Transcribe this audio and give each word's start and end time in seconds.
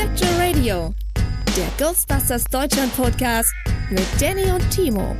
Spectral 0.00 0.34
Radio, 0.38 0.94
der 1.54 1.68
Ghostbusters 1.78 2.44
Deutschland 2.44 2.90
Podcast 2.96 3.52
mit 3.90 4.06
Danny 4.18 4.50
und 4.50 4.70
Timo. 4.70 5.14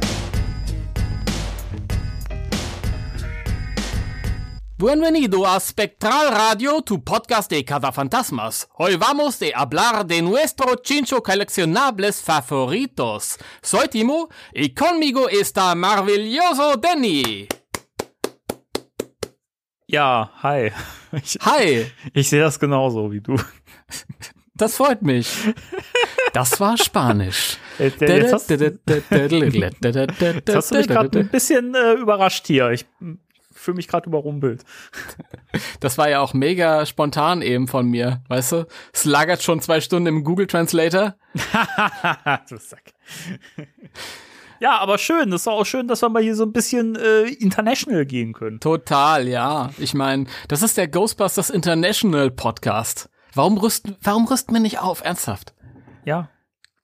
Bienvenido 4.79 5.45
a 5.45 5.61
Spectral 5.61 6.29
Radio, 6.29 6.81
tu 6.81 6.99
podcast 6.99 7.51
de 7.51 7.63
cazafantasmas. 7.63 8.69
Hoy 8.79 8.97
vamos 8.97 9.39
de 9.39 9.53
hablar 9.55 10.07
de 10.07 10.23
nuestro 10.23 10.77
chincho 10.77 11.23
coleccionables 11.23 12.23
favoritos. 12.23 13.37
Soy 13.61 13.87
Timo 13.89 14.31
y 14.55 14.71
conmigo 14.71 15.29
está 15.29 15.75
maravilloso 15.75 16.77
Danny. 16.79 17.47
Ja, 19.87 20.33
hi. 20.43 20.73
Ich, 21.13 21.37
Hi, 21.43 21.93
ich 22.15 22.29
sehe 22.29 22.41
das 22.41 22.57
genauso 22.57 23.11
wie 23.11 23.21
du. 23.21 23.35
das 24.61 24.77
freut 24.77 25.03
mich. 25.03 25.29
Das 26.33 26.61
war 26.61 26.77
Spanisch. 26.77 27.59
Jetzt, 27.79 28.01
jetzt, 28.01 28.33
hast, 28.33 28.51
jetzt 28.51 28.79
hast 30.55 30.71
du 30.71 30.77
mich 30.77 30.87
gerade 30.87 31.19
ein 31.19 31.29
bisschen 31.29 31.75
äh, 31.75 31.95
überrascht 31.95 32.47
hier. 32.47 32.71
Ich 32.71 32.87
fühle 33.53 33.77
mich 33.77 33.89
gerade 33.89 34.09
überrumpelt. 34.09 34.65
Das 35.81 35.99
war 35.99 36.09
ja 36.09 36.21
auch 36.21 36.35
mega 36.35 36.87
spontan 36.87 37.43
eben 37.43 37.69
von 37.69 37.87
mir, 37.87 38.23
weißt 38.29 38.53
du? 38.53 38.67
Es 38.93 39.05
lagert 39.05 39.43
schon 39.43 39.61
zwei 39.61 39.81
Stunden 39.81 40.07
im 40.07 40.25
Google 40.25 40.47
Translator. 40.47 41.17
du 42.49 42.57
Sack. 42.57 42.93
Ja, 44.61 44.79
aber 44.79 44.99
schön. 44.99 45.31
Das 45.31 45.43
ist 45.43 45.49
auch 45.49 45.65
schön, 45.65 45.89
dass 45.89 46.03
wir 46.03 46.09
mal 46.11 46.23
hier 46.23 46.37
so 46.37 46.45
ein 46.45 46.53
bisschen 46.53 46.95
äh, 46.97 47.23
international 47.23 48.05
gehen 48.05 48.35
können. 48.35 48.61
Total, 48.61 49.27
ja. 49.27 49.71
Ich 49.79 49.95
meine, 49.95 50.27
das 50.49 50.63
ist 50.63 50.77
der 50.77 50.87
Ghostbusters 50.87 51.51
International 51.51 52.31
Podcast. 52.31 53.09
Warum 53.35 53.59
rüsten, 53.59 53.97
warum 54.03 54.27
rüsten 54.27 54.55
wir 54.55 54.61
nicht 54.61 54.81
auf? 54.81 55.03
Ernsthaft? 55.05 55.55
Ja. 56.05 56.29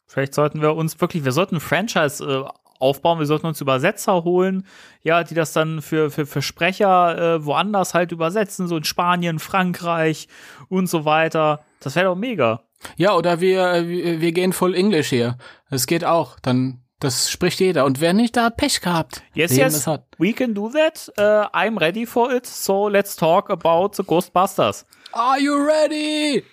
Vielleicht 0.07 0.35
sollten 0.35 0.63
wir 0.63 0.75
uns 0.75 1.01
wirklich, 1.01 1.25
wir 1.25 1.33
sollten 1.33 1.57
ein 1.57 1.61
Franchise 1.61 2.25
äh, 2.25 2.45
aufbauen, 2.79 3.19
wir 3.19 3.27
sollten 3.27 3.47
uns 3.47 3.61
Übersetzer 3.61 4.25
holen, 4.25 4.67
ja, 5.03 5.25
die 5.25 5.35
das 5.35 5.53
dann 5.53 5.83
für, 5.83 6.11
für, 6.11 6.27
für 6.27 6.43
Sprecher 6.43 7.37
äh, 7.37 7.45
woanders 7.45 7.95
halt 7.95 8.13
übersetzen, 8.13 8.69
so 8.69 8.77
in 8.77 8.85
Spanien, 8.85 9.39
Frankreich 9.39 10.29
und 10.69 10.89
so 10.89 11.05
weiter. 11.05 11.65
Das 11.81 11.97
wäre 11.97 12.07
doch 12.07 12.17
mega. 12.17 12.63
Ja, 12.97 13.15
oder 13.15 13.41
wir, 13.41 13.89
wir 13.89 14.21
wir 14.21 14.33
gehen 14.33 14.53
voll 14.53 14.75
Englisch 14.75 15.09
hier. 15.09 15.39
Das 15.71 15.87
geht 15.87 16.05
auch. 16.05 16.39
Dann, 16.41 16.83
das 17.01 17.31
spricht 17.31 17.59
jeder. 17.61 17.85
Und 17.85 18.01
wer 18.01 18.13
nicht, 18.13 18.37
der 18.37 18.45
hat 18.45 18.57
Pech 18.59 18.81
gehabt. 18.81 19.23
Yes, 19.35 19.51
Leben 19.53 19.71
yes, 19.71 19.87
we 20.19 20.33
can 20.33 20.55
do 20.55 20.69
that. 20.69 21.13
Uh, 21.19 21.49
I'm 21.57 21.79
ready 21.81 22.07
for 22.07 22.33
it. 22.33 22.47
So 22.47 22.89
let's 22.89 23.17
talk 23.17 23.51
about 23.51 23.97
the 23.97 24.03
Ghostbusters. 24.03 24.85
Are 25.17 25.41
you 25.41 25.55
ready? 25.55 26.45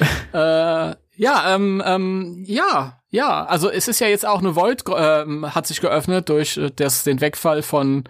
äh, 0.32 0.94
ja, 1.16 1.54
ähm, 1.54 1.82
ähm, 1.84 2.42
ja, 2.46 3.00
ja. 3.10 3.44
Also 3.44 3.70
es 3.70 3.88
ist 3.88 4.00
ja 4.00 4.06
jetzt 4.06 4.24
auch 4.24 4.38
eine 4.38 4.54
Vault 4.54 4.84
ähm, 4.96 5.54
hat 5.54 5.66
sich 5.66 5.82
geöffnet 5.82 6.30
durch 6.30 6.56
äh, 6.56 6.70
das, 6.74 7.04
den 7.04 7.20
Wegfall 7.20 7.62
von 7.62 8.04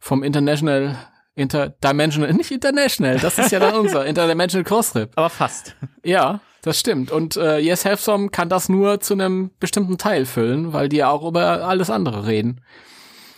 vom 0.00 0.22
International 0.22 0.96
Interdimensional, 1.34 2.32
nicht 2.32 2.50
International, 2.50 3.18
das 3.18 3.38
ist 3.38 3.50
ja 3.50 3.58
dann 3.58 3.74
unser 3.74 4.06
Interdimensional 4.06 4.64
Crosstrip. 4.64 5.10
Aber 5.16 5.28
fast. 5.28 5.76
Ja, 6.04 6.40
das 6.62 6.80
stimmt. 6.80 7.10
Und 7.10 7.36
äh, 7.36 7.58
Yes 7.58 7.84
Have 7.84 8.00
Some 8.00 8.30
kann 8.30 8.48
das 8.48 8.68
nur 8.68 9.00
zu 9.00 9.14
einem 9.14 9.50
bestimmten 9.60 9.98
Teil 9.98 10.24
füllen, 10.24 10.72
weil 10.72 10.88
die 10.88 10.98
ja 10.98 11.10
auch 11.10 11.26
über 11.26 11.64
alles 11.64 11.90
andere 11.90 12.26
reden. 12.26 12.62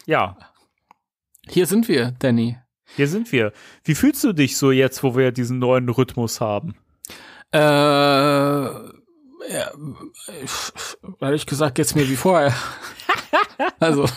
Ja, 0.04 0.37
Hier 1.48 1.66
sind 1.66 1.88
wir, 1.88 2.12
Danny. 2.19 2.59
Hier 2.97 3.09
sind 3.09 3.31
wir. 3.33 3.53
Wie 3.84 3.95
fühlst 3.95 4.25
du 4.25 4.33
dich 4.33 4.57
so 4.57 4.71
jetzt, 4.71 5.03
wo 5.03 5.17
wir 5.17 5.33
diesen 5.33 5.59
neuen 5.59 5.89
Rhythmus 5.89 6.41
haben? 6.41 6.75
Äh, 7.53 7.59
ja, 7.59 8.91
ehrlich 11.21 11.47
gesagt 11.47 11.77
geht's 11.77 11.95
mir 11.95 12.09
wie 12.09 12.17
vorher. 12.17 12.55
also, 13.81 14.09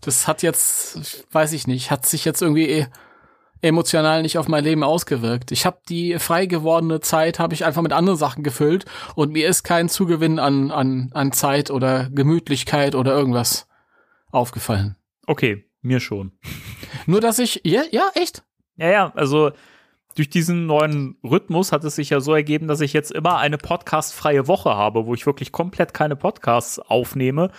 das 0.00 0.26
hat 0.26 0.42
jetzt, 0.42 1.26
weiß 1.32 1.52
ich 1.52 1.66
nicht, 1.66 1.90
hat 1.90 2.06
sich 2.06 2.24
jetzt 2.24 2.40
irgendwie 2.40 2.68
eh 2.68 2.86
emotional 3.60 4.22
nicht 4.22 4.38
auf 4.38 4.46
mein 4.46 4.64
Leben 4.64 4.84
ausgewirkt. 4.84 5.50
Ich 5.50 5.66
habe 5.66 5.78
die 5.88 6.18
frei 6.18 6.46
gewordene 6.46 7.00
Zeit 7.00 7.38
habe 7.38 7.54
ich 7.54 7.64
einfach 7.64 7.82
mit 7.82 7.92
anderen 7.92 8.18
Sachen 8.18 8.42
gefüllt 8.42 8.84
und 9.14 9.32
mir 9.32 9.48
ist 9.48 9.62
kein 9.62 9.88
Zugewinn 9.88 10.38
an 10.38 10.70
an 10.70 11.10
an 11.14 11.32
Zeit 11.32 11.70
oder 11.70 12.10
Gemütlichkeit 12.10 12.94
oder 12.94 13.12
irgendwas 13.12 13.66
aufgefallen. 14.30 14.96
Okay, 15.26 15.64
mir 15.84 16.00
schon. 16.00 16.32
Nur 17.06 17.20
dass 17.20 17.38
ich 17.38 17.60
ja 17.64 17.82
ja 17.90 18.10
echt 18.14 18.42
Ja, 18.76 18.90
ja, 18.90 19.12
also 19.14 19.52
durch 20.14 20.30
diesen 20.30 20.66
neuen 20.66 21.16
Rhythmus 21.24 21.72
hat 21.72 21.84
es 21.84 21.96
sich 21.96 22.10
ja 22.10 22.20
so 22.20 22.34
ergeben, 22.34 22.68
dass 22.68 22.80
ich 22.80 22.92
jetzt 22.92 23.10
immer 23.10 23.38
eine 23.38 23.58
podcastfreie 23.58 24.46
Woche 24.46 24.70
habe, 24.70 25.06
wo 25.06 25.14
ich 25.14 25.26
wirklich 25.26 25.52
komplett 25.52 25.92
keine 25.92 26.16
Podcasts 26.16 26.78
aufnehme. 26.78 27.50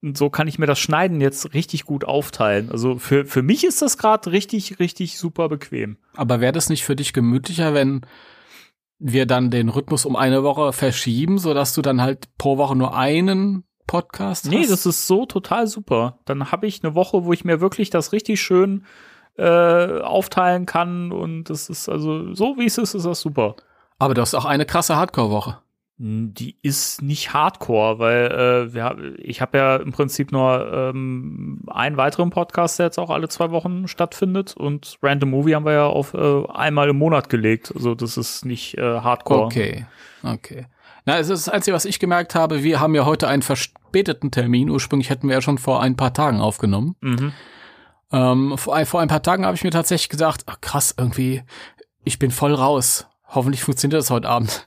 Und 0.00 0.16
so 0.16 0.30
kann 0.30 0.46
ich 0.46 0.60
mir 0.60 0.66
das 0.66 0.78
Schneiden 0.78 1.20
jetzt 1.20 1.54
richtig 1.54 1.84
gut 1.84 2.04
aufteilen. 2.04 2.70
Also 2.70 2.98
für, 2.98 3.24
für 3.24 3.42
mich 3.42 3.64
ist 3.64 3.82
das 3.82 3.98
gerade 3.98 4.30
richtig, 4.30 4.78
richtig 4.78 5.18
super 5.18 5.48
bequem. 5.48 5.98
Aber 6.14 6.40
wäre 6.40 6.52
das 6.52 6.68
nicht 6.68 6.84
für 6.84 6.94
dich 6.94 7.12
gemütlicher, 7.12 7.74
wenn 7.74 8.02
wir 9.00 9.26
dann 9.26 9.50
den 9.50 9.68
Rhythmus 9.68 10.04
um 10.06 10.14
eine 10.14 10.44
Woche 10.44 10.72
verschieben, 10.72 11.38
sodass 11.38 11.74
du 11.74 11.82
dann 11.82 12.00
halt 12.00 12.28
pro 12.36 12.58
Woche 12.58 12.76
nur 12.76 12.96
einen 12.96 13.64
Podcast 13.88 14.44
hast? 14.44 14.50
Nee, 14.52 14.66
das 14.68 14.86
ist 14.86 15.08
so 15.08 15.26
total 15.26 15.66
super. 15.66 16.18
Dann 16.26 16.52
habe 16.52 16.68
ich 16.68 16.84
eine 16.84 16.94
Woche, 16.94 17.24
wo 17.24 17.32
ich 17.32 17.44
mir 17.44 17.60
wirklich 17.60 17.90
das 17.90 18.12
richtig 18.12 18.40
schön 18.40 18.84
äh, 19.36 20.00
aufteilen 20.00 20.66
kann. 20.66 21.10
Und 21.10 21.44
das 21.44 21.68
ist 21.68 21.88
also 21.88 22.32
so, 22.34 22.56
wie 22.58 22.66
es 22.66 22.78
ist, 22.78 22.94
ist 22.94 23.06
das 23.06 23.20
super. 23.20 23.56
Aber 23.98 24.14
du 24.14 24.20
hast 24.20 24.34
auch 24.34 24.44
eine 24.44 24.66
krasse 24.66 24.96
Hardcore-Woche. 24.96 25.58
Die 26.00 26.56
ist 26.62 27.02
nicht 27.02 27.32
Hardcore, 27.32 27.98
weil 27.98 28.26
äh, 28.26 28.72
wir, 28.72 29.14
ich 29.18 29.40
habe 29.40 29.58
ja 29.58 29.76
im 29.76 29.90
Prinzip 29.90 30.30
nur 30.30 30.72
ähm, 30.72 31.64
einen 31.66 31.96
weiteren 31.96 32.30
Podcast, 32.30 32.78
der 32.78 32.86
jetzt 32.86 32.98
auch 32.98 33.10
alle 33.10 33.28
zwei 33.28 33.50
Wochen 33.50 33.88
stattfindet. 33.88 34.56
Und 34.56 34.96
Random 35.02 35.30
Movie 35.30 35.56
haben 35.56 35.64
wir 35.64 35.72
ja 35.72 35.86
auf 35.86 36.14
äh, 36.14 36.46
einmal 36.52 36.88
im 36.90 36.98
Monat 36.98 37.28
gelegt. 37.28 37.72
Also 37.74 37.96
das 37.96 38.16
ist 38.16 38.44
nicht 38.44 38.78
äh, 38.78 39.00
Hardcore. 39.00 39.46
Okay, 39.46 39.86
okay. 40.22 40.66
Na, 41.08 41.18
es 41.18 41.30
ist 41.30 41.46
das 41.46 41.54
Einzige, 41.54 41.74
was 41.74 41.86
ich 41.86 42.00
gemerkt 42.00 42.34
habe, 42.34 42.62
wir 42.62 42.80
haben 42.80 42.94
ja 42.94 43.06
heute 43.06 43.28
einen 43.28 43.40
verspäteten 43.40 44.30
Termin. 44.30 44.68
Ursprünglich 44.68 45.08
hätten 45.08 45.26
wir 45.26 45.36
ja 45.36 45.40
schon 45.40 45.56
vor 45.56 45.80
ein 45.80 45.96
paar 45.96 46.12
Tagen 46.12 46.38
aufgenommen. 46.42 46.96
Mhm. 47.00 47.32
Ähm, 48.12 48.58
vor, 48.58 48.74
ein- 48.76 48.84
vor 48.84 49.00
ein 49.00 49.08
paar 49.08 49.22
Tagen 49.22 49.46
habe 49.46 49.54
ich 49.56 49.64
mir 49.64 49.70
tatsächlich 49.70 50.10
gedacht, 50.10 50.42
ach, 50.44 50.60
krass, 50.60 50.94
irgendwie, 50.98 51.44
ich 52.04 52.18
bin 52.18 52.30
voll 52.30 52.52
raus. 52.52 53.06
Hoffentlich 53.26 53.62
funktioniert 53.64 53.98
das 53.98 54.10
heute 54.10 54.28
Abend. 54.28 54.66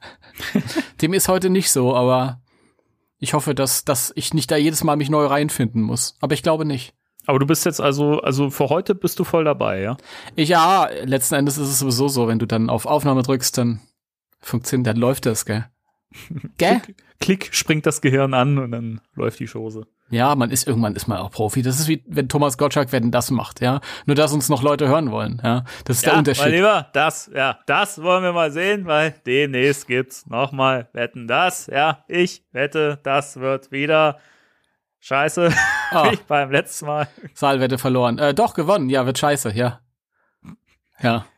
Dem 1.04 1.14
ist 1.14 1.28
heute 1.28 1.52
nicht 1.52 1.72
so, 1.72 1.96
aber 1.96 2.42
ich 3.20 3.36
hoffe, 3.36 3.54
dass, 3.54 3.86
dass 3.86 4.12
ich 4.16 4.34
nicht 4.34 4.50
da 4.50 4.56
jedes 4.56 4.84
Mal 4.84 4.96
mich 4.96 5.12
neu 5.12 5.28
reinfinden 5.28 5.84
muss. 5.84 6.18
Aber 6.22 6.34
ich 6.34 6.42
glaube 6.42 6.66
nicht. 6.66 6.96
Aber 7.28 7.38
du 7.38 7.46
bist 7.46 7.66
jetzt 7.66 7.80
also, 7.80 8.20
also 8.22 8.50
für 8.50 8.70
heute 8.70 8.96
bist 8.96 9.20
du 9.20 9.24
voll 9.26 9.44
dabei, 9.44 9.82
ja? 9.82 9.96
Ich, 10.36 10.50
ja, 10.50 10.90
letzten 11.04 11.36
Endes 11.36 11.60
ist 11.60 11.70
es 11.70 11.78
sowieso 11.78 12.08
so, 12.08 12.28
wenn 12.28 12.40
du 12.40 12.48
dann 12.48 12.72
auf 12.72 12.88
Aufnahme 12.88 13.22
drückst, 13.22 13.60
dann 13.60 13.80
funktioniert, 14.40 14.88
dann 14.88 14.98
läuft 14.98 15.28
das, 15.28 15.46
gell? 15.46 15.66
Gell? 16.58 16.82
Klick, 17.20 17.50
springt 17.54 17.86
das 17.86 18.02
Gehirn 18.02 18.34
an 18.34 18.58
und 18.58 18.72
dann 18.72 19.02
läuft 19.14 19.40
die 19.40 19.46
Chose. 19.48 19.86
Ja, 20.10 20.36
man 20.36 20.52
ist 20.52 20.68
irgendwann 20.68 20.96
ist 20.96 21.08
man 21.08 21.20
auch 21.20 21.32
Profi. 21.32 21.62
Das 21.62 21.80
ist 21.80 21.88
wie 21.88 22.04
wenn 22.08 22.28
Thomas 22.28 22.58
Gottschalk 22.58 22.92
werden 22.92 23.12
das 23.12 23.32
macht, 23.32 23.62
ja. 23.62 23.80
Nur 24.06 24.16
dass 24.16 24.34
uns 24.34 24.50
noch 24.50 24.62
Leute 24.62 24.88
hören 24.90 25.10
wollen, 25.12 25.42
ja. 25.44 25.64
Das 25.86 25.98
ist 25.98 26.06
der 26.06 26.14
Mein 26.14 26.20
Unterschied. 26.20 26.48
Lieber, 26.48 26.90
das, 26.94 27.32
ja, 27.34 27.60
das 27.66 28.02
wollen 28.02 28.24
wir 28.24 28.34
mal 28.34 28.52
sehen, 28.52 28.86
weil 28.88 29.14
demnächst 29.26 29.88
gibt's 29.88 30.26
nochmal 30.26 30.90
Wetten 30.94 31.28
das. 31.28 31.68
Ja, 31.68 32.04
ich 32.10 32.44
wette, 32.52 33.00
das 33.04 33.40
wird 33.40 33.72
wieder 33.72 34.20
scheiße. 35.00 35.54
Ah. 35.94 36.10
Wie 36.10 36.18
beim 36.26 36.52
letzten 36.52 36.86
Mal. 36.86 37.10
Saalwette 37.34 37.78
verloren. 37.78 38.18
Äh, 38.18 38.34
doch, 38.34 38.54
gewonnen. 38.54 38.90
Ja, 38.90 39.06
wird 39.06 39.18
scheiße, 39.18 39.52
ja. 39.54 39.82
Ja. 41.02 41.26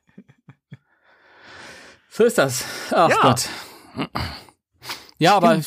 So 2.09 2.23
ist 2.23 2.37
das. 2.37 2.63
Ach 2.91 3.09
Ja. 3.09 3.15
Gott. 3.19 3.49
Ja, 5.23 5.35
aber 5.35 5.59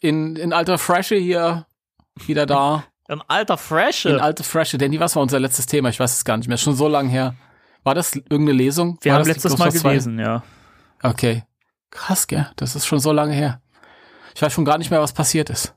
in, 0.00 0.36
in 0.36 0.52
alter 0.52 0.78
Fresche 0.78 1.16
hier 1.16 1.66
wieder 2.26 2.46
da. 2.46 2.84
Ein 3.08 3.22
alter 3.28 3.54
In 3.54 3.58
Fresche. 3.58 4.20
alte 4.22 4.42
Fresche. 4.42 4.78
Danny, 4.78 4.98
was 4.98 5.14
war 5.14 5.22
unser 5.22 5.38
letztes 5.38 5.66
Thema? 5.66 5.88
Ich 5.90 6.00
weiß 6.00 6.12
es 6.12 6.24
gar 6.24 6.36
nicht 6.36 6.48
mehr. 6.48 6.56
Schon 6.56 6.74
so 6.74 6.88
lange 6.88 7.08
her. 7.08 7.34
War 7.84 7.94
das 7.94 8.16
irgendeine 8.16 8.52
Lesung? 8.52 8.98
Wir 9.00 9.12
war 9.12 9.20
haben 9.20 9.26
letztes 9.28 9.52
Mal 9.56 9.66
Ghostbusters 9.66 9.82
2? 9.82 9.88
gelesen, 9.90 10.18
ja. 10.18 10.42
Okay. 11.02 11.44
Krass, 11.90 12.26
gell? 12.26 12.50
Das 12.56 12.74
ist 12.74 12.84
schon 12.84 12.98
so 12.98 13.12
lange 13.12 13.32
her. 13.32 13.62
Ich 14.34 14.42
weiß 14.42 14.52
schon 14.52 14.64
gar 14.64 14.76
nicht 14.78 14.90
mehr, 14.90 15.00
was 15.00 15.12
passiert 15.12 15.50
ist. 15.50 15.74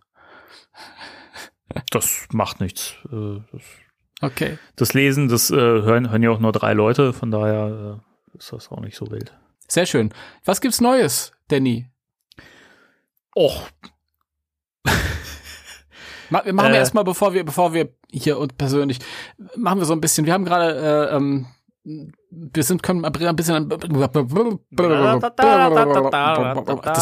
Das 1.92 2.28
macht 2.32 2.60
nichts. 2.62 2.96
Äh, 3.12 3.42
Das, 3.52 3.62
Okay. 4.22 4.58
das 4.76 4.94
Lesen, 4.94 5.30
das 5.30 5.50
äh, 5.50 5.56
hören, 5.56 6.10
hören 6.10 6.24
ja 6.24 6.30
auch 6.32 6.40
nur 6.40 6.52
drei 6.52 6.74
Leute, 6.74 7.14
von 7.14 7.32
daher 7.32 8.02
äh, 8.34 8.38
ist 8.38 8.52
das 8.52 8.70
auch 8.70 8.82
nicht 8.82 8.98
so 8.98 9.10
wild. 9.12 9.34
Sehr 9.68 9.86
schön. 9.86 10.12
Was 10.44 10.60
gibt's 10.60 10.82
Neues, 10.82 11.32
Danny? 11.48 11.90
Och, 13.36 13.70
wir 16.30 16.54
machen 16.54 16.70
Äh. 16.70 16.74
wir 16.74 16.80
erstmal, 16.80 17.04
bevor 17.04 17.34
wir, 17.34 17.44
bevor 17.44 17.74
wir 17.74 17.90
hier 18.12 18.40
und 18.40 18.58
persönlich, 18.58 19.00
machen 19.56 19.80
wir 19.80 19.86
so 19.86 19.94
ein 19.94 20.02
bisschen, 20.02 20.26
wir 20.26 20.34
haben 20.34 20.46
gerade, 20.46 21.10
äh, 21.12 21.16
ähm, 21.16 21.48
wir 22.30 22.64
sind, 22.64 22.84
können 22.84 23.06
ein 23.06 23.12
bisschen, 23.12 23.70
das 23.70 23.80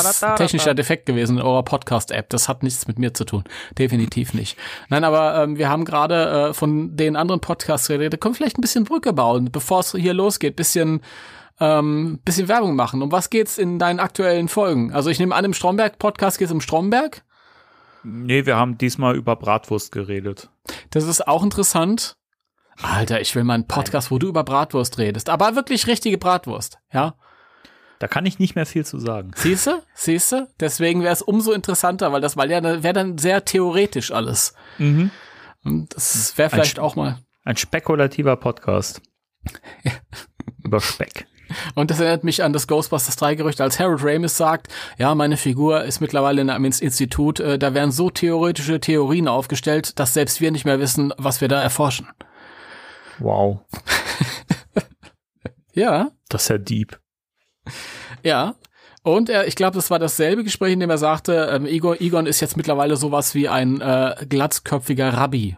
ist 0.06 0.24
ein 0.24 0.36
technischer 0.38 0.74
Defekt 0.76 1.08
gewesen 1.08 1.38
in 1.38 1.44
eurer 1.44 1.64
Podcast-App. 1.64 2.30
Das 2.30 2.48
hat 2.48 2.64
nichts 2.64 2.88
mit 2.88 2.98
mir 2.98 3.14
zu 3.14 3.26
tun. 3.26 3.44
Definitiv 3.78 4.34
nicht. 4.34 4.58
Nein, 4.88 5.04
aber 5.04 5.44
ähm, 5.44 5.58
wir 5.58 5.68
haben 5.68 5.84
gerade 5.84 6.50
äh, 6.50 6.54
von 6.54 6.96
den 6.96 7.18
anderen 7.18 7.42
Podcasts 7.42 7.88
geredet. 7.88 8.14
Da 8.14 8.18
können 8.18 8.36
wir 8.36 8.38
vielleicht 8.38 8.60
ein 8.60 8.62
bisschen 8.62 8.86
Brücke 8.86 9.12
bauen, 9.12 9.50
bevor 9.52 9.82
es 9.82 9.92
hier 9.92 10.14
losgeht. 10.14 10.56
Bisschen, 10.56 11.02
ähm, 11.60 12.20
bisschen 12.24 12.48
Werbung 12.48 12.76
machen. 12.76 13.02
Um 13.02 13.12
was 13.12 13.30
geht's 13.30 13.58
in 13.58 13.80
deinen 13.80 14.00
aktuellen 14.00 14.48
Folgen? 14.48 14.94
Also 14.94 15.10
ich 15.10 15.20
nehme 15.20 15.36
an, 15.36 15.46
im 15.46 15.54
Stromberg-Podcast 15.54 16.38
geht's 16.38 16.52
um 16.52 16.62
Stromberg. 16.62 17.24
nee, 18.04 18.46
wir 18.46 18.56
haben 18.58 18.78
diesmal 18.78 19.16
über 19.16 19.36
Bratwurst 19.36 19.92
geredet. 19.92 20.50
Das 20.92 21.04
ist 21.06 21.28
auch 21.28 21.44
interessant. 21.44 22.18
Alter, 22.82 23.22
ich 23.22 23.34
will 23.36 23.44
mal 23.44 23.56
einen 23.56 23.68
Podcast, 23.68 24.12
wo 24.12 24.20
du 24.20 24.28
über 24.28 24.44
Bratwurst 24.44 25.00
redest. 25.00 25.30
Aber 25.30 25.56
wirklich 25.56 25.88
richtige 25.88 26.18
Bratwurst, 26.18 26.78
ja? 26.94 27.16
Da 28.00 28.08
kann 28.08 28.28
ich 28.28 28.38
nicht 28.38 28.54
mehr 28.54 28.68
viel 28.68 28.86
zu 28.86 29.00
sagen. 29.00 29.32
Siehste? 29.36 29.82
Siehste? 29.96 30.50
Deswegen 30.60 31.02
wäre 31.02 31.14
es 31.14 31.24
umso 31.24 31.52
interessanter, 31.52 32.12
weil 32.12 32.22
das 32.22 32.38
weil 32.38 32.52
ja 32.52 32.62
wäre 32.62 32.94
dann 32.94 33.18
sehr 33.18 33.44
theoretisch 33.44 34.12
alles. 34.12 34.54
Mhm. 34.78 35.10
Und 35.64 35.96
das 35.96 36.38
wäre 36.38 36.52
vielleicht 36.52 36.78
auch 36.78 36.96
mal. 36.96 37.18
Ein 37.44 37.58
spekulativer 37.58 38.36
Podcast. 38.36 39.02
über 40.64 40.80
Speck. 40.80 41.26
Und 41.76 41.92
das 41.92 42.00
erinnert 42.00 42.24
mich 42.24 42.44
an 42.44 42.54
das 42.54 42.68
Ghostbusters 42.68 43.16
3 43.16 43.36
Gerücht, 43.36 43.62
als 43.62 43.80
Harold 43.80 44.02
Ramis 44.04 44.38
sagt, 44.38 44.68
ja, 44.98 45.14
meine 45.16 45.38
Figur 45.38 45.84
ist 45.84 46.00
mittlerweile 46.02 46.42
in 46.42 46.50
einem 46.50 46.66
Ins- 46.66 46.80
Institut, 46.82 47.40
äh, 47.40 47.58
da 47.60 47.74
werden 47.74 47.92
so 47.92 48.10
theoretische 48.10 48.80
Theorien 48.80 49.28
aufgestellt, 49.28 50.00
dass 50.00 50.14
selbst 50.14 50.42
wir 50.42 50.52
nicht 50.52 50.66
mehr 50.66 50.80
wissen, 50.80 51.14
was 51.18 51.42
wir 51.42 51.48
da 51.48 51.62
erforschen. 51.62 52.08
Wow. 53.20 53.60
Ja, 55.74 56.10
Das 56.30 56.44
ist 56.44 56.50
ja 56.50 56.58
deep. 56.58 57.00
Ja. 58.24 58.56
Und 59.04 59.30
er, 59.30 59.48
ich 59.48 59.56
glaube, 59.56 59.76
das 59.76 59.92
war 59.92 60.00
dasselbe 60.00 60.44
Gespräch, 60.44 60.74
in 60.74 60.80
dem 60.80 60.90
er 60.90 60.98
sagte, 60.98 61.50
ähm, 61.52 61.66
Egon, 61.68 61.98
Egon 62.00 62.26
ist 62.26 62.40
jetzt 62.42 62.58
mittlerweile 62.58 62.98
sowas 62.98 63.36
wie 63.36 63.48
ein 63.48 63.80
äh, 63.80 64.26
glatzköpfiger 64.28 65.14
Rabbi. 65.14 65.56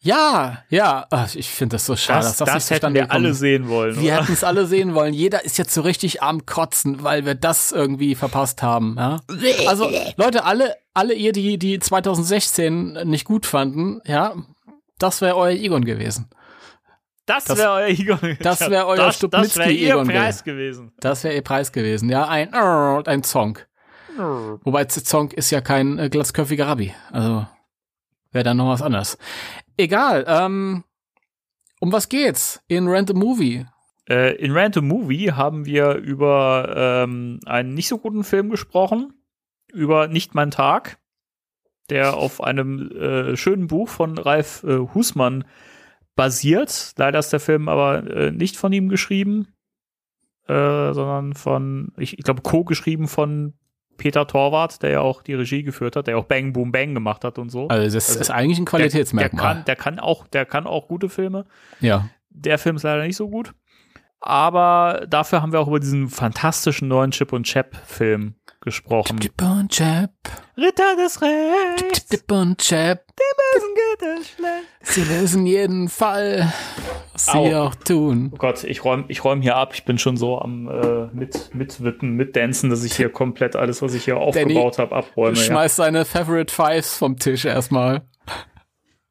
Ja, 0.00 0.64
ja. 0.70 1.06
Ach, 1.10 1.34
ich 1.34 1.48
finde 1.50 1.74
das 1.76 1.86
so 1.86 1.94
schade, 1.94 2.20
Das, 2.24 2.36
dass 2.36 2.38
das, 2.38 2.48
das, 2.54 2.70
nicht 2.70 2.82
hätten 2.82 2.94
wir 2.94 3.12
alle 3.12 3.34
sehen 3.34 3.68
wollen. 3.68 4.00
Wir 4.00 4.16
hätten 4.16 4.32
es 4.32 4.42
alle 4.42 4.66
sehen 4.66 4.94
wollen. 4.94 5.12
Jeder 5.12 5.44
ist 5.44 5.58
jetzt 5.58 5.74
so 5.74 5.82
richtig 5.82 6.22
am 6.22 6.46
Kotzen, 6.46 7.02
weil 7.04 7.26
wir 7.26 7.34
das 7.34 7.70
irgendwie 7.70 8.14
verpasst 8.14 8.62
haben. 8.62 8.96
Ja? 8.98 9.20
Also 9.66 9.90
Leute, 10.16 10.44
alle, 10.44 10.74
alle 10.94 11.14
ihr, 11.14 11.32
die 11.32 11.58
die 11.58 11.78
2016 11.78 13.00
nicht 13.04 13.24
gut 13.26 13.44
fanden, 13.46 14.00
ja, 14.06 14.34
das 14.98 15.20
wäre 15.20 15.36
euer 15.36 15.52
Egon 15.52 15.84
gewesen. 15.84 16.30
Das, 17.26 17.44
das- 17.44 17.58
wäre 17.58 17.70
euer 17.72 17.88
Egon. 17.88 18.38
das 18.40 18.60
wär 18.70 18.86
euer 18.86 18.96
das, 18.96 19.18
das 19.18 19.32
wäre 19.32 19.44
Stupnitzki 19.46 19.84
ihr 19.84 19.94
Egon 19.94 20.08
Preis 20.08 20.42
gewesen. 20.42 20.92
Das 21.00 21.22
wäre 21.22 21.34
ihr 21.34 21.42
Preis 21.42 21.70
gewesen. 21.70 22.08
Ja, 22.08 22.26
ein 22.26 22.52
ein 22.54 23.22
Song. 23.22 23.58
Wobei 24.16 24.84
Zonk 24.86 25.32
ist 25.34 25.50
ja 25.50 25.60
kein 25.60 25.98
äh, 25.98 26.08
glatzköpfiger 26.08 26.66
Rabbi. 26.66 26.92
Also 27.12 27.46
wäre 28.32 28.44
dann 28.44 28.56
noch 28.56 28.68
was 28.68 28.82
anderes. 28.82 29.18
Egal. 29.76 30.24
Ähm, 30.26 30.84
um 31.80 31.92
was 31.92 32.08
geht's 32.08 32.62
in 32.68 32.88
a 32.88 33.12
Movie? 33.12 33.66
Äh, 34.08 34.34
in 34.36 34.52
Random 34.52 34.86
Movie 34.86 35.32
haben 35.32 35.66
wir 35.66 35.94
über 35.94 36.74
ähm, 36.76 37.40
einen 37.46 37.74
nicht 37.74 37.88
so 37.88 37.98
guten 37.98 38.24
Film 38.24 38.50
gesprochen, 38.50 39.14
über 39.72 40.08
Nicht 40.08 40.34
mein 40.34 40.50
Tag, 40.50 40.98
der 41.90 42.16
auf 42.16 42.42
einem 42.42 42.90
äh, 42.90 43.36
schönen 43.36 43.68
Buch 43.68 43.88
von 43.88 44.18
Ralf 44.18 44.64
äh, 44.64 44.78
Husmann 44.94 45.44
basiert. 46.16 46.92
Leider 46.96 47.20
ist 47.20 47.32
der 47.32 47.40
Film 47.40 47.68
aber 47.68 48.04
äh, 48.10 48.30
nicht 48.32 48.56
von 48.56 48.72
ihm 48.72 48.88
geschrieben, 48.88 49.48
äh, 50.48 50.92
sondern 50.92 51.34
von, 51.34 51.92
ich, 51.96 52.18
ich 52.18 52.24
glaube, 52.24 52.42
co-geschrieben 52.42 53.06
von 53.06 53.54
Peter 54.00 54.26
Torwart, 54.26 54.82
der 54.82 54.90
ja 54.90 55.00
auch 55.02 55.22
die 55.22 55.34
Regie 55.34 55.62
geführt 55.62 55.94
hat, 55.94 56.06
der 56.08 56.16
auch 56.18 56.24
Bang 56.24 56.52
Boom 56.52 56.72
Bang 56.72 56.94
gemacht 56.94 57.22
hat 57.22 57.38
und 57.38 57.50
so. 57.50 57.68
Also 57.68 57.94
das 57.96 58.08
Also, 58.08 58.20
ist 58.20 58.30
eigentlich 58.30 58.58
ein 58.58 58.64
der, 58.64 58.72
der, 58.78 58.80
Qualitätsmerkmal. 58.88 59.54
kann, 59.56 59.64
der 59.66 59.76
kann 59.76 59.98
auch, 60.00 60.26
der 60.26 60.46
kann 60.46 60.66
auch 60.66 60.88
gute 60.88 61.08
Filme. 61.08 61.44
ja. 61.80 62.08
Der 62.32 62.58
Film 62.58 62.76
ist 62.76 62.84
leider 62.84 63.02
nicht 63.04 63.16
so 63.16 63.28
gut. 63.28 63.52
Aber 64.20 65.04
dafür 65.08 65.42
haben 65.42 65.52
wir 65.52 65.60
auch 65.60 65.66
über 65.66 65.80
diesen 65.80 66.08
fantastischen 66.08 66.86
neuen 66.88 67.10
Chip 67.10 67.32
und 67.32 67.44
Chap 67.44 67.74
Film 67.84 68.34
gesprochen. 68.60 69.18
Chip 69.18 69.40
und 69.42 69.70
Chap, 69.72 70.10
Ritter 70.56 70.96
des 70.96 71.22
Rechts, 71.22 72.08
Chip 72.08 72.30
und 72.32 72.58
Chap, 72.58 73.04
Bösen 73.16 73.68
geht 73.74 74.08
es 74.20 74.28
schlecht. 74.30 74.66
sie 74.82 75.02
lösen 75.04 75.46
jeden 75.46 75.88
Fall, 75.88 76.52
was 77.12 77.26
sie 77.26 77.38
Au. 77.38 77.66
auch 77.66 77.74
tun. 77.76 78.30
Oh 78.34 78.36
Gott, 78.36 78.64
ich 78.64 78.84
räume 78.84 79.04
ich 79.08 79.24
räum 79.24 79.40
hier 79.42 79.56
ab. 79.56 79.72
Ich 79.74 79.84
bin 79.84 79.98
schon 79.98 80.16
so 80.16 80.38
am 80.38 80.68
äh, 80.68 81.06
mit 81.14 81.54
mitwippen, 81.54 82.14
mitdancen, 82.16 82.68
dass 82.68 82.84
ich 82.84 82.94
hier 82.94 83.10
komplett 83.10 83.56
alles, 83.56 83.80
was 83.80 83.94
ich 83.94 84.04
hier 84.04 84.16
aufgebaut 84.18 84.78
habe, 84.78 84.94
abräume. 84.94 85.36
Ja. 85.36 85.42
Schmeißt 85.44 85.76
seine 85.76 86.04
Favorite 86.04 86.52
Fives 86.52 86.96
vom 86.96 87.16
Tisch 87.18 87.44
erstmal. 87.44 88.02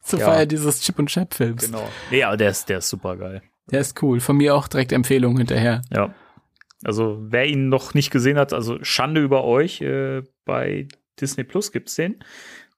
Zur 0.02 0.20
Ja. 0.20 0.26
Feier 0.32 0.46
dieses 0.46 0.82
Chip 0.82 1.00
und 1.00 1.08
Chap 1.10 1.34
Films. 1.34 1.66
Genau. 1.66 1.88
Nee, 2.12 2.24
aber 2.24 2.38
der 2.38 2.50
ist, 2.50 2.68
der 2.70 2.80
ist 2.80 2.90
super 2.90 3.16
geil. 3.16 3.42
Der 3.72 3.80
ist 3.82 4.02
cool. 4.02 4.20
Von 4.20 4.38
mir 4.38 4.56
auch 4.56 4.68
direkt 4.68 4.92
Empfehlung 4.92 5.38
hinterher. 5.38 5.82
Ja. 5.94 6.14
Also, 6.84 7.18
wer 7.20 7.46
ihn 7.46 7.70
noch 7.70 7.94
nicht 7.94 8.10
gesehen 8.10 8.38
hat, 8.38 8.54
also 8.54 8.78
Schande 8.82 9.22
über 9.22 9.44
euch, 9.44 9.81
äh, 9.81 10.24
bei 10.46 10.88
Disney 11.21 11.44
Plus 11.44 11.71
gibt's 11.71 11.95
den. 11.95 12.23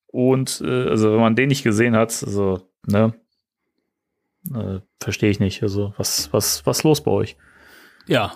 Und 0.07 0.62
äh, 0.65 0.89
also, 0.89 1.12
wenn 1.12 1.19
man 1.19 1.36
den 1.36 1.50
nicht 1.50 1.63
gesehen 1.63 1.95
hat, 1.95 2.24
also, 2.24 2.67
ne, 2.86 3.13
äh, 4.53 4.79
verstehe 5.00 5.29
ich 5.29 5.39
nicht. 5.39 5.63
Also, 5.63 5.93
was, 5.98 6.31
was, 6.33 6.65
was 6.65 6.83
los 6.83 7.01
bei 7.01 7.12
euch? 7.12 7.38
Ja. 8.07 8.33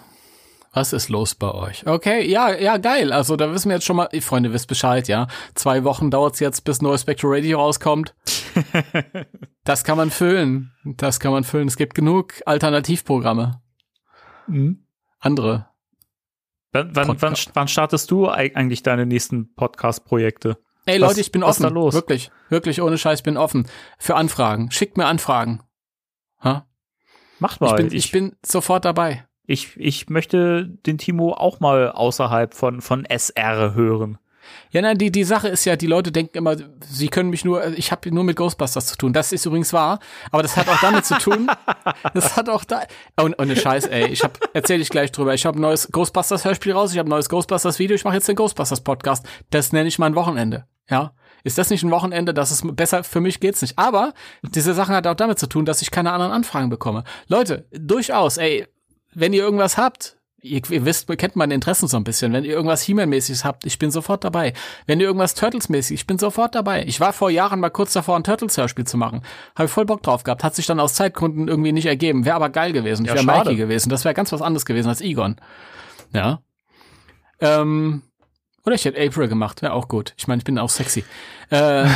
Was 0.76 0.92
ist 0.92 1.08
los 1.08 1.36
bei 1.36 1.52
euch? 1.52 1.88
Okay, 1.88 2.30
ja, 2.30 2.54
ja, 2.54 2.76
geil. 2.76 3.14
Also 3.14 3.38
da 3.38 3.54
wissen 3.54 3.70
wir 3.70 3.78
jetzt 3.78 3.86
schon 3.86 3.96
mal, 3.96 4.10
ihr 4.12 4.22
Freunde, 4.22 4.52
wisst 4.52 4.68
Bescheid, 4.68 5.08
ja. 5.08 5.28
Zwei 5.54 5.86
Wochen 5.86 6.12
dauert's 6.12 6.42
jetzt, 6.42 6.66
bis 6.66 6.82
neues 6.82 7.02
Spectral 7.02 7.36
Radio 7.36 7.60
rauskommt. 7.60 8.14
das 9.64 9.86
kann 9.86 9.96
man 9.96 10.12
füllen. 10.12 10.74
Das 10.84 11.22
kann 11.22 11.32
man 11.32 11.46
füllen. 11.46 11.70
Es 11.70 11.78
gibt 11.78 11.96
genug 11.96 12.42
Alternativprogramme. 12.46 13.62
Andere. 15.20 15.70
Wann, 16.76 16.96
wann, 16.96 17.22
wann, 17.22 17.36
wann 17.54 17.68
startest 17.68 18.12
du 18.12 18.28
eig- 18.30 18.56
eigentlich 18.56 18.84
deine 18.84 19.06
nächsten 19.06 19.54
Podcast-Projekte? 19.56 20.58
Ey 20.86 21.02
Was- 21.02 21.10
Leute, 21.10 21.22
ich 21.22 21.32
bin 21.32 21.42
was 21.42 21.58
ist 21.58 21.64
offen. 21.66 21.74
da 21.74 21.80
los? 21.82 21.94
Wirklich, 21.94 22.32
wirklich 22.50 22.82
ohne 22.82 22.98
Scheiß, 22.98 23.20
ich 23.20 23.24
bin 23.24 23.38
offen. 23.38 23.68
Für 23.98 24.16
Anfragen. 24.16 24.70
Schickt 24.72 24.98
mir 24.98 25.06
Anfragen. 25.06 25.62
Ha? 26.44 26.68
Macht 27.40 27.56
Ich 27.56 27.60
mal. 27.62 27.76
bin, 27.76 27.92
ich 27.92 28.12
bin 28.12 28.36
sofort 28.46 28.86
dabei. 28.86 29.26
ich, 29.46 29.76
ich 29.78 30.10
möchte 30.10 30.68
den 30.86 30.98
Timo 30.98 31.34
auch 31.34 31.60
mal 31.60 31.92
außerhalb 31.92 32.54
von, 32.54 32.82
von 32.82 33.06
SR 33.06 33.74
hören. 33.74 34.18
Ja, 34.72 34.82
nein, 34.82 34.98
die, 34.98 35.12
die 35.12 35.24
Sache 35.24 35.48
ist 35.48 35.66
ja, 35.66 35.76
die 35.76 35.88
Leute 35.88 36.12
denken 36.12 36.38
immer, 36.38 36.56
sie 36.88 37.08
können 37.08 37.30
mich 37.30 37.46
nur, 37.46 37.66
ich 37.78 37.92
habe 37.92 38.12
nur 38.12 38.24
mit 38.24 38.36
Ghostbusters 38.36 38.88
zu 38.88 38.98
tun. 38.98 39.14
Das 39.14 39.32
ist 39.32 39.46
übrigens 39.46 39.74
wahr, 39.74 40.00
aber 40.32 40.44
das 40.44 40.58
hat 40.58 40.68
auch 40.70 40.80
damit 40.80 41.06
zu 41.06 41.18
tun. 41.18 41.48
Das 42.14 42.38
hat 42.38 42.50
auch 42.50 42.64
da. 42.64 42.84
Und, 43.20 43.38
und 43.38 43.48
ne 43.48 43.56
Scheiß, 43.56 43.88
ey, 43.88 44.08
ich 44.08 44.24
habe 44.24 44.34
erzähle 44.54 44.82
ich 44.82 44.90
gleich 44.90 45.12
drüber. 45.12 45.34
Ich 45.34 45.46
habe 45.46 45.60
ein 45.60 45.62
neues 45.62 45.90
Ghostbusters 45.92 46.46
Hörspiel 46.46 46.74
raus, 46.74 46.92
ich 46.92 46.98
habe 46.98 47.08
ein 47.08 47.12
neues 47.12 47.30
Ghostbusters 47.30 47.80
Video, 47.80 47.96
ich 47.96 48.04
mache 48.04 48.16
jetzt 48.16 48.28
den 48.28 48.36
Ghostbusters 48.36 48.82
Podcast. 48.82 49.26
Das 49.50 49.72
nenne 49.72 49.88
ich 49.88 50.00
mein 50.00 50.16
Wochenende. 50.16 50.66
Ja? 50.90 51.14
Ist 51.44 51.58
das 51.58 51.70
nicht 51.70 51.84
ein 51.84 51.92
Wochenende? 51.92 52.34
Das 52.34 52.52
ist 52.52 52.76
besser 52.76 53.04
für 53.04 53.22
mich 53.22 53.40
geht's 53.40 53.62
nicht. 53.62 53.78
Aber 53.78 54.14
diese 54.42 54.74
Sache 54.74 54.94
hat 54.94 55.08
auch 55.08 55.16
damit 55.16 55.40
zu 55.40 55.48
tun, 55.48 55.66
dass 55.66 55.82
ich 55.82 55.92
keine 55.92 56.12
anderen 56.12 56.32
Anfragen 56.32 56.70
bekomme. 56.70 57.04
Leute, 57.28 57.68
durchaus, 57.72 58.38
ey, 58.38 58.68
wenn 59.14 59.34
ihr 59.34 59.44
irgendwas 59.44 59.78
habt, 59.78 60.15
ihr, 60.46 60.62
ihr 60.70 60.86
wisst, 60.86 61.10
ihr 61.10 61.18
kennt 61.18 61.36
meine 61.36 61.54
Interessen 61.54 61.88
so 61.88 61.98
ein 61.98 62.04
bisschen. 62.04 62.32
Wenn 62.32 62.44
ihr 62.44 62.54
irgendwas 62.54 62.84
He-Man-mäßiges 62.84 63.44
habt, 63.44 63.66
ich 63.66 63.80
bin 63.80 63.92
sofort 63.92 64.24
dabei. 64.24 64.54
Wenn 64.86 65.00
ihr 65.00 65.08
irgendwas 65.08 65.34
Turtles-mäßig, 65.36 65.96
ich 65.96 66.08
bin 66.08 66.18
sofort 66.18 66.56
dabei. 66.56 66.86
Ich 66.86 67.00
war 67.00 67.14
vor 67.14 67.30
Jahren 67.30 67.60
mal 67.60 67.70
kurz 67.70 67.94
davor, 67.94 68.16
ein 68.16 68.24
Turtles-Hörspiel 68.24 68.86
zu 68.86 68.98
machen. 68.98 69.22
Habe 69.56 69.66
ich 69.66 69.72
voll 69.72 69.86
Bock 69.86 70.04
drauf 70.04 70.24
gehabt. 70.24 70.44
Hat 70.44 70.56
sich 70.56 70.66
dann 70.66 70.80
aus 70.80 70.94
Zeitgründen 70.94 71.48
irgendwie 71.48 71.72
nicht 71.72 71.88
ergeben. 71.88 72.26
Wäre 72.26 72.36
aber 72.36 72.50
geil 72.50 72.74
gewesen. 72.74 73.04
Ich 73.04 73.10
Ja, 73.10 73.16
wäre 73.16 73.26
schade. 73.26 73.50
Mikey 73.50 73.62
gewesen. 73.62 73.90
Das 73.90 74.06
wäre 74.06 74.14
ganz 74.14 74.32
was 74.32 74.42
anderes 74.42 74.66
gewesen 74.66 74.90
als 74.90 75.02
Egon. 75.02 75.38
Ja. 76.14 76.42
Ähm, 77.40 78.04
oder 78.66 78.76
ich 78.76 78.86
hätte 78.86 79.02
April 79.02 79.28
gemacht. 79.28 79.62
Wäre 79.62 79.74
auch 79.74 79.88
gut. 79.88 80.14
Ich 80.18 80.28
meine, 80.28 80.40
ich 80.40 80.46
bin 80.46 80.58
auch 80.60 80.70
sexy. 80.70 81.04
Äh, 81.50 81.88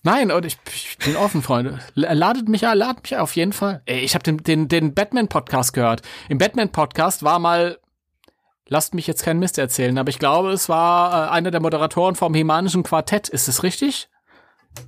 Nein, 0.07 0.31
und 0.31 0.45
ich, 0.45 0.59
ich 0.67 0.99
bin 0.99 1.17
offen, 1.17 1.41
Freunde. 1.41 1.79
Ladet 1.95 2.47
mich 2.47 2.67
ein, 2.67 2.77
ladet 2.77 3.05
mich 3.05 3.17
auf 3.17 3.35
jeden 3.37 3.55
Fall. 3.55 3.81
Ey, 3.87 4.01
ich 4.01 4.15
habe 4.15 4.23
den, 4.23 4.37
den, 4.37 4.69
den 4.69 4.93
Batman-Podcast 4.93 5.73
gehört. 5.73 6.03
Im 6.29 6.37
Batman-Podcast 6.37 7.23
war 7.23 7.39
mal, 7.39 7.79
lasst 8.69 8.93
mich 8.93 9.07
jetzt 9.07 9.23
keinen 9.25 9.41
Mist 9.41 9.57
erzählen, 9.57 9.97
aber 9.97 10.11
ich 10.11 10.19
glaube, 10.19 10.53
es 10.53 10.69
war 10.69 11.29
äh, 11.29 11.31
einer 11.31 11.51
der 11.51 11.63
Moderatoren 11.63 12.17
vom 12.17 12.35
Hemanischen 12.35 12.83
Quartett. 12.83 13.31
Ist 13.31 13.49
es 13.49 13.63
richtig? 13.63 14.11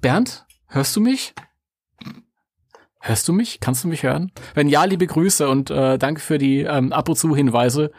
Bernd, 0.03 0.45
hörst 0.67 0.95
du 0.95 1.01
mich? 1.01 1.33
Hörst 3.01 3.27
du 3.27 3.33
mich? 3.33 3.59
Kannst 3.61 3.85
du 3.85 3.89
mich 3.89 4.03
hören? 4.03 4.33
Wenn 4.53 4.69
ja, 4.69 4.85
liebe 4.85 5.07
Grüße 5.07 5.49
und 5.49 5.71
äh, 5.71 5.97
danke 5.97 6.21
für 6.21 6.37
die 6.37 6.61
ähm, 6.61 6.93
ab 6.93 7.09
und 7.09 7.17
zu 7.17 7.35
Hinweise 7.35 7.91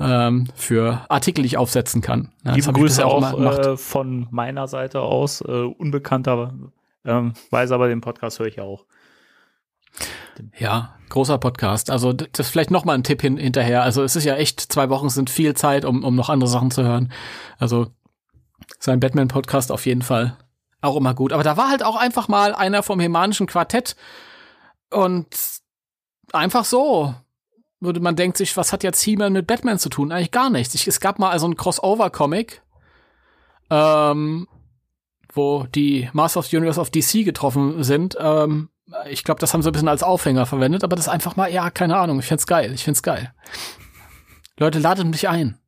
ähm, 0.00 0.48
für 0.54 1.04
Artikel, 1.08 1.42
die 1.42 1.48
ich 1.48 1.56
aufsetzen 1.56 2.00
kann. 2.00 2.32
Ja, 2.44 2.54
Liebe 2.54 2.72
Grüße 2.72 3.04
auch, 3.04 3.32
auch 3.32 3.58
äh, 3.58 3.76
von 3.76 4.26
meiner 4.30 4.66
Seite 4.66 5.00
aus, 5.00 5.40
äh, 5.42 5.44
unbekannter, 5.44 6.54
ähm, 7.04 7.34
weiß 7.50 7.72
aber 7.72 7.88
den 7.88 8.00
Podcast 8.00 8.38
höre 8.38 8.46
ich 8.46 8.56
ja 8.56 8.64
auch. 8.64 8.86
Ja, 10.56 10.94
großer 11.08 11.38
Podcast. 11.38 11.90
Also 11.90 12.12
das 12.12 12.46
ist 12.46 12.50
vielleicht 12.50 12.70
noch 12.70 12.84
mal 12.84 12.94
ein 12.94 13.04
Tipp 13.04 13.20
hin, 13.20 13.36
hinterher. 13.36 13.82
Also 13.82 14.02
es 14.02 14.16
ist 14.16 14.24
ja 14.24 14.36
echt, 14.36 14.60
zwei 14.60 14.88
Wochen 14.88 15.10
sind 15.10 15.28
viel 15.28 15.54
Zeit, 15.54 15.84
um, 15.84 16.04
um 16.04 16.14
noch 16.14 16.30
andere 16.30 16.48
Sachen 16.48 16.70
zu 16.70 16.82
hören. 16.82 17.12
Also 17.58 17.88
sein 18.78 19.00
Batman-Podcast 19.00 19.72
auf 19.72 19.86
jeden 19.86 20.02
Fall 20.02 20.36
auch 20.80 20.96
immer 20.96 21.14
gut. 21.14 21.32
Aber 21.32 21.42
da 21.42 21.56
war 21.56 21.68
halt 21.68 21.82
auch 21.82 21.96
einfach 21.96 22.28
mal 22.28 22.54
einer 22.54 22.82
vom 22.82 23.00
Hemanischen 23.00 23.46
Quartett 23.46 23.96
und 24.90 25.26
einfach 26.32 26.64
so 26.64 27.14
würde 27.80 28.00
man 28.00 28.16
denkt 28.16 28.36
sich, 28.36 28.56
was 28.56 28.72
hat 28.72 28.82
jetzt 28.82 29.02
He-Man 29.02 29.32
mit 29.32 29.46
Batman 29.46 29.78
zu 29.78 29.88
tun? 29.88 30.12
Eigentlich 30.12 30.30
gar 30.30 30.50
nichts. 30.50 30.74
Ich, 30.74 30.86
es 30.86 31.00
gab 31.00 31.18
mal 31.18 31.30
also 31.30 31.46
einen 31.46 31.56
Crossover-Comic, 31.56 32.62
ähm, 33.70 34.46
wo 35.32 35.64
die 35.64 36.10
Master 36.12 36.40
of 36.40 36.46
the 36.46 36.56
Universe 36.56 36.80
of 36.80 36.90
DC 36.90 37.24
getroffen 37.24 37.82
sind. 37.82 38.16
Ähm, 38.20 38.68
ich 39.08 39.24
glaube, 39.24 39.40
das 39.40 39.54
haben 39.54 39.62
sie 39.62 39.70
ein 39.70 39.72
bisschen 39.72 39.88
als 39.88 40.02
Aufhänger 40.02 40.46
verwendet, 40.46 40.84
aber 40.84 40.96
das 40.96 41.06
ist 41.06 41.12
einfach 41.12 41.36
mal, 41.36 41.50
ja, 41.52 41.70
keine 41.70 41.96
Ahnung, 41.96 42.18
ich 42.18 42.26
find's 42.26 42.46
geil, 42.46 42.72
ich 42.74 42.84
find's 42.84 43.02
geil. 43.02 43.32
Leute, 44.58 44.78
ladet 44.78 45.06
mich 45.06 45.28
ein. 45.28 45.59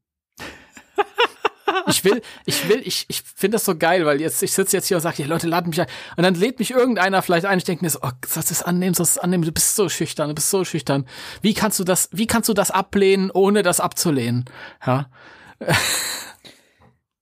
Ich 1.87 2.05
will, 2.05 2.23
ich 2.47 2.69
will, 2.69 2.81
ich, 2.85 3.07
ich 3.09 3.23
finde 3.23 3.57
das 3.57 3.65
so 3.65 3.77
geil, 3.77 4.05
weil 4.07 4.21
jetzt, 4.21 4.43
ich 4.43 4.53
sitze 4.53 4.77
jetzt 4.77 4.89
hier 4.89 4.97
und 4.97 5.03
sage, 5.03 5.23
ja, 5.23 5.29
Leute, 5.29 5.47
laden 5.47 5.71
mich 5.71 5.81
ein. 5.81 5.87
Und 6.17 6.23
dann 6.23 6.35
lädt 6.35 6.59
mich 6.59 6.71
irgendeiner 6.71 7.23
vielleicht 7.23 7.47
ein. 7.47 7.59
Ich 7.59 7.65
denke 7.65 7.85
mir 7.85 7.91
so, 7.91 8.01
oh, 8.03 8.11
sollst 8.27 8.51
du 8.51 8.55
es 8.55 8.63
annehmen, 8.63 8.95
sollst 8.95 9.17
du 9.17 9.21
es 9.21 9.25
annehmen? 9.25 9.45
Du 9.45 9.53
bist 9.53 9.77
so 9.77 9.89
schüchtern, 9.89 10.29
du 10.29 10.35
bist 10.35 10.51
so 10.51 10.65
schüchtern. 10.65 11.07
Wie 11.41 11.55
kannst 11.55 11.79
du 11.79 11.85
das, 11.85 12.09
wie 12.13 12.27
kannst 12.27 12.49
du 12.49 12.55
das 12.55 12.71
ablehnen, 12.71 13.31
ohne 13.31 13.63
das 13.63 13.81
abzulehnen? 13.81 14.45
Ja. 14.87 15.11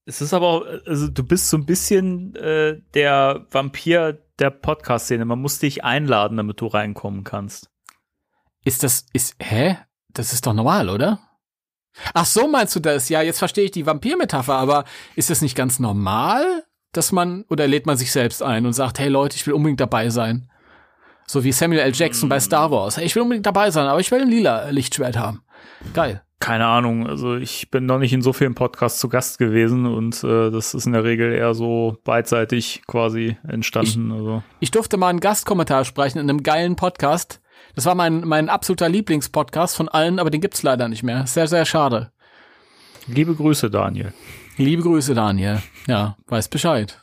Es 0.07 0.21
ist 0.21 0.35
aber 0.35 0.47
auch, 0.49 0.65
also 0.87 1.09
du 1.09 1.23
bist 1.23 1.51
so 1.51 1.57
ein 1.57 1.67
bisschen 1.67 2.35
äh, 2.35 2.81
der 2.95 3.47
Vampir 3.51 4.19
der 4.41 4.51
Podcast-Szene. 4.51 5.25
Man 5.25 5.41
muss 5.41 5.59
dich 5.59 5.85
einladen, 5.85 6.37
damit 6.37 6.61
du 6.61 6.67
reinkommen 6.67 7.23
kannst. 7.23 7.71
Ist 8.65 8.83
das, 8.83 9.07
ist, 9.13 9.37
hä? 9.39 9.79
Das 10.09 10.33
ist 10.33 10.47
doch 10.47 10.53
normal, 10.53 10.89
oder? 10.89 11.21
Ach 12.15 12.27
so 12.27 12.49
meinst 12.49 12.75
du 12.77 12.81
das? 12.81 13.09
Ja, 13.09 13.23
jetzt 13.23 13.39
verstehe 13.39 13.65
ich 13.65 13.71
die 13.71 13.87
Vampir-Metapher, 13.87 14.55
aber 14.55 14.85
ist 15.17 15.31
das 15.31 15.43
nicht 15.43 15.57
ganz 15.57 15.79
normal, 15.79 16.65
dass 16.93 17.13
man, 17.13 17.45
oder 17.49 17.67
lädt 17.67 17.87
man 17.87 17.97
sich 17.97 18.13
selbst 18.13 18.43
ein 18.43 18.67
und 18.67 18.73
sagt, 18.73 18.99
hey 18.99 19.09
Leute, 19.09 19.37
ich 19.37 19.47
will 19.47 19.55
unbedingt 19.55 19.81
dabei 19.81 20.11
sein? 20.11 20.51
So 21.27 21.45
wie 21.45 21.53
Samuel 21.53 21.81
L. 21.81 21.93
Jackson 21.95 22.29
bei 22.29 22.41
Star 22.41 22.71
Wars. 22.71 22.97
Hey, 22.97 23.07
ich 23.07 23.15
will 23.15 23.23
unbedingt 23.23 23.47
dabei 23.47 23.71
sein, 23.71 23.87
aber 23.87 24.01
ich 24.01 24.11
will 24.11 24.23
ein 24.23 24.29
lila 24.29 24.71
Lichtschwert 24.71 25.17
haben. 25.17 25.43
Geil. 25.95 26.23
Keine 26.41 26.67
Ahnung, 26.67 27.07
also 27.07 27.37
ich 27.37 27.71
bin 27.71 27.85
noch 27.85 27.99
nicht 27.99 28.15
in 28.15 28.23
so 28.23 28.33
vielen 28.33 28.55
Podcasts 28.55 28.99
zu 28.99 29.11
Gast 29.11 29.39
gewesen 29.39 29.85
und 29.85 30.25
äh, 30.25 30.51
das 30.51 30.73
ist 30.73 30.87
in 30.87 30.95
der 30.95 31.05
Regel 31.05 31.33
eher 31.33 31.53
so 31.53 31.99
beidseitig 32.03 32.83
quasi 32.87 33.37
entstanden. 33.47 34.11
Ich, 34.11 34.17
also. 34.17 34.43
ich 34.59 34.71
durfte 34.71 34.97
mal 34.97 35.09
einen 35.09 35.21
Gastkommentar 35.21 35.85
sprechen 35.85 36.19
in 36.19 36.31
einem 36.31 36.43
geilen 36.43 36.77
Podcast 36.77 37.40
das 37.75 37.87
war 37.87 37.95
mein, 37.95 38.21
mein 38.21 38.49
absoluter 38.49 38.89
Lieblingspodcast 38.89 39.77
von 39.77 39.89
allen, 39.89 40.19
aber 40.19 40.31
den 40.31 40.41
gibt's 40.41 40.63
leider 40.63 40.89
nicht 40.89 41.03
mehr. 41.03 41.27
Sehr, 41.27 41.47
sehr 41.47 41.65
schade. 41.65 42.11
Liebe 43.07 43.35
Grüße, 43.35 43.71
Daniel. 43.71 44.13
Liebe 44.57 44.83
Grüße, 44.83 45.15
Daniel. 45.15 45.63
Ja, 45.87 46.17
weiß 46.27 46.49
Bescheid. 46.49 46.99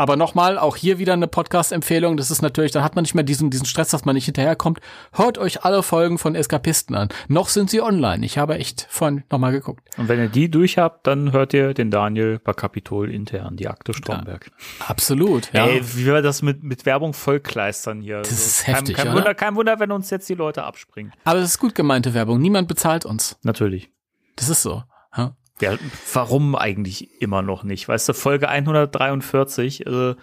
Aber 0.00 0.16
nochmal, 0.16 0.56
auch 0.56 0.76
hier 0.76 0.98
wieder 0.98 1.12
eine 1.12 1.26
Podcast-Empfehlung. 1.26 2.16
Das 2.16 2.30
ist 2.30 2.40
natürlich, 2.40 2.72
dann 2.72 2.82
hat 2.82 2.94
man 2.94 3.02
nicht 3.02 3.14
mehr 3.14 3.22
diesen, 3.22 3.50
diesen 3.50 3.66
Stress, 3.66 3.90
dass 3.90 4.06
man 4.06 4.14
nicht 4.14 4.24
hinterherkommt. 4.24 4.80
Hört 5.12 5.36
euch 5.36 5.62
alle 5.62 5.82
Folgen 5.82 6.16
von 6.16 6.34
Eskapisten 6.34 6.96
an. 6.96 7.10
Noch 7.28 7.50
sind 7.50 7.68
sie 7.68 7.82
online. 7.82 8.24
Ich 8.24 8.38
habe 8.38 8.54
echt 8.54 8.86
vorhin 8.88 9.24
nochmal 9.30 9.52
geguckt. 9.52 9.86
Und 9.98 10.08
wenn 10.08 10.18
ihr 10.18 10.30
die 10.30 10.50
durch 10.50 10.78
habt, 10.78 11.06
dann 11.06 11.32
hört 11.32 11.52
ihr 11.52 11.74
den 11.74 11.90
Daniel 11.90 12.38
bei 12.42 12.54
Kapitol 12.54 13.10
intern, 13.10 13.58
die 13.58 13.68
Akte 13.68 13.92
Stromberg. 13.92 14.50
Ja, 14.80 14.86
absolut, 14.86 15.52
ja. 15.52 15.66
Ey, 15.66 15.82
wie 15.94 16.06
wir 16.06 16.22
das 16.22 16.40
mit, 16.40 16.62
mit 16.62 16.86
Werbung 16.86 17.12
vollkleistern 17.12 18.00
hier. 18.00 18.20
Das 18.20 18.30
also, 18.30 18.42
ist 18.42 18.66
heftig, 18.68 18.96
kein, 18.96 19.08
kein 19.08 19.14
Wunder, 19.14 19.34
kein 19.34 19.54
Wunder, 19.54 19.80
wenn 19.80 19.92
uns 19.92 20.08
jetzt 20.08 20.26
die 20.30 20.34
Leute 20.34 20.64
abspringen. 20.64 21.12
Aber 21.24 21.40
das 21.40 21.50
ist 21.50 21.58
gut 21.58 21.74
gemeinte 21.74 22.14
Werbung. 22.14 22.40
Niemand 22.40 22.68
bezahlt 22.68 23.04
uns. 23.04 23.36
Natürlich. 23.42 23.90
Das 24.36 24.48
ist 24.48 24.62
so. 24.62 24.82
Ja. 25.14 25.36
Ja, 25.60 25.76
warum 26.14 26.56
eigentlich 26.56 27.20
immer 27.20 27.42
noch 27.42 27.64
nicht? 27.64 27.88
Weißt 27.88 28.08
du, 28.08 28.14
Folge 28.14 28.48
143, 28.48 29.86
äh, 29.86 30.14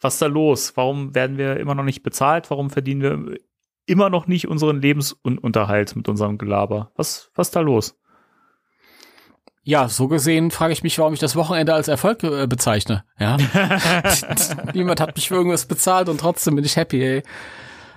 was 0.00 0.14
ist 0.14 0.22
da 0.22 0.26
los? 0.26 0.76
Warum 0.76 1.14
werden 1.14 1.38
wir 1.38 1.58
immer 1.58 1.74
noch 1.74 1.84
nicht 1.84 2.02
bezahlt? 2.02 2.50
Warum 2.50 2.70
verdienen 2.70 3.02
wir 3.02 3.38
immer 3.86 4.08
noch 4.08 4.26
nicht 4.26 4.48
unseren 4.48 4.80
Lebensunterhalt 4.80 5.96
mit 5.96 6.08
unserem 6.08 6.38
Gelaber? 6.38 6.92
Was, 6.94 7.30
was 7.34 7.48
ist 7.48 7.56
da 7.56 7.60
los? 7.60 7.96
Ja, 9.62 9.88
so 9.88 10.08
gesehen 10.08 10.50
frage 10.50 10.72
ich 10.72 10.82
mich, 10.82 10.98
warum 10.98 11.12
ich 11.12 11.20
das 11.20 11.36
Wochenende 11.36 11.74
als 11.74 11.88
Erfolg 11.88 12.22
äh, 12.22 12.46
bezeichne. 12.46 13.04
Ja, 13.18 13.36
niemand 14.74 15.00
hat 15.00 15.16
mich 15.16 15.28
für 15.28 15.34
irgendwas 15.34 15.66
bezahlt 15.66 16.08
und 16.08 16.18
trotzdem 16.18 16.56
bin 16.56 16.64
ich 16.64 16.76
happy. 16.76 17.02
Ey. 17.02 17.22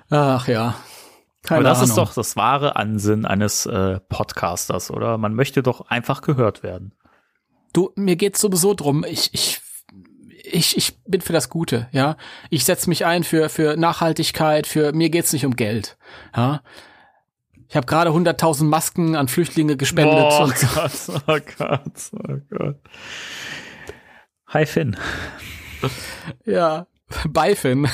Ach 0.10 0.48
ja. 0.48 0.76
Keine 1.44 1.60
Aber 1.60 1.70
das 1.70 1.80
Ahnung. 1.80 1.90
ist 1.90 1.98
doch 1.98 2.14
das 2.14 2.36
wahre 2.36 2.78
Ansinn 2.78 3.26
eines 3.26 3.66
äh, 3.66 4.00
Podcasters, 4.00 4.90
oder? 4.90 5.18
Man 5.18 5.34
möchte 5.34 5.62
doch 5.62 5.88
einfach 5.90 6.22
gehört 6.22 6.64
werden. 6.64 6.94
Du, 7.74 7.92
mir 7.96 8.16
geht's 8.16 8.40
sowieso 8.40 8.74
drum. 8.74 9.04
Ich, 9.04 9.34
ich, 9.34 9.62
ich, 10.46 10.78
ich 10.78 11.04
bin 11.04 11.20
für 11.22 11.34
das 11.34 11.50
Gute, 11.50 11.88
ja. 11.92 12.16
Ich 12.50 12.64
setze 12.64 12.88
mich 12.88 13.06
ein 13.06 13.24
für 13.24 13.50
für 13.50 13.76
Nachhaltigkeit. 13.76 14.68
Für 14.68 14.94
mir 14.94 15.10
geht's 15.10 15.34
nicht 15.34 15.46
um 15.46 15.56
Geld, 15.56 15.98
ja. 16.36 16.62
Ich 17.68 17.76
habe 17.76 17.88
gerade 17.88 18.12
100.000 18.12 18.66
Masken 18.66 19.16
an 19.16 19.28
Flüchtlinge 19.28 19.76
gespendet. 19.76 20.26
Oh 20.30 20.48
Gott, 20.76 20.94
oh 21.28 21.40
Gott, 21.58 22.12
oh 22.14 22.38
Gott. 22.56 22.76
Hi 24.48 24.66
Finn. 24.66 24.96
Ja, 26.46 26.86
bei 27.30 27.56
Finn. 27.56 27.88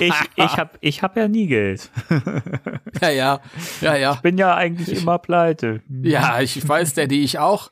ich 0.00 0.14
ich 0.36 0.56
habe 0.56 0.70
ich 0.80 1.02
hab 1.02 1.16
ja 1.16 1.28
nie 1.28 1.46
Geld. 1.46 1.90
ja, 3.00 3.10
ja, 3.10 3.40
ja, 3.80 3.96
ja. 3.96 4.12
Ich 4.14 4.20
bin 4.20 4.38
ja 4.38 4.54
eigentlich 4.54 4.90
ich, 4.90 5.02
immer 5.02 5.18
pleite. 5.18 5.82
Ja, 5.88 6.40
ich 6.40 6.66
weiß, 6.66 6.94
die 6.94 7.24
ich 7.24 7.38
auch. 7.38 7.70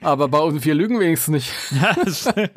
Aber 0.00 0.28
bei 0.28 0.38
uns 0.38 0.62
vier 0.62 0.74
lügen 0.74 0.98
wenigstens 1.00 1.32
nicht. 1.32 1.52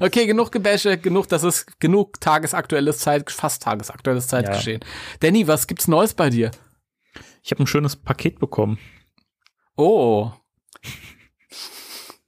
okay, 0.00 0.26
genug 0.26 0.52
Gebäsche, 0.52 0.98
genug, 0.98 1.28
das 1.28 1.44
ist 1.44 1.80
genug 1.80 2.20
tagesaktuelles 2.20 2.98
Zeit, 2.98 3.30
fast 3.30 3.62
tagesaktuelles 3.62 4.26
Zeitgeschehen. 4.26 4.80
Ja. 4.82 4.88
Danny, 5.20 5.46
was 5.46 5.66
gibt's 5.66 5.88
Neues 5.88 6.14
bei 6.14 6.28
dir? 6.28 6.50
Ich 7.42 7.50
habe 7.52 7.62
ein 7.62 7.66
schönes 7.66 7.96
Paket 7.96 8.40
bekommen. 8.40 8.78
Oh. 9.76 10.32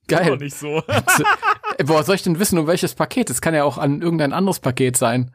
Geil. 0.09 0.31
Doch 0.31 0.41
nicht 0.41 0.57
so. 0.57 0.83
Woher 1.85 2.03
soll 2.03 2.17
ich 2.17 2.23
denn 2.23 2.39
wissen, 2.39 2.59
um 2.59 2.67
welches 2.67 2.95
Paket? 2.95 3.31
Es 3.31 3.41
kann 3.41 3.55
ja 3.55 3.65
auch 3.65 3.79
an 3.79 4.03
irgendein 4.03 4.33
anderes 4.33 4.61
Paket 4.61 4.97
sein. 4.97 5.35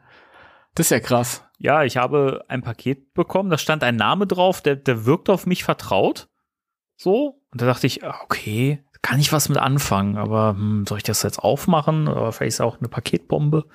Das 0.74 0.86
ist 0.86 0.90
ja 0.90 1.00
krass. 1.00 1.44
Ja, 1.58 1.84
ich 1.84 1.96
habe 1.96 2.44
ein 2.48 2.62
Paket 2.62 3.14
bekommen, 3.14 3.48
da 3.48 3.58
stand 3.58 3.84
ein 3.84 3.96
Name 3.96 4.26
drauf, 4.26 4.60
der, 4.60 4.76
der 4.76 5.06
wirkt 5.06 5.30
auf 5.30 5.46
mich 5.46 5.64
vertraut. 5.64 6.28
So. 6.96 7.40
Und 7.52 7.60
da 7.60 7.66
dachte 7.66 7.86
ich, 7.86 8.04
ah, 8.04 8.16
okay, 8.24 8.84
kann 9.00 9.20
ich 9.20 9.32
was 9.32 9.48
mit 9.48 9.58
anfangen, 9.58 10.16
aber 10.16 10.50
hm, 10.50 10.86
soll 10.86 10.98
ich 10.98 11.04
das 11.04 11.22
jetzt 11.22 11.38
aufmachen? 11.38 12.08
Oder 12.08 12.32
vielleicht 12.32 12.54
ist 12.54 12.60
auch 12.60 12.78
eine 12.78 12.88
Paketbombe. 12.88 13.66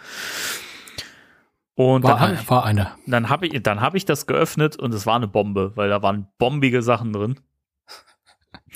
Und 1.76 2.04
war, 2.04 2.16
dann 2.16 2.32
eine, 2.32 2.42
ich, 2.42 2.50
war 2.50 2.66
eine. 2.66 2.92
Dann 3.06 3.30
habe 3.30 3.48
ich, 3.48 3.64
dann 3.64 3.80
habe 3.80 3.96
ich 3.96 4.04
das 4.04 4.28
geöffnet 4.28 4.76
und 4.76 4.94
es 4.94 5.06
war 5.06 5.16
eine 5.16 5.28
Bombe, 5.28 5.72
weil 5.76 5.88
da 5.88 6.02
waren 6.02 6.28
bombige 6.38 6.82
Sachen 6.82 7.14
drin. 7.14 7.40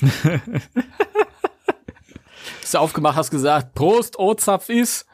Hast 2.64 2.72
du 2.72 2.78
aufgemacht, 2.78 3.16
hast 3.16 3.30
gesagt, 3.30 3.74
Prost, 3.74 4.18
Ozapf 4.18 4.70
ist. 4.70 5.04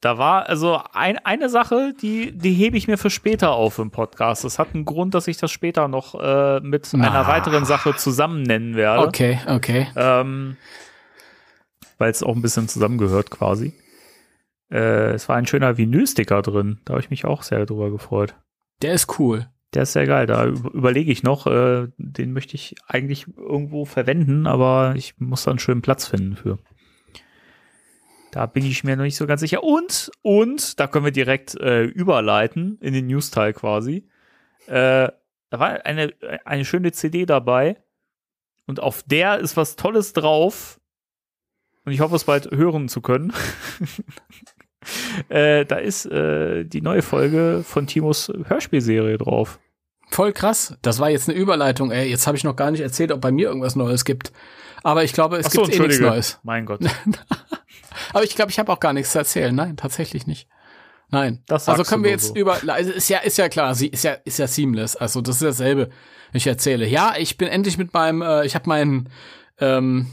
Da 0.00 0.18
war 0.18 0.48
also 0.48 0.82
ein, 0.92 1.18
eine 1.18 1.48
Sache, 1.48 1.94
die, 2.02 2.36
die 2.36 2.52
hebe 2.52 2.76
ich 2.76 2.88
mir 2.88 2.98
für 2.98 3.10
später 3.10 3.52
auf 3.52 3.78
im 3.78 3.92
Podcast. 3.92 4.42
Das 4.42 4.58
hat 4.58 4.74
einen 4.74 4.84
Grund, 4.84 5.14
dass 5.14 5.28
ich 5.28 5.36
das 5.36 5.52
später 5.52 5.86
noch 5.86 6.16
äh, 6.20 6.58
mit 6.58 6.92
ah. 6.92 6.96
einer 6.96 7.28
weiteren 7.28 7.64
Sache 7.64 7.94
zusammen 7.94 8.42
nennen 8.42 8.74
werde. 8.74 9.06
Okay, 9.06 9.38
okay. 9.46 9.86
Ähm, 9.94 10.56
Weil 11.98 12.10
es 12.10 12.24
auch 12.24 12.34
ein 12.34 12.42
bisschen 12.42 12.66
zusammengehört 12.66 13.30
quasi. 13.30 13.72
Äh, 14.68 15.12
es 15.12 15.28
war 15.28 15.36
ein 15.36 15.46
schöner 15.46 15.76
Vinylsticker 15.76 16.42
drin. 16.42 16.80
Da 16.86 16.94
habe 16.94 17.02
ich 17.02 17.10
mich 17.10 17.24
auch 17.24 17.44
sehr 17.44 17.66
drüber 17.66 17.92
gefreut. 17.92 18.34
Der 18.82 18.94
ist 18.94 19.16
cool. 19.20 19.46
Der 19.74 19.82
ist 19.82 19.92
sehr 19.92 20.06
geil. 20.06 20.26
Da 20.26 20.46
überlege 20.46 21.12
ich 21.12 21.22
noch. 21.22 21.46
Äh, 21.46 21.88
den 21.96 22.32
möchte 22.32 22.54
ich 22.56 22.74
eigentlich 22.86 23.26
irgendwo 23.36 23.84
verwenden, 23.84 24.46
aber 24.46 24.94
ich 24.96 25.18
muss 25.18 25.44
da 25.44 25.52
einen 25.52 25.60
schönen 25.60 25.82
Platz 25.82 26.06
finden 26.06 26.36
für. 26.36 26.58
Da 28.32 28.46
bin 28.46 28.64
ich 28.64 28.84
mir 28.84 28.96
noch 28.96 29.04
nicht 29.04 29.16
so 29.16 29.26
ganz 29.26 29.40
sicher. 29.40 29.62
Und, 29.62 30.10
und, 30.22 30.78
da 30.78 30.86
können 30.86 31.04
wir 31.04 31.12
direkt 31.12 31.54
äh, 31.60 31.84
überleiten 31.84 32.78
in 32.80 32.94
den 32.94 33.06
News-Teil 33.06 33.52
quasi. 33.52 34.08
Äh, 34.66 35.08
da 35.50 35.58
war 35.58 35.84
eine, 35.84 36.14
eine 36.44 36.64
schöne 36.64 36.92
CD 36.92 37.26
dabei. 37.26 37.76
Und 38.66 38.80
auf 38.80 39.02
der 39.02 39.38
ist 39.38 39.56
was 39.56 39.74
Tolles 39.74 40.12
drauf. 40.12 40.80
Und 41.84 41.92
ich 41.92 42.00
hoffe, 42.00 42.14
es 42.14 42.24
bald 42.24 42.50
hören 42.52 42.88
zu 42.88 43.00
können. 43.00 43.32
äh, 45.28 45.64
da 45.64 45.76
ist 45.76 46.06
äh, 46.06 46.64
die 46.64 46.80
neue 46.80 47.02
Folge 47.02 47.62
von 47.66 47.86
Timos 47.86 48.32
Hörspielserie 48.46 49.18
drauf. 49.18 49.58
Voll 50.10 50.32
krass. 50.32 50.76
Das 50.82 50.98
war 50.98 51.10
jetzt 51.10 51.28
eine 51.28 51.38
Überleitung, 51.38 51.92
ey. 51.92 52.08
Jetzt 52.08 52.26
habe 52.26 52.36
ich 52.36 52.44
noch 52.44 52.56
gar 52.56 52.70
nicht 52.70 52.80
erzählt, 52.80 53.12
ob 53.12 53.20
bei 53.20 53.30
mir 53.30 53.48
irgendwas 53.48 53.76
Neues 53.76 54.04
gibt. 54.04 54.32
Aber 54.82 55.04
ich 55.04 55.12
glaube, 55.12 55.36
es 55.36 55.46
so, 55.52 55.62
gibt 55.62 55.76
eh 55.76 55.78
nichts. 55.80 56.00
Neues. 56.00 56.40
Mein 56.42 56.66
Gott. 56.66 56.80
Aber 58.12 58.24
ich 58.24 58.34
glaube, 58.34 58.50
ich 58.50 58.58
habe 58.58 58.72
auch 58.72 58.80
gar 58.80 58.92
nichts 58.92 59.12
zu 59.12 59.18
erzählen. 59.18 59.54
Nein, 59.54 59.76
tatsächlich 59.76 60.26
nicht. 60.26 60.48
Nein. 61.10 61.42
Das 61.46 61.68
also 61.68 61.84
können 61.84 62.04
wir 62.04 62.10
jetzt 62.10 62.28
so. 62.28 62.34
über 62.34 62.58
also 62.66 62.90
ist 62.92 63.08
ja 63.08 63.18
ist 63.18 63.36
ja 63.36 63.48
klar, 63.48 63.74
sie 63.74 63.88
ist 63.88 64.04
ja 64.04 64.12
ist 64.24 64.38
ja 64.38 64.46
seamless. 64.46 64.96
Also 64.96 65.20
das 65.20 65.36
ist 65.36 65.42
dasselbe. 65.42 65.90
Ich 66.32 66.46
erzähle. 66.46 66.86
Ja, 66.86 67.14
ich 67.18 67.36
bin 67.36 67.48
endlich 67.48 67.78
mit 67.78 67.92
meinem 67.92 68.22
äh, 68.22 68.46
ich 68.46 68.54
habe 68.54 68.68
meinen 68.68 69.08
ähm, 69.58 70.06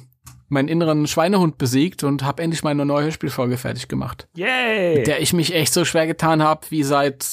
meinen 0.49 0.67
inneren 0.67 1.07
Schweinehund 1.07 1.57
besiegt 1.57 2.03
und 2.03 2.23
habe 2.23 2.41
endlich 2.43 2.63
meine 2.63 2.85
neue 2.85 3.05
Hörspielfolge 3.05 3.57
fertig 3.57 3.87
gemacht. 3.87 4.27
Yay! 4.35 5.03
Der 5.03 5.21
ich 5.21 5.33
mich 5.33 5.53
echt 5.53 5.73
so 5.73 5.83
schwer 5.85 6.07
getan 6.07 6.41
habe, 6.41 6.61
wie 6.69 6.83
seit 6.83 7.25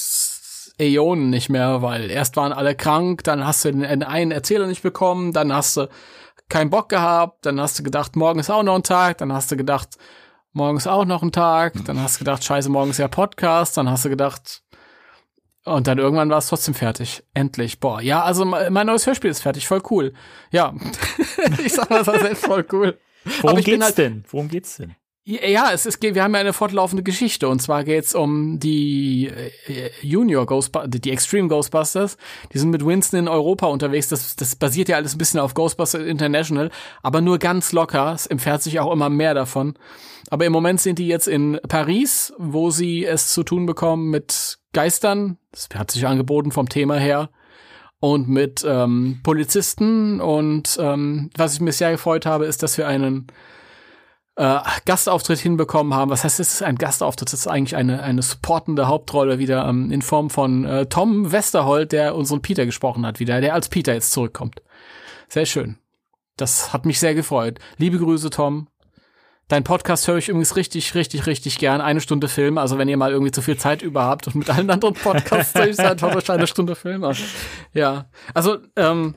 Äonen 0.79 1.31
nicht 1.31 1.49
mehr, 1.49 1.83
weil 1.83 2.11
erst 2.11 2.37
waren 2.37 2.53
alle 2.53 2.75
krank, 2.75 3.23
dann 3.25 3.47
hast 3.47 3.65
du 3.65 3.71
den 3.73 4.03
einen 4.03 4.31
Erzähler 4.33 4.67
nicht 4.67 4.83
bekommen, 4.83 5.33
dann 5.33 5.53
hast 5.53 5.77
du 5.77 5.89
keinen 6.49 6.71
Bock 6.71 6.89
gehabt, 6.89 7.47
dann 7.47 7.61
hast 7.61 7.79
du 7.79 7.83
gedacht, 7.85 8.17
morgen 8.17 8.41
ist 8.41 8.51
auch 8.51 8.65
noch 8.65 8.75
ein 8.75 8.83
Tag, 8.83 9.19
dann 9.19 9.33
hast 9.33 9.51
du 9.53 9.57
gedacht, 9.57 9.91
morgen 10.53 10.77
ist 10.77 10.89
auch 10.89 11.05
noch 11.05 11.23
ein 11.23 11.33
Tag, 11.33 11.75
dann 11.85 12.01
hast 12.03 12.17
du 12.17 12.19
gedacht, 12.21 12.43
scheiße, 12.45 12.69
morgen 12.69 12.91
ist 12.91 12.99
ja 12.99 13.09
Podcast, 13.09 13.77
dann 13.77 13.89
hast 13.89 14.05
du 14.05 14.09
gedacht, 14.09 14.63
und 15.67 15.87
dann 15.87 15.97
irgendwann 15.99 16.29
war 16.29 16.39
es 16.39 16.49
trotzdem 16.49 16.75
fertig. 16.75 17.23
Endlich. 17.33 17.81
Boah, 17.81 18.03
ja, 18.03 18.23
also 18.23 18.45
me- 18.45 18.69
mein 18.71 18.87
neues 18.87 19.07
Hörspiel 19.07 19.31
ist 19.31 19.41
fertig, 19.41 19.67
voll 19.67 19.81
cool. 19.91 20.13
Ja. 20.51 20.75
ich 21.65 21.73
sag 21.73 21.89
mal, 21.89 22.03
das 22.05 22.15
ist 22.17 22.25
echt 22.25 22.37
voll 22.45 22.67
cool. 22.73 22.99
Worum 23.41 23.61
geht's 23.61 23.85
halt- 23.85 23.99
denn? 23.99 24.25
Worum 24.29 24.49
geht's 24.49 24.77
denn? 24.77 24.95
Ja, 25.27 25.73
es 25.73 25.87
ist, 25.87 26.03
wir 26.03 26.23
haben 26.23 26.35
ja 26.35 26.41
eine 26.41 26.53
fortlaufende 26.53 27.03
Geschichte 27.03 27.49
und 27.49 27.63
zwar 27.63 27.83
geht's 27.83 28.15
um 28.15 28.61
die 28.61 29.29
äh, 29.29 29.91
Junior 30.03 30.45
Ghostbusters, 30.45 30.91
die 31.01 31.11
Extreme 31.11 31.49
Ghostbusters. 31.49 32.19
Die 32.53 32.59
sind 32.59 32.69
mit 32.69 32.85
Winston 32.85 33.21
in 33.21 33.29
Europa 33.29 33.67
unterwegs. 33.69 34.09
Das, 34.09 34.37
das 34.37 34.55
basiert 34.55 34.91
ja 34.91 34.97
alles 34.97 35.15
ein 35.15 35.19
bisschen 35.19 35.41
auf 35.41 35.55
Ghostbusters 35.55 36.03
International, 36.03 36.71
aber 37.03 37.23
nur 37.23 37.39
ganz 37.39 37.73
locker. 37.73 38.13
Es 38.13 38.27
empfährt 38.27 38.63
sich 38.63 38.81
auch 38.81 38.93
immer 38.93 39.09
mehr 39.09 39.33
davon. 39.33 39.79
Aber 40.29 40.45
im 40.45 40.53
Moment 40.53 40.83
sind 40.83 40.99
die 40.99 41.09
jetzt 41.09 41.27
in 41.29 41.59
Paris, 41.69 42.35
wo 42.37 42.71
sie 42.71 43.07
es 43.07 43.33
zu 43.33 43.45
tun 43.45 43.65
bekommen 43.65 44.11
mit 44.11 44.59
Geistern. 44.75 45.39
Das 45.53 45.71
hat 45.75 45.91
sich 45.91 46.07
angeboten 46.07 46.53
vom 46.53 46.69
Thema 46.69 46.99
her. 46.99 47.31
Und 48.05 48.29
mit 48.29 48.63
ähm, 48.69 49.21
Polizisten. 49.23 50.21
Und 50.21 50.77
ähm, 50.79 51.31
was 51.39 51.55
ich 51.55 51.63
mir 51.63 51.73
sehr 51.73 51.91
gefreut 51.91 52.27
habe, 52.27 52.45
ist, 52.45 52.63
dass 52.63 52.77
wir 52.77 52.87
einen 52.87 53.29
äh, 54.37 54.59
Gastauftritt 54.85 55.39
hinbekommen 55.39 55.95
haben. 55.95 56.11
Was 56.11 56.23
heißt, 56.23 56.39
es 56.39 56.53
ist 56.53 56.63
ein 56.63 56.77
Gastauftritt? 56.77 57.33
Das 57.33 57.41
ist 57.41 57.47
eigentlich 57.47 57.77
eine, 57.77 58.03
eine 58.03 58.21
supportende 58.21 58.89
Hauptrolle 58.89 59.39
wieder 59.39 59.67
ähm, 59.67 59.91
in 59.91 60.03
Form 60.03 60.29
von 60.29 60.67
äh, 60.67 60.85
Tom 60.85 61.33
Westerholt, 61.33 61.93
der 61.93 62.15
unseren 62.15 62.43
Peter 62.43 62.67
gesprochen 62.67 63.07
hat, 63.07 63.21
wieder, 63.21 63.41
der 63.41 63.55
als 63.55 63.71
Peter 63.71 63.95
jetzt 63.95 64.13
zurückkommt. 64.13 64.61
Sehr 65.31 65.47
schön. 65.47 65.79
Das 66.37 66.75
hat 66.75 66.85
mich 66.85 67.01
sehr 67.01 67.15
gefreut. 67.15 67.59
Liebe 67.79 67.97
Grüße, 67.97 68.29
Tom. 68.29 68.69
Dein 69.49 69.63
Podcast 69.63 70.09
höre 70.09 70.17
ich 70.17 70.31
übrigens 70.31 70.57
richtig, 70.57 70.95
richtig, 70.95 71.27
richtig 71.27 71.59
gern. 71.59 71.83
Eine 71.83 72.01
Stunde 72.01 72.29
Film. 72.29 72.57
Also 72.57 72.79
wenn 72.79 72.89
ihr 72.89 72.97
mal 72.97 73.13
irgendwie 73.13 73.31
zu 73.31 73.43
viel 73.43 73.59
Zeit 73.59 73.83
über 73.83 74.05
habt 74.05 74.27
und 74.27 74.37
mit 74.37 74.49
allen 74.49 74.71
anderen 74.71 74.95
Podcasts 74.95 75.53
durch 75.55 75.77
seid, 75.77 76.01
hört 76.01 76.17
euch 76.17 76.31
eine 76.31 76.47
Stunde 76.47 76.75
Film 76.75 77.05
an. 77.05 77.17
Ja. 77.75 78.07
Also, 78.33 78.59
ähm, 78.77 79.15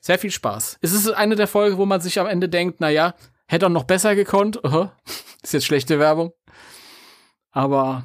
sehr 0.00 0.18
viel 0.18 0.30
Spaß. 0.30 0.78
Es 0.80 0.92
ist 0.92 1.08
eine 1.10 1.36
der 1.36 1.46
Folgen, 1.46 1.76
wo 1.76 1.86
man 1.86 2.00
sich 2.00 2.18
am 2.18 2.26
Ende 2.26 2.48
denkt, 2.48 2.76
na 2.80 2.88
ja, 2.88 3.14
hätte 3.46 3.66
er 3.66 3.68
noch 3.68 3.84
besser 3.84 4.16
gekonnt. 4.16 4.64
Aha. 4.64 4.96
Ist 5.42 5.52
jetzt 5.52 5.66
schlechte 5.66 5.98
Werbung. 5.98 6.32
Aber 7.50 8.04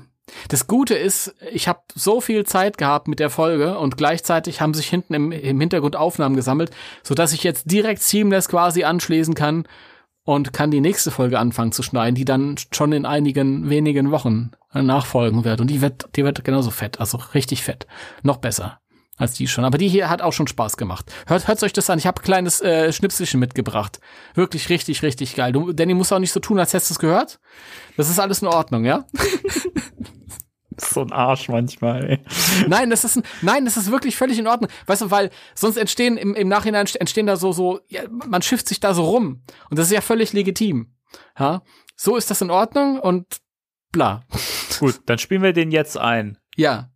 das 0.49 0.67
Gute 0.67 0.95
ist, 0.95 1.33
ich 1.51 1.69
habe 1.69 1.79
so 1.95 2.19
viel 2.19 2.45
Zeit 2.45 2.77
gehabt 2.77 3.07
mit 3.07 3.19
der 3.19 3.29
Folge 3.29 3.77
und 3.79 3.97
gleichzeitig 3.97 4.59
haben 4.59 4.73
sich 4.73 4.89
hinten 4.89 5.13
im, 5.13 5.31
im 5.31 5.59
Hintergrund 5.59 5.95
Aufnahmen 5.95 6.35
gesammelt, 6.35 6.71
so 7.03 7.15
dass 7.15 7.31
ich 7.31 7.43
jetzt 7.43 7.71
direkt 7.71 8.01
seamless 8.01 8.49
quasi 8.49 8.83
anschließen 8.83 9.33
kann 9.33 9.65
und 10.27 10.51
kann 10.51 10.71
die 10.71 10.81
nächste 10.81 11.09
Folge 11.09 11.39
anfangen 11.39 11.71
zu 11.71 11.83
schneiden, 11.83 12.13
die 12.13 12.25
dann 12.25 12.55
schon 12.73 12.91
in 12.91 13.05
einigen 13.05 13.69
wenigen 13.69 14.11
Wochen 14.11 14.51
äh, 14.73 14.81
nachfolgen 14.81 15.45
wird. 15.45 15.61
Und 15.61 15.67
die 15.67 15.81
wird, 15.81 16.09
die 16.17 16.25
wird 16.25 16.43
genauso 16.43 16.69
fett, 16.69 16.99
also 16.99 17.17
richtig 17.33 17.63
fett. 17.63 17.87
Noch 18.23 18.35
besser 18.35 18.81
als 19.15 19.35
die 19.35 19.47
schon. 19.47 19.63
Aber 19.63 19.77
die 19.77 19.87
hier 19.87 20.09
hat 20.09 20.21
auch 20.21 20.33
schon 20.33 20.47
Spaß 20.47 20.75
gemacht. 20.75 21.09
Hört, 21.27 21.47
hört 21.47 21.63
euch 21.63 21.71
das 21.71 21.89
an. 21.89 21.97
Ich 21.97 22.05
habe 22.05 22.19
ein 22.19 22.25
kleines 22.25 22.59
äh, 22.61 22.91
Schnipselchen 22.91 23.39
mitgebracht. 23.39 24.01
Wirklich 24.33 24.67
richtig, 24.67 25.01
richtig 25.01 25.33
geil. 25.33 25.53
Du, 25.53 25.71
Danny 25.71 25.93
musst 25.93 26.11
auch 26.11 26.19
nicht 26.19 26.33
so 26.33 26.41
tun, 26.41 26.59
als 26.59 26.73
hättest 26.73 26.89
du 26.89 26.93
es 26.95 26.99
gehört. 26.99 27.39
Das 27.95 28.09
ist 28.09 28.19
alles 28.19 28.41
in 28.41 28.49
Ordnung, 28.49 28.83
ja? 28.83 29.05
So 30.93 31.01
ein 31.01 31.11
Arsch 31.11 31.49
manchmal, 31.49 32.09
ey. 32.09 32.19
Nein, 32.67 32.91
das 32.91 33.03
ist 33.03 33.17
ein, 33.17 33.23
nein, 33.41 33.65
das 33.65 33.77
ist 33.77 33.89
wirklich 33.89 34.15
völlig 34.15 34.37
in 34.37 34.47
Ordnung. 34.47 34.69
Weißt 34.85 35.01
du, 35.01 35.09
weil 35.09 35.31
sonst 35.55 35.77
entstehen 35.77 36.17
im, 36.17 36.35
im 36.35 36.47
Nachhinein 36.47 36.85
entstehen 36.99 37.25
da 37.25 37.35
so 37.35 37.51
so, 37.51 37.79
ja, 37.87 38.03
man 38.09 38.41
schifft 38.43 38.67
sich 38.67 38.79
da 38.79 38.93
so 38.93 39.03
rum 39.05 39.41
und 39.69 39.79
das 39.79 39.87
ist 39.87 39.93
ja 39.93 40.01
völlig 40.01 40.33
legitim. 40.33 40.93
Ja, 41.39 41.63
so 41.95 42.15
ist 42.15 42.29
das 42.29 42.41
in 42.41 42.51
Ordnung 42.51 42.99
und 42.99 43.25
bla. 43.91 44.21
Gut, 44.79 45.01
dann 45.07 45.17
spielen 45.17 45.41
wir 45.41 45.53
den 45.53 45.71
jetzt 45.71 45.97
ein. 45.97 46.37
Ja, 46.55 46.89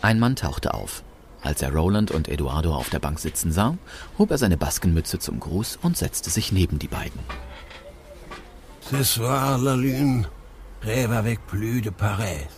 Ein 0.00 0.18
Mann 0.18 0.36
tauchte 0.36 0.72
auf. 0.72 1.02
Als 1.42 1.60
er 1.62 1.72
Roland 1.72 2.10
und 2.10 2.28
Eduardo 2.28 2.74
auf 2.74 2.88
der 2.90 2.98
Bank 3.00 3.18
sitzen 3.20 3.52
sah, 3.52 3.76
hob 4.18 4.30
er 4.30 4.38
seine 4.38 4.56
Baskenmütze 4.56 5.18
zum 5.18 5.40
Gruß 5.40 5.78
und 5.82 5.96
setzte 5.96 6.30
sich 6.30 6.52
neben 6.52 6.78
die 6.78 6.88
beiden. 6.88 7.20
Ce 8.80 9.02
soir, 9.04 9.58
la 9.58 9.74
lune 9.74 10.26
rêve 10.82 11.12
avec 11.12 11.38
plus 11.46 11.82
de 11.82 11.90
paresse, 11.90 12.48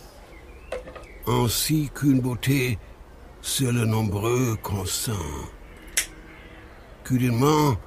ainsi 1.31 1.89
qu'une 1.93 2.19
beauté 2.19 2.77
sur 3.41 3.71
le 3.71 3.85
nombreux 3.85 4.57
consent, 4.61 5.11
qu'une 7.03 7.37
main 7.37 7.77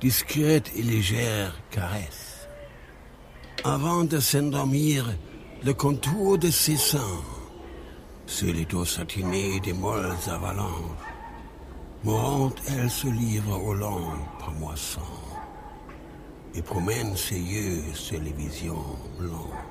discrète 0.00 0.70
et 0.76 0.82
légère 0.82 1.54
caresse. 1.70 2.48
Avant 3.64 4.04
de 4.04 4.18
s'endormir, 4.18 5.06
le 5.64 5.74
contour 5.74 6.38
de 6.38 6.50
ses 6.50 6.76
seins, 6.76 7.22
sur 8.26 8.52
les 8.52 8.64
dos 8.64 8.84
satinés 8.84 9.60
des 9.60 9.72
molles 9.72 10.16
avalanches, 10.28 11.06
mourante, 12.02 12.60
elle 12.68 12.90
se 12.90 13.08
livre 13.08 13.60
aux 13.62 13.74
lampes 13.74 14.58
moissons 14.58 15.00
et 16.54 16.62
promène 16.62 17.16
ses 17.16 17.38
yeux 17.38 17.82
sur 17.94 18.20
les 18.20 18.32
visions 18.32 18.96
blanches. 19.18 19.64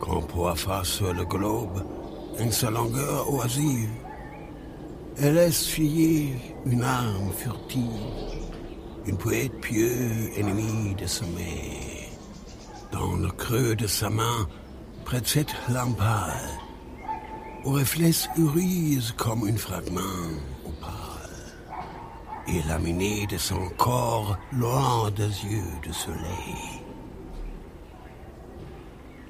Quand 0.00 0.54
face 0.54 0.88
sur 0.88 1.12
le 1.12 1.24
globe, 1.24 1.84
en 2.38 2.50
sa 2.50 2.70
longueur 2.70 3.32
oisive, 3.32 3.90
elle 5.18 5.34
laisse 5.34 5.66
filer 5.66 6.34
une 6.66 6.82
âme 6.82 7.32
furtive, 7.36 8.40
une 9.06 9.16
poète 9.16 9.60
pieux 9.60 10.30
ennemie 10.36 10.94
de 10.94 11.06
sommeil. 11.06 12.08
Dans 12.92 13.16
le 13.16 13.30
creux 13.30 13.74
de 13.76 13.86
sa 13.86 14.10
main, 14.10 14.48
près 15.04 15.20
de 15.20 15.26
cette 15.26 15.54
lampade, 15.68 16.58
au 17.64 17.72
reflet 17.72 18.12
irise 18.36 19.12
comme 19.16 19.46
un 19.46 19.56
fragment 19.56 20.00
opale 20.64 21.20
et 22.48 22.62
laminé 22.68 23.26
de 23.26 23.36
son 23.36 23.68
corps 23.76 24.38
loin 24.52 25.10
des 25.10 25.24
yeux 25.24 25.72
de 25.86 25.92
soleil. 25.92 26.79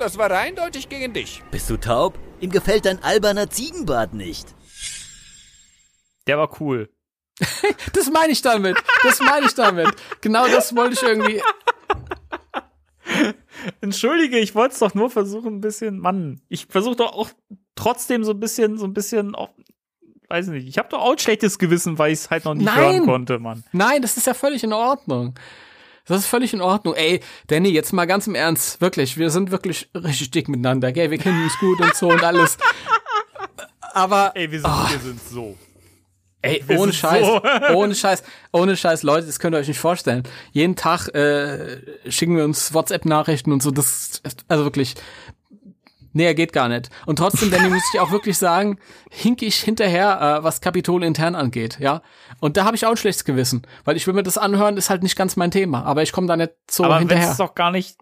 Das 0.00 0.16
war 0.16 0.30
eindeutig 0.30 0.88
gegen 0.88 1.12
dich. 1.12 1.42
Bist 1.50 1.68
du 1.68 1.76
taub? 1.76 2.18
Ihm 2.40 2.50
gefällt 2.50 2.86
dein 2.86 3.02
alberner 3.02 3.50
Ziegenbart 3.50 4.14
nicht. 4.14 4.54
Der 6.26 6.38
war 6.38 6.58
cool. 6.58 6.88
das 7.92 8.10
meine 8.10 8.32
ich 8.32 8.40
damit. 8.40 8.78
Das 9.02 9.20
meine 9.20 9.44
ich 9.44 9.54
damit. 9.54 9.90
Genau 10.22 10.48
das 10.48 10.74
wollte 10.74 10.94
ich 10.94 11.02
irgendwie. 11.02 11.42
Entschuldige, 13.82 14.38
ich 14.38 14.54
wollte 14.54 14.72
es 14.72 14.78
doch 14.78 14.94
nur 14.94 15.10
versuchen, 15.10 15.56
ein 15.56 15.60
bisschen, 15.60 15.98
Mann. 15.98 16.40
Ich 16.48 16.64
versuche 16.64 16.96
doch 16.96 17.12
auch 17.12 17.28
trotzdem 17.74 18.24
so 18.24 18.32
ein 18.32 18.40
bisschen, 18.40 18.78
so 18.78 18.86
ein 18.86 18.94
bisschen, 18.94 19.34
auch, 19.34 19.50
weiß 20.30 20.46
nicht, 20.46 20.66
ich 20.66 20.78
habe 20.78 20.88
doch 20.88 21.00
auch 21.00 21.12
ein 21.12 21.18
schlechtes 21.18 21.58
Gewissen, 21.58 21.98
weil 21.98 22.12
ich 22.12 22.20
es 22.20 22.30
halt 22.30 22.46
noch 22.46 22.54
nicht 22.54 22.64
Nein. 22.64 22.78
hören 22.78 23.04
konnte, 23.04 23.38
Mann. 23.38 23.64
Nein, 23.72 24.00
das 24.00 24.16
ist 24.16 24.26
ja 24.26 24.32
völlig 24.32 24.64
in 24.64 24.72
Ordnung. 24.72 25.34
Das 26.10 26.20
ist 26.20 26.26
völlig 26.26 26.52
in 26.52 26.60
Ordnung. 26.60 26.94
Ey, 26.94 27.20
Danny, 27.46 27.68
jetzt 27.70 27.92
mal 27.92 28.06
ganz 28.06 28.26
im 28.26 28.34
Ernst. 28.34 28.80
Wirklich, 28.80 29.16
wir 29.16 29.30
sind 29.30 29.50
wirklich 29.50 29.88
richtig 29.94 30.30
dick 30.32 30.48
miteinander, 30.48 30.92
gell? 30.92 31.10
Wir 31.10 31.18
kennen 31.18 31.42
uns 31.44 31.58
gut 31.58 31.80
und 31.80 31.94
so 31.94 32.08
und 32.10 32.22
alles. 32.22 32.58
Aber 33.92 34.32
Ey, 34.34 34.50
wir 34.50 34.60
sind, 34.60 34.70
wir 34.70 34.98
sind 35.00 35.20
so. 35.28 35.56
Ey, 36.42 36.62
Wir 36.66 36.78
ohne 36.78 36.92
Scheiß, 36.92 37.26
so- 37.26 37.42
ohne 37.74 37.94
Scheiß, 37.94 38.22
ohne 38.52 38.76
Scheiß, 38.76 39.02
Leute, 39.02 39.26
das 39.26 39.38
könnt 39.40 39.54
ihr 39.54 39.58
euch 39.58 39.68
nicht 39.68 39.78
vorstellen. 39.80 40.22
Jeden 40.52 40.74
Tag 40.74 41.08
äh, 41.14 41.78
schicken 42.10 42.36
wir 42.36 42.44
uns 42.44 42.72
WhatsApp-Nachrichten 42.72 43.52
und 43.52 43.62
so, 43.62 43.70
das, 43.70 44.22
also 44.48 44.64
wirklich, 44.64 44.94
näher 46.12 46.34
geht 46.34 46.52
gar 46.52 46.68
nicht. 46.68 46.90
Und 47.06 47.16
trotzdem, 47.16 47.50
Danny, 47.50 47.68
muss 47.70 47.82
ich 47.92 48.00
auch 48.00 48.10
wirklich 48.10 48.38
sagen, 48.38 48.78
hink 49.10 49.42
ich 49.42 49.56
hinterher, 49.56 50.38
äh, 50.40 50.44
was 50.44 50.60
Kapitol 50.60 51.04
intern 51.04 51.34
angeht, 51.34 51.78
ja. 51.80 52.02
Und 52.40 52.56
da 52.56 52.64
habe 52.64 52.76
ich 52.76 52.86
auch 52.86 52.90
ein 52.90 52.96
schlechtes 52.96 53.24
Gewissen, 53.24 53.66
weil 53.84 53.96
ich 53.96 54.06
will 54.06 54.14
mir 54.14 54.22
das 54.22 54.38
anhören, 54.38 54.76
ist 54.76 54.90
halt 54.90 55.02
nicht 55.02 55.16
ganz 55.16 55.36
mein 55.36 55.50
Thema, 55.50 55.84
aber 55.84 56.02
ich 56.02 56.12
komme 56.12 56.26
da 56.26 56.36
nicht 56.36 56.52
so 56.70 56.84
Aber 56.84 56.94
wenn 56.94 57.00
hinterher. 57.00 57.30
es 57.30 57.36
doch 57.36 57.54
gar 57.54 57.70
nicht 57.70 57.98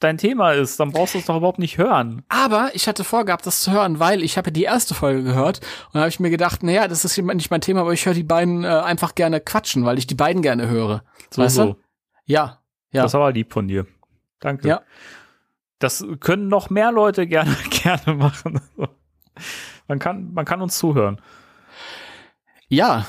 dein 0.00 0.18
Thema 0.18 0.52
ist, 0.52 0.78
dann 0.78 0.92
brauchst 0.92 1.14
du 1.14 1.18
es 1.18 1.26
doch 1.26 1.36
überhaupt 1.36 1.58
nicht 1.58 1.78
hören. 1.78 2.22
Aber 2.28 2.70
ich 2.74 2.86
hatte 2.86 3.04
vorgehabt, 3.04 3.46
das 3.46 3.62
zu 3.62 3.72
hören, 3.72 3.98
weil 3.98 4.22
ich 4.22 4.38
habe 4.38 4.48
ja 4.48 4.52
die 4.52 4.62
erste 4.62 4.94
Folge 4.94 5.22
gehört 5.24 5.60
und 5.92 6.00
habe 6.00 6.08
ich 6.08 6.20
mir 6.20 6.30
gedacht, 6.30 6.62
naja, 6.62 6.88
das 6.88 7.04
ist 7.04 7.18
nicht 7.18 7.50
mein 7.50 7.60
Thema, 7.60 7.80
aber 7.80 7.92
ich 7.92 8.06
höre 8.06 8.14
die 8.14 8.22
beiden 8.22 8.64
äh, 8.64 8.68
einfach 8.68 9.14
gerne 9.14 9.40
quatschen, 9.40 9.84
weil 9.84 9.98
ich 9.98 10.06
die 10.06 10.14
beiden 10.14 10.42
gerne 10.42 10.68
höre. 10.68 11.02
So, 11.30 11.42
weißt 11.42 11.56
so. 11.56 11.64
du? 11.64 11.76
Ja, 12.24 12.60
ja. 12.92 13.02
Das 13.02 13.14
war 13.14 13.32
lieb 13.32 13.52
von 13.52 13.68
dir. 13.68 13.86
Danke. 14.40 14.68
Ja. 14.68 14.82
Das 15.78 16.04
können 16.20 16.48
noch 16.48 16.70
mehr 16.70 16.90
Leute 16.92 17.26
gerne, 17.26 17.56
gerne 17.70 18.14
machen. 18.14 18.60
Man 19.86 19.98
kann, 19.98 20.32
man 20.34 20.44
kann 20.44 20.60
uns 20.60 20.76
zuhören. 20.78 21.20
ja, 22.68 23.06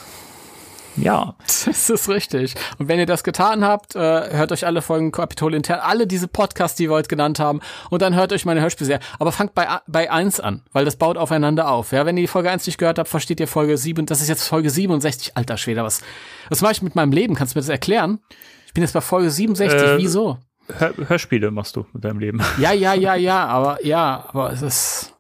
Ja. 0.95 1.35
das 1.45 1.89
ist 1.89 2.09
richtig. 2.09 2.55
Und 2.77 2.87
wenn 2.87 2.99
ihr 2.99 3.05
das 3.05 3.23
getan 3.23 3.63
habt, 3.65 3.95
äh, 3.95 3.99
hört 3.99 4.51
euch 4.51 4.65
alle 4.65 4.81
Folgen 4.81 5.11
Kapitol 5.11 5.53
intern, 5.55 5.79
alle 5.81 6.05
diese 6.07 6.27
Podcasts, 6.27 6.77
die 6.77 6.89
wir 6.89 6.95
heute 6.95 7.07
genannt 7.07 7.39
haben, 7.39 7.61
und 7.89 8.01
dann 8.01 8.15
hört 8.15 8.33
euch 8.33 8.45
meine 8.45 8.61
Hörspielserie. 8.61 8.99
Aber 9.17 9.31
fangt 9.31 9.55
bei, 9.55 9.67
bei 9.87 10.11
1 10.11 10.39
an, 10.39 10.63
weil 10.71 10.85
das 10.85 10.97
baut 10.97 11.17
aufeinander 11.17 11.69
auf. 11.71 11.91
Ja, 11.91 12.05
wenn 12.05 12.17
ihr 12.17 12.23
die 12.23 12.27
Folge 12.27 12.51
1 12.51 12.65
nicht 12.67 12.77
gehört 12.77 12.99
habt, 12.99 13.09
versteht 13.09 13.39
ihr 13.39 13.47
Folge 13.47 13.77
7. 13.77 14.05
Das 14.05 14.21
ist 14.21 14.27
jetzt 14.29 14.47
Folge 14.47 14.69
67. 14.69 15.35
Alter 15.35 15.57
Schwede, 15.57 15.83
was, 15.83 16.01
was 16.49 16.61
mache 16.61 16.73
ich 16.73 16.81
mit 16.81 16.95
meinem 16.95 17.11
Leben? 17.13 17.33
Kannst 17.35 17.55
du 17.55 17.57
mir 17.57 17.61
das 17.61 17.69
erklären? 17.69 18.19
Ich 18.67 18.73
bin 18.73 18.83
jetzt 18.83 18.93
bei 18.93 19.01
Folge 19.01 19.31
67. 19.31 19.79
Äh, 19.81 19.97
Wieso? 19.97 20.37
Hör 20.77 20.93
Hörspiele 21.09 21.51
machst 21.51 21.75
du 21.75 21.85
mit 21.93 22.03
deinem 22.03 22.19
Leben. 22.19 22.41
Ja, 22.59 22.71
ja, 22.71 22.93
ja, 22.93 23.15
ja, 23.15 23.45
aber 23.45 23.85
ja, 23.85 24.25
aber 24.29 24.51
es 24.51 24.61
ist, 24.61 25.15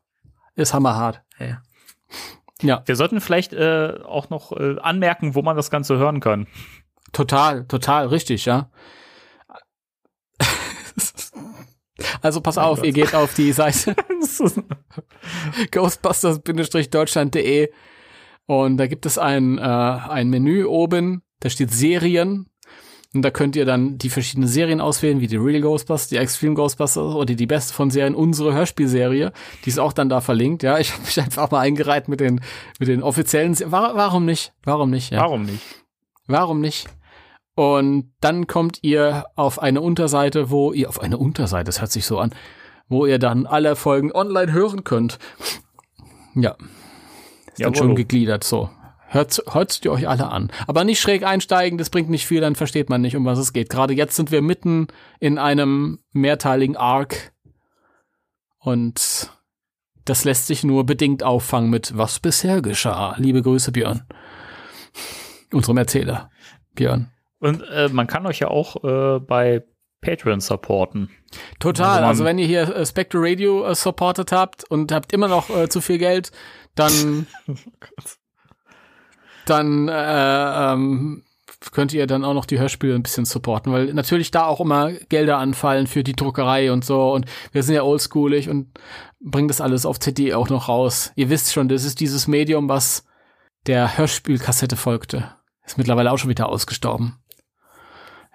ist 0.55 0.73
hammerhart. 0.73 1.21
Ja. 1.39 1.61
ja, 2.61 2.83
Wir 2.85 2.95
sollten 2.95 3.21
vielleicht 3.21 3.53
äh, 3.53 3.99
auch 4.03 4.29
noch 4.29 4.51
äh, 4.51 4.77
anmerken, 4.79 5.35
wo 5.35 5.41
man 5.41 5.55
das 5.55 5.71
Ganze 5.71 5.97
hören 5.97 6.19
kann. 6.19 6.47
total, 7.11 7.65
total, 7.65 8.07
richtig, 8.07 8.45
ja. 8.45 8.69
Also 12.21 12.41
pass 12.41 12.57
auf, 12.57 12.83
ihr 12.83 12.91
geht 12.91 13.15
auf 13.15 13.33
die 13.33 13.51
Seite 13.51 13.95
ghostbusters-deutschland.de 15.71 17.71
und 18.45 18.77
da 18.77 18.87
gibt 18.87 19.05
es 19.05 19.17
ein, 19.17 19.57
äh, 19.57 19.61
ein 19.61 20.29
Menü 20.29 20.65
oben, 20.65 21.23
da 21.39 21.49
steht 21.49 21.71
Serien 21.71 22.48
und 23.13 23.23
da 23.23 23.31
könnt 23.31 23.55
ihr 23.55 23.65
dann 23.65 23.97
die 23.97 24.09
verschiedenen 24.09 24.47
Serien 24.47 24.79
auswählen, 24.79 25.19
wie 25.19 25.25
die 25.25 25.35
Real 25.35 25.61
Ghostbusters, 25.61 26.09
die 26.09 26.17
Extreme 26.17 26.53
Ghostbusters 26.53 27.15
oder 27.15 27.33
die 27.33 27.47
beste 27.47 27.73
von 27.73 27.89
Serien, 27.89 28.13
unsere 28.13 28.53
Hörspielserie, 28.53 29.31
die 29.65 29.69
ist 29.69 29.79
auch 29.79 29.93
dann 29.93 30.09
da 30.09 30.21
verlinkt, 30.21 30.61
ja. 30.61 30.77
Ich 30.77 30.93
habe 30.93 31.03
mich 31.03 31.19
einfach 31.19 31.49
mal 31.49 31.61
eingereiht 31.61 32.07
mit 32.07 32.19
den, 32.19 32.41
mit 32.77 32.87
den 32.87 33.01
offiziellen, 33.01 33.55
Se 33.55 33.71
War, 33.71 33.95
warum 33.95 34.25
nicht? 34.25 34.53
Warum 34.63 34.91
nicht, 34.91 35.11
ja. 35.11 35.21
Warum 35.21 35.43
nicht? 35.43 35.63
Warum 36.27 36.61
nicht? 36.61 36.87
Und 37.55 38.13
dann 38.21 38.45
kommt 38.45 38.79
ihr 38.83 39.25
auf 39.35 39.59
eine 39.59 39.81
Unterseite, 39.81 40.51
wo 40.51 40.71
ihr, 40.71 40.87
auf 40.87 41.01
eine 41.01 41.17
Unterseite, 41.17 41.65
das 41.65 41.81
hört 41.81 41.91
sich 41.91 42.05
so 42.05 42.19
an, 42.19 42.33
wo 42.87 43.07
ihr 43.07 43.17
dann 43.17 43.47
alle 43.47 43.75
Folgen 43.75 44.11
online 44.11 44.53
hören 44.53 44.83
könnt. 44.83 45.17
Ja. 46.35 46.51
Ist 46.51 46.59
dann 47.59 47.73
Jawollo. 47.73 47.75
schon 47.75 47.95
gegliedert, 47.95 48.43
so. 48.43 48.69
Hört, 49.11 49.41
hört 49.51 49.83
ihr 49.83 49.91
euch 49.91 50.07
alle 50.07 50.29
an. 50.29 50.51
Aber 50.67 50.83
nicht 50.83 50.99
schräg 51.01 51.23
einsteigen, 51.23 51.77
das 51.77 51.89
bringt 51.89 52.09
nicht 52.09 52.27
viel, 52.27 52.41
dann 52.41 52.55
versteht 52.55 52.89
man 52.89 53.01
nicht, 53.01 53.15
um 53.15 53.25
was 53.25 53.39
es 53.39 53.53
geht. 53.53 53.69
Gerade 53.69 53.93
jetzt 53.93 54.15
sind 54.15 54.31
wir 54.31 54.41
mitten 54.41 54.87
in 55.19 55.37
einem 55.39 55.99
mehrteiligen 56.11 56.77
Arc. 56.77 57.31
Und 58.59 59.31
das 60.05 60.25
lässt 60.25 60.47
sich 60.47 60.63
nur 60.63 60.85
bedingt 60.85 61.23
auffangen 61.23 61.69
mit 61.69 61.97
was 61.97 62.19
bisher 62.19 62.61
geschah. 62.61 63.15
Liebe 63.17 63.41
Grüße, 63.41 63.71
Björn. 63.71 64.03
Unserem 65.51 65.77
Erzähler. 65.77 66.29
Björn. 66.75 67.11
Und 67.39 67.63
äh, 67.63 67.89
man 67.89 68.05
kann 68.05 68.27
euch 68.27 68.39
ja 68.39 68.49
auch 68.49 68.83
äh, 68.83 69.19
bei 69.19 69.63
Patreon 70.01 70.39
supporten. 70.39 71.09
Total. 71.59 71.99
Also 71.99 72.07
Also, 72.07 72.25
wenn 72.25 72.37
ihr 72.37 72.47
hier 72.47 72.75
äh, 72.75 72.85
Spectre 72.85 73.19
Radio 73.21 73.65
äh, 73.65 73.75
supportet 73.75 74.31
habt 74.31 74.63
und 74.69 74.91
habt 74.91 75.13
immer 75.13 75.27
noch 75.27 75.49
äh, 75.49 75.67
zu 75.67 75.81
viel 75.81 75.97
Geld, 75.97 76.31
dann 76.75 77.27
dann 79.49 79.87
äh, 79.87 80.73
ähm, 80.73 81.23
könnt 81.71 81.93
ihr 81.93 82.07
dann 82.07 82.23
auch 82.23 82.33
noch 82.33 82.45
die 82.45 82.59
Hörspiele 82.59 82.95
ein 82.95 83.03
bisschen 83.03 83.25
supporten, 83.25 83.71
weil 83.73 83.93
natürlich 83.93 84.31
da 84.31 84.45
auch 84.45 84.59
immer 84.59 84.91
Gelder 84.91 85.37
anfallen 85.37 85.87
für 85.87 86.03
die 86.03 86.15
Druckerei 86.15 86.71
und 86.71 86.85
so 86.85 87.11
und 87.13 87.25
wir 87.51 87.63
sind 87.63 87.75
ja 87.75 87.83
oldschoolig 87.83 88.49
und 88.49 88.79
bringen 89.19 89.47
das 89.47 89.61
alles 89.61 89.85
auf 89.85 89.99
CD 89.99 90.33
auch 90.33 90.49
noch 90.49 90.69
raus. 90.69 91.11
Ihr 91.15 91.29
wisst 91.29 91.53
schon, 91.53 91.67
das 91.67 91.83
ist 91.83 91.99
dieses 91.99 92.27
Medium, 92.27 92.69
was 92.69 93.05
der 93.67 93.97
Hörspielkassette 93.97 94.77
folgte. 94.77 95.31
Ist 95.65 95.77
mittlerweile 95.77 96.11
auch 96.11 96.17
schon 96.17 96.29
wieder 96.29 96.49
ausgestorben. 96.49 97.19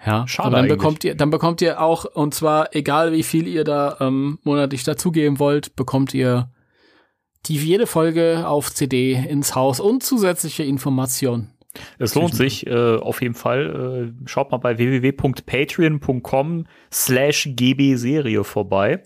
Ja, 0.05 0.29
Schade 0.29 0.49
und 0.49 0.53
dann 0.53 0.65
eigentlich. 0.65 0.79
bekommt 0.79 1.05
ihr, 1.05 1.15
dann 1.15 1.31
bekommt 1.31 1.63
ihr 1.63 1.81
auch, 1.81 2.05
und 2.05 2.35
zwar 2.35 2.77
egal 2.77 3.13
wie 3.13 3.23
viel 3.23 3.49
ihr 3.49 3.65
da 3.65 3.97
ähm, 4.01 4.39
monatlich 4.43 4.85
dazugeben 4.85 5.39
wollt, 5.39 5.77
bekommt 5.77 6.13
ihr 6.13 6.51
die 7.47 7.57
jede 7.57 7.87
Folge 7.87 8.47
auf 8.47 8.73
CD 8.73 9.13
ins 9.13 9.55
Haus 9.55 9.81
und 9.81 10.03
zusätzliche 10.03 10.63
Informationen. 10.65 11.51
Es 11.99 12.15
lohnt 12.15 12.35
sich 12.35 12.67
äh, 12.67 12.97
auf 12.97 13.21
jeden 13.21 13.35
Fall. 13.35 14.13
Äh, 14.25 14.29
schaut 14.29 14.51
mal 14.53 14.59
bei 14.59 14.79
www.patreon.com 14.79 16.67
slash 16.93 17.51
gbserie 17.57 18.45
vorbei. 18.45 19.03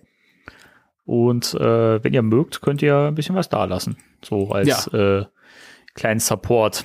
Und 1.05 1.55
äh, 1.55 2.05
wenn 2.05 2.13
ihr 2.13 2.23
mögt, 2.23 2.61
könnt 2.61 2.83
ihr 2.83 3.09
ein 3.09 3.15
bisschen 3.15 3.35
was 3.35 3.49
dalassen. 3.49 3.97
So 4.23 4.51
als 4.51 4.89
äh, 4.89 5.25
kleinen 5.95 6.21
Support 6.21 6.85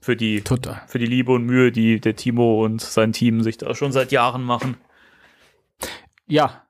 für 0.00 0.16
die, 0.16 0.40
Total. 0.40 0.82
für 0.86 0.98
die 0.98 1.06
Liebe 1.06 1.32
und 1.32 1.44
Mühe, 1.44 1.70
die 1.70 2.00
der 2.00 2.16
Timo 2.16 2.64
und 2.64 2.80
sein 2.80 3.12
Team 3.12 3.42
sich 3.42 3.58
da 3.58 3.74
schon 3.74 3.92
seit 3.92 4.10
Jahren 4.10 4.42
machen. 4.42 4.76
Ja. 6.26 6.66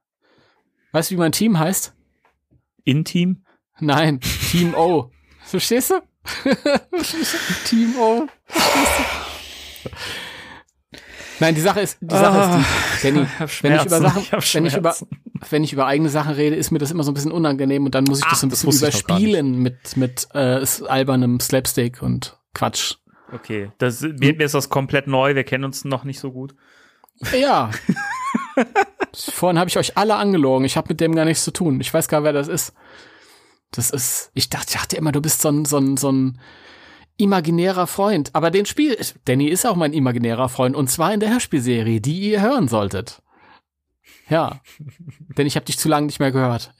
Weißt 0.90 1.10
du, 1.10 1.14
wie 1.14 1.18
mein 1.18 1.32
Team 1.32 1.58
heißt? 1.58 1.94
In-Team? 2.84 3.44
Nein, 3.80 4.20
Team 4.50 4.74
O. 4.74 5.10
Verstehst 5.44 5.90
du? 5.90 6.00
Team 7.66 7.94
O. 7.98 8.26
Verstehst 8.46 8.92
du? 9.84 9.90
Nein, 11.40 11.56
die 11.56 11.60
Sache 11.60 11.80
ist, 11.80 11.98
die 12.00 12.14
Sache 12.14 12.38
ist 12.38 13.02
die, 13.02 13.10
Danny, 13.10 13.22
Ich 13.22 13.40
hab 13.40 13.62
wenn 13.64 13.74
ich 13.74 13.84
über 13.84 14.00
Sachen, 14.00 14.22
ich 14.22 14.54
wenn 14.54 14.66
ich 14.66 14.76
über, 14.76 14.94
wenn 15.50 15.64
ich 15.64 15.72
über 15.72 15.86
eigene 15.86 16.08
Sachen 16.08 16.34
rede, 16.34 16.54
ist 16.54 16.70
mir 16.70 16.78
das 16.78 16.92
immer 16.92 17.02
so 17.02 17.10
ein 17.10 17.14
bisschen 17.14 17.32
unangenehm 17.32 17.84
und 17.84 17.96
dann 17.96 18.04
muss 18.04 18.20
ich 18.20 18.24
das 18.26 18.34
Ah, 18.34 18.36
so 18.36 18.46
ein 18.46 18.50
das 18.50 18.64
bisschen 18.64 18.88
ich 18.88 18.94
überspielen 19.04 19.58
mit, 19.58 19.96
mit 19.96 20.28
äh, 20.34 20.64
albernem 20.86 21.40
Slapstick 21.40 22.00
und 22.00 22.38
Quatsch. 22.54 22.94
Okay, 23.32 23.72
das, 23.78 24.02
mir, 24.02 24.34
mir 24.36 24.44
ist 24.44 24.54
das 24.54 24.68
komplett 24.68 25.08
neu. 25.08 25.34
Wir 25.34 25.42
kennen 25.42 25.64
uns 25.64 25.84
noch 25.84 26.04
nicht 26.04 26.20
so 26.20 26.30
gut. 26.30 26.54
Ja. 27.36 27.70
Vorhin 29.14 29.58
habe 29.58 29.68
ich 29.68 29.78
euch 29.78 29.96
alle 29.96 30.14
angelogen. 30.16 30.64
Ich 30.64 30.76
habe 30.76 30.88
mit 30.90 31.00
dem 31.00 31.14
gar 31.14 31.24
nichts 31.24 31.42
zu 31.42 31.50
tun. 31.50 31.80
Ich 31.80 31.92
weiß 31.92 32.08
gar, 32.08 32.24
wer 32.24 32.32
das 32.32 32.46
ist. 32.48 32.72
Das 33.72 33.90
ist, 33.90 34.30
ich 34.34 34.48
dachte, 34.50 34.66
ich 34.68 34.74
dachte 34.74 34.96
immer, 34.96 35.12
du 35.12 35.20
bist 35.20 35.42
so 35.42 35.48
ein, 35.48 35.64
so 35.64 35.78
ein, 35.78 35.96
so 35.96 36.12
ein 36.12 36.38
imaginärer 37.16 37.86
Freund. 37.86 38.30
Aber 38.34 38.50
den 38.50 38.66
Spiel, 38.66 38.96
Danny 39.24 39.48
ist 39.48 39.66
auch 39.66 39.76
mein 39.76 39.92
imaginärer 39.92 40.48
Freund 40.48 40.76
und 40.76 40.88
zwar 40.88 41.12
in 41.12 41.20
der 41.20 41.30
Hörspielserie, 41.30 42.00
die 42.00 42.20
ihr 42.20 42.42
hören 42.42 42.68
solltet. 42.68 43.22
Ja. 44.28 44.60
Denn 45.36 45.46
ich 45.46 45.56
habe 45.56 45.66
dich 45.66 45.78
zu 45.78 45.88
lange 45.88 46.06
nicht 46.06 46.20
mehr 46.20 46.32
gehört. 46.32 46.74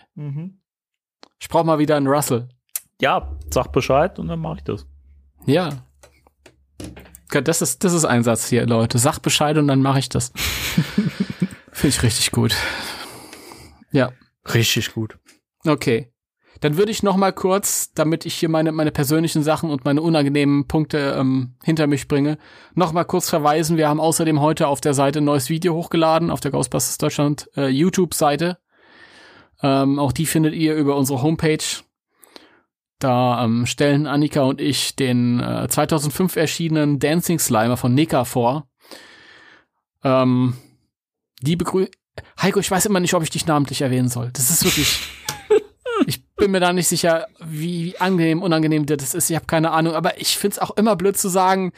Ich 1.38 1.48
brauche 1.48 1.64
mal 1.64 1.78
wieder 1.78 1.96
einen 1.96 2.06
Russell. 2.06 2.48
Ja, 3.00 3.36
sag 3.50 3.72
Bescheid 3.72 4.18
und 4.18 4.28
dann 4.28 4.38
mache 4.38 4.58
ich 4.58 4.64
das. 4.64 4.86
Ja. 5.46 5.86
Das 7.28 7.62
ist, 7.62 7.82
das 7.82 7.94
ist 7.94 8.04
ein 8.04 8.22
Satz 8.22 8.48
hier, 8.48 8.66
Leute. 8.66 8.98
Sag 8.98 9.18
Bescheid 9.20 9.56
und 9.56 9.66
dann 9.66 9.80
mache 9.80 9.98
ich 9.98 10.08
das. 10.08 10.32
Finde 11.72 11.88
ich 11.88 12.02
richtig 12.02 12.30
gut. 12.30 12.54
Ja. 13.90 14.12
Richtig 14.52 14.92
gut. 14.92 15.18
Okay. 15.64 16.11
Dann 16.62 16.76
würde 16.76 16.92
ich 16.92 17.02
noch 17.02 17.16
mal 17.16 17.32
kurz, 17.32 17.92
damit 17.92 18.24
ich 18.24 18.34
hier 18.34 18.48
meine, 18.48 18.70
meine 18.70 18.92
persönlichen 18.92 19.42
Sachen 19.42 19.68
und 19.68 19.84
meine 19.84 20.00
unangenehmen 20.00 20.68
Punkte 20.68 21.16
ähm, 21.18 21.56
hinter 21.64 21.88
mich 21.88 22.06
bringe, 22.06 22.38
noch 22.76 22.92
mal 22.92 23.02
kurz 23.02 23.28
verweisen. 23.28 23.76
Wir 23.76 23.88
haben 23.88 23.98
außerdem 23.98 24.40
heute 24.40 24.68
auf 24.68 24.80
der 24.80 24.94
Seite 24.94 25.18
ein 25.18 25.24
neues 25.24 25.50
Video 25.50 25.74
hochgeladen, 25.74 26.30
auf 26.30 26.38
der 26.38 26.52
Ghostbusters 26.52 26.98
Deutschland 26.98 27.50
äh, 27.56 27.66
YouTube-Seite. 27.66 28.58
Ähm, 29.60 29.98
auch 29.98 30.12
die 30.12 30.24
findet 30.24 30.54
ihr 30.54 30.76
über 30.76 30.94
unsere 30.94 31.20
Homepage. 31.20 31.64
Da 33.00 33.44
ähm, 33.44 33.66
stellen 33.66 34.06
Annika 34.06 34.42
und 34.42 34.60
ich 34.60 34.94
den 34.94 35.40
äh, 35.40 35.66
2005 35.68 36.36
erschienenen 36.36 37.00
Dancing 37.00 37.40
Slimer 37.40 37.76
von 37.76 37.92
Nika 37.92 38.24
vor. 38.24 38.68
Ähm, 40.04 40.54
die 41.40 41.56
begrü 41.56 41.88
Heiko, 42.40 42.60
ich 42.60 42.70
weiß 42.70 42.86
immer 42.86 43.00
nicht, 43.00 43.14
ob 43.14 43.24
ich 43.24 43.30
dich 43.30 43.46
namentlich 43.46 43.82
erwähnen 43.82 44.08
soll. 44.08 44.30
Das 44.32 44.48
ist 44.48 44.64
wirklich. 44.64 45.00
ich 46.42 46.46
bin 46.46 46.50
mir 46.50 46.60
da 46.60 46.72
nicht 46.72 46.88
sicher, 46.88 47.28
wie 47.38 47.96
angenehm, 48.00 48.42
unangenehm 48.42 48.84
das 48.84 49.14
ist. 49.14 49.30
Ich 49.30 49.36
habe 49.36 49.46
keine 49.46 49.70
Ahnung. 49.70 49.94
Aber 49.94 50.20
ich 50.20 50.36
find's 50.36 50.58
auch 50.58 50.72
immer 50.72 50.96
blöd 50.96 51.16
zu 51.16 51.28
sagen, 51.28 51.70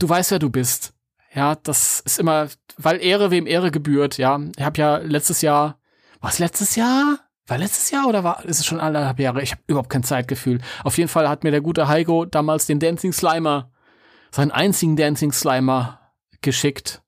du 0.00 0.08
weißt, 0.08 0.32
wer 0.32 0.40
du 0.40 0.50
bist. 0.50 0.92
Ja, 1.32 1.54
das 1.54 2.00
ist 2.00 2.18
immer, 2.18 2.48
weil 2.76 3.00
Ehre 3.00 3.30
wem 3.30 3.46
Ehre 3.46 3.70
gebührt. 3.70 4.18
Ja, 4.18 4.40
ich 4.56 4.64
habe 4.64 4.80
ja 4.80 4.96
letztes 4.96 5.40
Jahr, 5.40 5.78
was 6.20 6.40
letztes 6.40 6.74
Jahr? 6.74 7.20
War 7.46 7.58
letztes 7.58 7.92
Jahr 7.92 8.08
oder 8.08 8.24
war 8.24 8.44
ist 8.44 8.58
es 8.58 8.66
schon 8.66 8.80
anderthalb 8.80 9.20
Jahre? 9.20 9.40
Ich 9.40 9.52
habe 9.52 9.62
überhaupt 9.68 9.90
kein 9.90 10.02
Zeitgefühl. 10.02 10.58
Auf 10.82 10.98
jeden 10.98 11.08
Fall 11.08 11.28
hat 11.28 11.44
mir 11.44 11.52
der 11.52 11.60
gute 11.60 11.86
Heiko 11.86 12.24
damals 12.24 12.66
den 12.66 12.80
Dancing 12.80 13.12
Slimer, 13.12 13.70
seinen 14.32 14.50
einzigen 14.50 14.96
Dancing 14.96 15.30
Slimer 15.30 16.00
geschickt, 16.40 17.02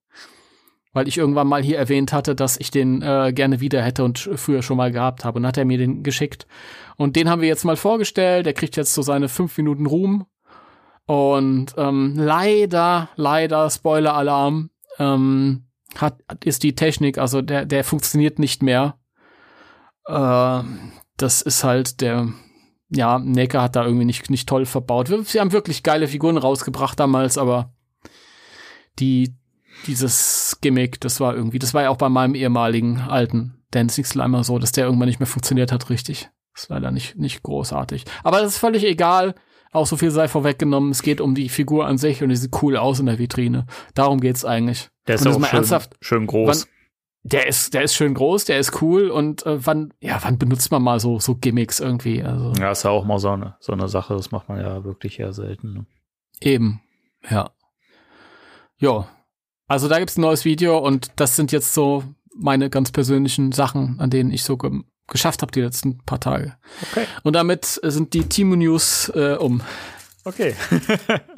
weil 0.93 1.09
ich 1.09 1.19
irgendwann 1.19 1.47
mal 1.47 1.63
hier 1.63 1.79
erwähnt 1.79 2.13
hatte, 2.13 2.35
dass 2.35 2.59
ich 2.59 2.71
den 2.71 3.03
äh, 3.03 3.33
gerne 3.35 3.61
wieder 3.61 3.83
hätte 3.83 4.05
und 4.05 4.19
früher 4.19 4.63
schon 4.63 4.77
mal 4.77 4.93
gehabt 4.93 5.25
habe. 5.25 5.37
Und 5.37 5.43
dann 5.43 5.49
hat 5.49 5.59
er 5.59 5.65
mir 5.65 5.79
den 5.79 6.03
geschickt. 6.03 6.47
Und 6.97 7.17
den 7.17 7.29
haben 7.29 7.43
wir 7.43 7.49
jetzt 7.49 7.65
mal 7.65 7.77
vorgestellt. 7.77 8.47
Der 8.47 8.55
kriegt 8.55 8.77
jetzt 8.77 8.95
so 8.95 9.03
seine 9.03 9.29
fünf 9.29 9.57
Minuten 9.57 9.87
Ruhm. 9.87 10.27
Und 11.07 11.75
ähm, 11.77 12.15
leider, 12.17 13.09
leider, 13.17 13.71
Spoiler-Alarm, 13.71 14.71
ähm, 14.99 15.69
hat, 15.97 16.19
ist 16.45 16.63
die 16.63 16.75
Technik, 16.75 17.19
also 17.19 17.41
der, 17.41 17.65
der 17.65 17.85
funktioniert 17.85 18.39
nicht 18.39 18.63
mehr. 18.63 18.99
Äh, 20.07 20.63
das 21.17 21.43
ist 21.43 21.65
halt 21.65 22.01
der, 22.01 22.29
ja, 22.91 23.19
Necker 23.19 23.63
hat 23.63 23.77
da 23.77 23.85
irgendwie 23.85 24.05
nicht, 24.05 24.31
nicht 24.31 24.49
toll 24.49 24.67
verbaut. 24.67 25.09
Sie 25.27 25.41
haben 25.41 25.53
wirklich 25.53 25.83
geile 25.83 26.09
Figuren 26.09 26.37
rausgebracht 26.37 27.01
damals, 27.01 27.39
aber 27.39 27.73
die, 28.99 29.35
dieses 29.87 30.59
Gimmick, 30.61 31.01
das 31.01 31.21
war 31.21 31.35
irgendwie, 31.35 31.59
das 31.59 31.75
war 31.75 31.83
ja 31.83 31.91
auch 31.91 31.97
bei 31.97 32.09
meinem 32.09 32.35
ehemaligen 32.35 33.01
alten 33.01 33.63
Dancing 33.71 34.05
Slimer 34.05 34.45
so, 34.45 34.59
dass 34.59 34.73
der 34.73 34.87
irgendwann 34.87 35.09
nicht 35.09 35.21
mehr 35.21 35.27
funktioniert 35.27 35.73
hat, 35.73 35.91
richtig. 35.91 36.31
Das 36.55 36.65
ist 36.65 36.69
leider 36.71 36.91
nicht, 36.91 37.17
nicht 37.17 37.43
großartig. 37.43 38.05
Aber 38.25 38.41
das 38.41 38.55
ist 38.55 38.59
völlig 38.59 38.85
egal. 38.85 39.35
Auch 39.71 39.87
so 39.87 39.97
viel 39.97 40.11
sei 40.11 40.29
vorweggenommen. 40.29 40.91
Es 40.91 41.03
geht 41.03 41.21
um 41.21 41.35
die 41.35 41.49
Figur 41.51 41.87
an 41.87 41.99
sich 41.99 42.23
und 42.23 42.31
die 42.31 42.37
sieht 42.37 42.63
cool 42.63 42.77
aus 42.77 43.01
in 43.01 43.07
der 43.07 43.19
Vitrine. 43.19 43.67
Darum 43.95 44.21
geht's 44.21 44.45
eigentlich. 44.45 44.89
Der 45.07 45.17
ist 45.17 45.27
Und 45.27 45.35
auch 45.35 45.39
mal 45.39 45.49
schön, 45.49 45.59
ernsthaft, 45.59 45.97
schön 46.01 46.27
groß. 46.27 46.63
Wann, 46.63 46.69
der 47.23 47.47
ist, 47.47 47.75
der 47.75 47.83
ist 47.83 47.95
schön 47.95 48.15
groß, 48.15 48.47
der 48.47 48.59
ist 48.59 48.81
cool 48.81 49.11
und 49.11 49.45
äh, 49.45 49.65
wann, 49.67 49.93
ja, 50.01 50.19
wann 50.23 50.39
benutzt 50.39 50.71
man 50.71 50.83
mal 50.83 51.01
so, 51.01 51.19
so 51.19 51.35
Gimmicks 51.35 51.81
irgendwie? 51.81 52.23
Also 52.23 52.53
ja, 52.59 52.71
ist 52.71 52.85
ja 52.85 52.91
auch 52.91 53.05
mal 53.05 53.19
so 53.19 53.31
eine, 53.31 53.57
so 53.61 53.73
eine 53.73 53.89
Sache. 53.89 54.15
Das 54.15 54.31
macht 54.31 54.49
man 54.49 54.59
ja 54.59 54.85
wirklich 54.85 55.21
eher 55.21 55.33
selten. 55.33 55.75
Ne? 55.75 55.87
eben, 56.41 56.81
ja. 57.29 57.51
Jo. 58.79 59.07
Also 59.69 59.87
da 59.87 59.99
gibt's 59.99 60.17
ein 60.17 60.23
neues 60.23 60.47
Video 60.47 60.79
und 60.79 61.13
das 61.17 61.37
sind 61.37 61.53
jetzt 61.53 61.75
so 61.75 62.03
meine 62.35 62.71
ganz 62.71 62.91
persönlichen 62.91 63.53
Sachen, 63.53 64.01
an 64.01 64.11
denen 64.11 64.33
ich 64.33 64.43
so 64.43 64.57
ge 64.57 64.81
geschafft 65.11 65.41
habe 65.41 65.53
die 65.53 65.63
letzten 65.63 65.99
paar 66.05 66.21
Tage. 66.21 66.55
Okay. 66.83 67.07
Und 67.23 67.33
damit 67.33 67.65
sind 67.65 68.13
die 68.13 68.29
Timo 68.29 68.57
News 68.57 69.11
äh, 69.15 69.37
um. 69.41 69.63
Okay. 70.25 70.55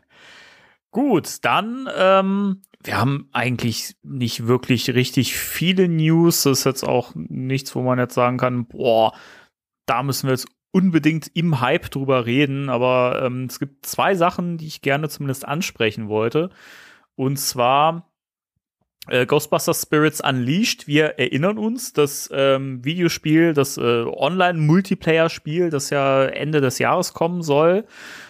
Gut, 0.90 1.36
dann, 1.42 1.88
ähm, 1.96 2.62
wir 2.82 2.98
haben 2.98 3.28
eigentlich 3.30 3.94
nicht 4.02 4.48
wirklich 4.48 4.92
richtig 4.92 5.36
viele 5.36 5.88
News. 5.88 6.42
Das 6.42 6.58
ist 6.58 6.64
jetzt 6.64 6.82
auch 6.82 7.12
nichts, 7.14 7.76
wo 7.76 7.82
man 7.82 8.00
jetzt 8.00 8.14
sagen 8.14 8.38
kann, 8.38 8.66
boah, 8.66 9.12
da 9.86 10.02
müssen 10.02 10.26
wir 10.26 10.32
jetzt 10.32 10.48
unbedingt 10.72 11.30
im 11.34 11.60
Hype 11.60 11.92
drüber 11.92 12.26
reden. 12.26 12.70
Aber 12.70 13.22
ähm, 13.22 13.44
es 13.44 13.60
gibt 13.60 13.86
zwei 13.86 14.16
Sachen, 14.16 14.58
die 14.58 14.66
ich 14.66 14.82
gerne 14.82 15.08
zumindest 15.08 15.46
ansprechen 15.46 16.08
wollte. 16.08 16.50
Und 17.14 17.36
zwar 17.36 18.09
äh, 19.08 19.26
Ghostbusters 19.26 19.82
Spirits 19.82 20.20
Unleashed. 20.20 20.86
Wir 20.86 21.18
erinnern 21.18 21.58
uns, 21.58 21.92
das 21.92 22.28
ähm, 22.32 22.84
Videospiel, 22.84 23.54
das 23.54 23.76
äh, 23.76 24.04
Online-Multiplayer-Spiel, 24.04 25.70
das 25.70 25.90
ja 25.90 26.24
Ende 26.24 26.60
des 26.60 26.78
Jahres 26.78 27.14
kommen 27.14 27.42
soll, 27.42 27.84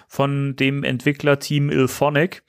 von 0.08 0.56
dem 0.56 0.84
Entwicklerteam 0.84 1.70
Ilphonic. 1.70 2.42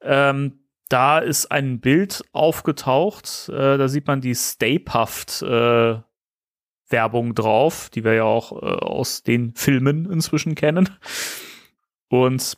Ähm, 0.00 0.60
da 0.88 1.18
ist 1.18 1.52
ein 1.52 1.80
Bild 1.80 2.24
aufgetaucht, 2.32 3.50
äh, 3.50 3.76
da 3.76 3.88
sieht 3.88 4.06
man 4.06 4.20
die 4.20 4.34
Stay 4.34 4.78
Puft 4.78 5.42
äh, 5.42 5.98
Werbung 6.90 7.34
drauf, 7.34 7.90
die 7.90 8.04
wir 8.04 8.14
ja 8.14 8.24
auch 8.24 8.52
äh, 8.52 8.64
aus 8.64 9.22
den 9.22 9.54
Filmen 9.54 10.10
inzwischen 10.10 10.54
kennen. 10.54 10.88
Und 12.08 12.56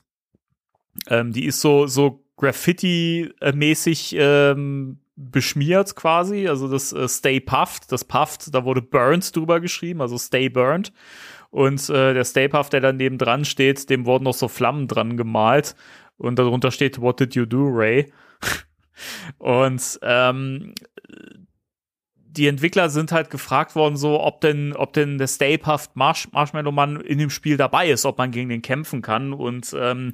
ähm, 1.09 1.33
die 1.33 1.47
ist 1.47 1.61
so, 1.61 1.87
so 1.87 2.25
Graffiti-mäßig 2.41 4.17
ähm, 4.19 4.99
beschmiert 5.17 5.95
quasi. 5.95 6.49
Also 6.49 6.69
das 6.69 6.93
äh, 6.93 7.07
Stay 7.09 7.41
Puffed, 7.41 7.93
das 7.93 8.05
Puffed, 8.05 8.55
da 8.55 8.65
wurde 8.65 8.83
Burnt 8.83 9.37
drüber 9.37 9.61
geschrieben, 9.61 10.01
also 10.01 10.17
Stay 10.19 10.49
Burnt. 10.49 10.93
Und 11.51 11.89
äh, 11.91 12.15
der 12.15 12.25
Stay 12.25 12.49
Puft, 12.49 12.73
der 12.73 12.81
daneben 12.81 13.19
dran 13.19 13.45
steht, 13.45 13.91
dem 13.91 14.07
wurden 14.07 14.25
noch 14.25 14.35
so 14.35 14.49
Flammen 14.49 14.89
dran 14.89 15.17
gemalt. 15.17 15.75
Und 16.17 16.39
darunter 16.39 16.71
steht, 16.71 17.01
What 17.01 17.21
did 17.21 17.35
you 17.35 17.45
do, 17.45 17.69
Ray? 17.69 18.13
Und 19.39 19.99
ähm, 20.03 20.75
die 22.15 22.47
Entwickler 22.47 22.89
sind 22.89 23.11
halt 23.11 23.31
gefragt 23.31 23.75
worden, 23.75 23.97
so 23.97 24.21
ob 24.21 24.41
denn, 24.41 24.75
ob 24.75 24.93
denn 24.93 25.19
der 25.19 25.27
Stay 25.27 25.59
Puft 25.59 25.97
Marsh 25.97 26.29
Marshmallow 26.33 26.71
Mann 26.71 27.01
in 27.01 27.19
dem 27.19 27.31
Spiel 27.31 27.57
dabei 27.57 27.91
ist, 27.91 28.07
ob 28.07 28.19
man 28.19 28.31
gegen 28.31 28.49
den 28.49 28.63
kämpfen 28.63 29.03
kann. 29.03 29.33
Und 29.33 29.75
ähm, 29.77 30.13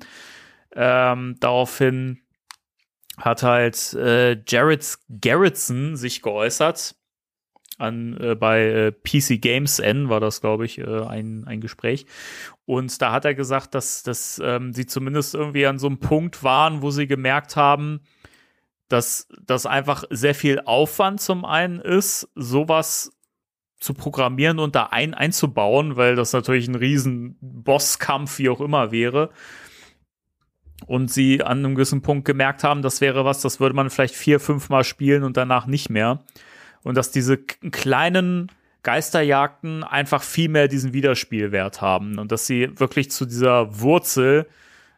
ähm, 0.76 1.36
daraufhin 1.40 2.20
hat 3.18 3.42
halt 3.42 3.94
äh, 3.94 4.38
Jared 4.46 4.98
Garrettson 5.20 5.96
sich 5.96 6.22
geäußert. 6.22 6.94
An, 7.78 8.16
äh, 8.20 8.34
bei 8.34 8.62
äh, 8.62 8.92
PC 8.92 9.40
Games 9.40 9.78
N 9.78 10.08
war 10.08 10.20
das, 10.20 10.40
glaube 10.40 10.64
ich, 10.64 10.78
äh, 10.78 10.84
ein, 10.84 11.44
ein 11.46 11.60
Gespräch. 11.60 12.06
Und 12.64 13.02
da 13.02 13.12
hat 13.12 13.24
er 13.24 13.34
gesagt, 13.34 13.74
dass, 13.74 14.02
dass 14.02 14.40
ähm, 14.42 14.72
sie 14.72 14.86
zumindest 14.86 15.34
irgendwie 15.34 15.66
an 15.66 15.78
so 15.78 15.86
einem 15.86 15.98
Punkt 15.98 16.42
waren, 16.42 16.80
wo 16.80 16.90
sie 16.90 17.06
gemerkt 17.06 17.56
haben, 17.56 18.00
dass 18.88 19.28
das 19.44 19.66
einfach 19.66 20.04
sehr 20.10 20.34
viel 20.34 20.60
Aufwand 20.64 21.20
zum 21.20 21.44
einen 21.44 21.80
ist, 21.80 22.28
sowas 22.34 23.12
zu 23.78 23.92
programmieren 23.92 24.58
und 24.58 24.74
da 24.74 24.84
ein 24.84 25.12
einzubauen, 25.12 25.96
weil 25.96 26.16
das 26.16 26.32
natürlich 26.32 26.68
ein 26.68 26.76
riesen 26.76 27.36
Bosskampf 27.40 28.38
wie 28.38 28.48
auch 28.48 28.60
immer 28.60 28.90
wäre. 28.90 29.30
Und 30.86 31.10
sie 31.10 31.42
an 31.42 31.58
einem 31.58 31.74
gewissen 31.74 32.02
Punkt 32.02 32.26
gemerkt 32.26 32.62
haben, 32.62 32.82
das 32.82 33.00
wäre 33.00 33.24
was, 33.24 33.40
das 33.40 33.60
würde 33.60 33.74
man 33.74 33.90
vielleicht 33.90 34.14
vier, 34.14 34.38
fünf 34.40 34.68
Mal 34.68 34.84
spielen 34.84 35.22
und 35.24 35.36
danach 35.36 35.66
nicht 35.66 35.88
mehr. 35.88 36.22
Und 36.82 36.96
dass 36.96 37.10
diese 37.10 37.38
kleinen 37.38 38.52
Geisterjagden 38.82 39.82
einfach 39.82 40.22
viel 40.22 40.48
mehr 40.48 40.68
diesen 40.68 40.92
Wiederspielwert 40.92 41.80
haben 41.80 42.18
und 42.18 42.30
dass 42.30 42.46
sie 42.46 42.70
wirklich 42.78 43.10
zu 43.10 43.24
dieser 43.24 43.80
Wurzel 43.80 44.46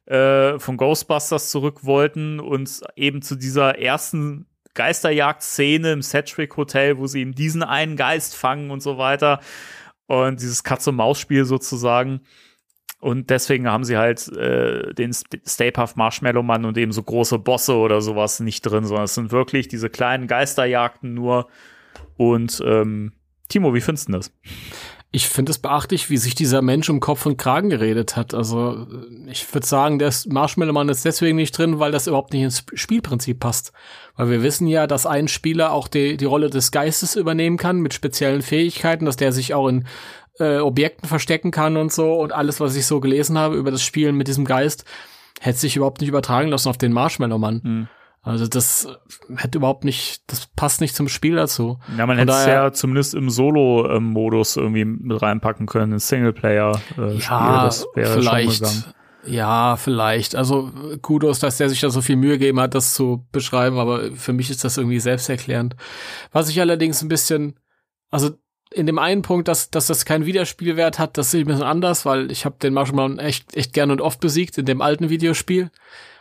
äh, 0.04 0.58
von 0.58 0.76
Ghostbusters 0.76 1.50
zurück 1.50 1.84
wollten 1.84 2.38
und 2.38 2.82
eben 2.96 3.22
zu 3.22 3.34
dieser 3.34 3.78
ersten 3.78 4.46
Geisterjagd-Szene 4.74 5.92
im 5.92 6.02
Sedgwick 6.02 6.56
Hotel, 6.56 6.98
wo 6.98 7.06
sie 7.06 7.20
eben 7.20 7.34
diesen 7.34 7.62
einen 7.62 7.96
Geist 7.96 8.36
fangen 8.36 8.70
und 8.70 8.82
so 8.82 8.98
weiter. 8.98 9.40
Und 10.06 10.40
dieses 10.40 10.62
Katz-und-Maus-Spiel 10.64 11.44
sozusagen. 11.44 12.20
Und 13.00 13.30
deswegen 13.30 13.68
haben 13.68 13.84
sie 13.84 13.96
halt 13.96 14.26
äh, 14.32 14.92
den 14.92 15.12
Stay 15.12 15.70
Puft 15.70 15.96
Marshmallow 15.96 16.42
Mann 16.42 16.64
und 16.64 16.76
eben 16.76 16.90
so 16.90 17.02
große 17.02 17.38
Bosse 17.38 17.76
oder 17.76 18.00
sowas 18.00 18.40
nicht 18.40 18.62
drin, 18.62 18.84
sondern 18.84 19.04
es 19.04 19.14
sind 19.14 19.30
wirklich 19.30 19.68
diese 19.68 19.88
kleinen 19.88 20.26
Geisterjagden 20.26 21.14
nur. 21.14 21.46
Und 22.16 22.61
ähm, 22.66 23.12
Timo, 23.48 23.72
wie 23.72 23.80
findest 23.80 24.08
du 24.08 24.12
das? 24.12 24.32
Ich 25.11 25.28
finde 25.28 25.50
es 25.52 25.58
beachtlich, 25.58 26.11
wie 26.11 26.18
sich 26.18 26.34
dieser 26.34 26.61
Mensch 26.61 26.90
um 26.90 27.00
Kopf 27.00 27.24
und 27.24 27.38
Kragen 27.38 27.70
geredet 27.70 28.16
hat. 28.16 28.34
Also 28.34 28.87
ich 29.26 29.54
würde 29.54 29.66
sagen, 29.66 29.98
der 29.98 30.12
Marshmallow 30.26 30.74
Mann 30.74 30.90
ist 30.90 31.04
deswegen 31.04 31.37
nicht 31.37 31.56
drin, 31.56 31.78
weil 31.78 31.92
das 31.92 32.08
überhaupt 32.08 32.34
nicht 32.34 32.42
ins 32.42 32.64
Spielprinzip 32.74 33.40
passt. 33.40 33.72
Weil 34.16 34.28
wir 34.28 34.42
wissen 34.42 34.66
ja, 34.66 34.87
dass 34.87 35.06
ein 35.06 35.28
Spieler 35.28 35.72
auch 35.72 35.88
die, 35.88 36.18
die 36.18 36.26
Rolle 36.26 36.50
des 36.50 36.72
Geistes 36.72 37.16
übernehmen 37.16 37.56
kann 37.56 37.78
mit 37.78 37.94
speziellen 37.94 38.42
Fähigkeiten, 38.42 39.06
dass 39.06 39.16
der 39.16 39.32
sich 39.32 39.54
auch 39.54 39.68
in 39.68 39.87
äh, 40.38 40.59
Objekten 40.59 41.09
verstecken 41.09 41.51
kann 41.51 41.77
und 41.77 41.92
so. 41.92 42.14
Und 42.14 42.33
alles, 42.33 42.61
was 42.61 42.77
ich 42.77 42.87
so 42.87 43.01
gelesen 43.01 43.38
habe 43.38 43.57
über 43.57 43.70
das 43.70 43.83
Spielen 43.83 44.16
mit 44.16 44.29
diesem 44.29 44.44
Geist, 44.44 44.85
hätte 45.40 45.59
sich 45.59 45.77
überhaupt 45.77 46.01
nicht 46.01 46.09
übertragen 46.09 46.48
lassen 46.48 46.68
auf 46.68 46.79
den 46.79 46.92
Marshmallow 46.92 47.38
Mann. 47.38 47.62
Hm. 47.62 47.88
Also 48.22 48.46
das 48.46 48.88
hätte 49.37 49.59
überhaupt 49.59 49.85
nicht, 49.85 50.22
das 50.27 50.48
passt 50.48 50.81
nicht 50.81 50.94
zum 50.94 51.09
Spiel 51.09 51.37
dazu. 51.37 51.79
Ja, 51.96 52.05
man 52.07 52.18
hätte 52.18 52.33
es 52.33 52.46
ja 52.46 52.72
zumindest 52.72 53.14
im 53.14 53.31
Solo-Modus 53.31 54.57
irgendwie 54.57 54.85
mit 54.85 55.22
reinpacken 55.22 55.66
können, 55.66 55.94
ein 55.94 55.98
Singleplayer-Spiel. 55.98 57.20
Ja, 57.20 57.64
das 57.64 57.87
wäre 57.94 58.12
schon 58.12 58.22
vielleicht. 58.22 58.61
gegangen. 58.61 58.85
Ja, 59.24 59.77
vielleicht. 59.77 60.35
Also 60.37 60.70
Kudos, 61.03 61.38
dass 61.38 61.59
der 61.59 61.68
sich 61.68 61.81
da 61.81 61.90
so 61.90 62.01
viel 62.01 62.16
Mühe 62.16 62.38
gegeben 62.38 62.61
hat, 62.61 62.74
das 62.74 62.94
zu 62.94 63.27
beschreiben, 63.33 63.79
aber 63.79 64.12
für 64.12 64.33
mich 64.33 64.51
ist 64.51 64.64
das 64.64 64.77
irgendwie 64.77 65.01
selbsterklärend. 65.01 65.77
Was 66.33 66.48
ich 66.48 66.61
allerdings 66.61 67.03
ein 67.03 67.09
bisschen, 67.09 67.59
also 68.11 68.31
in 68.78 68.86
dem 68.86 68.98
einen 68.98 69.22
Punkt, 69.22 69.48
dass, 69.48 69.70
dass 69.70 69.88
das 69.88 70.04
keinen 70.04 70.24
Wiederspielwert 70.24 70.98
hat, 70.98 71.18
das 71.18 71.30
sehe 71.30 71.40
ich 71.40 71.46
ein 71.46 71.48
bisschen 71.48 71.64
anders, 71.64 72.06
weil 72.06 72.30
ich 72.30 72.44
habe 72.44 72.56
den 72.62 72.74
Marshmallow 72.74 73.18
echt, 73.18 73.56
echt 73.56 73.72
gern 73.72 73.90
und 73.90 74.00
oft 74.00 74.20
besiegt 74.20 74.56
in 74.56 74.66
dem 74.66 74.80
alten 74.80 75.10
Videospiel. 75.10 75.70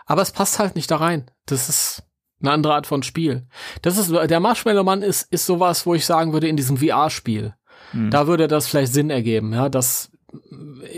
Aber 0.05 0.21
es 0.21 0.31
passt 0.31 0.59
halt 0.59 0.75
nicht 0.75 0.89
da 0.89 0.97
rein. 0.97 1.29
Das 1.45 1.69
ist 1.69 2.03
eine 2.41 2.51
andere 2.51 2.73
Art 2.73 2.87
von 2.87 3.03
Spiel. 3.03 3.47
Das 3.81 3.97
ist, 3.97 4.11
der 4.11 4.39
Marshmallow 4.39 4.83
Mann 4.83 5.01
ist, 5.01 5.31
ist 5.31 5.45
sowas, 5.45 5.85
wo 5.85 5.93
ich 5.93 6.05
sagen 6.05 6.33
würde, 6.33 6.47
in 6.47 6.57
diesem 6.57 6.77
VR-Spiel. 6.77 7.53
Hm. 7.91 8.09
Da 8.09 8.27
würde 8.27 8.47
das 8.47 8.67
vielleicht 8.67 8.93
Sinn 8.93 9.09
ergeben, 9.09 9.53
ja, 9.53 9.69
dass 9.69 10.11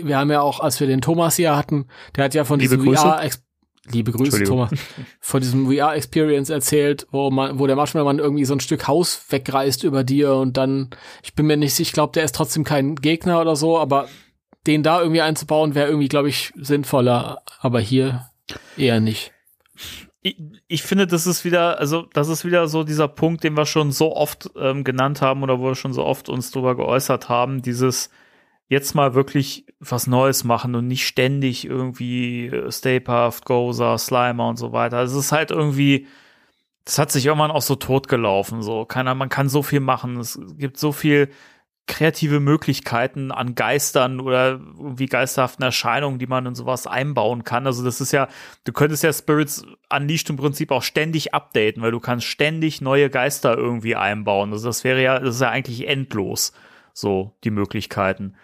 wir 0.02 0.18
haben 0.18 0.30
ja 0.30 0.40
auch, 0.40 0.60
als 0.60 0.80
wir 0.80 0.86
den 0.86 1.00
Thomas 1.00 1.36
hier 1.36 1.56
hatten, 1.56 1.86
der 2.16 2.24
hat 2.24 2.34
ja 2.34 2.44
von 2.44 2.58
Liebe 2.58 2.76
diesem 2.76 2.88
Grüße. 2.88 3.02
VR 3.02 3.22
Liebe 3.92 4.12
Grüße. 4.12 4.44
Thomas. 4.44 4.70
Von 5.20 5.40
diesem 5.40 5.66
VR-Experience 5.66 6.50
erzählt, 6.50 7.06
wo 7.10 7.30
man, 7.30 7.58
wo 7.58 7.66
der 7.66 7.76
Marshmallow-Mann 7.76 8.18
irgendwie 8.18 8.44
so 8.44 8.54
ein 8.54 8.60
Stück 8.60 8.86
Haus 8.86 9.24
wegreißt 9.28 9.84
über 9.84 10.04
dir 10.04 10.34
und 10.34 10.56
dann, 10.56 10.90
ich 11.22 11.34
bin 11.34 11.46
mir 11.46 11.56
nicht 11.56 11.74
sicher, 11.74 11.88
ich 11.88 11.92
glaube, 11.92 12.12
der 12.12 12.24
ist 12.24 12.34
trotzdem 12.34 12.64
kein 12.64 12.96
Gegner 12.96 13.40
oder 13.40 13.56
so, 13.56 13.78
aber 13.78 14.08
den 14.66 14.82
da 14.82 15.00
irgendwie 15.00 15.22
einzubauen, 15.22 15.74
wäre 15.74 15.88
irgendwie, 15.88 16.08
glaube 16.08 16.28
ich, 16.28 16.52
sinnvoller. 16.56 17.42
Aber 17.60 17.80
hier 17.80 18.30
eher 18.76 19.00
nicht. 19.00 19.32
ich, 20.22 20.36
ich 20.68 20.82
finde, 20.82 21.06
das 21.06 21.26
ist 21.26 21.44
wieder, 21.44 21.78
also 21.78 22.06
das 22.12 22.28
ist 22.28 22.44
wieder 22.44 22.68
so 22.68 22.84
dieser 22.84 23.08
Punkt, 23.08 23.42
den 23.42 23.56
wir 23.56 23.66
schon 23.66 23.90
so 23.92 24.14
oft 24.14 24.50
ähm, 24.56 24.84
genannt 24.84 25.22
haben 25.22 25.42
oder 25.42 25.58
wo 25.58 25.64
wir 25.64 25.74
schon 25.74 25.94
so 25.94 26.04
oft 26.04 26.28
uns 26.28 26.50
drüber 26.50 26.76
geäußert 26.76 27.28
haben, 27.28 27.62
dieses 27.62 28.10
jetzt 28.70 28.94
mal 28.94 29.14
wirklich 29.14 29.66
was 29.80 30.06
Neues 30.06 30.44
machen 30.44 30.74
und 30.76 30.86
nicht 30.86 31.06
ständig 31.06 31.66
irgendwie 31.66 32.46
äh, 32.46 32.70
Stay 32.70 33.00
Puft, 33.00 33.44
Gozer, 33.44 33.98
Slimer 33.98 34.48
und 34.48 34.56
so 34.56 34.72
weiter. 34.72 34.98
Also 34.98 35.18
Es 35.18 35.26
ist 35.26 35.32
halt 35.32 35.50
irgendwie, 35.50 36.06
das 36.84 36.98
hat 36.98 37.10
sich 37.10 37.26
irgendwann 37.26 37.50
auch 37.50 37.62
so 37.62 37.74
totgelaufen. 37.74 38.62
So, 38.62 38.84
keiner, 38.84 39.14
man 39.16 39.28
kann 39.28 39.48
so 39.48 39.62
viel 39.62 39.80
machen. 39.80 40.18
Es 40.18 40.40
gibt 40.56 40.78
so 40.78 40.92
viel 40.92 41.30
kreative 41.88 42.38
Möglichkeiten 42.38 43.32
an 43.32 43.56
Geistern 43.56 44.20
oder 44.20 44.60
irgendwie 44.78 45.06
geisterhaften 45.06 45.64
Erscheinungen, 45.64 46.20
die 46.20 46.28
man 46.28 46.46
in 46.46 46.54
sowas 46.54 46.86
einbauen 46.86 47.42
kann. 47.42 47.66
Also 47.66 47.84
das 47.84 48.00
ist 48.00 48.12
ja, 48.12 48.28
du 48.62 48.72
könntest 48.72 49.02
ja 49.02 49.12
Spirits 49.12 49.64
Unleashed 49.92 50.30
im 50.30 50.36
Prinzip 50.36 50.70
auch 50.70 50.84
ständig 50.84 51.34
updaten, 51.34 51.82
weil 51.82 51.90
du 51.90 51.98
kannst 51.98 52.26
ständig 52.26 52.80
neue 52.80 53.10
Geister 53.10 53.58
irgendwie 53.58 53.96
einbauen. 53.96 54.52
Also 54.52 54.68
das 54.68 54.84
wäre 54.84 55.02
ja, 55.02 55.18
das 55.18 55.36
ist 55.36 55.40
ja 55.40 55.50
eigentlich 55.50 55.88
endlos, 55.88 56.52
so 56.92 57.34
die 57.42 57.50
Möglichkeiten. 57.50 58.36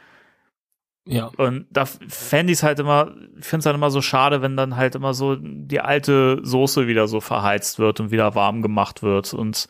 Ja. 1.07 1.31
Und 1.37 1.67
da 1.71 1.87
fände 1.87 2.53
ich 2.53 2.59
es 2.59 2.63
halt 2.65 2.81
immer, 2.81 3.15
ich 3.39 3.45
finde 3.45 3.61
es 3.61 3.67
halt 3.67 3.77
immer 3.77 3.91
so 3.91 4.03
schade, 4.03 4.43
wenn 4.43 4.57
dann 4.57 4.77
halt 4.77 4.97
immer 4.97 5.15
so 5.15 5.37
die 5.37 5.81
alte 5.81 6.41
Soße 6.43 6.89
wieder 6.89 7.07
so 7.07 7.21
verheizt 7.21 7.79
wird 7.79 8.01
und 8.01 8.11
wieder 8.11 8.35
warm 8.35 8.61
gemacht 8.61 9.05
wird. 9.05 9.33
Und 9.33 9.69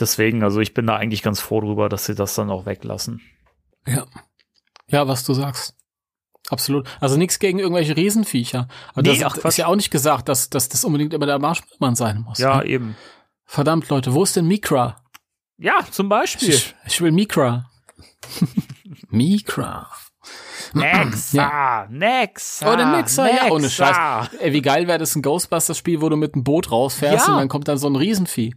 deswegen, 0.00 0.42
also 0.42 0.60
ich 0.60 0.74
bin 0.74 0.86
da 0.86 0.96
eigentlich 0.96 1.22
ganz 1.22 1.40
froh 1.40 1.60
drüber, 1.60 1.88
dass 1.88 2.06
sie 2.06 2.16
das 2.16 2.34
dann 2.34 2.50
auch 2.50 2.66
weglassen. 2.66 3.20
Ja. 3.86 4.04
Ja, 4.88 5.06
was 5.06 5.22
du 5.24 5.32
sagst. 5.32 5.76
Absolut. 6.50 6.88
Also 7.00 7.16
nichts 7.16 7.38
gegen 7.38 7.58
irgendwelche 7.60 7.96
Riesenviecher. 7.96 8.68
Aber 8.92 9.02
Nee, 9.02 9.20
das 9.20 9.38
ach, 9.38 9.44
ist 9.44 9.58
ja 9.58 9.66
auch 9.66 9.76
nicht 9.76 9.90
gesagt, 9.90 10.28
dass, 10.28 10.50
dass 10.50 10.68
das 10.68 10.84
unbedingt 10.84 11.14
immer 11.14 11.26
der 11.26 11.38
Marshmallow-Mann 11.38 11.94
sein 11.94 12.22
muss. 12.22 12.38
Ja, 12.38 12.58
ne? 12.58 12.66
eben. 12.66 12.96
Verdammt, 13.44 13.88
Leute, 13.90 14.12
wo 14.12 14.24
ist 14.24 14.34
denn 14.34 14.46
Mikra? 14.46 15.04
Ja, 15.56 15.80
zum 15.90 16.08
Beispiel. 16.08 16.50
Ich, 16.50 16.74
ich 16.86 17.00
will 17.00 17.12
Mikra. 17.12 17.70
Mikra. 19.10 19.88
Nexa, 20.78 21.86
Nexa. 21.90 22.72
Oh, 22.72 22.76
der 22.76 22.86
Mixer, 22.86 23.26
ja, 23.26 23.50
ohne 23.50 23.62
Nexa. 23.62 24.24
Scheiß. 24.30 24.40
Ey, 24.40 24.52
wie 24.52 24.62
geil 24.62 24.86
wäre 24.88 24.98
das 24.98 25.14
ein 25.16 25.22
Ghostbusters-Spiel, 25.22 26.00
wo 26.00 26.08
du 26.08 26.16
mit 26.16 26.34
einem 26.34 26.44
Boot 26.44 26.70
rausfährst 26.70 27.26
Ja. 27.26 27.32
und 27.34 27.38
dann 27.40 27.48
kommt 27.48 27.68
dann 27.68 27.78
so 27.78 27.88
ein 27.88 27.96
Riesenvieh. 27.96 28.54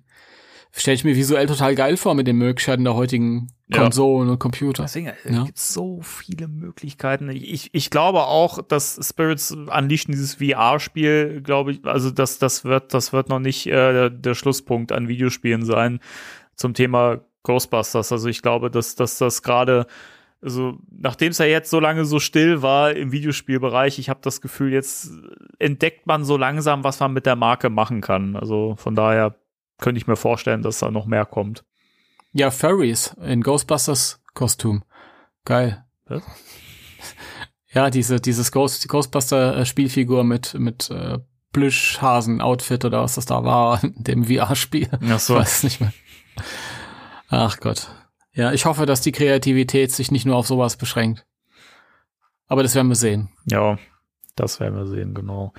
Stell 0.74 0.94
ich 0.94 1.04
mir 1.04 1.18
visuell 1.18 1.48
total 1.48 1.76
geil 1.76 1.98
vor 1.98 2.16
mit 2.16 2.28
den 2.28 2.38
Möglichkeiten 2.38 2.86
der 2.86 2.94
heutigen 2.96 3.48
Ja. 3.68 3.80
Konsolen 3.84 4.30
und 4.30 4.40
Computer. 4.40 4.84
Deswegen 4.84 5.08
äh, 5.08 5.14
Ja. 5.30 5.44
gibt 5.44 5.58
so 5.60 6.00
viele 6.02 6.48
Möglichkeiten. 6.48 7.30
Ich, 7.30 7.70
ich 7.74 7.90
glaube 7.90 8.22
auch, 8.24 8.62
dass 8.62 8.98
Spirits 9.06 9.52
Unleashed 9.52 10.08
dieses 10.08 10.36
VR-Spiel, 10.36 11.42
glaube 11.44 11.74
ich, 11.74 11.86
also 11.86 12.10
das, 12.10 12.40
das 12.40 12.64
wird, 12.64 12.94
das 12.94 13.12
wird 13.12 13.28
noch 13.28 13.40
nicht 13.40 13.68
äh, 13.68 13.72
der, 13.72 14.10
der 14.10 14.34
Schlusspunkt 14.34 14.94
an 14.94 15.10
Videospielen 15.10 15.66
sein 15.66 16.00
zum 16.56 16.74
Thema 16.74 17.20
Ghostbusters. 17.44 18.12
Also 18.14 18.30
ich 18.30 18.42
glaube, 18.42 18.72
dass, 18.72 18.96
dass 18.96 19.18
das 19.18 19.42
gerade, 19.44 19.88
also 20.42 20.78
nachdem 20.90 21.32
es 21.32 21.38
ja 21.38 21.46
jetzt 21.46 21.70
so 21.70 21.80
lange 21.80 22.06
so 22.06 22.20
still 22.20 22.62
war 22.62 22.94
im 22.94 23.12
Videospielbereich, 23.12 24.00
ich 24.00 24.10
habe 24.10 24.22
das 24.24 24.42
Gefühl, 24.42 24.74
jetzt 24.74 25.12
entdeckt 25.60 26.08
man 26.08 26.24
so 26.26 26.38
langsam, 26.38 26.84
was 26.84 27.00
man 27.00 27.14
mit 27.14 27.26
der 27.26 27.36
Marke 27.36 27.70
machen 27.70 28.02
kann. 28.02 28.36
Also 28.36 28.76
von 28.78 28.96
daher 28.96 29.36
könnte 29.80 30.00
ich 30.00 30.08
mir 30.08 30.16
vorstellen, 30.16 30.62
dass 30.62 30.80
da 30.80 30.92
noch 30.92 31.06
mehr 31.06 31.26
kommt. 31.26 31.64
Ja, 32.34 32.50
Furries 32.50 33.16
in 33.22 33.42
Ghostbusters 33.42 34.22
Kostüm. 34.34 34.84
Geil. 35.46 35.86
Was? 36.06 36.24
Ja, 37.74 37.90
diese, 37.90 38.20
dieses 38.20 38.52
Ghost, 38.52 38.86
Ghostbuster 38.90 39.56
äh, 39.56 39.66
Spielfigur 39.66 40.26
mit, 40.26 40.56
mit, 40.56 40.90
äh, 40.90 41.20
Plüschhasen-Outfit 41.54 42.86
oder 42.86 43.02
was 43.04 43.16
das 43.16 43.26
da 43.26 43.44
war, 43.44 43.84
in 43.84 44.04
dem 44.04 44.26
VR-Spiel. 44.26 44.90
Ach 45.10 45.20
so. 45.20 45.36
Ich 45.36 45.40
weiß 45.40 45.64
nicht 45.64 45.82
mehr. 45.82 45.94
Ach 47.30 47.60
Gott. 47.60 47.88
Ja, 48.34 48.54
ich 48.54 48.66
hoffe, 48.66 48.86
dass 48.86 49.02
die 49.02 49.12
Kreativität 49.12 49.92
sich 49.92 50.12
nicht 50.12 50.26
nur 50.26 50.38
auf 50.38 50.48
sowas 50.48 50.78
beschränkt. 50.78 51.26
Aber 52.48 52.64
das 52.64 52.76
werden 52.76 52.88
wir 52.88 52.96
sehen. 52.96 53.30
Ja, 53.46 53.78
das 54.36 54.60
werden 54.60 54.76
wir 54.76 54.86
sehen, 54.86 55.14
genau. 55.14 55.54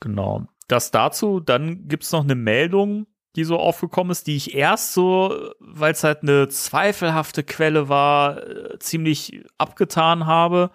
Genau. 0.00 0.46
Das 0.68 0.90
dazu, 0.90 1.40
dann 1.40 1.88
gibt's 1.88 2.12
noch 2.12 2.24
eine 2.24 2.34
Meldung, 2.34 3.06
die 3.36 3.44
so 3.44 3.58
aufgekommen 3.58 4.10
ist, 4.10 4.26
die 4.26 4.36
ich 4.36 4.54
erst 4.54 4.92
so, 4.92 5.52
weil 5.60 5.92
es 5.92 6.04
halt 6.04 6.22
eine 6.22 6.48
zweifelhafte 6.48 7.42
Quelle 7.42 7.88
war, 7.88 8.46
äh, 8.46 8.78
ziemlich 8.78 9.44
abgetan 9.58 10.26
habe. 10.26 10.70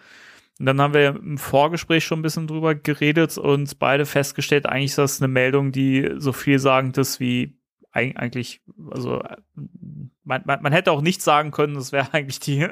Und 0.59 0.67
dann 0.67 0.79
haben 0.81 0.93
wir 0.93 1.09
im 1.09 1.37
Vorgespräch 1.37 2.05
schon 2.05 2.19
ein 2.19 2.23
bisschen 2.23 2.47
drüber 2.47 2.75
geredet 2.75 3.37
und 3.37 3.79
beide 3.79 4.05
festgestellt, 4.05 4.65
eigentlich 4.65 4.91
ist 4.91 4.97
das 4.97 5.21
eine 5.21 5.27
Meldung, 5.27 5.71
die 5.71 6.11
so 6.17 6.31
vielsagend 6.31 6.97
ist 6.97 7.19
wie 7.19 7.57
eigentlich, 7.93 8.62
also 8.91 9.21
man, 10.23 10.41
man, 10.45 10.62
man 10.62 10.73
hätte 10.73 10.91
auch 10.91 11.01
nicht 11.01 11.21
sagen 11.21 11.51
können, 11.51 11.75
das 11.75 11.91
wäre 11.91 12.08
eigentlich 12.13 12.39
die, 12.39 12.67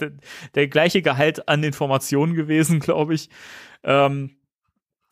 der, 0.00 0.12
der 0.54 0.68
gleiche 0.68 1.02
Gehalt 1.02 1.48
an 1.48 1.62
Informationen 1.62 2.34
gewesen, 2.34 2.80
glaube 2.80 3.14
ich. 3.14 3.28
Ähm, 3.82 4.36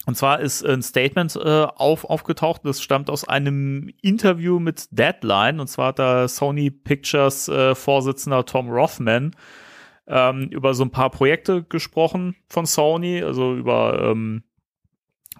und 0.07 0.17
zwar 0.17 0.41
ist 0.41 0.65
ein 0.65 0.83
Statement 0.83 1.37
äh, 1.37 1.67
auf, 1.77 2.05
aufgetaucht, 2.05 2.63
das 2.65 2.81
stammt 2.81 3.11
aus 3.11 3.29
einem 3.29 3.91
Interview 4.01 4.59
mit 4.59 4.87
Deadline. 4.91 5.61
Und 5.61 5.67
zwar 5.69 5.89
hat 5.89 5.99
da 5.99 6.27
Sony 6.27 6.71
Pictures 6.71 7.49
äh, 7.49 7.75
Vorsitzender 7.75 8.47
Tom 8.47 8.71
Rothman 8.71 9.37
ähm, 10.07 10.49
über 10.51 10.73
so 10.75 10.85
ein 10.85 10.91
paar 10.91 11.11
Projekte 11.11 11.65
gesprochen 11.65 12.35
von 12.49 12.65
Sony, 12.65 13.23
also 13.23 13.55
über 13.55 14.11
ähm, 14.11 14.43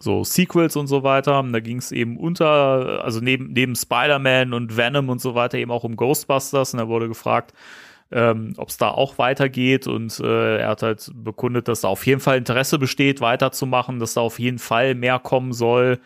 so 0.03 0.25
Sequels 0.25 0.77
und 0.77 0.87
so 0.87 1.03
weiter. 1.03 1.45
Da 1.53 1.61
ging 1.61 1.79
es 1.79 1.93
eben 1.93 2.17
unter, 2.17 3.05
also 3.05 3.21
neben, 3.21 3.53
neben 3.53 3.77
Spider-Man 3.77 4.53
und 4.55 4.77
Venom 4.77 5.09
und 5.09 5.21
so 5.21 5.35
weiter 5.35 5.59
eben 5.59 5.71
auch 5.71 5.85
um 5.85 5.97
Ghostbusters. 5.97 6.73
Und 6.73 6.81
er 6.81 6.89
wurde 6.89 7.09
gefragt, 7.09 7.53
ähm, 8.11 8.55
ob 8.57 8.71
es 8.71 8.79
da 8.79 8.91
auch 8.91 9.19
weitergeht. 9.19 9.87
Und 9.87 10.19
äh, 10.21 10.59
er 10.59 10.69
hat 10.69 10.83
halt 10.83 11.11
bekundet, 11.15 11.69
dass 11.69 11.83
da 11.83 11.89
auf 11.89 12.07
jeden 12.07 12.21
Fall 12.21 12.39
Interesse 12.39 12.79
besteht, 12.79 13.21
weiterzumachen, 13.21 13.99
dass 13.99 14.15
da 14.15 14.23
auf 14.23 14.39
jeden 14.39 14.59
Fall 14.59 14.95
mehr 14.95 15.19
kommen 15.19 15.53
soll. 15.53 16.01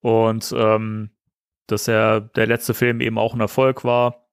Und 0.00 0.54
ähm, 0.56 1.10
dass 1.66 1.88
er 1.88 2.20
der 2.20 2.46
letzte 2.46 2.74
Film 2.74 3.00
eben 3.00 3.18
auch 3.18 3.34
ein 3.34 3.40
Erfolg 3.40 3.84
war. 3.84 4.26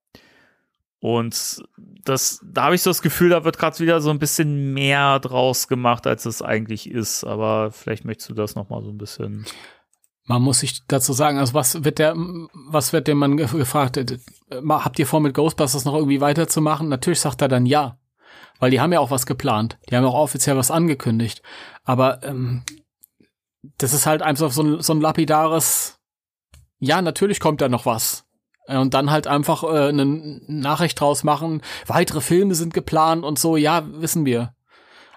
Und 1.00 1.64
das, 2.04 2.40
da 2.44 2.64
habe 2.64 2.74
ich 2.74 2.82
so 2.82 2.90
das 2.90 3.02
Gefühl, 3.02 3.30
da 3.30 3.44
wird 3.44 3.58
gerade 3.58 3.78
wieder 3.78 4.00
so 4.00 4.10
ein 4.10 4.18
bisschen 4.18 4.72
mehr 4.72 5.18
draus 5.20 5.68
gemacht, 5.68 6.06
als 6.06 6.26
es 6.26 6.42
eigentlich 6.42 6.90
ist. 6.90 7.24
Aber 7.24 7.70
vielleicht 7.72 8.04
möchtest 8.04 8.30
du 8.30 8.34
das 8.34 8.54
noch 8.54 8.68
mal 8.70 8.82
so 8.82 8.90
ein 8.90 8.98
bisschen. 8.98 9.44
Man 10.24 10.42
muss 10.42 10.60
sich 10.60 10.86
dazu 10.86 11.12
sagen, 11.12 11.38
also 11.38 11.54
was 11.54 11.82
wird 11.84 11.98
der, 11.98 12.14
was 12.68 12.92
wird 12.92 13.08
dem 13.08 13.18
Mann 13.18 13.36
ge- 13.36 13.46
gefragt? 13.46 13.96
Äh, 13.96 14.18
Habt 14.68 14.98
ihr 14.98 15.06
vor, 15.06 15.20
mit 15.20 15.34
Ghostbusters 15.34 15.84
noch 15.84 15.94
irgendwie 15.94 16.20
weiterzumachen? 16.20 16.88
Natürlich 16.88 17.20
sagt 17.20 17.42
er 17.42 17.48
dann 17.48 17.66
ja. 17.66 17.98
Weil 18.58 18.70
die 18.70 18.80
haben 18.80 18.92
ja 18.92 19.00
auch 19.00 19.10
was 19.10 19.26
geplant. 19.26 19.78
Die 19.88 19.96
haben 19.96 20.04
auch 20.04 20.14
offiziell 20.14 20.56
was 20.56 20.70
angekündigt. 20.70 21.42
Aber 21.84 22.22
ähm, 22.22 22.62
das 23.78 23.92
ist 23.92 24.06
halt 24.06 24.22
einfach 24.22 24.52
so 24.52 24.62
ein, 24.62 24.80
so 24.82 24.92
ein 24.92 25.00
lapidares, 25.00 25.98
ja, 26.78 27.02
natürlich 27.02 27.40
kommt 27.40 27.60
da 27.60 27.68
noch 27.68 27.86
was. 27.86 28.26
Äh, 28.70 28.76
Und 28.78 28.94
dann 28.94 29.10
halt 29.10 29.26
einfach 29.26 29.64
äh, 29.64 29.88
eine 29.88 30.04
Nachricht 30.46 31.00
draus 31.00 31.24
machen, 31.24 31.62
weitere 31.86 32.20
Filme 32.20 32.54
sind 32.54 32.72
geplant 32.74 33.24
und 33.24 33.38
so, 33.38 33.56
ja, 33.56 33.82
wissen 33.86 34.24
wir. 34.24 34.54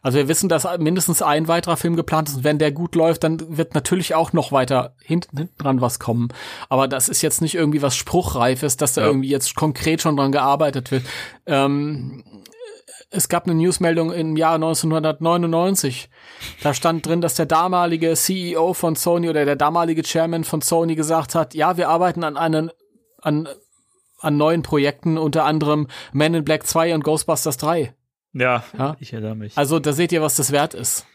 Also 0.02 0.18
wir 0.18 0.28
wissen, 0.28 0.50
dass 0.50 0.68
mindestens 0.80 1.22
ein 1.22 1.48
weiterer 1.48 1.78
Film 1.78 1.96
geplant 1.96 2.28
ist 2.28 2.36
und 2.36 2.44
wenn 2.44 2.60
der 2.60 2.74
gut 2.74 2.94
läuft, 2.96 3.24
dann 3.24 3.58
wird 3.58 3.74
natürlich 3.74 4.16
auch 4.16 4.34
noch 4.34 4.52
weiter 4.52 4.96
hinten, 5.02 5.38
hinten 5.38 5.58
dran 5.58 5.80
was 5.80 5.98
kommen. 5.98 6.28
Aber 6.68 6.90
das 6.90 7.08
ist 7.08 7.22
jetzt 7.22 7.42
nicht 7.42 7.56
irgendwie 7.56 7.82
was 7.82 7.96
Spruchreifes, 7.96 8.76
dass 8.76 8.96
da 8.96 9.02
Ja. 9.02 9.08
irgendwie 9.08 9.30
jetzt 9.30 9.56
konkret 9.56 10.02
schon 10.02 10.18
dran 10.18 10.34
gearbeitet 10.34 10.92
wird. 10.92 11.06
Ähm, 11.46 12.22
es 13.12 13.30
gab 13.30 13.46
eine 13.46 13.56
Newsmeldung 13.56 14.12
im 14.12 14.36
Jahr 14.36 14.56
1999. 14.56 16.10
Da 16.64 16.74
stand 16.74 17.06
drin, 17.06 17.22
dass 17.22 17.36
der 17.36 17.46
damalige 17.46 18.14
CEO 18.16 18.74
von 18.74 18.96
Sony 18.98 19.30
oder 19.30 19.46
der 19.46 19.56
damalige 19.56 20.02
Chairman 20.02 20.44
von 20.44 20.62
Sony 20.62 20.96
gesagt 20.96 21.34
hat, 21.36 21.54
ja, 21.54 21.78
wir 21.78 21.88
arbeiten 21.90 22.24
an 22.26 22.36
einen, 22.36 22.72
an, 23.24 23.48
an 24.20 24.38
neuen 24.38 24.62
Projekten, 24.62 25.18
unter 25.18 25.46
anderem 25.46 25.88
Men 26.12 26.34
in 26.34 26.44
Black 26.46 26.68
2 26.68 26.94
und 26.96 27.04
Ghostbusters 27.04 27.58
3. 27.58 27.94
Ja, 28.34 28.64
Ja. 28.78 28.96
ich 29.00 29.14
erinnere 29.14 29.36
mich. 29.36 29.58
Also 29.58 29.80
da 29.80 29.94
seht 29.94 30.12
ihr, 30.12 30.22
was 30.22 30.36
das 30.36 30.52
wert 30.52 30.74
ist. 30.74 31.06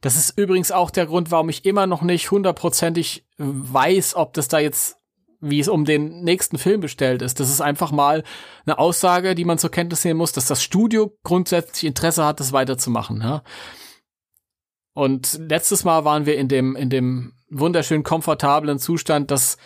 Das 0.00 0.16
ist 0.16 0.36
übrigens 0.38 0.72
auch 0.72 0.90
der 0.90 1.06
Grund, 1.06 1.30
warum 1.30 1.48
ich 1.48 1.64
immer 1.64 1.86
noch 1.86 2.02
nicht 2.02 2.30
hundertprozentig 2.30 3.24
weiß, 3.38 4.16
ob 4.16 4.32
das 4.34 4.48
da 4.48 4.58
jetzt 4.58 4.96
wie 5.44 5.58
es 5.58 5.66
um 5.66 5.84
den 5.84 6.22
nächsten 6.22 6.56
Film 6.56 6.80
bestellt 6.80 7.20
ist. 7.20 7.40
Das 7.40 7.50
ist 7.50 7.60
einfach 7.60 7.90
mal 7.90 8.22
eine 8.64 8.78
Aussage, 8.78 9.34
die 9.34 9.44
man 9.44 9.58
zur 9.58 9.72
Kenntnis 9.72 10.04
nehmen 10.04 10.18
muss, 10.18 10.30
dass 10.30 10.46
das 10.46 10.62
Studio 10.62 11.18
grundsätzlich 11.24 11.82
Interesse 11.82 12.24
hat, 12.24 12.38
das 12.38 12.52
weiterzumachen. 12.52 13.20
Ja? 13.20 13.42
Und 14.94 15.40
letztes 15.48 15.82
Mal 15.82 16.04
waren 16.04 16.26
wir 16.26 16.36
in 16.36 16.46
dem, 16.46 16.76
in 16.76 16.90
dem 16.90 17.32
wunderschön 17.50 18.04
komfortablen 18.04 18.78
Zustand, 18.78 19.32
dass 19.32 19.56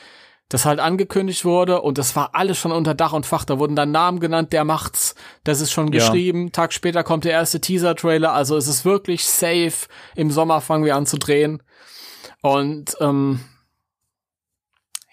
das 0.49 0.65
halt 0.65 0.79
angekündigt 0.79 1.45
wurde 1.45 1.83
und 1.83 1.99
das 1.99 2.15
war 2.15 2.35
alles 2.35 2.57
schon 2.57 2.71
unter 2.71 2.95
Dach 2.95 3.13
und 3.13 3.27
Fach. 3.27 3.45
Da 3.45 3.59
wurden 3.59 3.75
dann 3.75 3.91
Namen 3.91 4.21
genannt, 4.21 4.53
der 4.53 4.65
macht's, 4.65 5.15
das 5.43 5.61
ist 5.61 5.73
schon 5.73 5.91
geschrieben. 5.91 6.45
Ja. 6.45 6.51
Tag 6.51 6.73
später 6.73 7.03
kommt 7.03 7.25
der 7.25 7.33
erste 7.33 7.61
Teaser-Trailer, 7.61 8.33
also 8.33 8.57
es 8.57 8.69
ist 8.69 8.85
wirklich 8.85 9.25
safe. 9.27 9.89
Im 10.15 10.31
Sommer 10.31 10.61
fangen 10.61 10.85
wir 10.85 10.95
an 10.95 11.07
zu 11.07 11.19
drehen. 11.19 11.63
Und 12.43 12.97
ähm, 13.01 13.41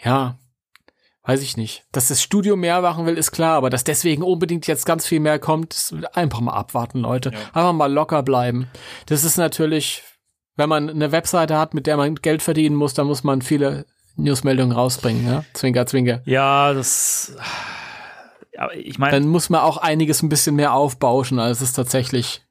ja, 0.04 0.38
weiß 1.24 1.42
ich 1.42 1.58
nicht. 1.58 1.86
Dass 1.92 2.10
das 2.10 2.22
Studio 2.22 2.56
mehr 2.56 2.82
machen 2.82 3.08
will, 3.08 3.18
ist 3.18 3.32
klar, 3.32 3.56
aber 3.56 3.72
dass 3.72 3.84
deswegen 3.84 4.22
unbedingt 4.22 4.68
jetzt 4.68 4.86
ganz 4.86 5.08
viel 5.08 5.20
mehr 5.20 5.40
kommt, 5.40 5.96
einfach 6.14 6.42
mal 6.42 6.54
abwarten, 6.54 7.00
Leute. 7.00 7.32
Ja. 7.32 7.40
Einfach 7.54 7.74
mal 7.74 7.92
locker 7.92 8.22
bleiben. 8.22 8.68
Das 9.08 9.24
ist 9.24 9.38
natürlich, 9.38 10.04
wenn 10.56 10.70
man 10.70 10.92
eine 10.92 11.12
Webseite 11.12 11.58
hat, 11.58 11.74
mit 11.74 11.88
der 11.88 11.98
man 11.98 12.14
Geld 12.16 12.44
verdienen 12.44 12.76
muss, 12.76 12.94
dann 12.94 13.08
muss 13.08 13.24
man 13.24 13.42
viele 13.42 13.86
Newsmeldungen 14.16 14.72
rausbringen, 14.72 15.26
ja? 15.26 15.44
Zwinker, 15.54 15.86
zwinker. 15.86 16.22
Ja, 16.26 16.74
das. 16.74 17.36
Ja, 18.54 18.72
ich 18.72 19.00
meine. 19.00 19.14
Dann 19.14 19.28
muss 19.28 19.50
man 19.50 19.62
auch 19.62 19.78
einiges 19.78 20.22
ein 20.22 20.30
bisschen 20.30 20.56
mehr 20.56 20.74
aufbauschen, 20.74 21.40
als 21.40 21.62
es 21.62 21.74
tatsächlich. 21.74 22.46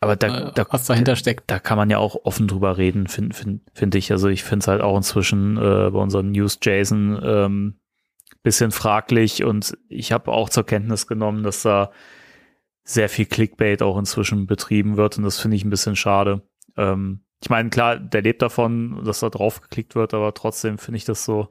Aber 0.00 0.16
da, 0.16 0.48
äh, 0.48 0.52
da, 0.54 0.66
was 0.70 0.86
dahinter 0.86 1.16
steckt. 1.16 1.50
Da 1.50 1.58
kann 1.58 1.76
man 1.76 1.90
ja 1.90 1.98
auch 1.98 2.24
offen 2.24 2.46
drüber 2.46 2.76
reden, 2.78 3.08
finde 3.08 3.34
find, 3.34 3.62
find 3.72 3.94
ich. 3.94 4.12
Also 4.12 4.28
ich 4.28 4.44
finde 4.44 4.62
es 4.62 4.68
halt 4.68 4.80
auch 4.80 4.96
inzwischen 4.96 5.56
äh, 5.56 5.90
bei 5.90 5.98
unseren 5.98 6.30
News 6.30 6.58
Jason 6.62 7.20
ähm, 7.22 7.80
bisschen 8.42 8.70
fraglich 8.70 9.44
und 9.44 9.76
ich 9.88 10.12
habe 10.12 10.30
auch 10.30 10.48
zur 10.48 10.64
Kenntnis 10.64 11.06
genommen, 11.06 11.42
dass 11.42 11.62
da 11.62 11.90
sehr 12.84 13.08
viel 13.08 13.26
Clickbait 13.26 13.82
auch 13.82 13.98
inzwischen 13.98 14.46
betrieben 14.46 14.96
wird 14.96 15.18
und 15.18 15.24
das 15.24 15.38
finde 15.38 15.56
ich 15.56 15.64
ein 15.64 15.70
bisschen 15.70 15.96
schade. 15.96 16.42
Ähm, 16.76 17.24
ich 17.42 17.50
meine, 17.50 17.70
klar, 17.70 17.98
der 17.98 18.22
lebt 18.22 18.42
davon, 18.42 19.02
dass 19.04 19.20
da 19.20 19.30
drauf 19.30 19.60
geklickt 19.60 19.94
wird, 19.94 20.14
aber 20.14 20.34
trotzdem 20.34 20.78
finde 20.78 20.98
ich 20.98 21.04
das 21.04 21.24
so, 21.24 21.48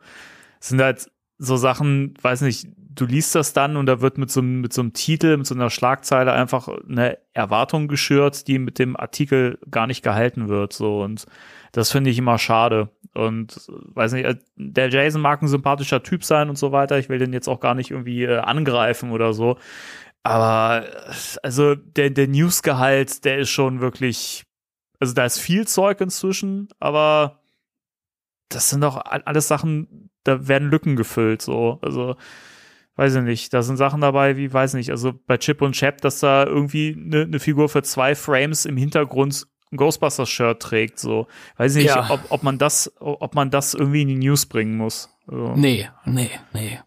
sind 0.60 0.82
halt 0.82 1.10
so 1.38 1.56
Sachen, 1.56 2.14
weiß 2.22 2.42
nicht, 2.42 2.68
du 2.78 3.06
liest 3.06 3.36
das 3.36 3.54
dann 3.54 3.78
und 3.78 3.86
da 3.86 4.02
wird 4.02 4.18
mit 4.18 4.32
so, 4.32 4.42
mit 4.42 4.74
so 4.74 4.82
einem 4.82 4.94
Titel, 4.94 5.38
mit 5.38 5.46
so 5.46 5.56
einer 5.56 5.70
Schlagzeile 5.70 6.34
einfach 6.34 6.68
eine 6.68 7.20
Erwartung 7.34 7.88
geschürt, 7.88 8.48
die 8.48 8.60
mit 8.60 8.80
dem 8.80 8.98
Artikel 8.98 9.60
gar 9.70 9.88
nicht 9.88 10.04
gehalten 10.04 10.50
wird, 10.50 10.74
so. 10.74 11.04
Und 11.04 11.26
das 11.74 11.92
finde 11.92 12.10
ich 12.10 12.18
immer 12.18 12.40
schade. 12.40 12.90
Und 13.14 13.68
weiß 13.68 14.14
nicht, 14.14 14.26
äh, 14.26 14.36
der 14.56 14.90
Jason 14.90 15.22
mag 15.22 15.42
ein 15.42 15.48
sympathischer 15.48 16.02
Typ 16.04 16.24
sein 16.24 16.50
und 16.50 16.58
so 16.58 16.72
weiter, 16.72 16.98
ich 16.98 17.08
will 17.10 17.20
den 17.20 17.34
jetzt 17.34 17.48
auch 17.48 17.60
gar 17.60 17.76
nicht 17.76 17.92
irgendwie 17.92 18.24
äh, 18.24 18.40
angreifen 18.40 19.12
oder 19.12 19.34
so, 19.34 19.58
aber 20.24 20.86
also 21.42 21.76
der, 21.76 22.10
der 22.10 22.28
Newsgehalt, 22.28 23.24
der 23.24 23.38
ist 23.38 23.50
schon 23.50 23.80
wirklich 23.80 24.47
also 25.00 25.14
da 25.14 25.26
ist 25.26 25.39
viel 25.39 25.68
Zeug 25.68 26.02
inzwischen, 26.02 26.70
aber 26.80 27.39
das 28.50 28.70
sind 28.70 28.82
doch 28.82 28.98
alles 28.98 29.48
Sachen, 29.48 30.10
da 30.24 30.48
werden 30.48 30.70
Lücken 30.70 30.95
gefüllt, 30.95 31.41
so. 31.41 31.80
Also, 31.82 32.16
weiß 32.95 33.16
ich 33.16 33.22
nicht. 33.22 33.54
Da 33.54 33.62
sind 33.62 33.78
Sachen 33.78 34.02
dabei, 34.02 34.38
wie, 34.38 34.52
weiß 34.52 34.74
nicht, 34.74 34.89
also 34.91 35.14
bei 35.28 35.38
Chip 35.38 35.62
und 35.62 35.74
Chap, 35.74 36.02
dass 36.02 36.20
da 36.20 36.45
irgendwie 36.45 36.95
eine 36.98 37.28
ne 37.28 37.39
Figur 37.39 37.70
für 37.70 37.84
zwei 37.84 38.16
Frames 38.16 38.66
im 38.66 38.78
Hintergrund 38.78 39.48
ein 39.72 39.78
Ghostbusters-Shirt 39.78 40.62
trägt, 40.62 41.00
so. 41.00 41.28
Weiß 41.58 41.76
ich 41.76 41.84
nicht, 41.84 41.95
ja. 41.95 42.10
ob, 42.10 42.22
ob 42.30 42.43
man 42.43 42.58
das, 42.58 42.91
ob 43.00 43.36
man 43.36 43.52
das 43.52 43.74
irgendwie 43.74 44.04
in 44.04 44.08
die 44.08 44.16
News 44.16 44.45
bringen 44.45 44.78
muss. 44.78 45.10
So. 45.28 45.54
Nee, 45.56 45.89
nee, 46.06 46.32
nee. 46.54 46.80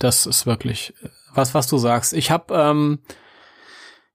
Das 0.00 0.26
ist 0.26 0.44
wirklich 0.44 0.94
äh, 1.02 1.08
was, 1.32 1.54
was 1.54 1.68
du 1.68 1.78
sagst. 1.78 2.12
Ich 2.12 2.30
habe 2.30 2.54
ähm, 2.54 2.98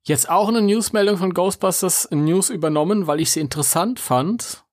jetzt 0.09 0.29
auch 0.29 0.49
eine 0.49 0.61
Newsmeldung 0.61 1.17
von 1.17 1.33
Ghostbusters 1.33 2.09
News 2.11 2.49
übernommen, 2.49 3.07
weil 3.07 3.21
ich 3.21 3.31
sie 3.31 3.39
interessant 3.39 3.99
fand. 3.99 4.65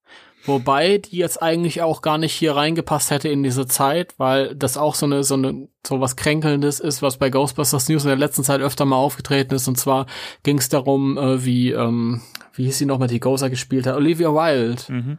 Wobei 0.44 0.98
die 0.98 1.16
jetzt 1.16 1.42
eigentlich 1.42 1.82
auch 1.82 2.02
gar 2.02 2.18
nicht 2.18 2.32
hier 2.32 2.54
reingepasst 2.54 3.10
hätte 3.10 3.28
in 3.28 3.42
diese 3.42 3.66
Zeit, 3.66 4.14
weil 4.16 4.54
das 4.54 4.76
auch 4.76 4.94
so 4.94 5.04
eine, 5.06 5.24
so 5.24 5.34
eine, 5.34 5.68
so 5.84 6.00
was 6.00 6.14
Kränkelndes 6.14 6.78
ist, 6.78 7.02
was 7.02 7.16
bei 7.16 7.30
Ghostbusters 7.30 7.88
News 7.88 8.04
in 8.04 8.10
der 8.10 8.18
letzten 8.18 8.44
Zeit 8.44 8.60
öfter 8.60 8.84
mal 8.84 8.96
aufgetreten 8.96 9.54
ist. 9.54 9.66
Und 9.66 9.76
zwar 9.76 10.06
ging 10.44 10.58
es 10.58 10.68
darum, 10.68 11.18
äh, 11.18 11.44
wie, 11.44 11.72
ähm, 11.72 12.22
wie 12.54 12.64
hieß 12.64 12.78
sie 12.78 12.86
nochmal, 12.86 13.08
die 13.08 13.18
Gozer 13.18 13.50
gespielt 13.50 13.86
hat? 13.86 13.96
Olivia 13.96 14.32
Wilde. 14.32 14.82
Mhm 14.88 15.18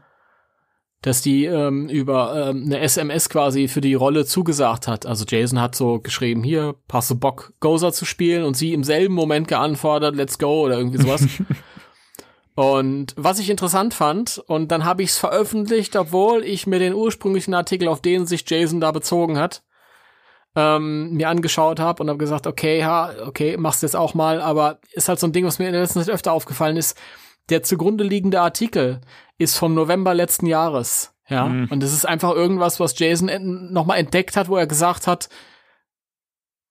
dass 1.01 1.21
die 1.21 1.45
ähm, 1.45 1.89
über 1.89 2.49
ähm, 2.49 2.63
eine 2.65 2.79
SMS 2.79 3.29
quasi 3.29 3.67
für 3.67 3.81
die 3.81 3.93
Rolle 3.93 4.25
zugesagt 4.25 4.87
hat. 4.87 5.05
Also 5.05 5.25
Jason 5.27 5.61
hat 5.61 5.75
so 5.75 5.99
geschrieben, 5.99 6.43
hier, 6.43 6.75
passe 6.87 7.15
Bock, 7.15 7.53
Gozer 7.59 7.93
zu 7.93 8.05
spielen 8.05 8.43
und 8.43 8.55
sie 8.55 8.73
im 8.73 8.83
selben 8.83 9.13
Moment 9.13 9.47
geantwortet, 9.47 10.15
let's 10.15 10.39
go 10.39 10.65
oder 10.65 10.77
irgendwie 10.77 11.01
sowas. 11.01 11.25
und 12.55 13.13
was 13.15 13.39
ich 13.39 13.49
interessant 13.49 13.93
fand, 13.93 14.39
und 14.47 14.71
dann 14.71 14.85
habe 14.85 15.03
ich 15.03 15.09
es 15.09 15.17
veröffentlicht, 15.17 15.95
obwohl 15.95 16.43
ich 16.43 16.65
mir 16.65 16.79
den 16.79 16.95
ursprünglichen 16.95 17.53
Artikel, 17.53 17.87
auf 17.87 18.01
den 18.01 18.25
sich 18.25 18.49
Jason 18.49 18.81
da 18.81 18.91
bezogen 18.91 19.37
hat, 19.37 19.63
ähm, 20.55 21.11
mir 21.13 21.29
angeschaut 21.29 21.79
habe 21.79 22.01
und 22.01 22.09
habe 22.09 22.17
gesagt, 22.17 22.47
okay, 22.47 22.83
ha, 22.83 23.13
okay, 23.27 23.55
machst 23.57 23.83
jetzt 23.83 23.95
auch 23.95 24.15
mal, 24.15 24.41
aber 24.41 24.79
ist 24.93 25.07
halt 25.07 25.19
so 25.19 25.27
ein 25.27 25.31
Ding, 25.31 25.45
was 25.45 25.59
mir 25.59 25.67
in 25.67 25.73
der 25.73 25.83
letzten 25.83 25.99
Zeit 25.99 26.09
öfter 26.13 26.33
aufgefallen 26.33 26.77
ist. 26.77 26.97
Der 27.49 27.61
zugrunde 27.63 28.03
liegende 28.03 28.41
Artikel 28.41 28.99
ist 29.37 29.57
vom 29.57 29.73
November 29.73 30.13
letzten 30.13 30.45
Jahres. 30.45 31.13
Ja, 31.29 31.45
mhm. 31.45 31.67
und 31.69 31.83
das 31.83 31.91
ist 31.91 32.05
einfach 32.05 32.31
irgendwas, 32.31 32.79
was 32.79 32.97
Jason 32.97 33.29
nochmal 33.71 33.99
entdeckt 33.99 34.37
hat, 34.37 34.47
wo 34.47 34.55
er 34.55 34.65
gesagt 34.65 35.07
hat, 35.07 35.29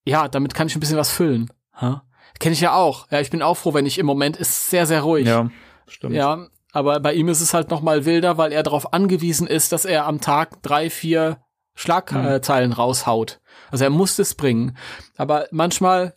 ja, 0.04 0.28
damit 0.28 0.54
kann 0.54 0.66
ich 0.66 0.76
ein 0.76 0.80
bisschen 0.80 0.96
was 0.96 1.10
füllen. 1.10 1.52
Ja? 1.80 2.04
Kenne 2.38 2.54
ich 2.54 2.60
ja 2.60 2.74
auch. 2.74 3.10
Ja, 3.10 3.20
ich 3.20 3.30
bin 3.30 3.42
auch 3.42 3.56
froh, 3.56 3.74
wenn 3.74 3.86
ich 3.86 3.98
im 3.98 4.06
Moment 4.06 4.36
ist 4.36 4.70
sehr, 4.70 4.86
sehr 4.86 5.02
ruhig. 5.02 5.26
Ja, 5.26 5.50
stimmt. 5.86 6.14
Ja, 6.14 6.46
aber 6.72 7.00
bei 7.00 7.12
ihm 7.14 7.28
ist 7.28 7.40
es 7.40 7.54
halt 7.54 7.70
nochmal 7.70 8.04
wilder, 8.04 8.38
weil 8.38 8.52
er 8.52 8.62
darauf 8.62 8.92
angewiesen 8.92 9.46
ist, 9.46 9.72
dass 9.72 9.84
er 9.84 10.06
am 10.06 10.20
Tag 10.20 10.62
drei, 10.62 10.90
vier 10.90 11.38
Schlagzeilen 11.74 12.70
mhm. 12.70 12.76
raushaut. 12.76 13.40
Also 13.70 13.84
er 13.84 13.90
muss 13.90 14.18
es 14.18 14.34
bringen. 14.34 14.76
Aber 15.16 15.46
manchmal 15.50 16.15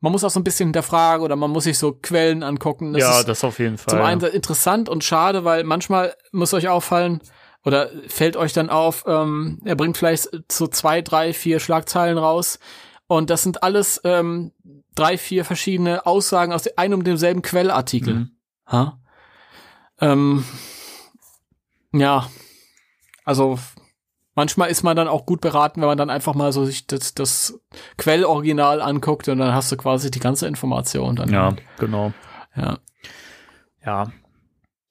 man 0.00 0.12
muss 0.12 0.24
auch 0.24 0.30
so 0.30 0.40
ein 0.40 0.44
bisschen 0.44 0.68
hinterfragen 0.68 1.24
oder 1.24 1.36
man 1.36 1.50
muss 1.50 1.64
sich 1.64 1.78
so 1.78 1.92
Quellen 1.92 2.42
angucken. 2.42 2.92
Das 2.92 3.02
ja, 3.02 3.22
das 3.22 3.44
auf 3.44 3.58
jeden 3.58 3.78
Fall. 3.78 3.90
Zum 3.94 4.00
einen 4.00 4.20
interessant 4.22 4.88
und 4.88 5.04
schade, 5.04 5.44
weil 5.44 5.64
manchmal 5.64 6.14
muss 6.32 6.54
euch 6.54 6.68
auffallen 6.68 7.20
oder 7.64 7.90
fällt 8.08 8.36
euch 8.36 8.52
dann 8.54 8.70
auf, 8.70 9.04
ähm, 9.06 9.60
er 9.64 9.76
bringt 9.76 9.98
vielleicht 9.98 10.30
so 10.50 10.66
zwei, 10.66 11.02
drei, 11.02 11.34
vier 11.34 11.60
Schlagzeilen 11.60 12.16
raus 12.16 12.58
und 13.06 13.28
das 13.28 13.42
sind 13.42 13.62
alles 13.62 14.00
ähm, 14.04 14.52
drei, 14.94 15.18
vier 15.18 15.44
verschiedene 15.44 16.06
Aussagen 16.06 16.52
aus 16.52 16.66
einem 16.78 17.00
und 17.00 17.06
demselben 17.06 17.42
Quellartikel. 17.42 18.14
Mhm. 18.14 18.30
Ha? 18.66 18.98
Ähm, 20.00 20.44
ja, 21.92 22.30
also 23.24 23.58
manchmal 24.40 24.70
ist 24.70 24.82
man 24.82 24.96
dann 24.96 25.06
auch 25.06 25.26
gut 25.26 25.42
beraten, 25.42 25.82
wenn 25.82 25.88
man 25.88 25.98
dann 25.98 26.08
einfach 26.08 26.34
mal 26.34 26.50
so 26.50 26.64
sich 26.64 26.86
das, 26.86 27.12
das 27.12 27.60
Quelloriginal 27.98 28.80
anguckt 28.80 29.28
und 29.28 29.36
dann 29.36 29.52
hast 29.52 29.70
du 29.70 29.76
quasi 29.76 30.10
die 30.10 30.18
ganze 30.18 30.46
Information 30.46 31.14
dann. 31.14 31.30
Ja, 31.30 31.54
genau. 31.78 32.14
Ja. 32.56 32.78
Ja. 33.84 34.12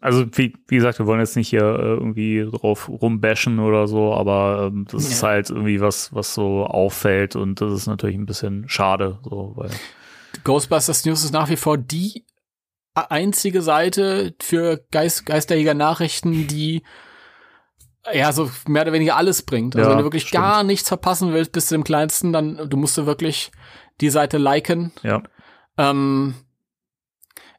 Also 0.01 0.27
wie, 0.37 0.55
wie 0.67 0.75
gesagt, 0.75 0.99
wir 0.99 1.07
wollen 1.07 1.19
jetzt 1.19 1.35
nicht 1.35 1.49
hier 1.49 1.63
äh, 1.63 1.95
irgendwie 1.95 2.47
drauf 2.47 2.89
rumbashen 2.89 3.57
oder 3.57 3.87
so, 3.87 4.13
aber 4.13 4.67
ähm, 4.71 4.85
das 4.91 5.05
ja. 5.05 5.09
ist 5.09 5.23
halt 5.23 5.49
irgendwie 5.49 5.81
was, 5.81 6.13
was 6.13 6.35
so 6.35 6.67
auffällt 6.67 7.35
und 7.35 7.59
das 7.59 7.73
ist 7.73 7.87
natürlich 7.87 8.17
ein 8.17 8.27
bisschen 8.27 8.69
schade, 8.69 9.17
so, 9.23 9.53
weil 9.55 9.71
Ghostbusters 10.43 11.05
News 11.05 11.23
ist 11.23 11.33
nach 11.33 11.49
wie 11.49 11.57
vor 11.57 11.79
die 11.79 12.23
einzige 12.93 13.63
Seite 13.63 14.35
für 14.39 14.79
Geist, 14.91 15.25
Geisterjäger 15.25 15.73
Nachrichten, 15.73 16.45
die 16.45 16.83
ja, 18.13 18.31
so 18.31 18.49
mehr 18.67 18.83
oder 18.83 18.93
weniger 18.93 19.15
alles 19.15 19.41
bringt. 19.41 19.75
Also 19.75 19.89
ja, 19.89 19.91
wenn 19.91 19.99
du 19.99 20.05
wirklich 20.05 20.27
stimmt. 20.27 20.43
gar 20.43 20.63
nichts 20.63 20.87
verpassen 20.87 21.33
willst 21.33 21.51
bis 21.51 21.67
zu 21.67 21.75
dem 21.75 21.83
kleinsten, 21.83 22.33
dann 22.33 22.69
du 22.69 22.77
musst 22.77 22.97
du 22.97 23.05
wirklich 23.05 23.51
die 24.01 24.09
Seite 24.09 24.37
liken. 24.37 24.91
Ja. 25.03 25.23
Ähm, 25.77 26.35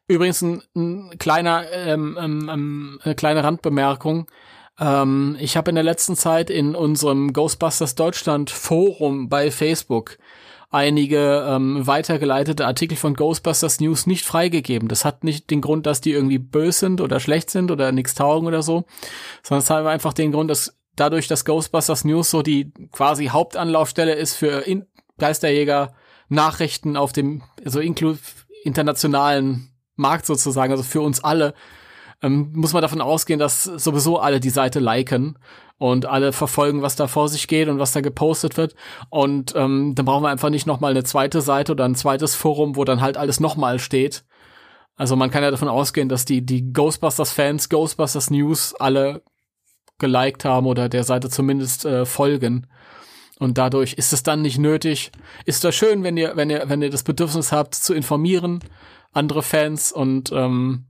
übrigens 0.07 0.41
ein, 0.41 0.61
ein 0.75 1.17
kleiner, 1.17 1.71
ähm, 1.71 2.17
ähm, 2.19 2.49
ähm 2.51 2.99
eine 3.03 3.15
kleine 3.15 3.43
Randbemerkung. 3.43 4.27
Ähm, 4.79 5.37
ich 5.39 5.57
habe 5.57 5.69
in 5.69 5.75
der 5.75 5.83
letzten 5.83 6.15
Zeit 6.15 6.49
in 6.49 6.75
unserem 6.75 7.33
Ghostbusters 7.33 7.95
Deutschland 7.95 8.49
Forum 8.49 9.29
bei 9.29 9.51
Facebook 9.51 10.17
einige 10.71 11.45
ähm, 11.47 11.85
weitergeleitete 11.85 12.65
Artikel 12.65 12.95
von 12.95 13.13
Ghostbusters 13.13 13.81
News 13.81 14.07
nicht 14.07 14.25
freigegeben. 14.25 14.87
Das 14.87 15.03
hat 15.05 15.23
nicht 15.23 15.51
den 15.51 15.61
Grund, 15.61 15.85
dass 15.85 16.01
die 16.01 16.13
irgendwie 16.13 16.39
böse 16.39 16.79
sind 16.79 17.01
oder 17.01 17.19
schlecht 17.19 17.49
sind 17.49 17.71
oder 17.71 17.91
nichts 17.91 18.15
taugen 18.15 18.47
oder 18.47 18.63
so, 18.63 18.85
sondern 19.43 19.63
es 19.63 19.69
hat 19.69 19.85
einfach 19.85 20.13
den 20.13 20.31
Grund, 20.31 20.49
dass 20.49 20.77
dadurch, 20.95 21.27
dass 21.27 21.45
Ghostbusters 21.45 22.05
News 22.05 22.31
so 22.31 22.41
die 22.41 22.71
quasi 22.91 23.27
Hauptanlaufstelle 23.27 24.13
ist 24.15 24.35
für 24.35 24.65
in 24.65 24.85
Geisterjäger 25.17 25.93
Nachrichten 26.29 26.95
auf 26.95 27.11
dem 27.11 27.43
also 27.63 27.81
inklu 27.81 28.15
internationalen 28.63 29.71
Markt 29.95 30.25
sozusagen, 30.25 30.71
also 30.71 30.83
für 30.83 31.01
uns 31.01 31.21
alle, 31.23 31.53
ähm, 32.21 32.51
muss 32.53 32.71
man 32.71 32.81
davon 32.81 33.01
ausgehen, 33.01 33.39
dass 33.39 33.63
sowieso 33.63 34.19
alle 34.19 34.39
die 34.39 34.49
Seite 34.49 34.79
liken 34.79 35.37
und 35.81 36.05
alle 36.05 36.31
verfolgen, 36.31 36.83
was 36.83 36.95
da 36.95 37.07
vor 37.07 37.27
sich 37.27 37.47
geht 37.47 37.67
und 37.67 37.79
was 37.79 37.91
da 37.91 38.01
gepostet 38.01 38.55
wird. 38.55 38.75
Und 39.09 39.55
ähm, 39.55 39.95
dann 39.95 40.05
brauchen 40.05 40.23
wir 40.23 40.29
einfach 40.29 40.51
nicht 40.51 40.67
nochmal 40.67 40.91
eine 40.91 41.03
zweite 41.03 41.41
Seite 41.41 41.71
oder 41.71 41.85
ein 41.85 41.95
zweites 41.95 42.35
Forum, 42.35 42.75
wo 42.75 42.85
dann 42.85 43.01
halt 43.01 43.17
alles 43.17 43.39
nochmal 43.39 43.79
steht. 43.79 44.23
Also 44.95 45.15
man 45.15 45.31
kann 45.31 45.41
ja 45.41 45.49
davon 45.49 45.69
ausgehen, 45.69 46.07
dass 46.07 46.23
die, 46.23 46.45
die 46.45 46.71
Ghostbusters-Fans, 46.71 47.69
Ghostbusters 47.69 48.29
News 48.29 48.75
alle 48.75 49.23
geliked 49.97 50.45
haben 50.45 50.67
oder 50.67 50.87
der 50.87 51.03
Seite 51.03 51.31
zumindest 51.31 51.83
äh, 51.85 52.05
folgen. 52.05 52.67
Und 53.39 53.57
dadurch 53.57 53.93
ist 53.93 54.13
es 54.13 54.21
dann 54.21 54.43
nicht 54.43 54.59
nötig. 54.59 55.11
Ist 55.45 55.63
das 55.63 55.73
schön, 55.73 56.03
wenn 56.03 56.15
ihr, 56.15 56.33
wenn 56.35 56.51
ihr, 56.51 56.65
wenn 56.67 56.83
ihr 56.83 56.91
das 56.91 57.01
Bedürfnis 57.01 57.51
habt, 57.51 57.73
zu 57.73 57.95
informieren, 57.95 58.59
andere 59.13 59.41
Fans 59.41 59.91
und 59.91 60.31
ähm, 60.31 60.85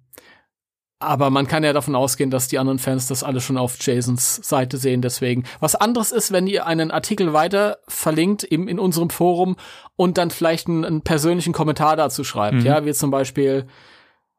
aber 1.01 1.29
man 1.29 1.47
kann 1.47 1.63
ja 1.63 1.73
davon 1.73 1.95
ausgehen, 1.95 2.29
dass 2.29 2.47
die 2.47 2.59
anderen 2.59 2.79
Fans 2.79 3.07
das 3.07 3.23
alle 3.23 3.41
schon 3.41 3.57
auf 3.57 3.77
Jasons 3.79 4.35
Seite 4.35 4.77
sehen. 4.77 5.01
Deswegen. 5.01 5.43
Was 5.59 5.75
anderes 5.75 6.11
ist, 6.11 6.31
wenn 6.31 6.47
ihr 6.47 6.65
einen 6.65 6.91
Artikel 6.91 7.33
weiter 7.33 7.79
verlinkt 7.87 8.43
im, 8.43 8.67
in 8.67 8.79
unserem 8.79 9.09
Forum 9.09 9.55
und 9.95 10.17
dann 10.17 10.31
vielleicht 10.31 10.67
einen, 10.67 10.85
einen 10.85 11.01
persönlichen 11.01 11.53
Kommentar 11.53 11.95
dazu 11.95 12.23
schreibt. 12.23 12.57
Mhm. 12.57 12.65
Ja, 12.65 12.85
wie 12.85 12.93
zum 12.93 13.11
Beispiel 13.11 13.65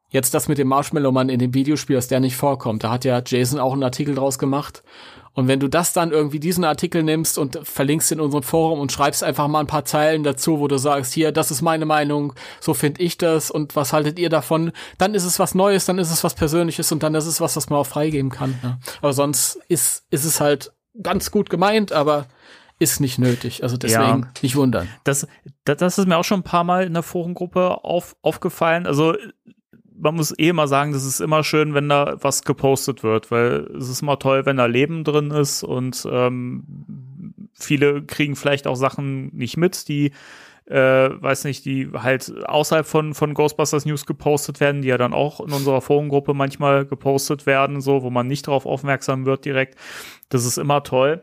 jetzt 0.09 0.33
das 0.33 0.47
mit 0.47 0.57
dem 0.57 0.67
Marshmallow-Mann 0.67 1.29
in 1.29 1.39
dem 1.39 1.53
Videospiel, 1.53 1.95
dass 1.95 2.07
der 2.07 2.19
nicht 2.19 2.37
vorkommt. 2.37 2.83
Da 2.83 2.91
hat 2.91 3.03
ja 3.03 3.21
Jason 3.25 3.59
auch 3.59 3.73
einen 3.73 3.83
Artikel 3.83 4.15
draus 4.15 4.39
gemacht. 4.39 4.83
Und 5.33 5.47
wenn 5.47 5.59
du 5.59 5.67
das 5.67 5.93
dann 5.93 6.11
irgendwie 6.11 6.39
diesen 6.39 6.63
Artikel 6.63 7.01
nimmst 7.01 7.37
und 7.37 7.59
verlinkst 7.63 8.11
in 8.11 8.19
unserem 8.19 8.43
Forum 8.43 8.79
und 8.79 8.91
schreibst 8.91 9.23
einfach 9.23 9.47
mal 9.47 9.61
ein 9.61 9.67
paar 9.67 9.85
Zeilen 9.85 10.23
dazu, 10.23 10.59
wo 10.59 10.67
du 10.67 10.77
sagst, 10.77 11.13
hier, 11.13 11.31
das 11.31 11.49
ist 11.49 11.61
meine 11.61 11.85
Meinung, 11.85 12.33
so 12.59 12.73
finde 12.73 13.01
ich 13.01 13.17
das 13.17 13.49
und 13.49 13.75
was 13.75 13.93
haltet 13.93 14.19
ihr 14.19 14.29
davon, 14.29 14.71
dann 14.97 15.15
ist 15.15 15.25
es 15.25 15.39
was 15.39 15.55
Neues, 15.55 15.85
dann 15.85 15.97
ist 15.97 16.11
es 16.11 16.23
was 16.23 16.35
Persönliches 16.35 16.91
und 16.91 17.01
dann 17.01 17.15
ist 17.15 17.25
es 17.25 17.41
was, 17.41 17.55
was 17.55 17.69
man 17.69 17.79
auch 17.79 17.87
freigeben 17.87 18.29
kann. 18.29 18.59
Ja. 18.61 18.77
Aber 19.01 19.13
sonst 19.13 19.59
ist, 19.67 20.05
ist 20.11 20.25
es 20.25 20.39
halt 20.39 20.71
ganz 21.01 21.31
gut 21.31 21.49
gemeint, 21.49 21.91
aber 21.91 22.27
ist 22.79 22.99
nicht 22.99 23.17
nötig. 23.17 23.63
Also 23.63 23.77
deswegen 23.77 24.21
ja, 24.21 24.27
nicht 24.41 24.55
wundern. 24.55 24.87
Das, 25.03 25.27
das, 25.63 25.77
das 25.77 25.97
ist 25.97 26.07
mir 26.07 26.17
auch 26.17 26.23
schon 26.23 26.41
ein 26.41 26.43
paar 26.43 26.63
Mal 26.63 26.85
in 26.85 26.93
der 26.93 27.03
Forengruppe 27.03 27.83
auf, 27.83 28.15
aufgefallen. 28.21 28.85
Also 28.85 29.15
man 29.97 30.15
muss 30.15 30.33
eh 30.37 30.53
mal 30.53 30.67
sagen, 30.67 30.91
das 30.91 31.05
ist 31.05 31.19
immer 31.19 31.43
schön, 31.43 31.73
wenn 31.73 31.89
da 31.89 32.15
was 32.21 32.43
gepostet 32.43 33.03
wird, 33.03 33.31
weil 33.31 33.67
es 33.77 33.89
ist 33.89 34.01
immer 34.01 34.19
toll, 34.19 34.45
wenn 34.45 34.57
da 34.57 34.65
Leben 34.65 35.03
drin 35.03 35.31
ist 35.31 35.63
und 35.63 36.07
ähm, 36.09 36.63
viele 37.53 38.03
kriegen 38.03 38.35
vielleicht 38.35 38.67
auch 38.67 38.75
Sachen 38.75 39.35
nicht 39.35 39.57
mit, 39.57 39.87
die 39.87 40.11
äh, 40.65 41.09
weiß 41.21 41.43
nicht, 41.43 41.65
die 41.65 41.89
halt 41.93 42.31
außerhalb 42.45 42.85
von, 42.85 43.13
von 43.13 43.33
Ghostbusters 43.33 43.85
News 43.85 44.05
gepostet 44.05 44.59
werden, 44.59 44.81
die 44.81 44.87
ja 44.87 44.97
dann 44.97 45.13
auch 45.13 45.41
in 45.41 45.51
unserer 45.51 45.81
Forumgruppe 45.81 46.33
manchmal 46.33 46.85
gepostet 46.85 47.45
werden, 47.45 47.81
so, 47.81 48.01
wo 48.01 48.09
man 48.09 48.27
nicht 48.27 48.47
darauf 48.47 48.65
aufmerksam 48.65 49.25
wird 49.25 49.43
direkt. 49.43 49.77
Das 50.29 50.45
ist 50.45 50.57
immer 50.57 50.83
toll. 50.83 51.21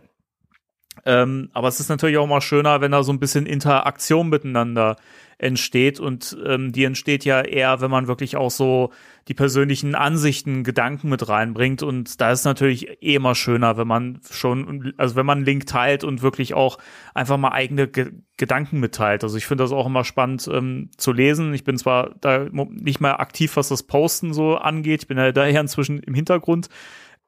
Ähm, 1.06 1.48
aber 1.54 1.68
es 1.68 1.80
ist 1.80 1.88
natürlich 1.88 2.18
auch 2.18 2.26
mal 2.26 2.42
schöner, 2.42 2.82
wenn 2.82 2.92
da 2.92 3.02
so 3.02 3.12
ein 3.12 3.20
bisschen 3.20 3.46
Interaktion 3.46 4.28
miteinander 4.28 4.96
entsteht 5.40 5.98
und 6.00 6.36
ähm, 6.44 6.70
die 6.70 6.84
entsteht 6.84 7.24
ja 7.24 7.40
eher, 7.40 7.80
wenn 7.80 7.90
man 7.90 8.06
wirklich 8.06 8.36
auch 8.36 8.50
so 8.50 8.90
die 9.26 9.34
persönlichen 9.34 9.94
Ansichten, 9.94 10.64
Gedanken 10.64 11.08
mit 11.08 11.28
reinbringt 11.28 11.82
und 11.82 12.20
da 12.20 12.30
ist 12.30 12.44
natürlich 12.44 13.02
eh 13.02 13.14
immer 13.14 13.34
schöner, 13.34 13.76
wenn 13.78 13.88
man 13.88 14.20
schon, 14.30 14.92
also 14.98 15.16
wenn 15.16 15.24
man 15.24 15.38
einen 15.38 15.46
Link 15.46 15.66
teilt 15.66 16.04
und 16.04 16.20
wirklich 16.20 16.52
auch 16.54 16.78
einfach 17.14 17.38
mal 17.38 17.52
eigene 17.52 17.88
Ge 17.88 18.12
Gedanken 18.36 18.80
mitteilt. 18.80 19.22
Also 19.22 19.36
ich 19.36 19.44
finde 19.44 19.64
das 19.64 19.72
auch 19.72 19.84
immer 19.84 20.02
spannend 20.02 20.48
ähm, 20.50 20.88
zu 20.96 21.12
lesen. 21.12 21.52
Ich 21.52 21.62
bin 21.62 21.76
zwar 21.76 22.14
da 22.22 22.46
nicht 22.70 22.98
mehr 22.98 23.20
aktiv, 23.20 23.54
was 23.56 23.68
das 23.68 23.82
Posten 23.82 24.32
so 24.32 24.56
angeht, 24.56 25.02
ich 25.02 25.08
bin 25.08 25.18
ja 25.18 25.30
daher 25.30 25.60
inzwischen 25.60 25.98
im 25.98 26.14
Hintergrund 26.14 26.70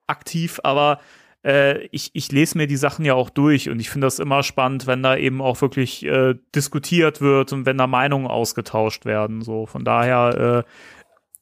aktiv, 0.06 0.58
aber 0.64 1.00
äh, 1.44 1.86
ich, 1.86 2.10
ich 2.14 2.30
lese 2.30 2.56
mir 2.56 2.66
die 2.66 2.76
Sachen 2.76 3.04
ja 3.04 3.14
auch 3.14 3.30
durch 3.30 3.68
und 3.68 3.80
ich 3.80 3.90
finde 3.90 4.06
das 4.06 4.18
immer 4.18 4.42
spannend, 4.42 4.86
wenn 4.86 5.02
da 5.02 5.16
eben 5.16 5.40
auch 5.40 5.60
wirklich 5.60 6.04
äh, 6.04 6.34
diskutiert 6.54 7.20
wird 7.20 7.52
und 7.52 7.66
wenn 7.66 7.78
da 7.78 7.86
Meinungen 7.86 8.26
ausgetauscht 8.26 9.04
werden. 9.04 9.42
So 9.42 9.66
von 9.66 9.84
daher 9.84 10.64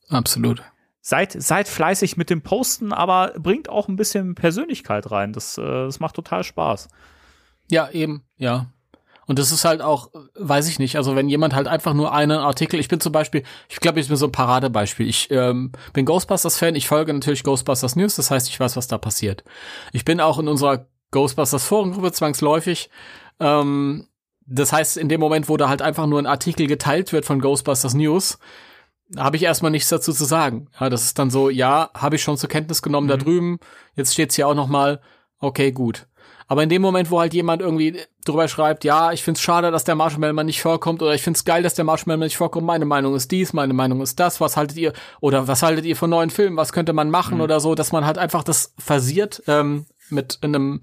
äh, 0.09 0.15
absolut. 0.15 0.63
Seid, 1.03 1.33
seid 1.33 1.67
fleißig 1.67 2.17
mit 2.17 2.29
dem 2.29 2.43
Posten, 2.43 2.93
aber 2.93 3.33
bringt 3.39 3.69
auch 3.69 3.89
ein 3.89 3.97
bisschen 3.97 4.35
Persönlichkeit 4.35 5.11
rein. 5.11 5.33
Das, 5.33 5.57
äh, 5.57 5.63
das 5.63 5.99
macht 5.99 6.15
total 6.15 6.45
Spaß. 6.45 6.89
Ja, 7.71 7.91
eben, 7.91 8.23
ja. 8.37 8.67
Und 9.31 9.39
das 9.39 9.53
ist 9.53 9.65
halt 9.65 9.81
auch, 9.81 10.11
weiß 10.35 10.67
ich 10.67 10.81
nicht, 10.81 10.97
also 10.97 11.15
wenn 11.15 11.29
jemand 11.29 11.55
halt 11.55 11.69
einfach 11.69 11.95
nur 11.95 12.13
einen 12.13 12.41
Artikel, 12.41 12.81
ich 12.81 12.89
bin 12.89 12.99
zum 12.99 13.13
Beispiel, 13.13 13.45
ich 13.69 13.79
glaube, 13.79 14.01
ich 14.01 14.09
bin 14.09 14.17
so 14.17 14.27
ein 14.27 14.33
Paradebeispiel. 14.33 15.09
Ich 15.09 15.31
ähm, 15.31 15.71
bin 15.93 16.05
Ghostbusters-Fan, 16.05 16.75
ich 16.75 16.89
folge 16.89 17.15
natürlich 17.15 17.45
Ghostbusters 17.45 17.95
News, 17.95 18.17
das 18.17 18.33
heißt, 18.33 18.49
ich 18.49 18.59
weiß, 18.59 18.77
was 18.77 18.89
da 18.89 18.99
passiert. 18.99 19.45
Ich 19.93 20.05
bin 20.05 20.21
auch 20.21 20.41
in 20.41 20.49
unserer 20.49 20.89
Ghostbusters 21.13 21.65
Forengruppe 21.65 22.11
zwangsläufig. 22.11 22.91
Ähm, 23.39 24.09
das 24.47 24.73
heißt, 24.73 24.97
in 24.97 25.09
dem 25.09 25.21
Moment, 25.21 25.49
wo 25.49 25.57
da 25.57 25.69
halt 25.69 25.81
einfach 25.81 26.09
nur 26.09 26.19
ein 26.19 26.27
Artikel 26.27 26.67
geteilt 26.67 27.13
wird 27.13 27.25
von 27.25 27.41
Ghostbusters 27.41 27.95
News, 27.95 28.37
habe 29.17 29.37
ich 29.37 29.45
erstmal 29.45 29.71
nichts 29.71 29.91
dazu 29.91 30.13
zu 30.13 30.25
sagen. 30.25 30.67
Ja, 30.81 30.91
das 30.91 31.05
ist 31.05 31.21
dann 31.21 31.31
so, 31.31 31.51
ja, 31.51 31.91
habe 31.95 32.17
ich 32.17 32.23
schon 32.25 32.37
zur 32.37 32.49
Kenntnis 32.49 32.83
genommen 32.83 33.07
mhm. 33.07 33.11
da 33.11 33.17
drüben. 33.17 33.61
Jetzt 33.95 34.13
steht's 34.13 34.35
hier 34.35 34.49
auch 34.49 34.55
noch 34.55 34.67
mal. 34.67 35.01
Okay, 35.39 35.71
gut. 35.71 36.09
Aber 36.51 36.65
in 36.65 36.69
dem 36.69 36.83
Moment, 36.83 37.13
wo 37.13 37.21
halt 37.21 37.33
jemand 37.33 37.63
irgendwie 37.63 37.97
drüber 38.25 38.49
schreibt, 38.49 38.83
ja, 38.83 39.13
ich 39.13 39.23
find's 39.23 39.41
schade, 39.41 39.71
dass 39.71 39.85
der 39.85 39.95
Marshmallow 39.95 40.43
nicht 40.43 40.61
vorkommt 40.61 41.01
oder 41.01 41.15
ich 41.15 41.23
find's 41.23 41.45
geil, 41.45 41.63
dass 41.63 41.75
der 41.75 41.85
Marshmallow 41.85 42.25
nicht 42.25 42.37
vorkommt, 42.37 42.67
meine 42.67 42.87
Meinung 42.87 43.15
ist 43.15 43.31
dies, 43.31 43.53
meine 43.53 43.73
Meinung 43.73 44.01
ist 44.01 44.19
das, 44.19 44.41
was 44.41 44.57
haltet 44.57 44.77
ihr 44.77 44.93
oder 45.21 45.47
was 45.47 45.63
haltet 45.63 45.85
ihr 45.85 45.95
von 45.95 46.11
neuen 46.11 46.29
Filmen, 46.29 46.57
was 46.57 46.73
könnte 46.73 46.93
man 46.93 47.09
machen 47.09 47.37
mhm. 47.37 47.43
oder 47.43 47.61
so, 47.61 47.77
dass 47.77 47.93
man 47.93 48.05
halt 48.05 48.19
einfach 48.19 48.43
das 48.43 48.75
versiert 48.79 49.45
ähm, 49.47 49.87
mit 50.09 50.41
einem 50.43 50.81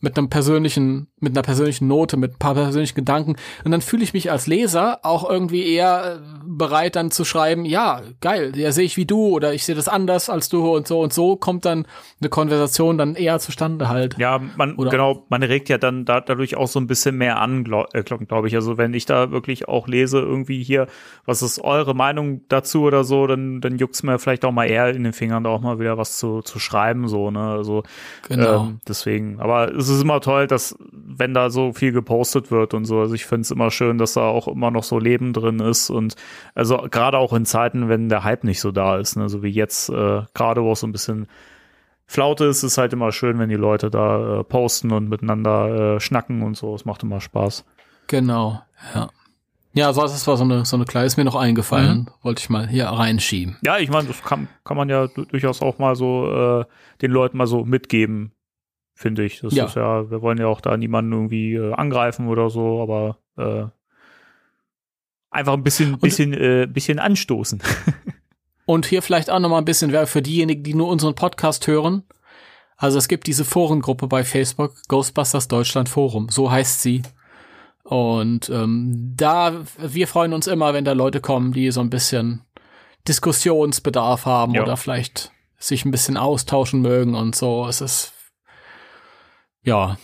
mit 0.00 0.18
einem 0.18 0.28
persönlichen, 0.28 1.08
mit 1.20 1.32
einer 1.32 1.42
persönlichen 1.42 1.88
Note, 1.88 2.16
mit 2.16 2.34
ein 2.34 2.38
paar 2.38 2.54
persönlichen 2.54 2.94
Gedanken. 2.94 3.36
Und 3.64 3.70
dann 3.70 3.80
fühle 3.80 4.02
ich 4.02 4.12
mich 4.12 4.30
als 4.30 4.46
Leser 4.46 5.00
auch 5.02 5.28
irgendwie 5.28 5.66
eher 5.66 6.16
äh, 6.16 6.18
bereit, 6.44 6.96
dann 6.96 7.10
zu 7.10 7.24
schreiben, 7.24 7.64
ja, 7.64 8.02
geil, 8.20 8.52
ja, 8.56 8.72
sehe 8.72 8.84
ich 8.84 8.96
wie 8.96 9.06
du 9.06 9.28
oder 9.28 9.54
ich 9.54 9.64
sehe 9.64 9.74
das 9.74 9.88
anders 9.88 10.28
als 10.30 10.48
du 10.48 10.74
und 10.74 10.86
so 10.86 11.00
und 11.00 11.12
so 11.12 11.36
kommt 11.36 11.64
dann 11.64 11.86
eine 12.20 12.28
Konversation 12.28 12.98
dann 12.98 13.14
eher 13.14 13.38
zustande 13.38 13.88
halt. 13.88 14.16
Ja, 14.18 14.40
man, 14.56 14.76
oder? 14.76 14.90
genau, 14.90 15.24
man 15.28 15.42
regt 15.42 15.68
ja 15.68 15.78
dann 15.78 16.04
da, 16.04 16.20
dadurch 16.20 16.56
auch 16.56 16.68
so 16.68 16.78
ein 16.78 16.86
bisschen 16.86 17.16
mehr 17.16 17.40
an, 17.40 17.64
glaube 17.64 17.88
äh, 17.94 18.02
glaub 18.02 18.46
ich. 18.46 18.54
Also 18.54 18.78
wenn 18.78 18.94
ich 18.94 19.06
da 19.06 19.30
wirklich 19.30 19.68
auch 19.68 19.88
lese, 19.88 20.18
irgendwie 20.18 20.62
hier, 20.62 20.86
was 21.24 21.42
ist 21.42 21.60
eure 21.60 21.94
Meinung 21.94 22.42
dazu 22.48 22.82
oder 22.82 23.04
so, 23.04 23.26
dann, 23.26 23.60
dann 23.60 23.78
juckt's 23.78 24.02
mir 24.02 24.18
vielleicht 24.18 24.44
auch 24.44 24.52
mal 24.52 24.66
eher 24.66 24.94
in 24.94 25.04
den 25.04 25.12
Fingern, 25.12 25.44
da 25.44 25.50
auch 25.50 25.60
mal 25.60 25.78
wieder 25.78 25.98
was 25.98 26.18
zu, 26.18 26.42
zu 26.42 26.58
schreiben, 26.58 27.08
so, 27.08 27.30
ne, 27.30 27.40
also, 27.40 27.82
genau. 28.28 28.64
Ähm, 28.64 28.80
deswegen, 28.86 29.40
aber 29.40 29.74
es 29.74 29.85
ist 29.88 30.02
immer 30.02 30.20
toll, 30.20 30.46
dass, 30.46 30.76
wenn 30.92 31.34
da 31.34 31.50
so 31.50 31.72
viel 31.72 31.92
gepostet 31.92 32.50
wird 32.50 32.74
und 32.74 32.84
so, 32.84 33.00
also 33.00 33.14
ich 33.14 33.26
finde 33.26 33.42
es 33.42 33.50
immer 33.50 33.70
schön, 33.70 33.98
dass 33.98 34.14
da 34.14 34.22
auch 34.22 34.48
immer 34.48 34.70
noch 34.70 34.84
so 34.84 34.98
Leben 34.98 35.32
drin 35.32 35.60
ist 35.60 35.90
und 35.90 36.16
also 36.54 36.76
gerade 36.90 37.18
auch 37.18 37.32
in 37.32 37.46
Zeiten, 37.46 37.88
wenn 37.88 38.08
der 38.08 38.24
Hype 38.24 38.44
nicht 38.44 38.60
so 38.60 38.72
da 38.72 38.98
ist, 38.98 39.16
ne, 39.16 39.28
so 39.28 39.42
wie 39.42 39.50
jetzt, 39.50 39.88
äh, 39.88 40.22
gerade 40.34 40.62
wo 40.62 40.72
es 40.72 40.80
so 40.80 40.86
ein 40.86 40.92
bisschen 40.92 41.26
Flaute 42.06 42.44
ist, 42.44 42.62
ist 42.62 42.78
halt 42.78 42.92
immer 42.92 43.10
schön, 43.12 43.38
wenn 43.38 43.48
die 43.48 43.56
Leute 43.56 43.90
da 43.90 44.40
äh, 44.40 44.44
posten 44.44 44.92
und 44.92 45.08
miteinander 45.08 45.96
äh, 45.96 46.00
schnacken 46.00 46.42
und 46.42 46.56
so. 46.56 46.74
Es 46.74 46.84
macht 46.84 47.02
immer 47.02 47.20
Spaß. 47.20 47.64
Genau, 48.06 48.62
ja. 48.94 49.08
Ja, 49.72 49.92
so, 49.92 50.00
das 50.00 50.26
war 50.26 50.38
so 50.38 50.44
eine, 50.44 50.64
so 50.64 50.76
eine 50.76 50.86
kleine, 50.86 51.06
ist 51.06 51.18
mir 51.18 51.24
noch 51.24 51.34
eingefallen. 51.34 51.98
Mhm. 51.98 52.06
Wollte 52.22 52.40
ich 52.40 52.48
mal 52.48 52.66
hier 52.66 52.86
reinschieben. 52.86 53.58
Ja, 53.62 53.76
ich 53.76 53.90
meine, 53.90 54.08
das 54.08 54.22
kann, 54.22 54.48
kann 54.64 54.76
man 54.76 54.88
ja 54.88 55.06
durchaus 55.06 55.60
auch 55.60 55.78
mal 55.78 55.94
so 55.96 56.60
äh, 56.60 56.64
den 57.02 57.10
Leuten 57.10 57.36
mal 57.36 57.46
so 57.46 57.62
mitgeben, 57.66 58.32
finde 58.96 59.24
ich. 59.24 59.40
Das 59.40 59.54
ja. 59.54 59.66
ist 59.66 59.76
ja, 59.76 60.10
wir 60.10 60.22
wollen 60.22 60.38
ja 60.38 60.46
auch 60.46 60.60
da 60.60 60.76
niemanden 60.76 61.12
irgendwie 61.12 61.54
äh, 61.54 61.72
angreifen 61.74 62.28
oder 62.28 62.50
so, 62.50 62.82
aber 62.82 63.18
äh, 63.36 63.66
einfach 65.30 65.52
ein 65.52 65.62
bisschen, 65.62 65.98
bisschen, 65.98 66.32
äh, 66.32 66.66
bisschen 66.66 66.98
anstoßen. 66.98 67.62
und 68.66 68.86
hier 68.86 69.02
vielleicht 69.02 69.30
auch 69.30 69.38
noch 69.38 69.50
mal 69.50 69.58
ein 69.58 69.66
bisschen 69.66 69.92
wäre 69.92 70.06
für 70.06 70.22
diejenigen, 70.22 70.64
die 70.64 70.74
nur 70.74 70.88
unseren 70.88 71.14
Podcast 71.14 71.66
hören. 71.66 72.04
Also 72.78 72.98
es 72.98 73.06
gibt 73.06 73.26
diese 73.26 73.44
Forengruppe 73.44 74.06
bei 74.06 74.24
Facebook, 74.24 74.74
Ghostbusters 74.88 75.46
Deutschland 75.48 75.88
Forum, 75.88 76.28
so 76.30 76.50
heißt 76.50 76.82
sie. 76.82 77.02
Und 77.84 78.48
ähm, 78.48 79.14
da, 79.16 79.62
wir 79.78 80.08
freuen 80.08 80.32
uns 80.32 80.46
immer, 80.46 80.74
wenn 80.74 80.84
da 80.84 80.92
Leute 80.92 81.20
kommen, 81.20 81.52
die 81.52 81.70
so 81.70 81.80
ein 81.80 81.90
bisschen 81.90 82.42
Diskussionsbedarf 83.06 84.26
haben 84.26 84.54
ja. 84.54 84.62
oder 84.62 84.76
vielleicht 84.76 85.32
sich 85.58 85.84
ein 85.84 85.90
bisschen 85.90 86.16
austauschen 86.16 86.80
mögen 86.80 87.14
und 87.14 87.36
so. 87.36 87.66
Es 87.66 87.80
ist 87.80 88.12
ja, 89.66 89.98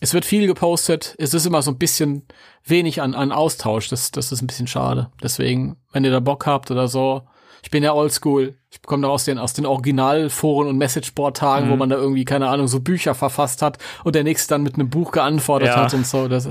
es 0.00 0.14
wird 0.14 0.24
viel 0.24 0.46
gepostet. 0.46 1.14
Es 1.18 1.34
ist 1.34 1.46
immer 1.46 1.60
so 1.60 1.70
ein 1.70 1.78
bisschen 1.78 2.26
wenig 2.64 3.02
an, 3.02 3.14
an 3.14 3.32
Austausch. 3.32 3.88
Das, 3.88 4.10
das 4.10 4.32
ist 4.32 4.40
ein 4.40 4.46
bisschen 4.46 4.66
schade. 4.66 5.10
Deswegen, 5.22 5.76
wenn 5.92 6.04
ihr 6.04 6.10
da 6.10 6.20
Bock 6.20 6.46
habt 6.46 6.70
oder 6.70 6.88
so. 6.88 7.22
Ich 7.62 7.70
bin 7.70 7.82
ja 7.82 7.92
oldschool. 7.92 8.56
Ich 8.70 8.80
komme 8.80 9.02
da 9.02 9.08
aus 9.08 9.26
den, 9.26 9.38
aus 9.38 9.52
den 9.52 9.66
Originalforen 9.66 10.68
und 10.68 10.78
Messageboard-Tagen, 10.78 11.66
mhm. 11.66 11.70
wo 11.70 11.76
man 11.76 11.90
da 11.90 11.96
irgendwie, 11.96 12.24
keine 12.24 12.48
Ahnung, 12.48 12.68
so 12.68 12.80
Bücher 12.80 13.14
verfasst 13.14 13.60
hat 13.60 13.76
und 14.02 14.14
der 14.14 14.24
nächste 14.24 14.54
dann 14.54 14.62
mit 14.62 14.74
einem 14.74 14.88
Buch 14.88 15.12
geantwortet 15.12 15.68
ja. 15.68 15.76
hat 15.76 15.92
und 15.92 16.06
so. 16.06 16.26
Das, 16.26 16.48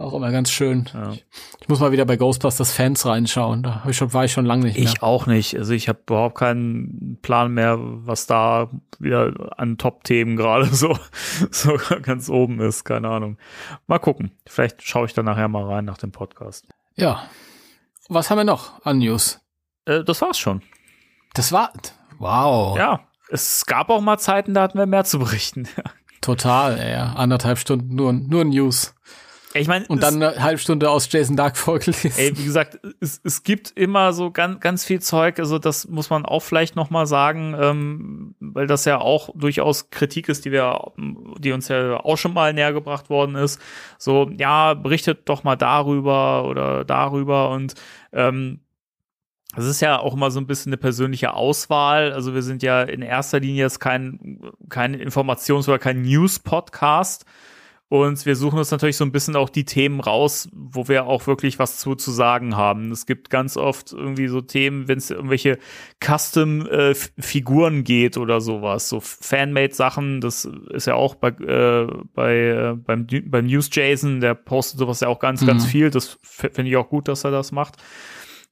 Auch 0.00 0.14
immer 0.14 0.32
ganz 0.32 0.50
schön. 0.50 0.88
Ja. 0.94 1.12
Ich, 1.12 1.68
muss 1.68 1.78
mal 1.80 1.92
wieder 1.92 2.06
bei 2.06 2.16
Ghostbusters 2.16 2.72
Fans 2.72 3.04
reinschauen. 3.04 3.62
Da 3.62 3.82
ich 3.86 3.98
schon, 3.98 4.14
war 4.14 4.24
ich 4.24 4.32
schon 4.32 4.46
lange 4.46 4.64
nicht 4.64 4.78
mehr. 4.78 4.84
Ich 4.84 5.02
auch 5.02 5.26
nicht. 5.26 5.54
Also 5.58 5.74
ich 5.74 5.90
habe 5.90 5.98
überhaupt 6.06 6.38
keinen 6.38 7.18
Plan 7.20 7.52
mehr, 7.52 7.76
was 7.78 8.26
da 8.26 8.70
wieder 8.98 9.52
an 9.58 9.76
Top-Themen 9.76 10.36
gerade 10.36 10.64
so, 10.74 10.98
so 11.50 11.78
ganz 12.00 12.30
oben 12.30 12.60
ist. 12.60 12.84
Keine 12.84 13.10
Ahnung. 13.10 13.36
Mal 13.88 13.98
gucken. 13.98 14.30
Vielleicht 14.46 14.82
schaue 14.82 15.04
ich 15.04 15.12
da 15.12 15.22
nachher 15.22 15.48
mal 15.48 15.64
rein 15.64 15.84
nach 15.84 15.98
dem 15.98 16.12
Podcast. 16.12 16.66
Ja. 16.94 17.24
Was 18.08 18.30
haben 18.30 18.38
wir 18.38 18.44
noch 18.44 18.82
an 18.86 19.00
News? 19.00 19.38
Äh, 19.84 20.02
das 20.02 20.22
war's 20.22 20.38
schon. 20.38 20.62
Das 21.34 21.52
war. 21.52 21.74
Wow. 22.18 22.78
Ja. 22.78 23.00
Es 23.28 23.66
gab 23.66 23.90
auch 23.90 24.00
mal 24.00 24.16
Zeiten, 24.16 24.54
da 24.54 24.62
hatten 24.62 24.78
wir 24.78 24.86
mehr 24.86 25.04
zu 25.04 25.18
berichten. 25.18 25.68
Total, 26.22 26.78
ey. 26.78 26.94
Anderthalb 26.94 27.58
Stunden 27.58 27.94
nur, 27.94 28.14
nur 28.14 28.46
News. 28.46 28.94
Ich 29.52 29.66
meine, 29.66 29.84
Und 29.88 30.02
dann 30.02 30.22
eine 30.22 30.40
halbe 30.40 30.58
Stunde 30.58 30.88
aus 30.90 31.10
Jason 31.10 31.36
Dark 31.36 31.56
vorgelesen. 31.56 32.12
Ey, 32.16 32.36
wie 32.38 32.44
gesagt, 32.44 32.78
es, 33.00 33.20
es 33.24 33.42
gibt 33.42 33.72
immer 33.76 34.12
so 34.12 34.30
ganz, 34.30 34.60
ganz 34.60 34.84
viel 34.84 35.00
Zeug, 35.00 35.40
also 35.40 35.58
das 35.58 35.88
muss 35.88 36.08
man 36.08 36.24
auch 36.24 36.40
vielleicht 36.40 36.76
noch 36.76 36.90
mal 36.90 37.06
sagen, 37.06 37.56
ähm, 37.60 38.34
weil 38.38 38.68
das 38.68 38.84
ja 38.84 39.00
auch 39.00 39.30
durchaus 39.34 39.90
Kritik 39.90 40.28
ist, 40.28 40.44
die 40.44 40.52
wir, 40.52 40.92
die 41.38 41.50
uns 41.50 41.66
ja 41.66 41.98
auch 41.98 42.16
schon 42.16 42.32
mal 42.32 42.52
näher 42.52 42.72
gebracht 42.72 43.10
worden 43.10 43.34
ist. 43.34 43.60
So, 43.98 44.30
ja, 44.36 44.74
berichtet 44.74 45.28
doch 45.28 45.42
mal 45.42 45.56
darüber 45.56 46.44
oder 46.44 46.84
darüber 46.84 47.50
und 47.50 47.74
ähm, 48.12 48.60
es 49.56 49.64
ist 49.64 49.80
ja 49.80 49.98
auch 49.98 50.14
immer 50.14 50.30
so 50.30 50.38
ein 50.38 50.46
bisschen 50.46 50.70
eine 50.70 50.76
persönliche 50.76 51.34
Auswahl. 51.34 52.12
Also 52.12 52.34
wir 52.34 52.42
sind 52.42 52.62
ja 52.62 52.82
in 52.82 53.02
erster 53.02 53.40
Linie 53.40 53.64
jetzt 53.64 53.80
kein, 53.80 54.40
kein 54.68 54.94
Informations- 54.94 55.68
oder 55.68 55.80
kein 55.80 56.02
News-Podcast. 56.02 57.24
Und 57.90 58.24
wir 58.24 58.36
suchen 58.36 58.56
uns 58.56 58.70
natürlich 58.70 58.96
so 58.96 59.04
ein 59.04 59.10
bisschen 59.10 59.34
auch 59.34 59.48
die 59.48 59.64
Themen 59.64 59.98
raus, 59.98 60.48
wo 60.52 60.86
wir 60.86 61.06
auch 61.06 61.26
wirklich 61.26 61.58
was 61.58 61.78
zu, 61.78 61.96
zu 61.96 62.12
sagen 62.12 62.56
haben. 62.56 62.92
Es 62.92 63.04
gibt 63.04 63.30
ganz 63.30 63.56
oft 63.56 63.92
irgendwie 63.92 64.28
so 64.28 64.40
Themen, 64.40 64.86
wenn 64.86 64.98
es 64.98 65.10
irgendwelche 65.10 65.58
Custom-Figuren 65.98 67.80
äh, 67.80 67.82
geht 67.82 68.16
oder 68.16 68.40
sowas, 68.40 68.88
so 68.88 69.00
Fanmade-Sachen. 69.00 70.20
Das 70.20 70.48
ist 70.70 70.86
ja 70.86 70.94
auch 70.94 71.16
bei, 71.16 71.30
äh, 71.30 71.88
bei 72.14 72.36
äh, 72.36 72.74
beim, 72.76 73.08
beim 73.24 73.46
News 73.46 73.68
Jason, 73.72 74.20
der 74.20 74.34
postet 74.34 74.78
sowas 74.78 75.00
ja 75.00 75.08
auch 75.08 75.18
ganz, 75.18 75.42
mhm. 75.42 75.46
ganz 75.46 75.66
viel. 75.66 75.90
Das 75.90 76.20
finde 76.22 76.70
ich 76.70 76.76
auch 76.76 76.90
gut, 76.90 77.08
dass 77.08 77.24
er 77.24 77.32
das 77.32 77.50
macht. 77.50 77.74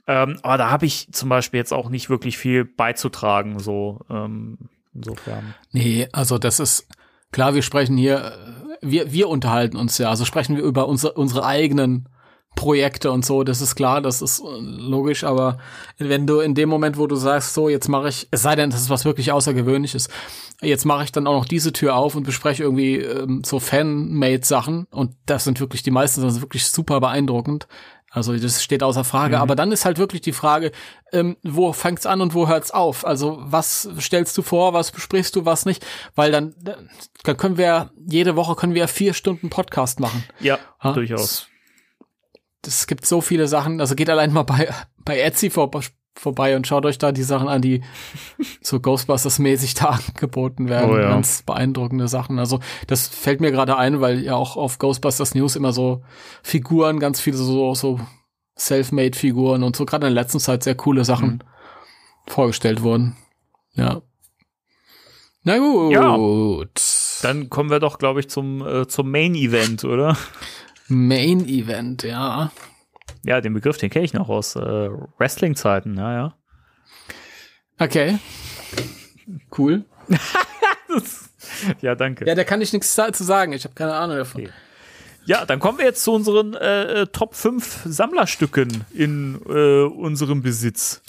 Ähm, 0.09 0.41
aber 0.43 0.59
da 0.59 0.71
habe 0.71 0.85
ich 0.85 1.13
zum 1.13 1.29
Beispiel 1.29 1.59
jetzt 1.59 1.73
auch 1.73 1.91
nicht 1.91 2.11
wirklich 2.11 2.39
viel 2.39 2.65
beizutragen, 2.65 3.61
so 3.61 4.01
ähm, 4.11 4.59
insofern. 4.95 5.55
Nee, 5.71 6.09
also 6.11 6.39
das 6.39 6.59
ist 6.59 6.89
klar, 7.33 7.55
wir 7.55 7.63
sprechen 7.63 7.97
hier, 7.97 8.33
wir, 8.81 9.13
wir 9.13 9.29
unterhalten 9.29 9.77
uns 9.77 9.99
ja, 9.99 10.11
also 10.11 10.25
sprechen 10.25 10.57
wir 10.57 10.63
über 10.63 10.89
unsere, 10.89 11.15
unsere 11.15 11.45
eigenen 11.45 12.09
Projekte 12.55 13.13
und 13.13 13.25
so, 13.25 13.45
das 13.45 13.61
ist 13.61 13.77
klar, 13.77 14.01
das 14.01 14.21
ist 14.21 14.43
logisch, 14.43 15.23
aber 15.23 15.59
wenn 15.99 16.27
du 16.27 16.41
in 16.41 16.55
dem 16.55 16.69
Moment, 16.69 16.99
wo 16.99 17.07
du 17.07 17.15
sagst, 17.15 17.55
so, 17.55 17.69
jetzt 17.69 17.89
mache 17.89 18.09
ich, 18.09 18.27
es 18.31 18.43
sei 18.43 18.57
denn, 18.57 18.71
das 18.71 18.81
ist 18.81 18.91
was 18.91 19.05
wirklich 19.05 19.31
Außergewöhnliches, 19.31 20.09
jetzt 20.61 20.85
mache 20.85 21.05
ich 21.05 21.13
dann 21.13 21.27
auch 21.27 21.35
noch 21.35 21.45
diese 21.45 21.73
Tür 21.73 21.95
auf 21.95 22.17
und 22.17 22.25
bespreche 22.25 22.65
irgendwie 22.65 22.97
ähm, 22.97 23.43
so 23.45 23.61
Fan-Made-Sachen. 23.61 24.87
Und 24.91 25.15
das 25.27 25.45
sind 25.45 25.61
wirklich, 25.61 25.83
die 25.83 25.91
meisten 25.91 26.21
sind 26.21 26.41
wirklich 26.43 26.67
super 26.67 27.01
beeindruckend. 27.01 27.69
Also 28.19 28.37
das 28.37 28.63
steht 28.63 28.83
außer 28.83 29.05
Frage. 29.05 29.37
Mhm. 29.37 29.43
Aber 29.43 29.57
dann 29.57 29.73
ist 29.73 29.87
halt 29.87 29.97
wirklich 29.97 30.21
die 30.21 30.33
Frage, 30.33 30.73
ähm, 31.13 31.37
wo 31.43 31.73
fängt's 31.73 32.05
an 32.05 32.21
und 32.21 32.35
wo 32.35 32.47
hört's 32.47 32.71
auf? 32.71 33.07
Also 33.07 33.39
was 33.41 33.89
stellst 33.99 34.37
du 34.37 34.43
vor, 34.43 34.75
was 34.75 34.91
besprichst 34.93 35.35
du, 35.35 35.47
was 35.47 35.65
nicht? 35.65 35.87
Weil 36.15 36.31
dann, 36.31 36.55
dann 37.25 37.37
können 37.37 37.57
wir 37.57 37.91
jede 38.07 38.37
Woche 38.37 38.55
können 38.55 38.75
wir 38.75 38.89
vier 38.89 39.15
Stunden 39.15 39.49
Podcast 39.49 40.01
machen. 40.01 40.25
Ja, 40.41 40.59
ha? 40.81 40.93
durchaus. 40.93 41.47
Es 42.67 42.87
gibt 42.87 43.07
so 43.07 43.23
viele 43.23 43.49
Sachen. 43.49 43.81
Also 43.81 43.95
geht 43.95 44.11
allein 44.11 44.33
mal 44.33 44.43
bei 44.43 44.69
bei 45.09 45.21
Etsy 45.21 45.49
vor, 45.49 45.71
vorbei 46.19 46.57
und 46.57 46.67
schaut 46.67 46.85
euch 46.87 46.99
da 46.99 47.13
die 47.13 47.23
Sachen 47.23 47.49
an, 47.49 47.63
die 47.63 47.83
so 48.61 48.79
Ghostbusters-mäßig 48.79 49.79
da 49.79 49.99
angeboten 50.09 50.69
werden. 50.69 50.91
Oh, 50.91 50.97
ja. 50.97 51.11
Ganz 51.11 51.43
beeindruckende 51.43 52.09
Sachen. 52.09 52.39
Also 52.39 52.61
das 52.87 53.09
fällt 53.09 53.41
mir 53.41 53.51
gerade 53.51 53.77
ein, 53.77 54.01
weil 54.01 54.23
ja 54.23 54.35
auch 54.35 54.57
auf 54.57 54.79
Ghostbusters 54.79 55.35
News 55.35 55.57
immer 55.57 55.73
so 55.73 56.03
Figuren, 56.43 56.99
ganz 56.99 57.21
viele 57.21 57.37
so, 57.37 57.75
so 57.75 58.01
Self-Made-Figuren 58.59 59.63
und 59.63 59.77
so 59.77 59.87
gerade 59.87 60.07
in 60.07 60.15
der 60.15 60.23
letzten 60.23 60.41
Zeit 60.41 60.63
sehr 60.63 60.75
coole 60.75 61.05
Sachen 61.05 61.31
mhm. 61.31 61.41
vorgestellt 62.27 62.83
wurden. 62.83 63.17
Ja. 63.75 64.03
Na 65.45 65.59
gut. 65.59 65.93
Ja. 65.93 66.19
Dann 67.23 67.49
kommen 67.49 67.71
wir 67.71 67.81
doch, 67.81 67.99
glaube 67.99 68.21
ich, 68.21 68.29
zum, 68.29 68.67
äh, 68.67 68.87
zum 68.87 69.11
Main-Event, 69.11 69.85
oder? 69.85 70.17
Main-Event, 70.89 72.03
ja. 72.03 72.51
Ja, 73.25 73.41
den 73.41 73.55
Begriff, 73.55 73.79
den 73.79 73.91
kenne 73.91 74.05
ich 74.05 74.15
noch 74.15 74.29
aus 74.29 74.57
äh, 74.57 74.61
Wrestling-Zeiten, 75.19 75.95
naja. 75.95 76.37
Okay. 77.79 78.19
Cool. 79.57 79.85
ja, 81.81 81.95
danke. 81.95 82.27
Ja, 82.27 82.35
da 82.35 82.45
kann 82.45 82.61
ich 82.61 82.73
nichts 82.73 82.95
zu 82.95 83.25
sagen. 83.25 83.53
Ich 83.53 83.65
habe 83.65 83.75
keine 83.75 83.95
Ahnung 83.95 84.17
davon. 84.17 84.43
Okay. 84.43 84.53
Ja, 85.25 85.45
dann 85.45 85.59
kommen 85.59 85.79
wir 85.79 85.85
jetzt 85.85 86.03
zu 86.03 86.13
unseren 86.13 86.55
äh, 86.55 87.07
Top 87.09 87.35
5 87.35 87.83
Sammlerstücken 87.85 88.85
in 88.95 89.39
äh, 89.47 89.83
unserem 89.83 90.43
Besitz. 90.43 91.03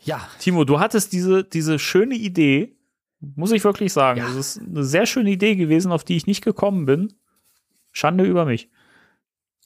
Ja. 0.00 0.28
Timo, 0.40 0.64
du 0.64 0.80
hattest 0.80 1.12
diese, 1.12 1.44
diese 1.44 1.78
schöne 1.78 2.16
Idee, 2.16 2.76
muss 3.20 3.52
ich 3.52 3.62
wirklich 3.64 3.92
sagen. 3.92 4.18
Ja. 4.20 4.26
Das 4.26 4.34
ist 4.36 4.60
eine 4.60 4.82
sehr 4.82 5.06
schöne 5.06 5.30
Idee 5.30 5.56
gewesen, 5.56 5.92
auf 5.92 6.04
die 6.04 6.16
ich 6.16 6.26
nicht 6.26 6.44
gekommen 6.44 6.84
bin. 6.84 7.12
Schande 7.92 8.24
über 8.24 8.44
mich. 8.44 8.70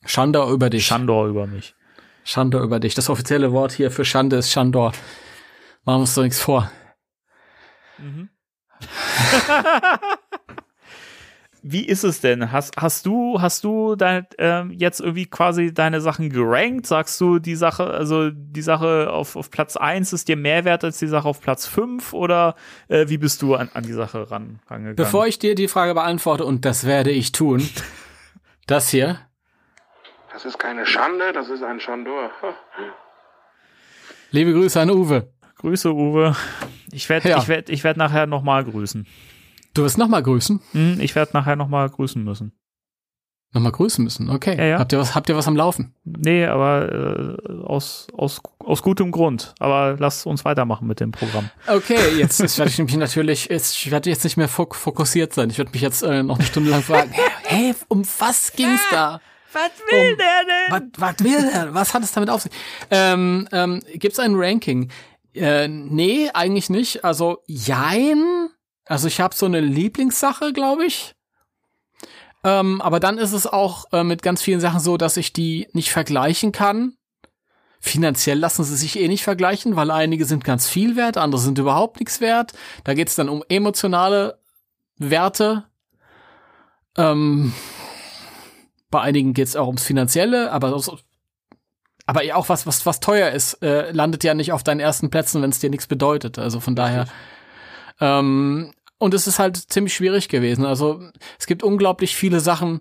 Schandor 0.05 0.51
über 0.51 0.71
dich. 0.71 0.87
Schandor 0.87 1.27
über 1.27 1.47
mich. 1.47 1.75
Schandor 2.25 2.63
über 2.63 2.81
dich. 2.81 2.95
Das 2.95 3.09
offizielle 3.11 3.53
Wort 3.53 3.73
hier 3.73 3.91
für 3.91 4.05
Schande 4.05 4.37
ist 4.37 4.51
Schandor. 4.51 4.93
Machen 5.85 5.97
wir 5.97 6.01
uns 6.01 6.15
doch 6.15 6.23
nichts 6.23 6.41
vor. 6.41 6.71
Mhm. 7.99 8.31
Wie 11.63 11.85
ist 11.85 12.05
es 12.05 12.23
denn? 12.23 12.53
Hast, 12.53 12.77
hast 12.79 13.05
du, 13.05 13.41
hast 13.41 13.65
du 13.65 13.95
dein, 13.95 14.27
äh, 14.39 14.65
jetzt 14.69 15.01
irgendwie 15.01 15.27
quasi 15.27 15.75
deine 15.75 16.01
Sachen 16.01 16.31
gerankt? 16.31 16.87
Sagst 16.87 17.21
du, 17.21 17.39
die 17.39 17.55
Sache, 17.55 17.85
also 17.85 18.31
die 18.31 18.63
Sache 18.63 19.11
auf, 19.11 19.37
auf 19.37 19.51
Platz 19.51 19.77
1 19.77 20.15
ist 20.15 20.29
dir 20.29 20.37
mehr 20.37 20.65
wert 20.65 20.85
als 20.85 20.99
die 20.99 21.07
Sache 21.07 21.29
auf 21.29 21.43
Platz 21.43 21.67
5? 21.67 22.15
Oder 22.15 22.55
äh, 22.89 23.09
wie 23.09 23.19
bist 23.19 23.43
du 23.43 23.57
an, 23.57 23.69
an 23.75 23.85
die 23.85 23.93
Sache 23.93 24.31
ran, 24.31 24.61
rangegangen? 24.69 24.97
Bevor 24.97 25.27
ich 25.27 25.39
dir 25.39 25.55
die 25.55 25.69
Frage 25.69 25.93
beantworte, 25.93 26.47
und 26.47 26.65
das 26.65 26.85
werde 26.85 27.11
ich 27.11 27.33
tun, 27.33 27.69
das 28.67 28.89
hier 28.89 29.19
das 30.33 30.45
ist 30.45 30.59
keine 30.59 30.87
Schande, 30.87 31.33
das 31.33 31.49
ist 31.49 31.63
ein 31.63 31.81
Schandor. 31.81 32.31
Liebe 34.31 34.53
Grüße 34.53 34.81
an 34.81 34.91
Uwe. 34.91 35.33
Grüße, 35.57 35.93
Uwe. 35.93 36.37
Ich 36.93 37.09
werde 37.09 37.29
ja. 37.29 37.39
ich 37.39 37.49
werd, 37.49 37.69
ich 37.69 37.85
werd 37.85 37.97
nachher 37.97 38.27
nochmal 38.27 38.65
grüßen. 38.65 39.07
Du 39.75 39.83
wirst 39.83 39.99
nochmal 39.99 40.23
grüßen? 40.23 40.61
Hm, 40.73 41.01
ich 41.01 41.15
werde 41.15 41.33
nachher 41.35 41.57
nochmal 41.57 41.89
grüßen 41.89 42.23
müssen. 42.23 42.53
Nochmal 43.53 43.73
grüßen 43.73 44.05
müssen, 44.05 44.31
okay. 44.31 44.57
Ja, 44.57 44.65
ja. 44.65 44.79
Habt, 44.79 44.93
ihr 44.93 45.01
was, 45.01 45.17
habt 45.17 45.29
ihr 45.29 45.37
was 45.37 45.49
am 45.49 45.57
Laufen? 45.57 45.93
Nee, 46.05 46.47
aber 46.47 47.37
äh, 47.37 47.53
aus, 47.65 48.07
aus, 48.17 48.41
aus 48.61 48.81
gutem 48.81 49.11
Grund. 49.11 49.55
Aber 49.59 49.97
lass 49.99 50.25
uns 50.25 50.45
weitermachen 50.45 50.87
mit 50.87 51.01
dem 51.01 51.11
Programm. 51.11 51.51
Okay, 51.67 51.99
jetzt, 52.17 52.39
jetzt 52.41 52.59
werde 52.59 52.71
ich 52.71 52.79
mich 52.79 52.97
natürlich, 52.97 53.49
jetzt, 53.51 53.75
ich 53.75 53.91
werde 53.91 54.09
jetzt 54.09 54.23
nicht 54.23 54.37
mehr 54.37 54.47
fokussiert 54.47 55.35
sein. 55.35 55.51
Ich 55.51 55.59
werde 55.59 55.73
mich 55.73 55.81
jetzt 55.83 56.03
äh, 56.03 56.23
noch 56.23 56.39
eine 56.39 56.47
Stunde 56.47 56.71
lang 56.71 56.83
fragen, 56.83 57.11
hä, 57.13 57.23
hey, 57.43 57.75
um 57.89 58.05
was 58.21 58.53
ging's 58.53 58.83
da? 58.93 59.21
Was 59.53 59.71
will 59.91 60.13
um, 60.13 60.19
der 60.19 60.45
denn? 60.45 60.93
Was, 60.97 61.17
was 61.17 61.25
will 61.25 61.51
der? 61.51 61.75
Was 61.75 61.95
hat 61.95 62.03
es 62.03 62.13
damit 62.13 62.31
auf 62.31 62.43
sich? 62.43 62.53
Ähm, 62.91 63.49
ähm, 63.53 63.83
Gibt 63.95 64.13
es 64.13 64.19
ein 64.19 64.35
Ranking? 64.35 64.91
Äh, 65.35 65.69
nee, 65.69 66.31
eigentlich 66.33 66.71
nicht. 66.71 67.05
Also, 67.05 67.43
jein. 67.47 68.49
Also, 68.87 69.09
ich 69.09 69.21
habe 69.21 69.35
so 69.35 69.47
eine 69.47 69.61
Lieblingssache, 69.61 70.53
glaube 70.53 70.85
ich. 70.87 71.15
Ähm, 72.43 72.81
aber 72.81 73.01
dann 73.01 73.19
ist 73.19 73.33
es 73.33 73.47
auch 73.47 73.93
äh, 73.93 74.03
mit 74.03 74.23
ganz 74.23 74.43
vielen 74.43 74.61
Sachen 74.61 74.81
so, 74.81 74.97
dass 74.97 75.17
ich 75.17 75.33
die 75.33 75.69
nicht 75.73 75.91
vergleichen 75.91 76.53
kann. 76.53 76.97
Finanziell 77.81 78.39
lassen 78.39 78.65
sie 78.65 78.77
sich 78.77 78.99
eh 78.99 79.09
nicht 79.09 79.25
vergleichen, 79.25 79.75
weil 79.75 79.91
einige 79.91 80.27
sind 80.27 80.45
ganz 80.45 80.69
viel 80.69 80.97
wert, 80.97 81.17
andere 81.17 81.41
sind 81.41 81.59
überhaupt 81.59 81.99
nichts 81.99 82.21
wert. 82.21 82.53
Da 82.85 82.93
geht 82.93 83.09
es 83.09 83.15
dann 83.15 83.31
um 83.31 83.43
emotionale 83.49 84.39
Werte. 84.99 85.65
Ähm, 86.97 87.55
bei 88.91 89.01
einigen 89.01 89.35
geht 89.35 89.49
es 89.49 89.57
auch 89.57 89.67
ums 89.67 89.85
Finanzielle, 89.85 90.51
aber 90.53 90.81
aber 92.07 92.23
auch 92.35 92.49
was, 92.49 92.67
was, 92.67 92.87
was 92.87 92.99
teuer 92.99 93.31
ist, 93.31 93.63
äh, 93.63 93.93
landet 93.93 94.25
ja 94.25 94.35
nicht 94.35 94.53
auf 94.53 94.65
deinen 94.65 94.81
ersten 94.81 95.11
Plätzen, 95.11 95.43
wenn 95.43 95.51
es 95.51 95.61
dir 95.61 95.71
nichts 95.71 95.87
bedeutet. 95.87 96.39
Also 96.41 96.59
von 96.59 96.75
daher. 96.75 97.07
Ähm, 98.01 98.73
und 98.99 99.15
es 99.15 99.29
ist 99.29 99.39
halt 99.39 99.57
ziemlich 99.57 99.95
schwierig 99.95 100.29
gewesen. 100.29 100.67
Also 100.67 101.01
es 101.39 101.47
gibt 101.47 101.63
unglaublich 101.63 102.17
viele 102.17 102.41
Sachen, 102.41 102.81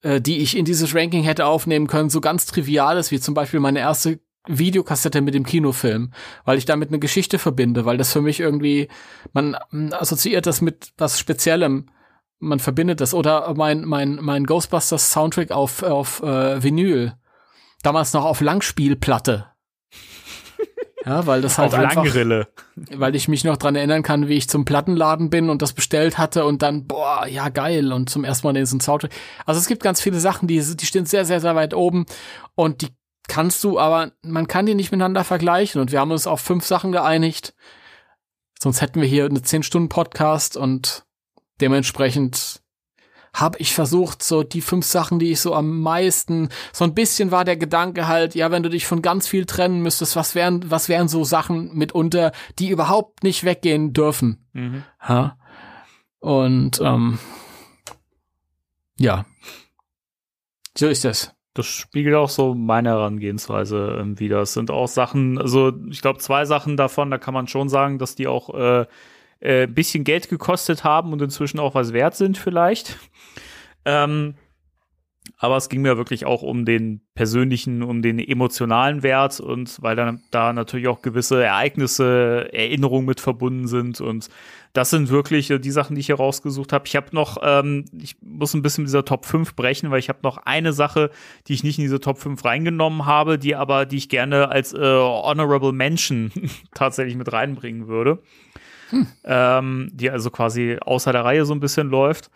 äh, 0.00 0.20
die 0.20 0.38
ich 0.38 0.56
in 0.56 0.64
dieses 0.64 0.94
Ranking 0.94 1.24
hätte 1.24 1.44
aufnehmen 1.44 1.88
können, 1.88 2.08
so 2.08 2.22
ganz 2.22 2.46
triviales, 2.46 3.10
wie 3.10 3.20
zum 3.20 3.34
Beispiel 3.34 3.60
meine 3.60 3.80
erste 3.80 4.18
Videokassette 4.46 5.20
mit 5.20 5.34
dem 5.34 5.44
Kinofilm, 5.44 6.12
weil 6.44 6.56
ich 6.56 6.64
damit 6.64 6.88
eine 6.88 6.98
Geschichte 6.98 7.38
verbinde, 7.38 7.84
weil 7.84 7.98
das 7.98 8.12
für 8.12 8.22
mich 8.22 8.40
irgendwie, 8.40 8.88
man 9.34 9.56
assoziiert 9.92 10.46
das 10.46 10.62
mit 10.62 10.92
was 10.96 11.18
Speziellem 11.18 11.90
man 12.38 12.58
verbindet 12.58 13.00
das. 13.00 13.14
Oder 13.14 13.52
mein, 13.54 13.84
mein, 13.84 14.18
mein 14.20 14.44
Ghostbusters 14.44 15.12
Soundtrack 15.12 15.50
auf, 15.50 15.82
auf 15.82 16.22
äh, 16.22 16.62
Vinyl. 16.62 17.14
Damals 17.82 18.12
noch 18.12 18.24
auf 18.24 18.40
Langspielplatte. 18.40 19.46
Ja, 21.06 21.26
weil 21.26 21.40
das 21.40 21.56
halt 21.56 21.72
Auf 21.72 21.78
einfach, 21.78 22.04
Langrille. 22.04 22.48
weil 22.74 23.14
ich 23.14 23.28
mich 23.28 23.44
noch 23.44 23.56
dran 23.56 23.76
erinnern 23.76 24.02
kann, 24.02 24.28
wie 24.28 24.34
ich 24.34 24.48
zum 24.48 24.64
Plattenladen 24.64 25.30
bin 25.30 25.48
und 25.48 25.62
das 25.62 25.72
bestellt 25.72 26.18
hatte 26.18 26.44
und 26.44 26.60
dann, 26.60 26.86
boah, 26.86 27.24
ja 27.26 27.48
geil 27.48 27.92
und 27.92 28.10
zum 28.10 28.24
ersten 28.24 28.46
Mal 28.46 28.52
diesen 28.52 28.80
Soundtrack. 28.80 29.12
Also 29.46 29.58
es 29.58 29.68
gibt 29.68 29.82
ganz 29.82 30.02
viele 30.02 30.18
Sachen, 30.18 30.48
die, 30.48 30.60
die 30.60 30.84
stehen 30.86 31.06
sehr, 31.06 31.24
sehr, 31.24 31.40
sehr 31.40 31.54
weit 31.54 31.72
oben 31.72 32.04
und 32.56 32.82
die 32.82 32.88
kannst 33.28 33.62
du, 33.62 33.78
aber 33.78 34.10
man 34.22 34.48
kann 34.48 34.66
die 34.66 34.74
nicht 34.74 34.90
miteinander 34.90 35.22
vergleichen 35.22 35.80
und 35.80 35.92
wir 35.92 36.00
haben 36.00 36.10
uns 36.10 36.26
auf 36.26 36.40
fünf 36.40 36.66
Sachen 36.66 36.92
geeinigt. 36.92 37.54
Sonst 38.60 38.82
hätten 38.82 39.00
wir 39.00 39.08
hier 39.08 39.26
eine 39.26 39.38
10-Stunden-Podcast 39.38 40.56
und 40.56 41.06
dementsprechend 41.60 42.62
habe 43.34 43.58
ich 43.58 43.74
versucht, 43.74 44.22
so 44.22 44.42
die 44.42 44.60
fünf 44.60 44.84
Sachen, 44.84 45.18
die 45.18 45.32
ich 45.32 45.40
so 45.40 45.54
am 45.54 45.80
meisten, 45.80 46.48
so 46.72 46.84
ein 46.84 46.94
bisschen 46.94 47.30
war 47.30 47.44
der 47.44 47.56
Gedanke 47.56 48.08
halt, 48.08 48.34
ja, 48.34 48.50
wenn 48.50 48.62
du 48.62 48.70
dich 48.70 48.86
von 48.86 49.02
ganz 49.02 49.28
viel 49.28 49.44
trennen 49.44 49.82
müsstest, 49.82 50.16
was 50.16 50.34
wären, 50.34 50.70
was 50.70 50.88
wären 50.88 51.08
so 51.08 51.24
Sachen 51.24 51.76
mitunter, 51.76 52.32
die 52.58 52.70
überhaupt 52.70 53.22
nicht 53.22 53.44
weggehen 53.44 53.92
dürfen. 53.92 54.46
Mhm. 54.52 54.82
Ja? 55.06 55.36
Und 56.20 56.80
ähm, 56.80 57.18
ja, 58.98 59.24
so 60.76 60.88
ist 60.88 61.04
das. 61.04 61.34
Das 61.54 61.66
spiegelt 61.66 62.14
auch 62.14 62.30
so 62.30 62.54
meine 62.54 62.90
Herangehensweise 62.90 64.04
wieder. 64.16 64.42
Es 64.42 64.52
sind 64.52 64.70
auch 64.70 64.86
Sachen, 64.86 65.38
also 65.38 65.72
ich 65.90 66.02
glaube 66.02 66.20
zwei 66.20 66.44
Sachen 66.44 66.76
davon, 66.76 67.10
da 67.10 67.18
kann 67.18 67.34
man 67.34 67.48
schon 67.48 67.68
sagen, 67.68 67.98
dass 67.98 68.14
die 68.14 68.28
auch 68.28 68.54
äh, 68.54 68.86
äh, 69.40 69.66
bisschen 69.66 70.04
Geld 70.04 70.28
gekostet 70.28 70.84
haben 70.84 71.12
und 71.12 71.22
inzwischen 71.22 71.60
auch 71.60 71.74
was 71.74 71.92
wert 71.92 72.16
sind 72.16 72.38
vielleicht. 72.38 72.98
Ähm, 73.84 74.34
aber 75.36 75.56
es 75.56 75.68
ging 75.68 75.82
mir 75.82 75.96
wirklich 75.96 76.26
auch 76.26 76.42
um 76.42 76.64
den 76.64 77.00
persönlichen, 77.14 77.82
um 77.82 78.02
den 78.02 78.18
emotionalen 78.18 79.02
Wert 79.02 79.38
und 79.38 79.80
weil 79.82 79.94
dann 79.94 80.22
da 80.30 80.52
natürlich 80.52 80.88
auch 80.88 81.02
gewisse 81.02 81.42
Ereignisse, 81.42 82.48
Erinnerungen 82.52 83.06
mit 83.06 83.20
verbunden 83.20 83.68
sind 83.68 84.00
und 84.00 84.28
das 84.72 84.90
sind 84.90 85.10
wirklich 85.10 85.48
die 85.48 85.70
Sachen, 85.70 85.94
die 85.94 86.00
ich 86.00 86.06
hier 86.06 86.16
rausgesucht 86.16 86.72
habe. 86.72 86.86
Ich 86.86 86.94
habe 86.94 87.08
noch, 87.12 87.38
ähm, 87.42 87.86
ich 87.98 88.16
muss 88.20 88.54
ein 88.54 88.62
bisschen 88.62 88.82
mit 88.82 88.88
dieser 88.88 89.04
Top 89.04 89.24
5 89.24 89.56
brechen, 89.56 89.90
weil 89.90 89.98
ich 89.98 90.08
habe 90.08 90.20
noch 90.22 90.38
eine 90.38 90.72
Sache, 90.72 91.10
die 91.46 91.54
ich 91.54 91.64
nicht 91.64 91.78
in 91.78 91.84
diese 91.84 92.00
Top 92.00 92.18
5 92.18 92.44
reingenommen 92.44 93.06
habe, 93.06 93.38
die 93.38 93.56
aber, 93.56 93.86
die 93.86 93.96
ich 93.96 94.08
gerne 94.08 94.50
als 94.50 94.74
äh, 94.74 94.78
Honorable 94.78 95.72
Mention 95.72 96.32
tatsächlich 96.74 97.16
mit 97.16 97.32
reinbringen 97.32 97.88
würde. 97.88 98.22
Ähm, 99.24 99.90
die 99.92 100.10
also 100.10 100.30
quasi 100.30 100.78
außer 100.80 101.12
der 101.12 101.24
Reihe 101.24 101.44
so 101.44 101.54
ein 101.54 101.60
bisschen 101.60 101.88
läuft. 101.88 102.30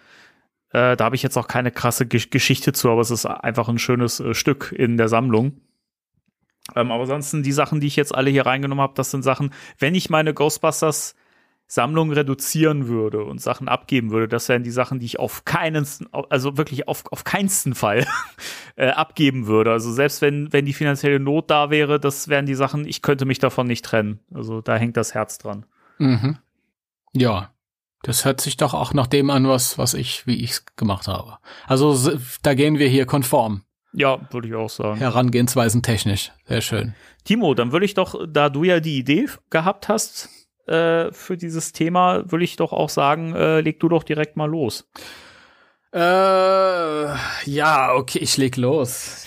Äh, 0.70 0.96
da 0.96 1.05
habe 1.05 1.16
ich 1.16 1.22
jetzt 1.22 1.36
auch 1.36 1.48
keine 1.48 1.70
krasse 1.70 2.07
Gesch 2.07 2.30
Geschichte 2.30 2.72
zu, 2.72 2.90
aber 2.90 3.00
es 3.00 3.11
ist 3.11 3.26
einfach 3.26 3.68
ein 3.68 3.78
schönes 3.78 4.20
äh, 4.20 4.34
Stück 4.34 4.74
in 4.76 4.96
der 4.96 5.09
Sammlung. 5.09 5.61
Ähm, 6.74 6.90
aber 6.90 7.03
ansonsten 7.03 7.42
die 7.42 7.53
Sachen, 7.53 7.80
die 7.80 7.86
ich 7.86 7.96
jetzt 7.96 8.14
alle 8.14 8.30
hier 8.30 8.46
reingenommen 8.46 8.82
habe, 8.82 8.94
das 8.94 9.11
sind 9.11 9.22
Sachen, 9.22 9.53
wenn 9.78 9.94
ich 9.94 10.11
meine 10.11 10.32
Ghostbusters 10.32 11.14
Sammlung 11.66 12.12
reduzieren 12.12 12.86
würde 12.86 13.24
und 13.24 13.40
Sachen 13.40 13.66
abgeben 13.66 14.11
würde, 14.11 14.28
das 14.28 14.48
wären 14.50 14.62
die 14.62 14.70
Sachen, 14.70 14.98
die 14.98 15.07
ich 15.07 15.18
auf 15.18 15.46
keinen, 15.46 15.86
also 16.28 16.59
wirklich 16.59 16.86
auf, 16.86 17.05
auf 17.11 17.24
keinsten 17.24 17.74
Fall 17.74 18.07
äh, 18.76 18.90
abgeben 18.90 19.46
würde. 19.46 19.72
Also 19.72 19.90
selbst 19.90 20.20
wenn, 20.20 20.53
wenn 20.53 20.66
die 20.66 20.74
finanzielle 20.74 21.18
Not 21.18 21.50
da 21.50 21.70
wäre, 21.70 21.98
das 21.98 22.28
wären 22.28 22.44
die 22.44 22.55
Sachen, 22.55 22.86
ich 22.86 23.00
könnte 23.00 23.24
mich 23.24 23.38
davon 23.38 23.66
nicht 23.66 23.86
trennen. 23.86 24.20
Also 24.34 24.61
da 24.61 24.76
hängt 24.76 24.98
das 24.98 25.14
Herz 25.14 25.38
dran. 25.38 25.64
Mhm. 25.99 26.38
Ja, 27.12 27.53
das 28.03 28.24
hört 28.24 28.40
sich 28.40 28.57
doch 28.57 28.74
auch 28.74 28.95
nach 28.95 29.07
dem 29.07 29.30
an, 29.30 29.49
was, 29.49 29.78
was 29.78 29.95
ich, 29.95 30.26
wie 30.26 30.43
ich's 30.43 30.64
gemacht 30.76 31.09
habe. 31.09 31.38
Also 31.66 32.18
da 32.43 32.55
gehen 32.55 32.78
wir 32.78 32.88
hier 32.88 33.07
konform. 33.07 33.62
Ja, 33.93 34.20
würde 34.30 34.49
ich 34.49 34.55
auch 34.55 34.70
sagen. 34.70 34.99
Herangehensweisen 34.99 35.82
technisch. 35.82 36.32
Sehr 36.47 36.62
schön. 36.62 36.95
Timo, 37.24 37.55
dann 37.55 37.72
würde 37.72 37.84
ich 37.84 37.95
doch, 37.95 38.18
da 38.26 38.49
du 38.49 38.64
ja 38.64 38.80
die 38.80 38.99
Idee 38.99 39.28
gehabt 39.51 39.88
hast 39.88 40.30
äh, 40.66 41.12
für 41.12 41.36
dieses 41.36 41.72
Thema, 41.72 42.30
würde 42.30 42.45
ich 42.45 42.57
doch 42.57 42.72
auch 42.72 42.88
sagen, 42.88 43.34
äh, 43.34 43.61
leg 43.61 43.78
du 43.80 43.88
doch 43.88 44.03
direkt 44.03 44.36
mal 44.36 44.49
los. 44.49 44.88
Äh, 45.93 45.99
ja, 47.45 47.93
okay, 47.95 48.18
ich 48.20 48.38
leg 48.38 48.57
los. 48.57 49.26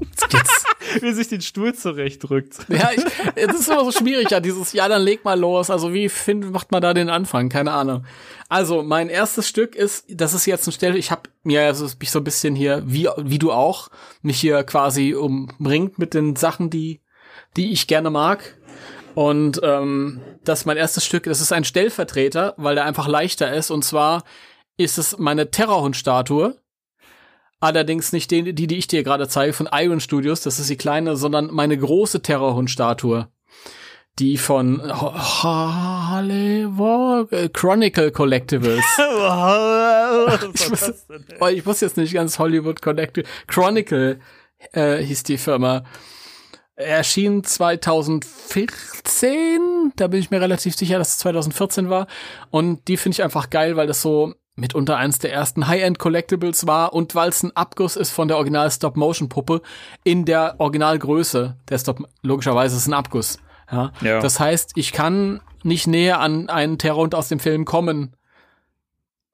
Wie 1.00 1.12
sich 1.12 1.28
den 1.28 1.42
Stuhl 1.42 1.74
zurechtdrückt. 1.74 2.58
Ja, 2.68 2.90
ich, 2.94 3.04
das 3.34 3.60
ist 3.60 3.68
immer 3.68 3.84
so 3.84 3.92
schwierig, 3.92 4.30
ja, 4.30 4.40
dieses, 4.40 4.72
ja, 4.72 4.88
dann 4.88 5.02
leg 5.02 5.24
mal 5.24 5.38
los. 5.38 5.70
Also 5.70 5.92
wie 5.92 6.08
find, 6.08 6.50
macht 6.50 6.72
man 6.72 6.80
da 6.80 6.94
den 6.94 7.10
Anfang? 7.10 7.48
Keine 7.48 7.72
Ahnung. 7.72 8.04
Also, 8.48 8.82
mein 8.82 9.10
erstes 9.10 9.46
Stück 9.46 9.74
ist, 9.74 10.06
das 10.08 10.32
ist 10.32 10.46
jetzt 10.46 10.66
ein 10.66 10.72
Stelle, 10.72 10.96
ich 10.96 11.10
habe 11.10 11.28
mir 11.42 11.62
also 11.62 11.86
mich 12.00 12.10
so 12.10 12.20
ein 12.20 12.24
bisschen 12.24 12.54
hier, 12.54 12.82
wie, 12.86 13.08
wie 13.18 13.38
du 13.38 13.52
auch, 13.52 13.88
mich 14.22 14.40
hier 14.40 14.64
quasi 14.64 15.14
umringt 15.14 15.98
mit 15.98 16.14
den 16.14 16.34
Sachen, 16.36 16.70
die, 16.70 17.02
die 17.56 17.72
ich 17.72 17.86
gerne 17.86 18.10
mag. 18.10 18.56
Und 19.14 19.60
ähm, 19.62 20.20
das 20.44 20.60
ist 20.60 20.66
mein 20.66 20.76
erstes 20.76 21.04
Stück, 21.04 21.24
das 21.24 21.40
ist 21.40 21.52
ein 21.52 21.64
Stellvertreter, 21.64 22.54
weil 22.56 22.76
der 22.76 22.84
einfach 22.84 23.08
leichter 23.08 23.52
ist. 23.52 23.70
Und 23.70 23.84
zwar 23.84 24.24
ist 24.76 24.96
es 24.96 25.18
meine 25.18 25.50
Terrorhund-Statue. 25.50 26.56
Allerdings 27.60 28.12
nicht 28.12 28.30
die, 28.30 28.54
die, 28.54 28.68
die 28.68 28.78
ich 28.78 28.86
dir 28.86 29.02
gerade 29.02 29.28
zeige 29.28 29.52
von 29.52 29.68
Iron 29.72 30.00
Studios, 30.00 30.40
das 30.42 30.60
ist 30.60 30.70
die 30.70 30.76
kleine, 30.76 31.16
sondern 31.16 31.52
meine 31.52 31.76
große 31.76 32.22
Terrorhund-Statue. 32.22 33.26
Die 34.20 34.36
von 34.36 34.80
Hollywood 35.42 37.32
äh, 37.32 37.48
Chronicle 37.48 38.10
Collectibles. 38.10 38.84
ich, 40.54 40.70
muss, 40.70 40.92
oh, 41.38 41.46
ich 41.46 41.64
muss 41.64 41.80
jetzt 41.80 41.96
nicht 41.96 42.14
ganz 42.14 42.40
Hollywood 42.40 42.82
Collectible. 42.82 43.30
Chronicle 43.46 44.18
äh, 44.72 44.96
hieß 44.98 45.22
die 45.22 45.38
Firma. 45.38 45.84
Erschien 46.74 47.44
2014, 47.44 49.92
da 49.96 50.08
bin 50.08 50.20
ich 50.20 50.30
mir 50.30 50.40
relativ 50.40 50.76
sicher, 50.76 50.98
dass 50.98 51.10
es 51.10 51.18
2014 51.18 51.90
war. 51.90 52.06
Und 52.50 52.88
die 52.88 52.96
finde 52.96 53.16
ich 53.16 53.22
einfach 53.24 53.50
geil, 53.50 53.76
weil 53.76 53.88
das 53.88 54.00
so 54.02 54.34
mitunter 54.58 54.96
eins 54.96 55.18
der 55.18 55.32
ersten 55.32 55.68
High-End 55.68 55.98
Collectibles 55.98 56.66
war 56.66 56.92
und 56.92 57.14
weil 57.14 57.28
es 57.28 57.42
ein 57.42 57.54
Abguss 57.56 57.96
ist 57.96 58.10
von 58.10 58.28
der 58.28 58.36
Original 58.36 58.70
Stop-Motion-Puppe 58.70 59.62
in 60.04 60.24
der 60.24 60.56
Originalgröße. 60.58 61.56
Der 61.68 61.78
Stop, 61.78 62.02
logischerweise 62.22 62.76
ist 62.76 62.82
es 62.82 62.88
ein 62.88 62.94
Abguss. 62.94 63.38
Ja? 63.70 63.92
Ja. 64.00 64.20
Das 64.20 64.40
heißt, 64.40 64.72
ich 64.74 64.92
kann 64.92 65.40
nicht 65.62 65.86
näher 65.86 66.20
an 66.20 66.48
einen 66.48 66.78
Terrorhund 66.78 67.14
aus 67.14 67.28
dem 67.28 67.38
Film 67.38 67.64
kommen, 67.64 68.16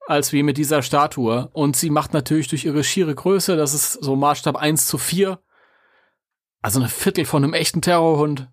als 0.07 0.31
wie 0.31 0.43
mit 0.43 0.57
dieser 0.57 0.83
Statue. 0.83 1.49
Und 1.53 1.75
sie 1.75 1.89
macht 1.89 2.13
natürlich 2.13 2.47
durch 2.47 2.65
ihre 2.65 2.83
schiere 2.83 3.15
Größe, 3.15 3.57
das 3.57 3.73
ist 3.73 3.93
so 3.93 4.15
Maßstab 4.15 4.55
1 4.55 4.85
zu 4.85 4.97
4, 4.97 5.39
also 6.61 6.79
eine 6.79 6.89
Viertel 6.89 7.25
von 7.25 7.43
einem 7.43 7.53
echten 7.53 7.81
Terrorhund, 7.81 8.47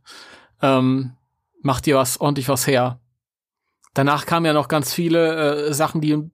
ähm, 0.63 1.13
macht 1.61 1.87
ihr 1.87 1.97
was, 1.97 2.21
ordentlich 2.21 2.49
was 2.49 2.67
her. 2.67 3.01
Danach 3.95 4.25
kamen 4.25 4.47
ja 4.47 4.55
noch 4.55 4.69
ganz 4.69 4.95
viele 4.95 5.67
äh, 5.67 5.75
Sachen, 5.75 6.01
die 6.01 6.31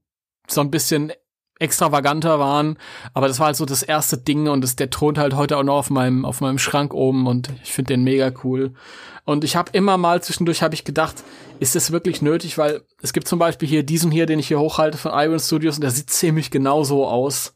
so 0.49 0.61
ein 0.61 0.70
bisschen 0.70 1.12
extravaganter 1.61 2.38
waren, 2.38 2.78
aber 3.14 3.26
das 3.26 3.40
war 3.40 3.46
halt 3.46 3.57
so 3.57 3.64
das 3.64 3.82
erste 3.82 4.16
Ding 4.16 4.49
und 4.49 4.62
das, 4.62 4.76
der 4.76 4.90
thront 4.90 5.18
halt 5.18 5.34
heute 5.34 5.57
auch 5.57 5.64
noch 5.64 5.76
auf 5.76 5.90
meinem 5.90 6.24
auf 6.24 6.40
meinem 6.40 6.59
Schrank 6.59 6.94
oben 6.94 7.26
und 7.26 7.51
ich 7.62 7.72
finde 7.72 7.94
den 7.94 8.05
mega 8.05 8.30
cool. 8.44 8.74
Und 9.24 9.44
ich 9.44 9.57
habe 9.57 9.70
immer 9.72 9.99
mal 9.99 10.22
zwischendurch 10.22 10.62
habe 10.62 10.74
ich 10.74 10.84
gedacht, 10.84 11.16
ist 11.59 11.74
das 11.74 11.90
wirklich 11.90 12.22
nötig, 12.22 12.59
weil 12.59 12.82
es 13.03 13.12
gibt 13.12 13.26
zum 13.26 13.38
Beispiel 13.38 13.68
hier 13.68 13.82
diesen 13.82 14.11
hier, 14.11 14.26
den 14.26 14.38
ich 14.38 14.49
hier 14.49 14.61
hochhalte 14.61 14.99
von 14.99 15.12
Iron 15.12 15.40
Studios 15.40 15.76
und 15.76 15.82
der 15.82 15.90
sieht 15.90 16.11
ziemlich 16.11 16.51
genau 16.51 16.84
so 16.84 17.07
aus, 17.07 17.55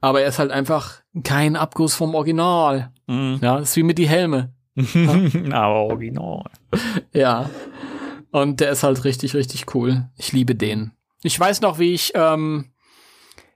aber 0.00 0.22
er 0.22 0.28
ist 0.28 0.38
halt 0.38 0.50
einfach 0.50 1.00
kein 1.22 1.56
Abguss 1.56 1.94
vom 1.94 2.14
Original. 2.14 2.90
Mhm. 3.06 3.38
Ja, 3.42 3.58
das 3.58 3.70
ist 3.70 3.76
wie 3.76 3.82
mit 3.82 3.98
die 3.98 4.08
Helme. 4.08 4.52
Aber 5.52 5.84
original. 5.84 6.44
Ja. 7.12 7.48
Und 8.30 8.60
der 8.60 8.70
ist 8.70 8.82
halt 8.82 9.04
richtig, 9.04 9.34
richtig 9.34 9.74
cool. 9.74 10.08
Ich 10.16 10.32
liebe 10.32 10.54
den. 10.54 10.92
Ich 11.24 11.40
weiß 11.40 11.62
noch, 11.62 11.78
wie 11.78 11.94
ich, 11.94 12.12
ähm, 12.14 12.66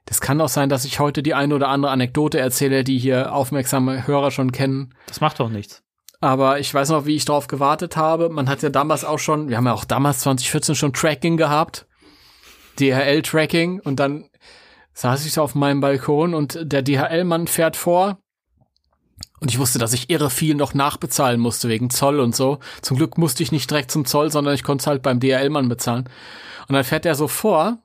das 0.07 0.23
kann 0.23 0.41
auch 0.41 0.49
sein, 0.49 0.71
dass 0.71 0.87
ich 0.87 1.01
heute 1.01 1.23
die 1.23 1.35
eine 1.35 1.55
oder 1.55 1.69
andere 1.69 1.93
Anekdote 1.93 2.39
erzähle, 2.41 2.83
die 2.83 2.99
hier 2.99 3.35
aufmerksame 3.35 4.07
Hörer 4.07 4.31
schon 4.31 4.53
kennen. 4.53 4.95
Das 5.07 5.21
macht 5.21 5.39
doch 5.39 5.51
nichts. 5.51 5.83
Aber 6.19 6.59
ich 6.59 6.73
weiß 6.73 6.89
noch, 6.89 7.05
wie 7.05 7.15
ich 7.15 7.27
drauf 7.27 7.47
gewartet 7.47 7.95
habe. 7.95 8.31
Man 8.31 8.49
hat 8.49 8.63
ja 8.63 8.71
damals 8.71 9.05
auch 9.05 9.19
schon, 9.19 9.51
wir 9.51 9.59
haben 9.59 9.67
ja 9.67 9.75
auch 9.75 9.85
damals 9.85 10.21
2014 10.21 10.77
schon 10.77 10.95
Tracking 10.95 11.37
gehabt. 11.37 11.87
DHL-Tracking. 12.81 13.81
Und 13.81 14.01
dann 14.01 14.31
saß 14.95 15.27
ich 15.27 15.35
so 15.35 15.43
auf 15.43 15.55
meinem 15.55 15.81
Balkon 15.81 16.33
und 16.33 16.59
der 16.63 16.81
DHL-Mann 16.81 17.49
fährt 17.49 17.77
vor. 17.77 18.19
Und 19.41 19.51
ich 19.51 19.59
wusste, 19.59 19.79
dass 19.79 19.93
ich 19.93 20.11
irre 20.11 20.31
viel 20.31 20.55
noch 20.55 20.75
nachbezahlen 20.75 21.41
musste 21.41 21.69
wegen 21.69 21.91
Zoll 21.91 22.21
und 22.21 22.35
so. 22.35 22.59
Zum 22.83 22.97
Glück 22.97 23.19
musste 23.19 23.43
ich 23.43 23.53
nicht 23.53 23.71
direkt 23.71 23.91
zum 23.91 24.05
Zoll, 24.05 24.31
sondern 24.31 24.55
ich 24.55 24.65
konnte 24.65 24.83
es 24.83 24.87
halt 24.87 25.03
beim 25.03 25.21
DHL-Mann 25.21 25.69
bezahlen. 25.69 26.09
Und 26.67 26.75
dann 26.75 26.85
fährt 26.85 27.07
er 27.07 27.15
so 27.15 27.29
vor 27.29 27.79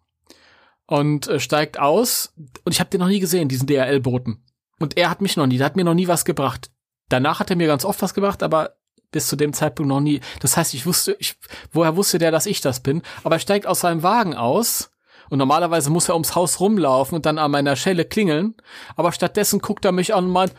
und 0.87 1.27
äh, 1.27 1.39
steigt 1.39 1.79
aus. 1.79 2.33
Und 2.63 2.71
ich 2.71 2.79
habe 2.79 2.89
den 2.89 2.99
noch 2.99 3.07
nie 3.07 3.19
gesehen, 3.19 3.49
diesen 3.49 3.67
DHL-Boten. 3.67 4.43
Und 4.79 4.97
er 4.97 5.09
hat 5.09 5.21
mich 5.21 5.37
noch 5.37 5.47
nie, 5.47 5.57
der 5.57 5.65
hat 5.65 5.75
mir 5.75 5.85
noch 5.85 5.93
nie 5.93 6.07
was 6.07 6.25
gebracht. 6.25 6.71
Danach 7.09 7.39
hat 7.39 7.49
er 7.49 7.55
mir 7.55 7.67
ganz 7.67 7.85
oft 7.85 8.01
was 8.01 8.13
gebracht, 8.13 8.43
aber 8.43 8.75
bis 9.11 9.27
zu 9.27 9.35
dem 9.35 9.53
Zeitpunkt 9.53 9.87
noch 9.87 10.01
nie. 10.01 10.19
Das 10.41 10.57
heißt, 10.57 10.73
ich 10.73 10.85
wusste, 10.85 11.15
ich, 11.19 11.35
woher 11.71 11.95
wusste 11.95 12.17
der, 12.17 12.31
dass 12.31 12.47
ich 12.47 12.61
das 12.61 12.81
bin? 12.81 13.01
Aber 13.23 13.35
er 13.35 13.39
steigt 13.39 13.67
aus 13.67 13.81
seinem 13.81 14.03
Wagen 14.03 14.35
aus 14.35 14.91
Und 15.29 15.37
normalerweise 15.37 15.89
muss 15.89 16.09
er 16.09 16.15
ums 16.15 16.35
Haus 16.35 16.59
rumlaufen 16.59 17.15
und 17.15 17.25
dann 17.25 17.37
an 17.37 17.51
meiner 17.51 17.75
Schelle 17.75 18.05
klingeln. 18.05 18.55
Aber 18.95 19.11
stattdessen 19.11 19.59
guckt 19.59 19.85
er 19.85 19.91
mich 19.91 20.13
an 20.13 20.25
und 20.25 20.31
meint, 20.31 20.53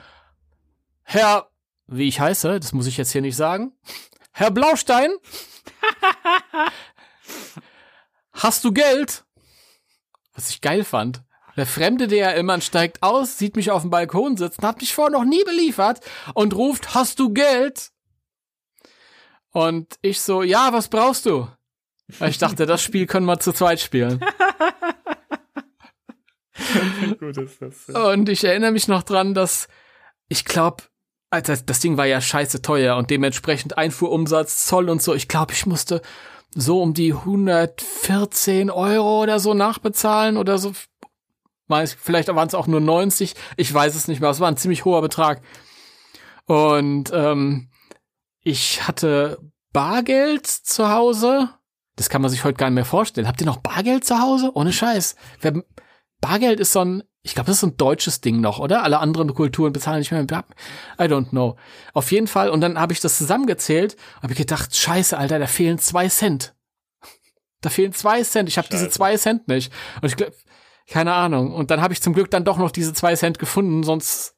Herr, 1.05 1.51
wie 1.87 2.09
ich 2.09 2.21
heiße, 2.21 2.59
das 2.59 2.73
muss 2.73 2.87
ich 2.87 2.97
jetzt 2.97 3.13
hier 3.13 3.21
nicht 3.21 3.37
sagen. 3.37 3.73
Herr 4.33 4.51
Blaustein? 4.51 5.11
Hast 8.33 8.65
du 8.65 8.73
Geld? 8.73 9.25
Was 10.35 10.51
ich 10.51 10.61
geil 10.61 10.83
fand. 10.83 11.23
Der 11.57 11.67
Fremde, 11.67 12.09
der 12.09 12.19
ja 12.19 12.31
immer 12.33 12.61
steigt 12.61 13.03
aus, 13.03 13.39
sieht 13.39 13.55
mich 13.55 13.71
auf 13.71 13.83
dem 13.83 13.91
Balkon 13.91 14.37
sitzen, 14.37 14.67
hat 14.67 14.81
mich 14.81 14.93
vorher 14.93 15.13
noch 15.13 15.25
nie 15.25 15.45
beliefert 15.45 16.01
und 16.35 16.53
ruft, 16.55 16.95
hast 16.95 17.21
du 17.21 17.33
Geld? 17.33 17.93
Und 19.53 19.95
ich 20.03 20.21
so, 20.21 20.43
ja, 20.43 20.73
was 20.73 20.89
brauchst 20.89 21.27
du? 21.27 21.49
Ich 22.21 22.39
dachte, 22.39 22.67
das 22.67 22.83
Spiel 22.83 23.07
können 23.07 23.27
wir 23.27 23.39
zu 23.39 23.53
zweit 23.53 23.79
spielen. 23.81 24.19
Gut 27.21 27.37
ist 27.39 27.63
das. 27.63 27.87
Ja. 27.87 28.11
Und 28.11 28.29
ich 28.29 28.43
erinnere 28.43 28.73
mich 28.73 28.89
noch 28.89 29.05
dran, 29.05 29.33
dass 29.33 29.69
ich 30.29 30.45
glaube, 30.45 30.83
Alter, 31.35 31.57
das 31.57 31.81
Ding 31.81 31.97
war 31.97 32.07
ja 32.07 32.21
scheiße 32.21 32.63
teuer 32.63 32.97
und 32.97 33.11
dementsprechend 33.11 33.77
Einfuhrumsatz, 33.77 34.67
Zoll 34.67 34.89
und 34.89 35.03
so. 35.03 35.15
Ich 35.15 35.27
glaube, 35.29 35.53
ich 35.53 35.67
musste 35.67 36.01
so 36.55 36.81
um 36.81 36.95
die 36.95 37.13
114 37.13 38.71
Euro 38.71 39.23
oder 39.23 39.41
so 39.41 39.53
nachbezahlen 39.53 40.37
oder 40.37 40.59
so. 40.59 40.73
Vielleicht 41.69 42.29
waren 42.29 42.49
es 42.49 42.55
auch 42.55 42.69
nur 42.69 42.81
90. 42.81 43.35
Ich 43.57 43.75
weiß 43.75 43.97
es 43.97 44.07
nicht 44.07 44.21
mehr. 44.21 44.31
Es 44.31 44.39
war 44.39 44.49
ein 44.49 44.57
ziemlich 44.57 44.85
hoher 44.85 45.03
Betrag. 45.03 45.43
Und 46.47 47.11
ähm, 47.13 47.69
ich 48.43 48.87
hatte 48.87 49.39
Bargeld 49.73 50.47
zu 50.47 50.89
Hause. 50.89 51.49
Das 51.97 52.11
kann 52.11 52.23
man 52.23 52.31
sich 52.31 52.45
heute 52.45 52.59
gar 52.59 52.71
nicht 52.71 52.77
mehr 52.77 52.85
vorstellen. 52.85 53.27
Habt 53.27 53.41
ihr 53.41 53.47
noch 53.47 53.57
Bargeld 53.57 54.05
zu 54.05 54.21
Hause? 54.21 54.53
Ohne 54.55 54.73
Scheiß. 54.73 55.17
Bargeld 56.21 56.61
ist 56.61 56.73
so 56.73 56.81
ein, 56.81 57.03
ich 57.27 57.35
glaube, 57.35 57.47
das 57.47 57.57
ist 57.57 57.61
so 57.61 57.69
ein 57.69 57.79
deutsches 57.79 58.21
Ding 58.21 58.43
noch, 58.43 58.59
oder? 58.59 58.83
Alle 58.83 58.99
anderen 58.99 59.33
Kulturen 59.33 59.73
bezahlen 59.73 60.01
nicht 60.01 60.13
mehr 60.13 60.21
I 60.21 61.05
don't 61.05 61.31
know. 61.31 61.57
Auf 61.95 62.13
jeden 62.13 62.27
Fall. 62.27 62.51
Und 62.51 62.61
dann 62.61 62.79
habe 62.79 62.93
ich 62.93 63.01
das 63.01 63.17
zusammengezählt. 63.17 63.97
Habe 64.23 64.35
ich 64.35 64.39
gedacht, 64.39 64.77
Scheiße, 64.77 65.17
Alter, 65.17 65.39
da 65.39 65.47
fehlen 65.47 65.79
zwei 65.79 66.09
Cent. 66.09 66.55
Da 67.63 67.71
fehlen 67.71 67.95
zwei 67.95 68.23
Cent. 68.23 68.51
Ich 68.51 68.59
habe 68.59 68.69
diese 68.71 68.91
zwei 68.91 69.17
Cent 69.17 69.49
nicht. 69.49 69.73
Und 70.03 70.09
ich 70.09 70.17
glaube, 70.17 70.35
keine 70.87 71.15
Ahnung. 71.15 71.55
Und 71.55 71.71
dann 71.71 71.81
habe 71.81 71.95
ich 71.95 72.03
zum 72.03 72.13
Glück 72.13 72.31
dann 72.31 72.45
doch 72.45 72.59
noch 72.59 72.71
diese 72.71 72.93
zwei 72.93 73.17
Cent 73.17 73.39
gefunden, 73.39 73.85
sonst, 73.85 74.37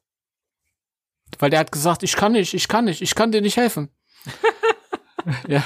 weil 1.39 1.49
der 1.49 1.59
hat 1.59 1.73
gesagt, 1.73 2.03
ich 2.03 2.15
kann 2.15 2.31
nicht, 2.31 2.53
ich 2.53 2.69
kann 2.69 2.85
nicht, 2.85 3.01
ich 3.01 3.15
kann 3.15 3.33
dir 3.33 3.41
nicht 3.41 3.57
helfen. 3.57 3.89
ja. 5.49 5.61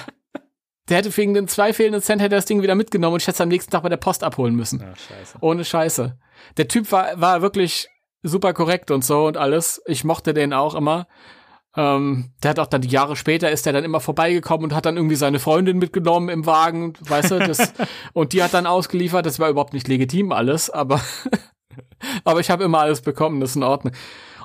Der 0.90 0.98
hätte 0.98 1.16
wegen 1.16 1.36
den 1.36 1.48
zwei 1.48 1.72
fehlenden 1.72 2.02
Cent 2.02 2.20
hätte 2.20 2.36
das 2.36 2.46
Ding 2.46 2.64
wieder 2.64 2.74
mitgenommen 2.74 3.14
und 3.14 3.22
ich 3.22 3.28
hätte 3.28 3.36
es 3.36 3.42
am 3.42 3.50
nächsten 3.50 3.70
Tag 3.70 3.84
bei 3.84 3.90
der 3.90 3.98
Post 3.98 4.24
abholen 4.24 4.56
müssen. 4.56 4.80
Ja, 4.80 4.96
scheiße. 4.96 5.38
Ohne 5.42 5.64
Scheiße. 5.64 6.18
Der 6.58 6.68
Typ 6.68 6.92
war, 6.92 7.20
war 7.20 7.42
wirklich 7.42 7.90
super 8.24 8.54
korrekt 8.54 8.92
und 8.92 9.04
so 9.04 9.26
und 9.26 9.38
alles. 9.38 9.82
Ich 9.86 10.04
mochte 10.04 10.34
den 10.34 10.54
auch 10.54 10.76
immer. 10.76 11.08
Ähm, 11.76 12.34
der 12.44 12.52
hat 12.52 12.60
auch 12.60 12.68
dann 12.68 12.82
die 12.82 12.90
Jahre 12.90 13.16
später 13.16 13.50
ist 13.50 13.66
der 13.66 13.72
dann 13.72 13.86
immer 13.86 14.02
vorbeigekommen 14.02 14.66
und 14.66 14.76
hat 14.76 14.86
dann 14.86 14.98
irgendwie 14.98 15.16
seine 15.16 15.40
Freundin 15.40 15.78
mitgenommen 15.78 16.28
im 16.28 16.46
Wagen, 16.46 16.94
weißt 17.00 17.32
du, 17.32 17.40
das, 17.40 17.74
und 18.14 18.34
die 18.34 18.44
hat 18.44 18.54
dann 18.54 18.68
ausgeliefert. 18.68 19.26
Das 19.26 19.40
war 19.40 19.50
überhaupt 19.50 19.74
nicht 19.74 19.88
legitim 19.88 20.34
alles, 20.34 20.70
aber, 20.70 21.00
aber 22.26 22.42
ich 22.42 22.52
habe 22.52 22.66
immer 22.66 22.82
alles 22.82 23.02
bekommen, 23.02 23.40
das 23.40 23.52
ist 23.52 23.56
in 23.56 23.64
Ordnung. 23.64 23.94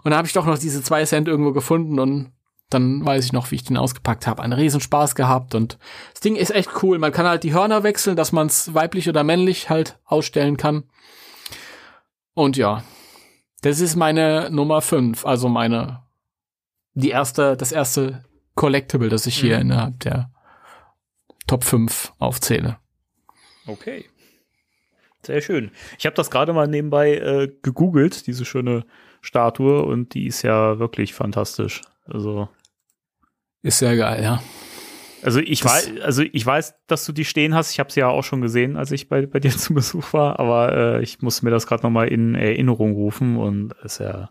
Und 0.05 0.11
dann 0.11 0.18
habe 0.18 0.28
ich 0.28 0.34
doch 0.34 0.47
noch 0.47 0.59
diese 0.59 0.82
zwei 0.82 1.05
Cent 1.05 1.26
irgendwo 1.26 1.53
gefunden 1.53 1.99
und 1.99 2.32
dann 2.70 3.05
weiß 3.05 3.24
ich 3.24 3.32
noch, 3.32 3.51
wie 3.51 3.57
ich 3.57 3.64
den 3.64 3.76
ausgepackt 3.76 4.26
habe. 4.26 4.42
Einen 4.42 4.53
riesen 4.53 4.80
Spaß 4.80 5.16
gehabt 5.16 5.55
und 5.57 5.78
das 6.12 6.20
Ding 6.20 6.36
ist 6.36 6.55
echt 6.55 6.82
cool. 6.82 6.99
Man 6.99 7.12
kann 7.12 7.26
halt 7.26 7.42
die 7.42 7.55
Hörner 7.55 7.82
wechseln, 7.82 8.16
dass 8.16 8.30
man 8.30 8.47
es 8.47 8.72
weiblich 8.72 9.09
oder 9.09 9.24
männlich 9.24 9.68
halt 9.68 9.99
ausstellen 10.05 10.57
kann. 10.57 10.84
Und 12.37 12.59
ja, 12.59 12.84
das 13.62 13.80
ist 13.80 13.97
meine 13.97 14.51
Nummer 14.51 14.82
fünf, 14.82 15.24
also 15.24 15.49
meine 15.49 16.03
die 16.93 17.09
erste, 17.09 17.57
das 17.57 17.72
erste 17.72 18.24
Collectible, 18.55 19.09
das 19.09 19.26
ich 19.26 19.39
hier 19.39 19.57
Mhm. 19.57 19.62
innerhalb 19.62 20.01
der 20.01 20.30
Top 21.47 21.64
5 21.64 22.12
aufzähle. 22.18 22.76
Okay. 23.66 24.05
Sehr 25.22 25.41
schön. 25.41 25.70
Ich 25.99 26.05
habe 26.07 26.14
das 26.14 26.30
gerade 26.30 26.53
mal 26.53 26.68
nebenbei 26.68 27.14
äh, 27.14 27.49
gegoogelt, 27.62 28.26
diese 28.26 28.45
schöne 28.45 28.84
Statue, 29.22 29.82
und 29.82 30.12
die 30.14 30.26
ist 30.26 30.43
ja 30.43 30.78
wirklich 30.78 31.14
fantastisch. 31.14 31.80
Also, 32.05 32.49
Ist 33.62 33.78
sehr 33.78 33.97
geil, 33.97 34.22
ja. 34.22 34.43
Also 35.23 35.41
ich 35.41 35.61
Das- 35.61 35.73
weiß, 35.89 36.01
also 36.03 36.23
ich 36.23 36.45
weiß, 36.47 36.75
dass 36.87 37.05
du 37.05 37.12
die 37.12 37.25
stehen 37.25 37.55
hast. 37.55 37.73
Ich 37.73 37.81
habe 37.81 37.91
sie 37.93 38.01
ja 38.01 38.09
auch 38.09 38.25
schon 38.25 38.41
gesehen, 38.41 38.77
als 38.77 38.91
ich 38.93 39.09
bei, 39.09 39.27
bei 39.27 39.41
dir 39.41 39.51
zu 39.57 39.75
Besuch 39.75 40.12
war, 40.12 40.39
aber 40.39 40.73
äh, 40.99 41.03
ich 41.03 41.21
muss 41.23 41.43
mir 41.43 41.51
das 41.51 41.67
gerade 41.67 41.83
noch 41.83 41.91
mal 41.91 42.09
in 42.09 42.35
Erinnerung 42.35 42.93
rufen 42.93 43.37
und 43.37 43.73
ist 43.85 43.99
ja, 43.99 44.31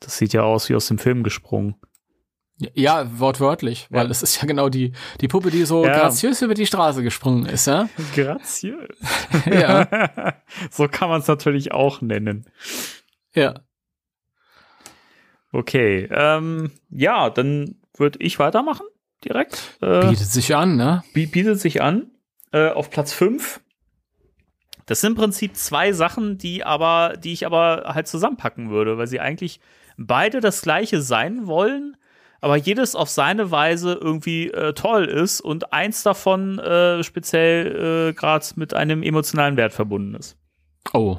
das 0.00 0.18
sieht 0.18 0.32
ja 0.32 0.42
aus 0.42 0.68
wie 0.68 0.74
aus 0.74 0.86
dem 0.88 0.98
Film 0.98 1.22
gesprungen. 1.22 1.76
Ja, 2.72 3.18
wortwörtlich, 3.18 3.88
weil 3.90 4.04
Ja. 4.04 4.10
es 4.12 4.22
ist 4.22 4.40
ja 4.40 4.46
genau 4.46 4.68
die, 4.68 4.92
die 5.20 5.26
Puppe, 5.26 5.50
die 5.50 5.64
so 5.64 5.84
Ja. 5.84 5.92
graziös 5.98 6.40
über 6.40 6.54
die 6.54 6.66
Straße 6.66 7.02
gesprungen 7.02 7.46
ist, 7.46 7.66
ja? 7.66 7.88
Graziös. 8.14 8.96
Ja, 9.50 10.34
so 10.70 10.86
kann 10.86 11.08
man 11.08 11.20
es 11.20 11.26
natürlich 11.26 11.72
auch 11.72 12.00
nennen. 12.00 12.44
ja. 13.34 13.54
Okay, 15.52 16.08
ähm, 16.10 16.72
ja, 16.90 17.30
dann 17.30 17.76
würde 17.96 18.18
ich 18.20 18.38
weitermachen 18.40 18.86
direkt. 19.24 19.76
Äh, 19.80 20.08
Bietet 20.08 20.28
sich 20.28 20.54
an, 20.54 20.76
ne? 20.76 21.02
Bi- 21.12 21.26
bietet 21.26 21.60
sich 21.60 21.82
an. 21.82 22.10
Äh, 22.52 22.68
auf 22.70 22.90
Platz 22.90 23.12
5. 23.12 23.60
Das 24.86 25.00
sind 25.00 25.12
im 25.12 25.16
Prinzip 25.16 25.56
zwei 25.56 25.92
Sachen, 25.92 26.36
die 26.38 26.62
aber, 26.64 27.14
die 27.16 27.32
ich 27.32 27.46
aber 27.46 27.84
halt 27.94 28.06
zusammenpacken 28.06 28.70
würde, 28.70 28.98
weil 28.98 29.06
sie 29.06 29.18
eigentlich 29.20 29.60
beide 29.96 30.40
das 30.40 30.60
gleiche 30.62 31.00
sein 31.00 31.46
wollen, 31.46 31.96
aber 32.42 32.56
jedes 32.56 32.94
auf 32.94 33.08
seine 33.08 33.50
Weise 33.50 33.94
irgendwie 33.94 34.50
äh, 34.50 34.74
toll 34.74 35.06
ist 35.06 35.40
und 35.40 35.72
eins 35.72 36.02
davon 36.02 36.58
äh, 36.58 37.02
speziell 37.02 38.10
äh, 38.10 38.12
gerade 38.12 38.44
mit 38.56 38.74
einem 38.74 39.02
emotionalen 39.02 39.56
Wert 39.56 39.72
verbunden 39.72 40.14
ist. 40.16 40.36
Oh. 40.92 41.18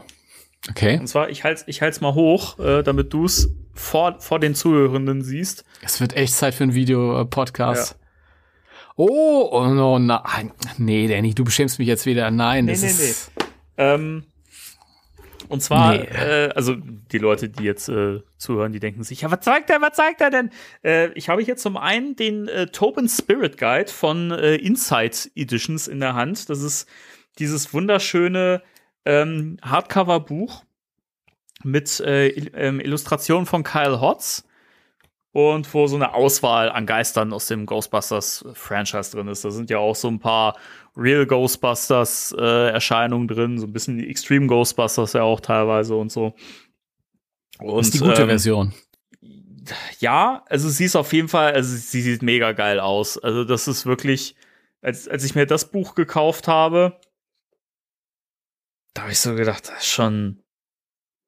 Okay. 0.69 0.97
Und 0.99 1.07
zwar, 1.07 1.29
ich 1.29 1.43
halte 1.43 1.63
ich 1.67 1.81
halt's 1.81 2.01
mal 2.01 2.15
hoch, 2.15 2.57
äh, 2.59 2.81
damit 2.83 3.13
du 3.13 3.25
es 3.25 3.49
vor, 3.73 4.19
vor 4.19 4.39
den 4.39 4.55
Zuhörenden 4.55 5.21
siehst. 5.21 5.63
Es 5.81 6.01
wird 6.01 6.15
echt 6.15 6.33
Zeit 6.33 6.55
für 6.55 6.63
einen 6.63 6.73
Video-Podcast. 6.73 7.97
Oh, 8.95 9.49
oh 9.51 9.65
no, 9.67 9.99
nein. 9.99 10.51
Nee, 10.77 11.07
Danny, 11.07 11.33
du 11.33 11.43
beschämst 11.43 11.79
mich 11.79 11.87
jetzt 11.87 12.05
wieder. 12.05 12.31
Nein, 12.31 12.65
Nee, 12.65 12.71
das 12.71 12.81
nee, 12.81 12.87
ist. 12.87 13.31
Ähm, 13.77 14.23
und 15.49 15.61
zwar, 15.61 15.93
Nee. 15.93 16.03
äh, 16.05 16.49
also 16.55 16.75
die 16.75 17.17
Leute, 17.17 17.49
die 17.49 17.63
jetzt 17.63 17.89
äh, 17.89 18.21
zuhören, 18.37 18.71
die 18.71 18.79
denken 18.79 19.03
sich, 19.03 19.21
ja, 19.21 19.29
was 19.31 19.41
zeigt 19.41 19.69
er, 19.69 19.81
was 19.81 19.95
zeigt 19.95 20.21
er 20.21 20.29
denn? 20.31 20.49
Äh, 20.83 21.09
ich 21.13 21.29
habe 21.29 21.41
hier 21.43 21.57
zum 21.57 21.77
einen 21.77 22.15
den 22.15 22.47
äh, 22.47 22.67
Tobin 22.67 23.09
Spirit 23.09 23.57
Guide 23.57 23.91
von 23.91 24.31
äh, 24.31 24.55
Insight 24.55 25.29
Editions 25.35 25.87
in 25.87 25.99
der 25.99 26.15
Hand. 26.15 26.49
Das 26.49 26.61
ist 26.61 26.87
dieses 27.37 27.73
wunderschöne 27.73 28.61
ähm, 29.05 29.57
Hardcover-Buch 29.61 30.63
mit 31.63 31.99
äh, 31.99 32.27
ähm, 32.27 32.79
Illustrationen 32.79 33.45
von 33.45 33.63
Kyle 33.63 33.99
Hotz 34.01 34.43
und 35.31 35.71
wo 35.73 35.87
so 35.87 35.97
eine 35.97 36.13
Auswahl 36.13 36.71
an 36.71 36.85
Geistern 36.85 37.33
aus 37.33 37.47
dem 37.47 37.65
Ghostbusters-Franchise 37.65 39.11
drin 39.11 39.27
ist. 39.27 39.43
Da 39.43 39.51
sind 39.51 39.69
ja 39.69 39.79
auch 39.79 39.95
so 39.95 40.07
ein 40.07 40.19
paar 40.19 40.55
Real 40.95 41.25
Ghostbusters-Erscheinungen 41.25 43.27
drin, 43.27 43.57
so 43.57 43.67
ein 43.67 43.73
bisschen 43.73 43.97
die 43.97 44.09
Extreme 44.09 44.47
Ghostbusters 44.47 45.11
ja 45.13 45.23
auch 45.23 45.41
teilweise 45.41 45.95
und 45.95 46.11
so. 46.11 46.33
Und, 47.59 47.81
ist 47.81 47.95
die 47.95 47.99
gute 47.99 48.21
ähm, 48.21 48.29
Version. 48.29 48.73
ja, 49.99 50.43
also 50.47 50.69
sie 50.69 50.85
ist 50.85 50.95
auf 50.95 51.11
jeden 51.11 51.27
Fall, 51.27 51.53
also 51.53 51.75
sie 51.75 52.01
sieht 52.01 52.21
mega 52.21 52.53
geil 52.53 52.79
aus. 52.79 53.17
Also 53.17 53.43
das 53.43 53.67
ist 53.67 53.85
wirklich, 53.85 54.35
als, 54.81 55.05
als 55.07 55.25
ich 55.25 55.35
mir 55.35 55.45
das 55.45 55.69
Buch 55.69 55.95
gekauft 55.95 56.47
habe, 56.47 56.97
da 58.95 59.03
habe 59.03 59.11
ich 59.11 59.19
so 59.19 59.35
gedacht, 59.35 59.69
das 59.69 59.81
ist 59.83 59.89
schon, 59.89 60.39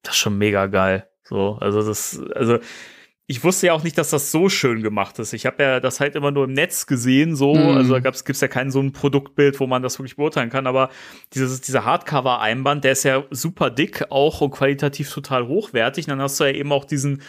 das 0.01 0.15
ist 0.15 0.19
schon 0.19 0.37
mega 0.37 0.65
geil. 0.65 1.07
So, 1.23 1.57
also 1.61 1.85
das, 1.85 2.19
also 2.33 2.57
ich 3.29 3.43
wusste 3.43 3.67
ja 3.67 3.73
auch 3.73 3.83
nicht, 3.83 3.97
dass 3.97 4.09
das 4.11 4.31
so 4.31 4.47
schön 4.47 4.81
gemacht 4.81 5.19
ist. 5.19 5.33
Ich 5.33 5.45
habe 5.45 5.61
ja 5.61 5.79
das 5.81 5.99
halt 5.99 6.15
immer 6.15 6.31
nur 6.31 6.45
im 6.45 6.53
Netz 6.53 6.85
gesehen, 6.87 7.35
so, 7.35 7.53
Mhm. 7.53 7.75
also 7.75 7.93
da 7.93 7.99
gab's, 7.99 8.23
gibt's 8.23 8.39
ja 8.39 8.47
kein 8.47 8.71
so 8.71 8.79
ein 8.79 8.93
Produktbild, 8.93 9.59
wo 9.59 9.67
man 9.67 9.83
das 9.83 9.99
wirklich 9.99 10.15
beurteilen 10.15 10.49
kann, 10.49 10.65
aber 10.65 10.89
dieses, 11.33 11.59
dieser 11.59 11.83
Hardcover-Einband, 11.83 12.85
der 12.85 12.93
ist 12.93 13.03
ja 13.03 13.25
super 13.29 13.69
dick 13.69 14.05
auch 14.11 14.39
und 14.39 14.51
qualitativ 14.51 15.13
total 15.13 15.47
hochwertig. 15.49 16.05
Und 16.05 16.11
dann 16.11 16.21
hast 16.21 16.39
du 16.39 16.45
ja 16.45 16.51
eben 16.51 16.71
auch 16.71 16.85
diesen, 16.85 17.21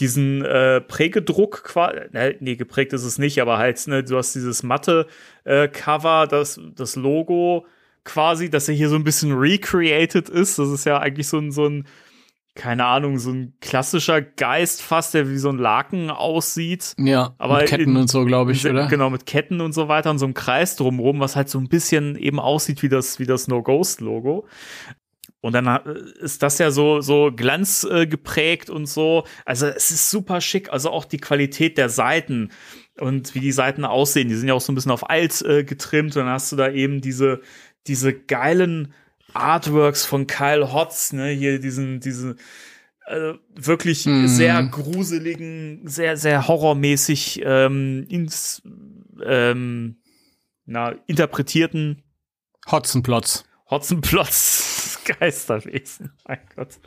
diesen 0.00 0.42
äh, 0.42 0.80
Prägedruck 0.80 1.64
quasi, 1.64 1.98
ne, 2.12 2.34
nee, 2.40 2.56
geprägt 2.56 2.94
ist 2.94 3.04
es 3.04 3.18
nicht, 3.18 3.42
aber 3.42 3.58
halt, 3.58 3.86
ne, 3.88 4.02
du 4.02 4.16
hast 4.16 4.34
dieses 4.34 4.62
matte 4.62 5.06
äh, 5.44 5.68
Cover, 5.68 6.26
das, 6.26 6.58
das 6.74 6.96
Logo 6.96 7.66
quasi, 8.04 8.50
dass 8.50 8.68
er 8.68 8.74
hier 8.74 8.88
so 8.88 8.96
ein 8.96 9.04
bisschen 9.04 9.32
recreated 9.32 10.28
ist. 10.28 10.58
Das 10.58 10.68
ist 10.68 10.84
ja 10.84 10.98
eigentlich 10.98 11.28
so 11.28 11.38
ein, 11.38 11.52
so 11.52 11.66
ein 11.66 11.86
keine 12.54 12.84
Ahnung, 12.84 13.18
so 13.18 13.30
ein 13.30 13.54
klassischer 13.60 14.20
Geist 14.20 14.82
fast, 14.82 15.14
der 15.14 15.30
wie 15.30 15.38
so 15.38 15.48
ein 15.48 15.56
Laken 15.56 16.10
aussieht. 16.10 16.92
Ja, 16.98 17.34
aber 17.38 17.60
mit 17.60 17.68
Ketten 17.68 17.90
in, 17.90 17.96
und 17.96 18.10
so, 18.10 18.26
glaube 18.26 18.52
ich, 18.52 18.66
oder? 18.66 18.88
Genau, 18.88 19.08
mit 19.08 19.24
Ketten 19.24 19.62
und 19.62 19.72
so 19.72 19.88
weiter 19.88 20.10
und 20.10 20.18
so 20.18 20.26
einem 20.26 20.34
Kreis 20.34 20.76
drumherum, 20.76 21.20
was 21.20 21.34
halt 21.34 21.48
so 21.48 21.58
ein 21.58 21.68
bisschen 21.68 22.16
eben 22.16 22.38
aussieht 22.38 22.82
wie 22.82 22.90
das, 22.90 23.18
wie 23.18 23.26
das 23.26 23.48
No-Ghost-Logo. 23.48 24.46
Und 25.40 25.54
dann 25.54 25.66
äh, 25.66 25.80
ist 26.20 26.42
das 26.42 26.58
ja 26.58 26.70
so, 26.70 27.00
so 27.00 27.32
Glanz 27.34 27.84
äh, 27.84 28.06
geprägt 28.06 28.68
und 28.68 28.86
so. 28.86 29.24
Also 29.44 29.66
es 29.66 29.90
ist 29.90 30.10
super 30.10 30.40
schick. 30.40 30.70
Also 30.72 30.90
auch 30.90 31.04
die 31.04 31.18
Qualität 31.18 31.78
der 31.78 31.88
Seiten 31.88 32.50
und 33.00 33.34
wie 33.34 33.40
die 33.40 33.50
Seiten 33.50 33.84
aussehen. 33.84 34.28
Die 34.28 34.36
sind 34.36 34.48
ja 34.48 34.54
auch 34.54 34.60
so 34.60 34.72
ein 34.72 34.76
bisschen 34.76 34.92
auf 34.92 35.10
alt 35.10 35.42
äh, 35.42 35.64
getrimmt. 35.64 36.16
Und 36.16 36.24
dann 36.24 36.32
hast 36.32 36.52
du 36.52 36.56
da 36.56 36.70
eben 36.70 37.00
diese, 37.00 37.40
diese 37.86 38.12
geilen 38.14 38.92
Artworks 39.34 40.04
von 40.04 40.26
Kyle 40.26 40.72
Hotz, 40.72 41.12
ne, 41.12 41.28
hier 41.30 41.58
diesen, 41.58 42.00
diese, 42.00 42.36
äh, 43.06 43.34
wirklich 43.54 44.06
Mhm. 44.06 44.28
sehr 44.28 44.62
gruseligen, 44.64 45.80
sehr, 45.88 46.16
sehr 46.16 46.46
horrormäßig 46.48 47.42
ähm, 47.44 48.06
ins, 48.08 48.62
ähm, 49.24 49.96
na, 50.66 50.94
interpretierten 51.06 52.02
Hotzenplotz. 52.70 53.44
Hotzenplotz 53.70 55.00
Geisterwesen. 55.18 56.12
Mein 56.28 56.38
Gott. 56.54 56.78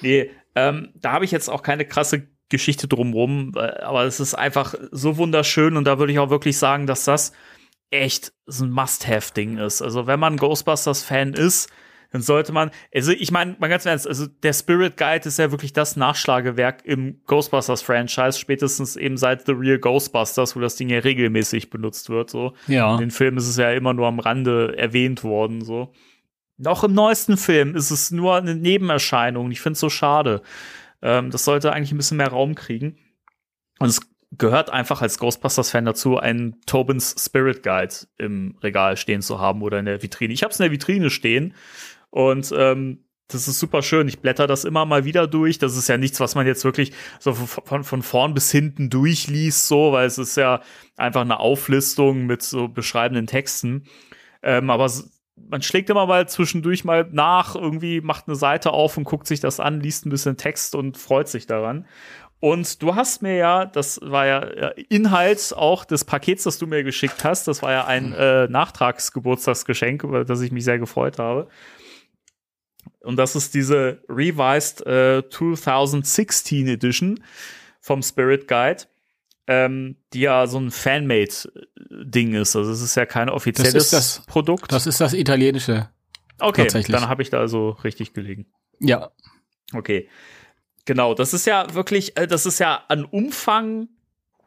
Nee, 0.00 0.30
ähm, 0.54 0.90
da 0.94 1.12
habe 1.12 1.24
ich 1.24 1.30
jetzt 1.30 1.48
auch 1.50 1.62
keine 1.62 1.84
krasse 1.84 2.28
Geschichte 2.48 2.86
drumrum, 2.88 3.52
äh, 3.56 3.80
aber 3.82 4.04
es 4.04 4.20
ist 4.20 4.34
einfach 4.34 4.74
so 4.92 5.16
wunderschön 5.16 5.76
und 5.76 5.84
da 5.84 5.98
würde 5.98 6.12
ich 6.12 6.18
auch 6.18 6.30
wirklich 6.30 6.56
sagen, 6.56 6.86
dass 6.86 7.04
das 7.04 7.32
echt 7.94 8.32
so 8.46 8.64
ein 8.64 8.70
Must-Have-Ding 8.70 9.58
ist. 9.58 9.82
Also 9.82 10.06
wenn 10.06 10.20
man 10.20 10.36
Ghostbusters-Fan 10.36 11.34
ist, 11.34 11.70
dann 12.10 12.22
sollte 12.22 12.52
man, 12.52 12.70
also 12.94 13.10
ich 13.10 13.32
meine, 13.32 13.56
mal 13.58 13.66
ganz 13.66 13.86
ernst, 13.86 14.06
also 14.06 14.28
der 14.28 14.52
Spirit 14.52 14.96
Guide 14.96 15.26
ist 15.26 15.38
ja 15.38 15.50
wirklich 15.50 15.72
das 15.72 15.96
Nachschlagewerk 15.96 16.84
im 16.84 17.20
Ghostbusters-Franchise, 17.26 18.38
spätestens 18.38 18.94
eben 18.94 19.16
seit 19.16 19.46
The 19.46 19.52
Real 19.52 19.78
Ghostbusters, 19.78 20.54
wo 20.54 20.60
das 20.60 20.76
Ding 20.76 20.88
ja 20.90 21.00
regelmäßig 21.00 21.70
benutzt 21.70 22.10
wird, 22.10 22.30
so. 22.30 22.54
Ja. 22.68 22.94
In 22.94 23.00
den 23.00 23.10
Filmen 23.10 23.38
ist 23.38 23.48
es 23.48 23.56
ja 23.56 23.72
immer 23.72 23.94
nur 23.94 24.06
am 24.06 24.20
Rande 24.20 24.78
erwähnt 24.78 25.24
worden, 25.24 25.64
so. 25.64 25.92
Noch 26.56 26.84
im 26.84 26.94
neuesten 26.94 27.36
Film 27.36 27.74
ist 27.74 27.90
es 27.90 28.12
nur 28.12 28.36
eine 28.36 28.54
Nebenerscheinung. 28.54 29.50
Ich 29.50 29.60
finde 29.60 29.72
es 29.72 29.80
so 29.80 29.90
schade. 29.90 30.42
Ähm, 31.02 31.32
das 31.32 31.44
sollte 31.44 31.72
eigentlich 31.72 31.90
ein 31.90 31.96
bisschen 31.96 32.18
mehr 32.18 32.28
Raum 32.28 32.54
kriegen. 32.54 32.96
Und 33.80 33.88
es 33.88 34.00
gehört 34.38 34.70
einfach 34.70 35.02
als 35.02 35.18
Ghostbusters-Fan 35.18 35.84
dazu, 35.84 36.18
einen 36.18 36.60
Tobins 36.66 37.14
Spirit 37.18 37.62
Guide 37.62 37.94
im 38.18 38.56
Regal 38.62 38.96
stehen 38.96 39.22
zu 39.22 39.40
haben 39.40 39.62
oder 39.62 39.78
in 39.78 39.86
der 39.86 40.02
Vitrine. 40.02 40.32
Ich 40.32 40.42
habe 40.42 40.52
es 40.52 40.60
in 40.60 40.64
der 40.64 40.72
Vitrine 40.72 41.10
stehen 41.10 41.54
und 42.10 42.52
ähm, 42.56 43.04
das 43.28 43.48
ist 43.48 43.58
super 43.58 43.82
schön. 43.82 44.06
Ich 44.06 44.20
blätter 44.20 44.46
das 44.46 44.64
immer 44.64 44.84
mal 44.84 45.04
wieder 45.04 45.26
durch. 45.26 45.58
Das 45.58 45.76
ist 45.76 45.88
ja 45.88 45.96
nichts, 45.96 46.20
was 46.20 46.34
man 46.34 46.46
jetzt 46.46 46.64
wirklich 46.64 46.92
so 47.18 47.32
von, 47.32 47.82
von 47.82 48.02
vorn 48.02 48.34
bis 48.34 48.50
hinten 48.50 48.90
durchliest, 48.90 49.66
so, 49.66 49.92
weil 49.92 50.06
es 50.06 50.18
ist 50.18 50.36
ja 50.36 50.60
einfach 50.96 51.22
eine 51.22 51.40
Auflistung 51.40 52.26
mit 52.26 52.42
so 52.42 52.68
beschreibenden 52.68 53.26
Texten. 53.26 53.84
Ähm, 54.42 54.68
aber 54.68 54.90
man 55.36 55.62
schlägt 55.62 55.90
immer 55.90 56.06
mal 56.06 56.28
zwischendurch 56.28 56.84
mal 56.84 57.08
nach, 57.10 57.54
irgendwie 57.56 58.00
macht 58.00 58.28
eine 58.28 58.36
Seite 58.36 58.72
auf 58.72 58.96
und 58.96 59.04
guckt 59.04 59.26
sich 59.26 59.40
das 59.40 59.58
an, 59.58 59.80
liest 59.80 60.06
ein 60.06 60.10
bisschen 60.10 60.36
Text 60.36 60.74
und 60.74 60.96
freut 60.96 61.28
sich 61.28 61.46
daran. 61.46 61.86
Und 62.44 62.82
du 62.82 62.94
hast 62.94 63.22
mir 63.22 63.36
ja, 63.36 63.64
das 63.64 63.98
war 64.02 64.26
ja 64.26 64.40
Inhalt 64.90 65.54
auch 65.56 65.86
des 65.86 66.04
Pakets, 66.04 66.42
das 66.42 66.58
du 66.58 66.66
mir 66.66 66.84
geschickt 66.84 67.24
hast, 67.24 67.48
das 67.48 67.62
war 67.62 67.72
ja 67.72 67.86
ein 67.86 68.12
äh, 68.12 68.48
Nachtragsgeburtstagsgeschenk, 68.48 70.04
über 70.04 70.26
das 70.26 70.42
ich 70.42 70.52
mich 70.52 70.62
sehr 70.62 70.78
gefreut 70.78 71.18
habe. 71.18 71.48
Und 73.00 73.16
das 73.16 73.34
ist 73.34 73.54
diese 73.54 74.02
Revised 74.10 74.86
äh, 74.86 75.22
2016 75.26 76.68
Edition 76.68 77.24
vom 77.80 78.02
Spirit 78.02 78.46
Guide, 78.46 78.82
ähm, 79.46 79.96
die 80.12 80.20
ja 80.20 80.46
so 80.46 80.58
ein 80.58 80.70
Fanmade-Ding 80.70 82.34
ist. 82.34 82.56
Also 82.56 82.72
es 82.72 82.82
ist 82.82 82.94
ja 82.94 83.06
kein 83.06 83.30
offizielles 83.30 83.72
das 83.72 84.16
das, 84.18 84.26
Produkt. 84.26 84.70
Das 84.70 84.86
ist 84.86 85.00
das 85.00 85.14
italienische. 85.14 85.88
Okay, 86.38 86.68
dann 86.88 87.08
habe 87.08 87.22
ich 87.22 87.30
da 87.30 87.38
also 87.38 87.70
richtig 87.70 88.12
gelegen. 88.12 88.44
Ja. 88.80 89.12
Okay. 89.72 90.10
Genau, 90.84 91.14
das 91.14 91.32
ist 91.34 91.46
ja 91.46 91.72
wirklich, 91.74 92.16
äh, 92.16 92.26
das 92.26 92.46
ist 92.46 92.58
ja 92.58 92.82
an 92.88 93.04
Umfang 93.04 93.88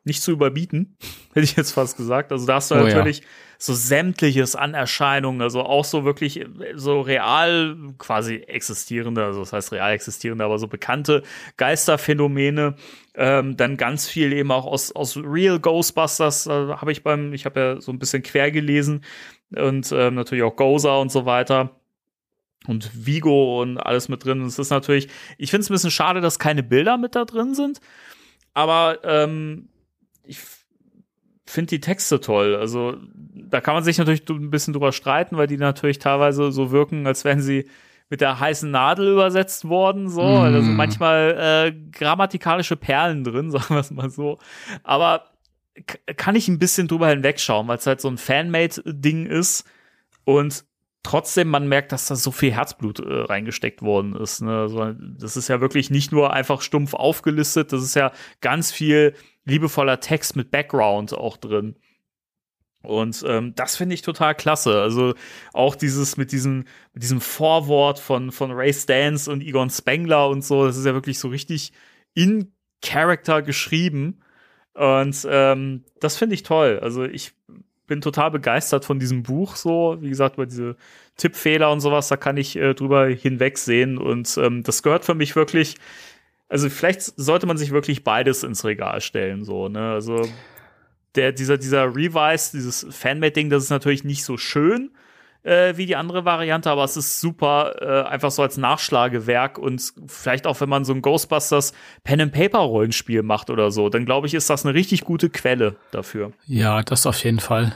nicht 0.03 0.21
zu 0.21 0.31
überbieten, 0.31 0.95
hätte 1.33 1.43
ich 1.43 1.55
jetzt 1.55 1.71
fast 1.71 1.97
gesagt. 1.97 2.31
Also 2.31 2.45
da 2.45 2.55
hast 2.55 2.71
du 2.71 2.75
Oh, 2.75 2.79
natürlich 2.79 3.19
ja. 3.19 3.25
so 3.57 3.73
sämtliches 3.73 4.55
an 4.55 4.73
Erscheinungen, 4.73 5.41
also 5.41 5.63
auch 5.63 5.83
so 5.83 6.05
wirklich 6.05 6.39
äh, 6.41 6.47
so 6.75 7.01
real 7.01 7.75
quasi 7.97 8.35
existierende, 8.35 9.25
also 9.25 9.41
das 9.41 9.51
heißt 9.53 9.71
real 9.73 9.91
existierende, 9.91 10.45
aber 10.45 10.59
so 10.59 10.67
bekannte 10.67 11.23
Geisterphänomene. 11.57 12.75
Ähm, 13.15 13.57
dann 13.57 13.77
ganz 13.77 14.07
viel 14.07 14.31
eben 14.31 14.51
auch 14.51 14.65
aus, 14.65 14.91
aus 14.95 15.17
Real 15.17 15.59
Ghostbusters 15.59 16.45
äh, 16.47 16.51
habe 16.51 16.91
ich 16.91 17.03
beim, 17.03 17.33
ich 17.33 17.45
habe 17.45 17.59
ja 17.59 17.81
so 17.81 17.91
ein 17.91 17.99
bisschen 17.99 18.21
quer 18.23 18.51
gelesen 18.51 19.03
und 19.55 19.91
ähm, 19.91 20.15
natürlich 20.15 20.43
auch 20.43 20.55
Gozer 20.55 20.99
und 20.99 21.11
so 21.11 21.25
weiter 21.25 21.76
und 22.67 22.91
Vigo 22.93 23.61
und 23.61 23.77
alles 23.77 24.09
mit 24.09 24.23
drin. 24.23 24.41
Und 24.41 24.47
es 24.47 24.59
ist 24.59 24.69
natürlich, 24.69 25.07
ich 25.37 25.49
finde 25.49 25.61
es 25.63 25.69
ein 25.69 25.73
bisschen 25.73 25.91
schade, 25.91 26.21
dass 26.21 26.39
keine 26.39 26.63
Bilder 26.63 26.97
mit 26.97 27.15
da 27.15 27.25
drin 27.25 27.55
sind, 27.55 27.79
aber 28.53 28.99
ähm, 29.03 29.69
ich 30.23 30.39
finde 31.45 31.69
die 31.69 31.81
Texte 31.81 32.19
toll. 32.19 32.55
Also 32.55 32.97
da 33.13 33.61
kann 33.61 33.73
man 33.73 33.83
sich 33.83 33.97
natürlich 33.97 34.27
ein 34.29 34.49
bisschen 34.49 34.73
drüber 34.73 34.91
streiten, 34.91 35.37
weil 35.37 35.47
die 35.47 35.57
natürlich 35.57 35.99
teilweise 35.99 36.51
so 36.51 36.71
wirken, 36.71 37.07
als 37.07 37.23
wären 37.23 37.41
sie 37.41 37.69
mit 38.09 38.21
der 38.21 38.39
heißen 38.39 38.69
Nadel 38.69 39.11
übersetzt 39.11 39.67
worden, 39.67 40.09
so. 40.09 40.21
Mm. 40.21 40.41
Also 40.41 40.61
manchmal 40.61 41.37
äh, 41.67 41.91
grammatikalische 41.91 42.75
Perlen 42.75 43.23
drin, 43.23 43.51
sagen 43.51 43.75
wir 43.75 43.79
es 43.79 43.91
mal 43.91 44.09
so. 44.09 44.37
Aber 44.83 45.25
kann 46.15 46.35
ich 46.35 46.47
ein 46.47 46.59
bisschen 46.59 46.87
drüber 46.87 47.09
hinwegschauen, 47.09 47.67
weil 47.67 47.77
es 47.77 47.85
halt 47.85 48.01
so 48.01 48.07
ein 48.07 48.17
Fanmade-Ding 48.17 49.25
ist 49.27 49.65
und 50.23 50.65
trotzdem 51.07 51.47
man 51.47 51.69
merkt, 51.69 51.93
dass 51.93 52.07
da 52.07 52.17
so 52.17 52.31
viel 52.31 52.51
Herzblut 52.51 52.99
äh, 52.99 53.21
reingesteckt 53.21 53.81
worden 53.81 54.13
ist. 54.13 54.41
Ne? 54.41 54.59
Also, 54.59 54.91
das 54.93 55.37
ist 55.37 55.47
ja 55.47 55.61
wirklich 55.61 55.89
nicht 55.89 56.11
nur 56.11 56.33
einfach 56.33 56.61
stumpf 56.61 56.93
aufgelistet, 56.93 57.71
das 57.71 57.81
ist 57.81 57.95
ja 57.95 58.11
ganz 58.41 58.73
viel 58.73 59.13
liebevoller 59.45 60.01
Text 60.01 60.35
mit 60.35 60.51
Background 60.51 61.13
auch 61.13 61.37
drin. 61.37 61.77
Und 62.83 63.23
ähm, 63.25 63.55
das 63.55 63.77
finde 63.77 63.95
ich 63.95 64.01
total 64.01 64.35
klasse. 64.35 64.81
Also 64.81 65.13
auch 65.53 65.75
dieses 65.75 66.17
mit 66.17 66.33
diesem, 66.33 66.65
mit 66.93 67.03
diesem 67.03 67.21
Vorwort 67.21 67.99
von, 67.99 68.33
von 68.33 68.51
Ray 68.51 68.73
Stans 68.73 69.29
und 69.29 69.41
Egon 69.41 69.69
Spengler 69.69 70.27
und 70.27 70.43
so, 70.43 70.65
das 70.65 70.75
ist 70.75 70.85
ja 70.85 70.93
wirklich 70.93 71.19
so 71.19 71.29
richtig 71.29 71.71
in 72.15 72.53
Character 72.83 73.41
geschrieben. 73.41 74.19
Und 74.73 75.25
ähm, 75.29 75.85
das 76.01 76.17
finde 76.17 76.35
ich 76.35 76.43
toll. 76.43 76.79
Also 76.81 77.05
ich 77.05 77.33
bin 77.87 78.01
total 78.01 78.31
begeistert 78.31 78.85
von 78.85 78.99
diesem 78.99 79.23
Buch 79.23 79.55
so. 79.55 79.97
Wie 79.99 80.09
gesagt, 80.09 80.35
über 80.35 80.45
diese 80.45 80.75
Tippfehler 81.15 81.71
und 81.71 81.79
sowas, 81.79 82.09
da 82.09 82.17
kann 82.17 82.37
ich 82.37 82.55
äh, 82.55 82.73
drüber 82.73 83.07
hinwegsehen. 83.07 83.97
Und 83.97 84.37
ähm, 84.37 84.63
das 84.63 84.83
gehört 84.83 85.05
für 85.05 85.15
mich 85.15 85.35
wirklich. 85.35 85.75
Also 86.49 86.69
vielleicht 86.69 87.01
sollte 87.01 87.45
man 87.45 87.57
sich 87.57 87.71
wirklich 87.71 88.03
beides 88.03 88.43
ins 88.43 88.63
Regal 88.63 89.01
stellen, 89.01 89.43
so, 89.43 89.67
ne? 89.67 89.91
Also 89.91 90.21
der, 91.15 91.33
dieser, 91.33 91.57
dieser 91.57 91.93
Revise, 91.93 92.51
dieses 92.53 92.87
Fanmade-Ding, 92.89 93.49
das 93.49 93.63
ist 93.63 93.69
natürlich 93.69 94.03
nicht 94.05 94.23
so 94.23 94.37
schön 94.37 94.91
äh, 95.47 95.77
wie 95.77 95.85
die 95.85 95.95
andere 95.95 96.25
Variante, 96.25 96.69
aber 96.69 96.83
es 96.83 96.97
ist 96.97 97.21
super, 97.21 97.75
äh, 97.81 98.07
einfach 98.09 98.31
so 98.31 98.41
als 98.41 98.57
Nachschlagewerk 98.57 99.57
und 99.57 99.93
vielleicht 100.07 100.45
auch, 100.45 100.59
wenn 100.59 100.69
man 100.69 100.83
so 100.85 100.93
ein 100.93 101.01
Ghostbusters 101.01 101.73
Pen-and-Paper-Rollenspiel 102.03 103.23
macht 103.23 103.49
oder 103.49 103.71
so, 103.71 103.89
dann 103.89 104.05
glaube 104.05 104.27
ich, 104.27 104.33
ist 104.33 104.49
das 104.49 104.65
eine 104.65 104.73
richtig 104.73 105.01
gute 105.05 105.29
Quelle 105.29 105.75
dafür. 105.91 106.33
Ja, 106.45 106.83
das 106.83 107.05
auf 107.05 107.23
jeden 107.23 107.39
Fall. 107.39 107.73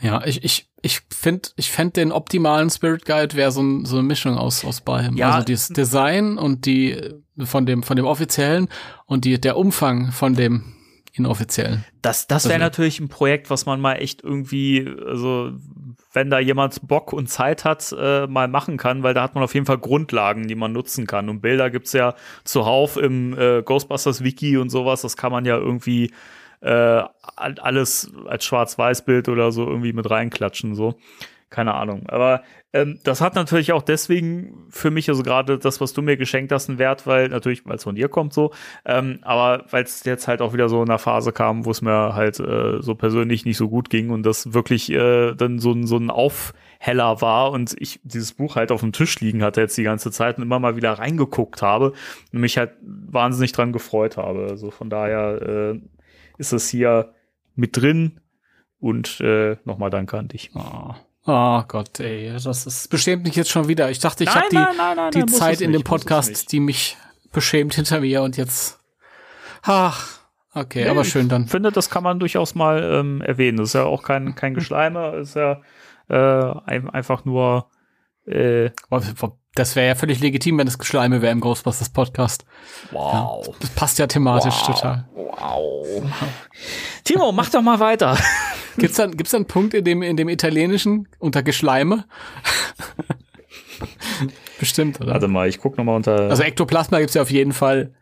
Ja, 0.00 0.24
ich, 0.24 0.42
ich, 0.44 0.68
ich 0.82 1.02
finde, 1.10 1.50
ich 1.56 1.70
fände 1.70 1.92
den 1.92 2.10
optimalen 2.10 2.70
Spirit 2.70 3.04
Guide 3.04 3.36
wäre 3.36 3.52
so, 3.52 3.62
ein, 3.62 3.84
so 3.84 3.98
eine 3.98 4.06
Mischung 4.06 4.38
aus, 4.38 4.64
aus 4.64 4.80
beidem. 4.80 5.16
Ja. 5.16 5.30
Also 5.32 5.44
das 5.52 5.68
Design 5.68 6.38
und 6.38 6.64
die 6.64 6.96
von 7.44 7.66
dem, 7.66 7.82
von 7.82 7.96
dem 7.96 8.06
offiziellen 8.06 8.68
und 9.06 9.24
die, 9.26 9.38
der 9.40 9.56
Umfang 9.58 10.10
von 10.10 10.34
dem 10.34 10.72
inoffiziellen. 11.12 11.84
Das, 12.02 12.26
das 12.28 12.44
wäre 12.44 12.54
Also- 12.54 12.64
natürlich 12.64 12.98
ein 12.98 13.08
Projekt, 13.08 13.50
was 13.50 13.66
man 13.66 13.78
mal 13.80 13.94
echt 13.96 14.22
irgendwie, 14.24 14.88
also 15.06 15.52
wenn 16.12 16.30
da 16.30 16.38
jemand 16.38 16.86
Bock 16.88 17.12
und 17.12 17.28
Zeit 17.28 17.64
hat, 17.64 17.94
äh, 17.96 18.26
mal 18.26 18.48
machen 18.48 18.76
kann, 18.76 19.02
weil 19.02 19.14
da 19.14 19.22
hat 19.22 19.34
man 19.34 19.44
auf 19.44 19.54
jeden 19.54 19.66
Fall 19.66 19.78
Grundlagen, 19.78 20.48
die 20.48 20.54
man 20.56 20.72
nutzen 20.72 21.06
kann. 21.06 21.28
Und 21.28 21.40
Bilder 21.40 21.70
gibt's 21.70 21.92
ja 21.92 22.14
zuhauf 22.44 22.96
im 22.96 23.38
äh, 23.38 23.62
Ghostbusters 23.62 24.24
Wiki 24.24 24.56
und 24.56 24.70
sowas. 24.70 25.02
Das 25.02 25.16
kann 25.16 25.30
man 25.30 25.44
ja 25.44 25.56
irgendwie 25.56 26.12
äh, 26.60 26.68
all- 27.36 27.58
alles 27.60 28.12
als 28.26 28.44
Schwarz-Weiß-Bild 28.44 29.28
oder 29.28 29.52
so 29.52 29.66
irgendwie 29.66 29.92
mit 29.92 30.10
reinklatschen. 30.10 30.74
So, 30.74 30.94
keine 31.48 31.74
Ahnung. 31.74 32.04
Aber 32.08 32.42
ähm, 32.72 32.98
das 33.04 33.20
hat 33.20 33.34
natürlich 33.34 33.72
auch 33.72 33.82
deswegen 33.82 34.66
für 34.70 34.90
mich, 34.90 35.08
also 35.08 35.22
gerade 35.22 35.58
das, 35.58 35.80
was 35.80 35.92
du 35.92 36.02
mir 36.02 36.16
geschenkt 36.16 36.52
hast, 36.52 36.68
einen 36.68 36.78
Wert, 36.78 37.06
weil 37.06 37.28
natürlich, 37.28 37.66
weil 37.66 37.76
es 37.76 37.84
von 37.84 37.94
dir 37.96 38.08
kommt 38.08 38.32
so, 38.32 38.52
ähm, 38.84 39.18
aber 39.22 39.64
weil 39.70 39.84
es 39.84 40.04
jetzt 40.04 40.28
halt 40.28 40.40
auch 40.40 40.52
wieder 40.52 40.68
so 40.68 40.82
in 40.82 40.88
einer 40.88 40.98
Phase 40.98 41.32
kam, 41.32 41.64
wo 41.64 41.70
es 41.70 41.82
mir 41.82 42.14
halt 42.14 42.38
äh, 42.40 42.80
so 42.80 42.94
persönlich 42.94 43.44
nicht 43.44 43.56
so 43.56 43.68
gut 43.68 43.90
ging 43.90 44.10
und 44.10 44.24
das 44.24 44.52
wirklich 44.54 44.90
äh, 44.90 45.34
dann 45.34 45.58
so, 45.58 45.72
ein- 45.72 45.86
so 45.86 45.96
ein 45.96 46.10
heller 46.78 47.20
war 47.20 47.50
und 47.50 47.76
ich 47.78 48.00
dieses 48.04 48.32
Buch 48.32 48.56
halt 48.56 48.72
auf 48.72 48.80
dem 48.80 48.92
Tisch 48.92 49.20
liegen 49.20 49.42
hatte 49.42 49.60
jetzt 49.60 49.76
die 49.76 49.82
ganze 49.82 50.10
Zeit 50.10 50.38
und 50.38 50.44
immer 50.44 50.58
mal 50.58 50.76
wieder 50.76 50.92
reingeguckt 50.92 51.60
habe 51.60 51.92
und 52.32 52.40
mich 52.40 52.56
halt 52.56 52.72
wahnsinnig 52.82 53.52
dran 53.52 53.72
gefreut 53.72 54.16
habe. 54.16 54.46
Also 54.48 54.70
von 54.70 54.88
daher 54.88 55.74
äh, 55.74 55.80
ist 56.38 56.52
es 56.54 56.70
hier 56.70 57.12
mit 57.54 57.76
drin 57.76 58.20
und 58.78 59.20
äh, 59.20 59.56
nochmal 59.64 59.90
danke 59.90 60.16
an 60.16 60.28
dich. 60.28 60.52
Oh. 60.54 60.94
Oh 61.26 61.62
Gott, 61.68 62.00
ey, 62.00 62.32
das 62.42 62.66
ist 62.66 62.88
beschämt 62.90 63.24
mich 63.24 63.36
jetzt 63.36 63.50
schon 63.50 63.68
wieder. 63.68 63.90
Ich 63.90 63.98
dachte, 63.98 64.24
ich 64.24 64.34
habe 64.34 64.46
die, 64.50 64.56
nein, 64.56 64.76
nein, 64.96 65.10
die 65.12 65.26
Zeit 65.26 65.60
in 65.60 65.72
dem 65.72 65.82
Podcast, 65.84 66.50
die 66.52 66.60
mich 66.60 66.96
beschämt 67.32 67.74
hinter 67.74 68.00
mir 68.00 68.22
und 68.22 68.36
jetzt. 68.36 68.78
Ach, 69.62 70.20
okay, 70.54 70.88
aber 70.88 71.04
schön 71.04 71.28
dann. 71.28 71.44
Ich 71.44 71.50
finde, 71.50 71.70
das 71.70 71.90
kann 71.90 72.02
man 72.02 72.18
durchaus 72.18 72.54
mal 72.54 72.82
ähm, 72.82 73.20
erwähnen. 73.20 73.58
Das 73.58 73.68
ist 73.68 73.74
ja 73.74 73.84
auch 73.84 74.02
kein, 74.02 74.34
kein 74.34 74.54
Geschleime, 74.54 75.16
ist 75.16 75.36
ja 75.36 75.60
äh, 76.08 76.54
ein, 76.66 76.88
einfach 76.90 77.24
nur 77.24 77.66
äh, 78.26 78.70
Das 79.54 79.76
wäre 79.76 79.88
ja 79.88 79.94
völlig 79.94 80.20
legitim, 80.20 80.58
wenn 80.58 80.66
es 80.66 80.78
Geschleime 80.78 81.22
wäre 81.22 81.32
im 81.32 81.40
Ghostbusters 81.40 81.90
Podcast. 81.90 82.44
wow. 82.90 83.44
Ja, 83.46 83.52
das 83.60 83.70
passt 83.70 83.98
ja 83.98 84.06
thematisch 84.06 84.54
Wow. 84.54 84.66
total. 84.66 85.08
Wow. 85.14 85.86
Timo, 87.04 87.32
mach 87.32 87.50
doch 87.50 87.62
mal 87.62 87.80
weiter. 87.80 88.16
Gibt's 88.76 88.96
da, 88.96 89.06
gibt's 89.06 89.30
da 89.32 89.38
einen 89.38 89.46
Punkt 89.46 89.74
in 89.74 89.84
dem, 89.84 90.02
in 90.02 90.16
dem 90.16 90.28
Italienischen 90.28 91.08
unter 91.18 91.42
Geschleime? 91.42 92.04
Bestimmt, 94.58 95.00
oder? 95.00 95.12
Warte 95.12 95.28
mal, 95.28 95.48
ich 95.48 95.58
guck 95.58 95.78
noch 95.78 95.84
mal 95.84 95.96
unter. 95.96 96.30
Also 96.30 96.42
Ektoplasma 96.42 96.98
gibt's 96.98 97.14
ja 97.14 97.22
auf 97.22 97.30
jeden 97.30 97.52
Fall. 97.52 97.94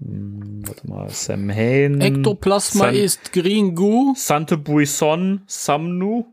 Hm, 0.00 0.62
warte 0.66 0.88
mal, 0.88 1.08
Sam 1.10 1.50
Hain. 1.50 2.00
Ektoplasma 2.00 2.86
San- 2.86 2.94
ist 2.94 3.32
Gringu. 3.32 4.14
Sante 4.16 4.56
Buisson, 4.56 5.42
Samnu, 5.46 6.26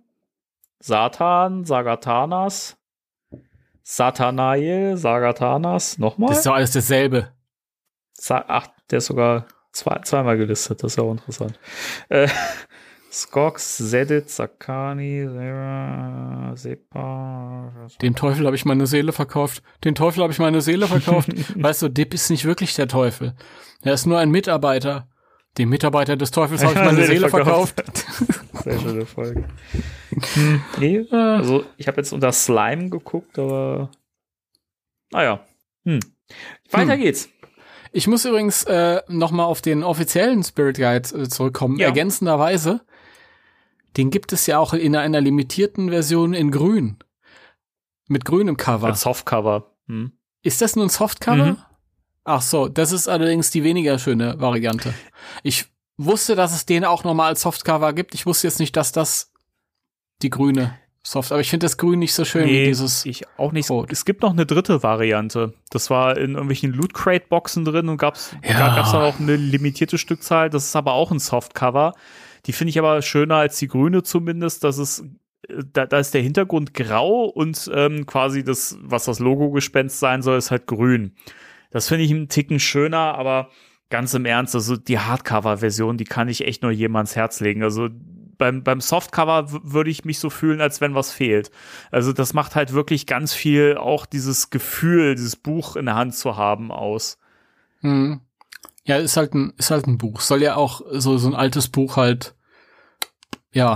Satan, 0.79 1.65
Sagatanas, 1.65 2.77
Satanael, 3.83 4.97
Sagatanas, 4.97 5.97
nochmal? 5.97 6.29
Das 6.29 6.39
ist 6.39 6.45
doch 6.45 6.53
alles 6.53 6.71
dasselbe. 6.71 7.31
Sa 8.13 8.43
Ach, 8.47 8.67
der 8.89 8.99
ist 8.99 9.07
sogar 9.07 9.47
zwei, 9.71 9.99
zweimal 10.03 10.37
gelistet, 10.37 10.83
das 10.83 10.93
ist 10.93 10.97
ja 10.97 11.03
auch 11.03 11.11
interessant. 11.11 11.59
Äh, 12.09 12.27
Skox, 13.21 13.77
Sedit, 13.77 14.29
Sakani, 14.29 15.27
Zera, 15.27 16.53
Sepa. 16.55 17.73
Dem 18.01 18.15
Teufel 18.15 18.45
habe 18.45 18.55
ich 18.55 18.63
meine 18.65 18.85
Seele 18.85 19.11
verkauft. 19.11 19.63
Den 19.83 19.95
Teufel 19.95 20.21
habe 20.21 20.31
ich 20.31 20.39
meine 20.39 20.61
Seele 20.61 20.87
verkauft. 20.87 21.29
weißt 21.55 21.81
du, 21.81 21.89
Dip 21.89 22.13
ist 22.13 22.29
nicht 22.29 22.45
wirklich 22.45 22.75
der 22.75 22.87
Teufel. 22.87 23.33
Er 23.81 23.93
ist 23.93 24.05
nur 24.05 24.19
ein 24.19 24.29
Mitarbeiter. 24.29 25.07
Dem 25.57 25.69
Mitarbeiter 25.69 26.15
des 26.15 26.29
Teufels 26.29 26.63
habe 26.63 26.73
ich 26.73 26.79
meine 26.85 27.07
Seele 27.07 27.29
verkauft. 27.29 27.83
Sehr 28.63 28.79
schöne 28.79 29.05
Folge. 29.07 29.45
Hm, 30.33 30.61
nee, 30.79 31.03
also 31.09 31.65
ich 31.77 31.87
habe 31.87 31.97
jetzt 31.97 32.13
unter 32.13 32.31
Slime 32.31 32.89
geguckt, 32.89 33.39
aber 33.39 33.89
naja. 35.11 35.43
Hm. 35.85 35.99
Weiter 36.69 36.93
Hm. 36.93 37.01
geht's. 37.01 37.29
Ich 37.91 38.07
muss 38.07 38.25
übrigens 38.25 38.63
äh, 38.65 39.01
noch 39.07 39.31
mal 39.31 39.45
auf 39.45 39.61
den 39.61 39.83
offiziellen 39.83 40.43
Spirit 40.43 40.77
Guide 40.77 41.09
äh, 41.17 41.27
zurückkommen. 41.29 41.79
Ja. 41.79 41.87
Ergänzenderweise, 41.87 42.81
den 43.97 44.09
gibt 44.11 44.31
es 44.33 44.45
ja 44.47 44.59
auch 44.59 44.73
in 44.73 44.95
einer 44.95 45.21
limitierten 45.21 45.89
Version 45.89 46.33
in 46.33 46.51
grün. 46.51 46.97
Mit 48.07 48.23
grünem 48.25 48.55
Cover. 48.57 48.87
Als 48.87 49.01
Softcover. 49.01 49.71
Hm. 49.87 50.11
Ist 50.43 50.61
das 50.61 50.75
nur 50.75 50.85
ein 50.85 50.89
Softcover? 50.89 51.45
Mhm. 51.45 51.57
Ach 52.23 52.41
so, 52.41 52.67
das 52.67 52.91
ist 52.91 53.07
allerdings 53.07 53.51
die 53.51 53.63
weniger 53.63 53.99
schöne 53.99 54.39
Variante. 54.39 54.93
Ich 55.43 55.65
wusste, 55.97 56.35
dass 56.35 56.53
es 56.53 56.65
den 56.65 56.85
auch 56.85 57.03
nochmal 57.03 57.29
als 57.29 57.41
Softcover 57.41 57.93
gibt. 57.93 58.13
Ich 58.13 58.25
wusste 58.25 58.47
jetzt 58.47 58.59
nicht, 58.59 58.75
dass 58.75 58.91
das 58.91 59.31
die 60.21 60.29
grüne 60.29 60.77
Soft, 61.03 61.31
aber 61.31 61.39
ich 61.39 61.49
finde 61.49 61.65
das 61.65 61.77
Grün 61.77 61.99
nicht 61.99 62.13
so 62.13 62.25
schön 62.25 62.45
wie 62.47 62.51
Nee, 62.51 62.65
dieses. 62.65 63.05
ich 63.05 63.23
auch 63.37 63.53
nicht. 63.53 63.69
Rot. 63.69 63.89
Es 63.93 64.03
gibt 64.03 64.23
noch 64.23 64.31
eine 64.31 64.45
dritte 64.45 64.83
Variante. 64.83 65.53
Das 65.69 65.89
war 65.89 66.17
in 66.17 66.31
irgendwelchen 66.31 66.73
Loot 66.73 66.93
Crate 66.93 67.27
Boxen 67.29 67.63
drin 67.63 67.87
und 67.87 67.95
gab's 67.97 68.35
Ja. 68.43 68.75
da 68.75 69.07
auch 69.07 69.17
eine 69.17 69.37
limitierte 69.37 69.97
Stückzahl. 69.97 70.49
Das 70.49 70.65
ist 70.65 70.75
aber 70.75 70.91
auch 70.93 71.11
ein 71.11 71.19
Softcover. 71.19 71.93
Die 72.47 72.53
finde 72.53 72.69
ich 72.69 72.79
aber 72.79 73.01
schöner 73.01 73.35
als 73.35 73.59
die 73.59 73.67
grüne 73.67 74.03
zumindest. 74.03 74.63
Das 74.63 74.77
ist 74.77 75.05
äh, 75.47 75.63
da, 75.71 75.85
da 75.85 75.99
ist 75.99 76.13
der 76.13 76.21
Hintergrund 76.21 76.73
grau 76.73 77.25
und 77.25 77.69
ähm, 77.73 78.05
quasi 78.05 78.43
das, 78.43 78.77
was 78.81 79.05
das 79.05 79.19
Logo-Gespenst 79.19 79.99
sein 79.99 80.21
soll, 80.21 80.37
ist 80.37 80.51
halt 80.51 80.65
grün. 80.65 81.15
Das 81.71 81.87
finde 81.87 82.05
ich 82.05 82.11
einen 82.11 82.29
Ticken 82.29 82.59
schöner, 82.59 83.15
aber 83.15 83.49
ganz 83.89 84.13
im 84.13 84.25
Ernst, 84.25 84.55
also 84.55 84.77
die 84.77 84.99
Hardcover-Version, 84.99 85.97
die 85.97 86.05
kann 86.05 86.29
ich 86.29 86.45
echt 86.45 86.63
nur 86.63 86.71
jedem 86.71 86.95
ans 86.95 87.15
Herz 87.15 87.39
legen. 87.39 87.63
Also 87.63 87.89
beim, 88.37 88.63
beim 88.63 88.81
Softcover 88.81 89.47
würde 89.63 89.89
ich 89.89 90.05
mich 90.05 90.19
so 90.19 90.29
fühlen, 90.29 90.61
als 90.61 90.81
wenn 90.81 90.95
was 90.95 91.11
fehlt. 91.11 91.51
Also 91.91 92.13
das 92.13 92.33
macht 92.33 92.55
halt 92.55 92.73
wirklich 92.73 93.05
ganz 93.05 93.33
viel 93.33 93.77
auch 93.77 94.05
dieses 94.05 94.49
Gefühl, 94.49 95.15
dieses 95.15 95.35
Buch 95.35 95.75
in 95.75 95.85
der 95.85 95.95
Hand 95.95 96.15
zu 96.15 96.37
haben 96.37 96.71
aus. 96.71 97.17
Hm. 97.81 98.21
Ja, 98.83 98.97
ist 98.97 99.17
halt 99.17 99.33
ein, 99.33 99.53
ist 99.57 99.71
halt 99.71 99.87
ein 99.87 99.97
Buch. 99.97 100.21
Soll 100.21 100.41
ja 100.41 100.55
auch 100.55 100.81
so, 100.91 101.17
so 101.17 101.27
ein 101.27 101.35
altes 101.35 101.67
Buch 101.67 101.97
halt, 101.97 102.35
ja, 103.57 103.75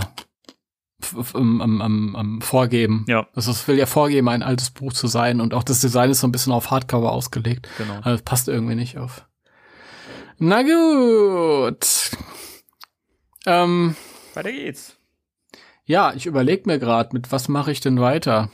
am, 1.34 1.60
am, 1.82 2.16
am, 2.16 2.42
vorgeben. 2.42 3.04
Ja. 3.08 3.28
Also 3.34 3.50
es 3.50 3.68
will 3.68 3.80
ja 3.80 3.88
vorgeben, 3.88 4.30
ein 4.30 4.44
altes 4.44 4.70
Buch 4.70 4.94
zu 4.94 5.08
sein 5.08 5.42
und 5.42 5.56
auch 5.56 5.64
das 5.64 5.82
Design 5.82 6.12
ist 6.12 6.20
so 6.20 6.28
ein 6.28 6.32
bisschen 6.32 6.54
auf 6.54 6.70
Hardcover 6.70 7.12
ausgelegt. 7.12 7.68
Genau. 7.80 7.96
Aber 7.96 8.12
das 8.12 8.22
passt 8.22 8.48
irgendwie 8.48 8.76
nicht 8.76 9.00
auf. 9.00 9.26
Na 10.38 10.62
gut. 10.62 12.12
Ähm, 13.48 13.96
Weiter 14.36 14.52
geht's. 14.52 14.98
ja, 15.86 16.14
ich 16.14 16.28
überlege 16.28 16.64
mir 16.68 16.78
gerade, 16.78 17.10
mit 17.14 17.32
was 17.32 17.48
mache 17.48 17.72
ich 17.72 17.80
denn 17.80 18.00
weiter? 18.00 18.52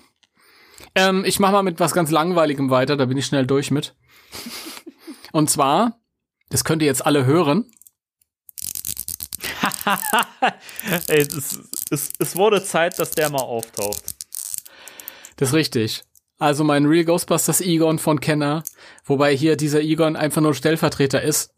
Ähm, 0.95 1.25
ich 1.25 1.41
mache 1.41 1.51
mal 1.51 1.63
mit 1.63 1.81
was 1.81 1.93
ganz 1.93 2.09
Langweiligem 2.09 2.69
weiter, 2.69 2.95
da 2.95 3.05
bin 3.05 3.17
ich 3.17 3.25
schnell 3.25 3.45
durch 3.45 3.69
mit. 3.69 3.95
Und 5.33 5.49
zwar, 5.49 5.99
das 6.49 6.63
könnt 6.63 6.81
ihr 6.81 6.87
jetzt 6.87 7.05
alle 7.05 7.25
hören. 7.25 7.69
Ey, 11.07 11.21
es, 11.21 11.59
es, 11.89 12.11
es 12.17 12.35
wurde 12.35 12.63
Zeit, 12.63 12.99
dass 12.99 13.11
der 13.11 13.29
mal 13.29 13.41
auftaucht. 13.41 14.03
Das 15.37 15.49
ist 15.49 15.55
richtig. 15.55 16.03
Also 16.39 16.63
mein 16.63 16.85
Real 16.85 17.05
Ghostbusters 17.05 17.61
Egon 17.61 17.97
von 17.97 18.19
Kenner, 18.19 18.63
wobei 19.05 19.35
hier 19.35 19.55
dieser 19.55 19.81
Egon 19.81 20.15
einfach 20.15 20.41
nur 20.41 20.53
Stellvertreter 20.53 21.21
ist. 21.21 21.53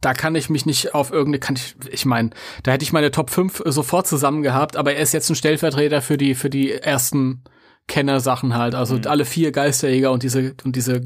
Da 0.00 0.14
kann 0.14 0.34
ich 0.34 0.50
mich 0.50 0.66
nicht 0.66 0.94
auf 0.94 1.12
irgendeine, 1.12 1.38
kann 1.38 1.56
ich, 1.56 1.76
ich 1.90 2.06
meine, 2.06 2.30
da 2.62 2.72
hätte 2.72 2.82
ich 2.82 2.92
meine 2.92 3.10
Top 3.10 3.30
5 3.30 3.62
sofort 3.66 4.06
zusammen 4.06 4.42
gehabt, 4.42 4.76
aber 4.76 4.94
er 4.94 5.02
ist 5.02 5.12
jetzt 5.12 5.28
ein 5.30 5.36
Stellvertreter 5.36 6.02
für 6.02 6.16
die, 6.16 6.34
für 6.34 6.50
die 6.50 6.72
ersten 6.72 7.44
Kenner-Sachen 7.88 8.56
halt. 8.56 8.74
Also 8.74 8.98
alle 9.04 9.24
vier 9.24 9.52
Geisterjäger 9.52 10.10
und 10.10 10.22
diese, 10.22 10.54
und 10.64 10.76
diese, 10.76 11.02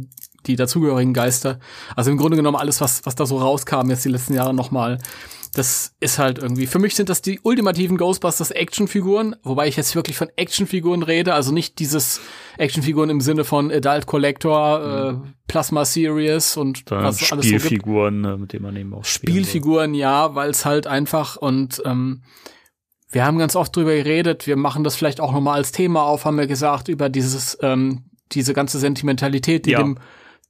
die 0.46 0.56
dazugehörigen 0.56 1.12
Geister. 1.12 1.58
Also 1.94 2.10
im 2.10 2.16
Grunde 2.16 2.36
genommen 2.36 2.56
alles, 2.56 2.80
was, 2.80 3.04
was 3.04 3.16
da 3.16 3.26
so 3.26 3.38
rauskam 3.38 3.90
jetzt 3.90 4.04
die 4.04 4.10
letzten 4.10 4.34
Jahre 4.34 4.54
nochmal. 4.54 4.98
Das 5.56 5.94
ist 6.00 6.18
halt 6.18 6.38
irgendwie, 6.38 6.66
für 6.66 6.78
mich 6.78 6.94
sind 6.94 7.08
das 7.08 7.22
die 7.22 7.40
ultimativen 7.42 7.96
Ghostbusters 7.96 8.50
Actionfiguren, 8.50 9.36
wobei 9.42 9.68
ich 9.68 9.76
jetzt 9.76 9.94
wirklich 9.94 10.18
von 10.18 10.28
Actionfiguren 10.36 11.02
rede, 11.02 11.32
also 11.32 11.50
nicht 11.50 11.78
dieses 11.78 12.20
Actionfiguren 12.58 13.08
im 13.08 13.22
Sinne 13.22 13.44
von 13.44 13.72
Adult 13.72 14.04
Collector, 14.06 15.22
äh, 15.24 15.28
Plasma 15.48 15.86
Series 15.86 16.58
und 16.58 16.90
Da 16.90 17.02
was 17.04 17.22
es 17.22 17.32
alles 17.32 17.46
so 17.46 17.52
gibt. 17.52 17.62
Spielfiguren, 17.62 18.24
äh, 18.26 18.36
mit 18.36 18.52
denen 18.52 18.64
man 18.64 18.76
eben 18.76 18.92
auch. 18.92 19.04
Spielfiguren, 19.06 19.94
ja, 19.94 20.34
weil 20.34 20.50
es 20.50 20.66
halt 20.66 20.86
einfach 20.86 21.36
und 21.36 21.80
ähm, 21.86 22.22
wir 23.10 23.24
haben 23.24 23.38
ganz 23.38 23.56
oft 23.56 23.74
drüber 23.74 23.94
geredet, 23.94 24.46
wir 24.46 24.56
machen 24.56 24.84
das 24.84 24.94
vielleicht 24.94 25.20
auch 25.20 25.32
nochmal 25.32 25.54
als 25.54 25.72
Thema 25.72 26.02
auf, 26.02 26.26
haben 26.26 26.36
wir 26.36 26.46
gesagt, 26.46 26.88
über 26.88 27.08
dieses, 27.08 27.56
ähm, 27.62 28.10
diese 28.32 28.52
ganze 28.52 28.78
Sentimentalität, 28.78 29.64
die 29.64 29.70
Ja. 29.70 29.78
dem 29.78 29.96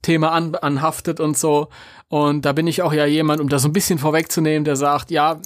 Thema 0.03 0.33
an, 0.33 0.55
anhaftet 0.57 1.21
und 1.21 1.39
so. 1.39 1.69
Und 2.09 2.45
da 2.45 2.53
bin 2.53 2.67
ich 2.67 2.83
auch 2.83 2.93
ja 2.93 3.07
jemand, 3.07 3.41
um 3.41 3.49
das 3.49 3.63
so 3.63 3.69
ein 3.69 3.73
bisschen 3.73 3.99
vorwegzunehmen, 3.99 4.65
der 4.65 4.77
sagt, 4.77 5.11
ja, 5.11 5.41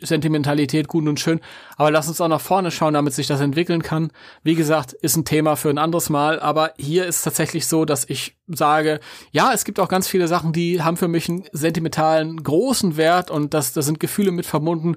Sentimentalität 0.00 0.88
gut 0.88 1.06
und 1.06 1.20
schön, 1.20 1.40
aber 1.76 1.90
lass 1.90 2.08
uns 2.08 2.20
auch 2.20 2.28
nach 2.28 2.40
vorne 2.40 2.70
schauen, 2.70 2.94
damit 2.94 3.12
sich 3.12 3.26
das 3.26 3.40
entwickeln 3.40 3.82
kann. 3.82 4.10
Wie 4.42 4.54
gesagt, 4.54 4.92
ist 4.92 5.16
ein 5.16 5.24
Thema 5.24 5.56
für 5.56 5.70
ein 5.70 5.78
anderes 5.78 6.10
Mal, 6.10 6.40
aber 6.40 6.72
hier 6.78 7.06
ist 7.06 7.22
tatsächlich 7.22 7.66
so, 7.66 7.84
dass 7.84 8.08
ich 8.08 8.36
sage, 8.46 9.00
ja, 9.30 9.52
es 9.52 9.64
gibt 9.64 9.78
auch 9.78 9.88
ganz 9.88 10.08
viele 10.08 10.28
Sachen, 10.28 10.52
die 10.52 10.82
haben 10.82 10.96
für 10.96 11.08
mich 11.08 11.28
einen 11.28 11.44
sentimentalen 11.52 12.42
großen 12.42 12.96
Wert 12.96 13.30
und 13.30 13.54
das, 13.54 13.72
da 13.72 13.82
sind 13.82 14.00
Gefühle 14.00 14.32
mit 14.32 14.46
verbunden, 14.46 14.96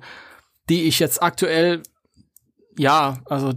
die 0.69 0.83
ich 0.83 0.99
jetzt 0.99 1.21
aktuell, 1.21 1.83
ja, 2.77 3.17
also 3.25 3.53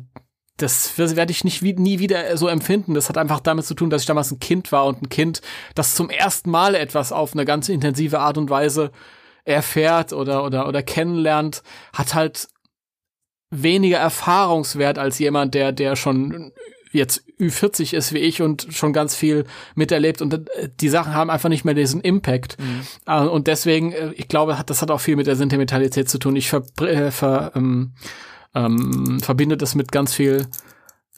das 0.56 0.96
werde 0.96 1.30
ich 1.30 1.44
nicht 1.44 1.62
wie, 1.62 1.74
nie 1.74 1.98
wieder 1.98 2.36
so 2.36 2.48
empfinden. 2.48 2.94
Das 2.94 3.08
hat 3.08 3.18
einfach 3.18 3.40
damit 3.40 3.66
zu 3.66 3.74
tun, 3.74 3.90
dass 3.90 4.02
ich 4.02 4.06
damals 4.06 4.30
ein 4.30 4.40
Kind 4.40 4.72
war 4.72 4.86
und 4.86 5.02
ein 5.02 5.08
Kind, 5.08 5.42
das 5.74 5.94
zum 5.94 6.08
ersten 6.08 6.50
Mal 6.50 6.74
etwas 6.74 7.12
auf 7.12 7.34
eine 7.34 7.44
ganz 7.44 7.68
intensive 7.68 8.20
Art 8.20 8.38
und 8.38 8.48
Weise 8.48 8.90
erfährt 9.44 10.12
oder, 10.12 10.44
oder, 10.44 10.66
oder 10.66 10.82
kennenlernt, 10.82 11.62
hat 11.92 12.14
halt 12.14 12.48
weniger 13.50 13.98
Erfahrungswert 13.98 14.98
als 14.98 15.18
jemand, 15.18 15.54
der, 15.54 15.72
der 15.72 15.94
schon 15.94 16.52
jetzt 16.90 17.24
Ü40 17.38 17.94
ist 17.94 18.12
wie 18.12 18.18
ich 18.18 18.42
und 18.42 18.68
schon 18.70 18.92
ganz 18.92 19.14
viel 19.14 19.44
miterlebt 19.74 20.22
und 20.22 20.32
äh, 20.34 20.68
die 20.80 20.88
Sachen 20.88 21.14
haben 21.14 21.30
einfach 21.30 21.48
nicht 21.48 21.64
mehr 21.64 21.74
diesen 21.74 22.00
Impact. 22.00 22.56
Äh, 23.06 23.20
Und 23.20 23.46
deswegen, 23.46 23.92
äh, 23.92 24.12
ich 24.14 24.28
glaube, 24.28 24.56
das 24.66 24.82
hat 24.82 24.90
auch 24.90 25.00
viel 25.00 25.16
mit 25.16 25.26
der 25.26 25.36
Sentimentalität 25.36 26.08
zu 26.08 26.18
tun. 26.18 26.34
Ich 26.36 26.48
ver, 26.48 26.64
ver 27.10 27.52
ähm, 27.54 27.92
ähm, 28.56 29.20
verbindet 29.20 29.62
es 29.62 29.74
mit 29.74 29.92
ganz 29.92 30.14
viel 30.14 30.48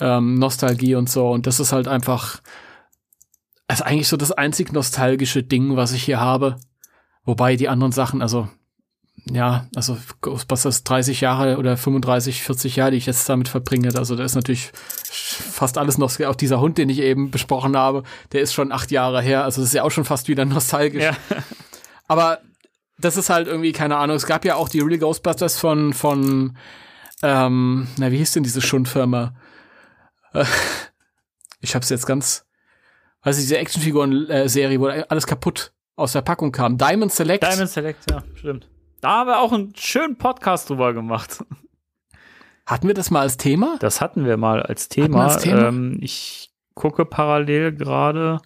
ähm, 0.00 0.34
Nostalgie 0.34 0.96
und 0.96 1.08
so. 1.08 1.30
Und 1.30 1.46
das 1.46 1.60
ist 1.60 1.72
halt 1.72 1.88
einfach, 1.88 2.40
also 3.68 3.84
eigentlich 3.84 4.08
so 4.08 4.16
das 4.16 4.32
einzig 4.32 4.72
nostalgische 4.72 5.42
Ding, 5.44 5.76
was 5.76 5.92
ich 5.92 6.02
hier 6.02 6.20
habe. 6.20 6.56
Wobei 7.24 7.56
die 7.56 7.68
anderen 7.68 7.92
Sachen, 7.92 8.22
also 8.22 8.48
ja, 9.30 9.66
also 9.74 9.98
Ghostbusters 10.20 10.84
30 10.84 11.20
Jahre 11.20 11.58
oder 11.58 11.76
35, 11.76 12.42
40 12.42 12.76
Jahre, 12.76 12.92
die 12.92 12.96
ich 12.96 13.06
jetzt 13.06 13.28
damit 13.28 13.48
verbringe, 13.48 13.94
also 13.96 14.16
da 14.16 14.24
ist 14.24 14.36
natürlich 14.36 14.70
fast 14.72 15.76
alles 15.76 15.98
noch, 15.98 16.18
auch 16.20 16.36
dieser 16.36 16.60
Hund, 16.60 16.78
den 16.78 16.88
ich 16.88 17.00
eben 17.00 17.30
besprochen 17.30 17.76
habe, 17.76 18.04
der 18.32 18.40
ist 18.40 18.54
schon 18.54 18.72
acht 18.72 18.90
Jahre 18.90 19.20
her, 19.20 19.44
also 19.44 19.60
das 19.60 19.70
ist 19.70 19.74
ja 19.74 19.82
auch 19.82 19.90
schon 19.90 20.04
fast 20.04 20.28
wieder 20.28 20.44
nostalgisch. 20.44 21.02
Ja. 21.02 21.12
Aber 22.06 22.38
das 22.98 23.16
ist 23.16 23.28
halt 23.28 23.48
irgendwie, 23.48 23.72
keine 23.72 23.96
Ahnung, 23.96 24.16
es 24.16 24.26
gab 24.26 24.44
ja 24.44 24.54
auch 24.54 24.68
die 24.68 24.80
Real 24.80 24.98
Ghostbusters 24.98 25.58
von, 25.58 25.92
von, 25.92 26.56
ähm, 27.22 27.88
na, 27.96 28.10
wie 28.10 28.18
hieß 28.18 28.32
denn 28.32 28.42
diese 28.42 28.60
Schundfirma? 28.60 29.34
ich 31.60 31.74
hab's 31.74 31.88
jetzt 31.90 32.06
ganz, 32.06 32.46
weiß 33.22 33.38
ich, 33.38 33.44
diese 33.44 33.58
Actionfiguren-Serie, 33.58 34.80
wo 34.80 34.86
alles 34.86 35.26
kaputt 35.26 35.72
aus 35.96 36.12
der 36.12 36.22
Packung 36.22 36.52
kam. 36.52 36.78
Diamond 36.78 37.12
Select. 37.12 37.42
Diamond 37.42 37.70
Select, 37.70 38.10
ja, 38.10 38.22
stimmt. 38.34 38.68
Da 39.00 39.10
haben 39.10 39.28
wir 39.28 39.40
auch 39.40 39.52
einen 39.52 39.74
schönen 39.76 40.16
Podcast 40.16 40.70
drüber 40.70 40.92
gemacht. 40.94 41.44
Hatten 42.66 42.86
wir 42.86 42.94
das 42.94 43.10
mal 43.10 43.20
als 43.20 43.38
Thema? 43.38 43.76
Das 43.80 44.02
hatten 44.02 44.26
wir 44.26 44.36
mal 44.36 44.62
als 44.62 44.90
Thema. 44.90 45.24
Als 45.24 45.38
Thema? 45.38 45.68
Ähm, 45.68 45.96
ich 46.02 46.50
gucke 46.74 47.06
parallel 47.06 47.74
gerade. 47.74 48.42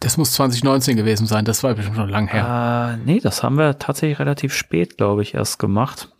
Das 0.00 0.18
muss 0.18 0.32
2019 0.32 0.94
gewesen 0.94 1.26
sein, 1.26 1.46
das 1.46 1.62
war 1.62 1.72
bestimmt 1.72 1.96
schon 1.96 2.10
lang 2.10 2.28
her. 2.28 2.98
Äh, 2.98 3.04
nee, 3.06 3.18
das 3.18 3.42
haben 3.42 3.56
wir 3.56 3.78
tatsächlich 3.78 4.18
relativ 4.18 4.52
spät, 4.52 4.98
glaube 4.98 5.22
ich, 5.22 5.32
erst 5.32 5.58
gemacht. 5.58 6.12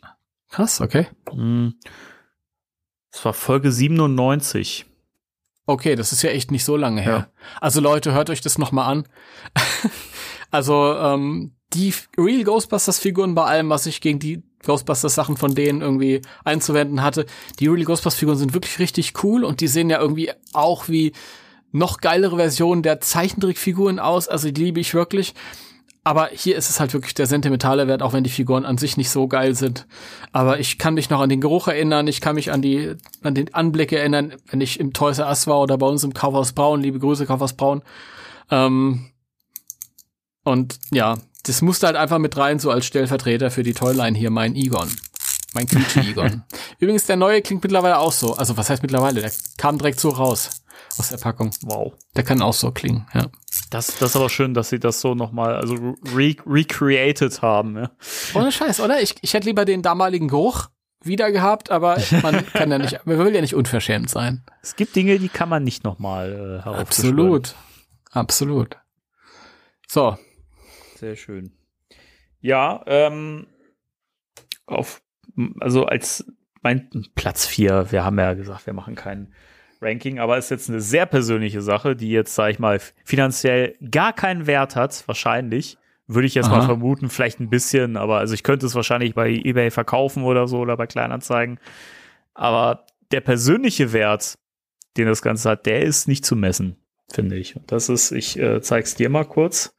Krass, 0.52 0.80
okay. 0.82 1.08
Hm. 1.30 1.74
Das 3.10 3.24
war 3.24 3.32
Folge 3.32 3.72
97. 3.72 4.86
Okay, 5.66 5.96
das 5.96 6.12
ist 6.12 6.22
ja 6.22 6.30
echt 6.30 6.50
nicht 6.50 6.64
so 6.64 6.76
lange 6.76 7.00
her. 7.00 7.12
Ja. 7.12 7.28
Also 7.60 7.80
Leute, 7.80 8.12
hört 8.12 8.30
euch 8.30 8.42
das 8.42 8.58
noch 8.58 8.70
mal 8.70 8.86
an. 8.86 9.08
also 10.50 10.94
ähm, 10.94 11.56
die 11.72 11.94
Real 12.18 12.44
Ghostbusters 12.44 12.98
Figuren 12.98 13.34
bei 13.34 13.44
allem, 13.44 13.70
was 13.70 13.86
ich 13.86 14.02
gegen 14.02 14.18
die 14.18 14.42
Ghostbusters 14.64 15.14
Sachen 15.14 15.38
von 15.38 15.54
denen 15.54 15.80
irgendwie 15.80 16.20
einzuwenden 16.44 17.02
hatte, 17.02 17.24
die 17.58 17.68
Real 17.68 17.84
Ghostbusters 17.84 18.20
Figuren 18.20 18.38
sind 18.38 18.52
wirklich 18.52 18.78
richtig 18.78 19.24
cool 19.24 19.44
und 19.44 19.60
die 19.60 19.68
sehen 19.68 19.88
ja 19.88 20.00
irgendwie 20.00 20.32
auch 20.52 20.88
wie 20.88 21.12
noch 21.70 21.98
geilere 21.98 22.36
Versionen 22.36 22.82
der 22.82 23.00
Zeichentrickfiguren 23.00 23.98
aus. 23.98 24.28
Also 24.28 24.50
die 24.50 24.64
liebe 24.64 24.80
ich 24.80 24.92
wirklich. 24.92 25.34
Aber 26.04 26.30
hier 26.32 26.56
ist 26.56 26.68
es 26.68 26.80
halt 26.80 26.94
wirklich 26.94 27.14
der 27.14 27.26
sentimentale 27.26 27.86
Wert, 27.86 28.02
auch 28.02 28.12
wenn 28.12 28.24
die 28.24 28.30
Figuren 28.30 28.64
an 28.64 28.76
sich 28.76 28.96
nicht 28.96 29.10
so 29.10 29.28
geil 29.28 29.54
sind. 29.54 29.86
Aber 30.32 30.58
ich 30.58 30.76
kann 30.76 30.94
mich 30.94 31.10
noch 31.10 31.20
an 31.20 31.28
den 31.28 31.40
Geruch 31.40 31.68
erinnern, 31.68 32.08
ich 32.08 32.20
kann 32.20 32.34
mich 32.34 32.50
an 32.50 32.60
die, 32.60 32.96
an 33.22 33.34
den 33.36 33.54
Anblick 33.54 33.92
erinnern, 33.92 34.34
wenn 34.50 34.60
ich 34.60 34.80
im 34.80 34.92
Toys 34.92 35.18
R 35.18 35.28
Us 35.28 35.46
war 35.46 35.60
oder 35.60 35.78
bei 35.78 35.86
uns 35.86 36.02
im 36.02 36.12
Kaufhaus 36.12 36.52
Braun, 36.52 36.80
liebe 36.80 36.98
Grüße, 36.98 37.26
Kaufhaus 37.26 37.52
Braun. 37.52 37.82
Ähm, 38.50 39.10
und 40.42 40.80
ja, 40.90 41.18
das 41.44 41.62
musste 41.62 41.86
halt 41.86 41.96
einfach 41.96 42.18
mit 42.18 42.36
rein, 42.36 42.58
so 42.58 42.70
als 42.72 42.84
Stellvertreter 42.84 43.52
für 43.52 43.62
die 43.62 43.74
Toyline 43.74 44.18
hier, 44.18 44.30
mein 44.30 44.56
Egon. 44.56 44.88
Mein 45.54 45.66
Quietsche 45.66 46.00
Egon. 46.00 46.42
Übrigens, 46.80 47.06
der 47.06 47.16
neue 47.16 47.42
klingt 47.42 47.62
mittlerweile 47.62 47.98
auch 47.98 48.12
so. 48.12 48.34
Also, 48.34 48.56
was 48.56 48.70
heißt 48.70 48.82
mittlerweile? 48.82 49.20
Der 49.20 49.30
kam 49.56 49.78
direkt 49.78 50.00
so 50.00 50.08
raus 50.08 50.61
aus 50.98 51.09
der 51.09 51.19
Packung. 51.19 51.51
Wow. 51.62 51.94
Der 52.16 52.24
kann 52.24 52.43
auch 52.43 52.52
so 52.52 52.70
klingen, 52.70 53.06
ja. 53.14 53.27
Das, 53.70 53.86
das 53.98 54.10
ist 54.10 54.16
aber 54.16 54.31
schön, 54.31 54.55
dass 54.55 54.69
sie 54.69 54.78
das 54.78 55.01
so 55.01 55.14
nochmal, 55.14 55.55
also 55.55 55.74
re 56.14 56.36
recreated 56.47 57.43
haben, 57.43 57.77
ja. 57.77 57.90
Ohne 58.35 58.52
Scheiß, 58.52 58.81
oder? 58.81 59.01
Ich, 59.01 59.14
ich 59.20 59.35
hätte 59.35 59.47
lieber 59.47 59.64
den 59.64 59.82
damaligen 59.82 60.28
Geruch 60.28 60.69
wieder 61.02 61.32
gehabt, 61.32 61.70
aber 61.70 61.98
man 62.23 62.47
kann 62.52 62.70
ja 62.70 62.78
nicht, 62.78 63.05
man 63.06 63.19
will 63.19 63.35
ja 63.35 63.40
nicht 63.40 63.55
unverschämt 63.55 64.10
sein. 64.10 64.44
Es 64.62 64.77
gibt 64.77 64.94
Dinge, 64.94 65.19
die 65.19 65.28
kann 65.28 65.48
man 65.48 65.64
nicht 65.64 65.85
nochmal 65.85 66.62
äh, 66.64 66.69
Absolut. 66.69 67.55
Absolut. 68.10 68.77
So, 69.89 70.16
sehr 70.97 71.16
schön. 71.16 71.52
Ja, 72.40 72.82
ähm, 72.86 73.47
auf, 74.66 75.02
also 75.60 75.86
als 75.86 76.24
mein 76.62 76.89
Platz 77.14 77.47
4, 77.47 77.90
wir 77.90 78.05
haben 78.05 78.19
ja 78.19 78.35
gesagt, 78.35 78.66
wir 78.66 78.73
machen 78.73 78.94
kein 78.94 79.32
Ranking, 79.82 80.18
aber 80.18 80.38
ist 80.38 80.50
jetzt 80.50 80.70
eine 80.70 80.80
sehr 80.80 81.06
persönliche 81.06 81.60
Sache, 81.60 81.96
die 81.96 82.10
jetzt, 82.10 82.34
sag 82.34 82.50
ich 82.50 82.59
mal, 82.59 82.80
finanziell 83.04 83.76
gar 83.90 84.12
keinen 84.12 84.46
Wert 84.46 84.76
hat, 84.76 85.02
wahrscheinlich. 85.06 85.78
Würde 86.06 86.26
ich 86.26 86.34
jetzt 86.34 86.46
Aha. 86.46 86.59
mal 86.59 86.66
vermuten, 86.66 87.09
vielleicht 87.09 87.40
ein 87.40 87.48
bisschen, 87.48 87.96
aber 87.96 88.18
also 88.18 88.34
ich 88.34 88.42
könnte 88.42 88.66
es 88.66 88.74
wahrscheinlich 88.74 89.14
bei 89.14 89.30
eBay 89.30 89.70
verkaufen 89.70 90.24
oder 90.24 90.46
so 90.46 90.59
oder 90.59 90.76
bei 90.76 90.86
Kleinanzeigen. 90.86 91.59
Aber 92.34 92.86
der 93.12 93.20
persönliche 93.20 93.92
Wert, 93.92 94.38
den 94.96 95.06
das 95.06 95.22
Ganze 95.22 95.50
hat, 95.50 95.66
der 95.66 95.82
ist 95.82 96.09
nicht 96.09 96.24
zu 96.24 96.36
messen, 96.36 96.76
finde 97.12 97.36
ich. 97.36 97.56
Und 97.56 97.70
das 97.70 97.88
ist, 97.88 98.10
ich 98.10 98.38
äh, 98.38 98.60
zeig's 98.60 98.94
dir 98.94 99.09
mal 99.09 99.24
kurz. 99.24 99.76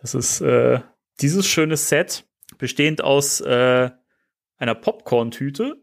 Das 0.00 0.14
ist 0.14 0.40
äh, 0.40 0.80
dieses 1.20 1.46
schöne 1.46 1.76
Set, 1.76 2.24
bestehend 2.58 3.04
aus 3.04 3.40
äh, 3.40 3.90
einer 4.58 4.74
Popcorn-Tüte 4.74 5.81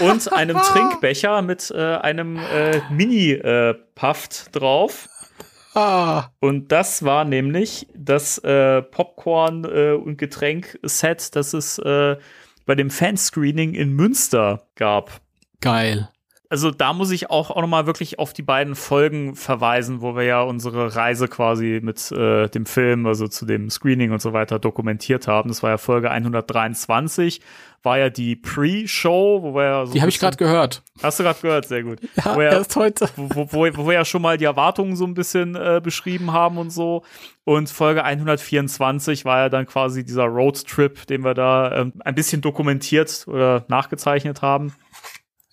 und 0.00 0.32
einem 0.32 0.56
Trinkbecher 0.72 1.42
mit 1.42 1.70
äh, 1.70 1.96
einem 1.96 2.36
äh, 2.36 2.80
Mini-Puft 2.90 4.54
drauf. 4.54 5.08
Ah. 5.74 6.28
Und 6.40 6.70
das 6.70 7.04
war 7.04 7.24
nämlich 7.24 7.88
das 7.94 8.38
äh, 8.38 8.82
Popcorn- 8.82 9.64
äh, 9.64 9.92
und 9.92 10.18
Getränk-Set, 10.18 11.34
das 11.34 11.52
es 11.52 11.78
äh, 11.78 12.16
bei 12.64 12.74
dem 12.74 12.90
Fanscreening 12.90 13.74
in 13.74 13.92
Münster 13.92 14.66
gab. 14.76 15.20
Geil 15.60 16.08
also 16.54 16.70
da 16.70 16.92
muss 16.92 17.10
ich 17.10 17.30
auch, 17.30 17.50
auch 17.50 17.60
nochmal 17.60 17.86
wirklich 17.86 18.20
auf 18.20 18.32
die 18.32 18.42
beiden 18.42 18.76
Folgen 18.76 19.34
verweisen, 19.34 20.02
wo 20.02 20.14
wir 20.14 20.22
ja 20.22 20.40
unsere 20.40 20.94
Reise 20.94 21.26
quasi 21.26 21.80
mit 21.82 22.12
äh, 22.12 22.48
dem 22.48 22.64
Film, 22.64 23.06
also 23.06 23.26
zu 23.26 23.44
dem 23.44 23.70
Screening 23.70 24.12
und 24.12 24.22
so 24.22 24.32
weiter 24.32 24.60
dokumentiert 24.60 25.26
haben. 25.26 25.48
Das 25.48 25.64
war 25.64 25.70
ja 25.70 25.78
Folge 25.78 26.12
123, 26.12 27.40
war 27.82 27.98
ja 27.98 28.08
die 28.08 28.36
Pre-Show, 28.36 29.42
wo 29.42 29.56
wir 29.56 29.64
ja 29.64 29.86
so 29.86 29.94
Die 29.94 30.00
habe 30.00 30.10
ich 30.10 30.20
gerade 30.20 30.36
gehört. 30.36 30.84
Hast 31.02 31.18
du 31.18 31.24
gerade 31.24 31.40
gehört, 31.40 31.66
sehr 31.66 31.82
gut. 31.82 31.98
Ja, 32.14 32.36
wo 32.36 32.38
wir, 32.38 32.50
erst 32.50 32.76
heute. 32.76 33.08
Wo, 33.16 33.48
wo, 33.50 33.76
wo, 33.76 33.86
wir 33.88 33.94
ja 33.94 34.04
schon 34.04 34.22
mal 34.22 34.38
die 34.38 34.44
Erwartungen 34.44 34.94
so 34.94 35.04
ein 35.04 35.14
bisschen 35.14 35.56
äh, 35.56 35.80
beschrieben 35.82 36.32
haben 36.32 36.58
und 36.58 36.70
so. 36.70 37.02
Und 37.42 37.68
Folge 37.68 38.04
124 38.04 39.24
war 39.24 39.38
ja 39.38 39.48
dann 39.48 39.66
quasi 39.66 40.04
dieser 40.04 40.26
Roadtrip, 40.26 41.04
den 41.08 41.24
wir 41.24 41.34
da 41.34 41.80
ähm, 41.80 41.94
ein 42.04 42.14
bisschen 42.14 42.42
dokumentiert 42.42 43.26
oder 43.26 43.64
nachgezeichnet 43.66 44.40
haben. 44.40 44.72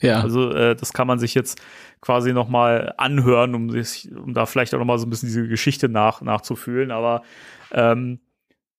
Ja. 0.02 0.22
Also 0.22 0.52
äh, 0.52 0.76
das 0.76 0.94
kann 0.94 1.08
man 1.08 1.20
sich 1.20 1.34
jetzt 1.34 1.62
quasi 2.02 2.34
noch 2.34 2.50
mal 2.50 2.94
anhören, 2.98 3.56
um 3.56 3.70
sich, 3.70 4.10
um 4.12 4.34
da 4.34 4.46
vielleicht 4.46 4.74
auch 4.74 4.80
noch 4.80 4.86
mal 4.86 4.98
so 4.98 5.06
ein 5.06 5.10
bisschen 5.10 5.30
diese 5.30 5.48
Geschichte 5.48 5.90
nach 5.90 6.22
nachzufühlen. 6.22 6.92
Aber 6.92 7.24
ähm, 7.72 8.20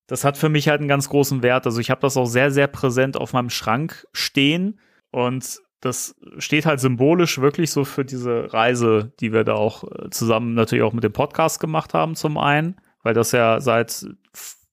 das 0.09 0.25
hat 0.25 0.37
für 0.37 0.49
mich 0.49 0.69
halt 0.69 0.81
einen 0.81 0.89
ganz 0.89 1.09
großen 1.09 1.43
Wert. 1.43 1.65
Also 1.67 1.81
ich 1.81 1.91
habe 1.91 2.01
das 2.01 2.17
auch 2.17 2.27
sehr 2.27 2.51
sehr 2.51 2.67
präsent 2.67 3.17
auf 3.17 3.33
meinem 3.33 3.51
Schrank 3.51 4.07
stehen 4.13 4.81
und 5.11 5.61
das 5.81 6.15
steht 6.39 6.65
halt 6.65 6.81
symbolisch 6.81 7.41
wirklich 7.41 7.73
so 7.73 7.85
für 7.85 8.05
diese 8.05 8.53
Reise, 8.53 9.13
die 9.19 9.33
wir 9.33 9.43
da 9.45 9.55
auch 9.55 9.85
äh, 9.85 10.11
zusammen 10.11 10.55
natürlich 10.55 10.85
auch 10.85 10.93
mit 10.93 11.05
dem 11.05 11.13
Podcast 11.13 11.61
gemacht 11.61 11.93
haben 11.93 12.15
zum 12.15 12.39
einen, 12.39 12.77
weil 13.03 13.15
das 13.15 13.33
ja 13.33 13.61
seit 13.61 14.07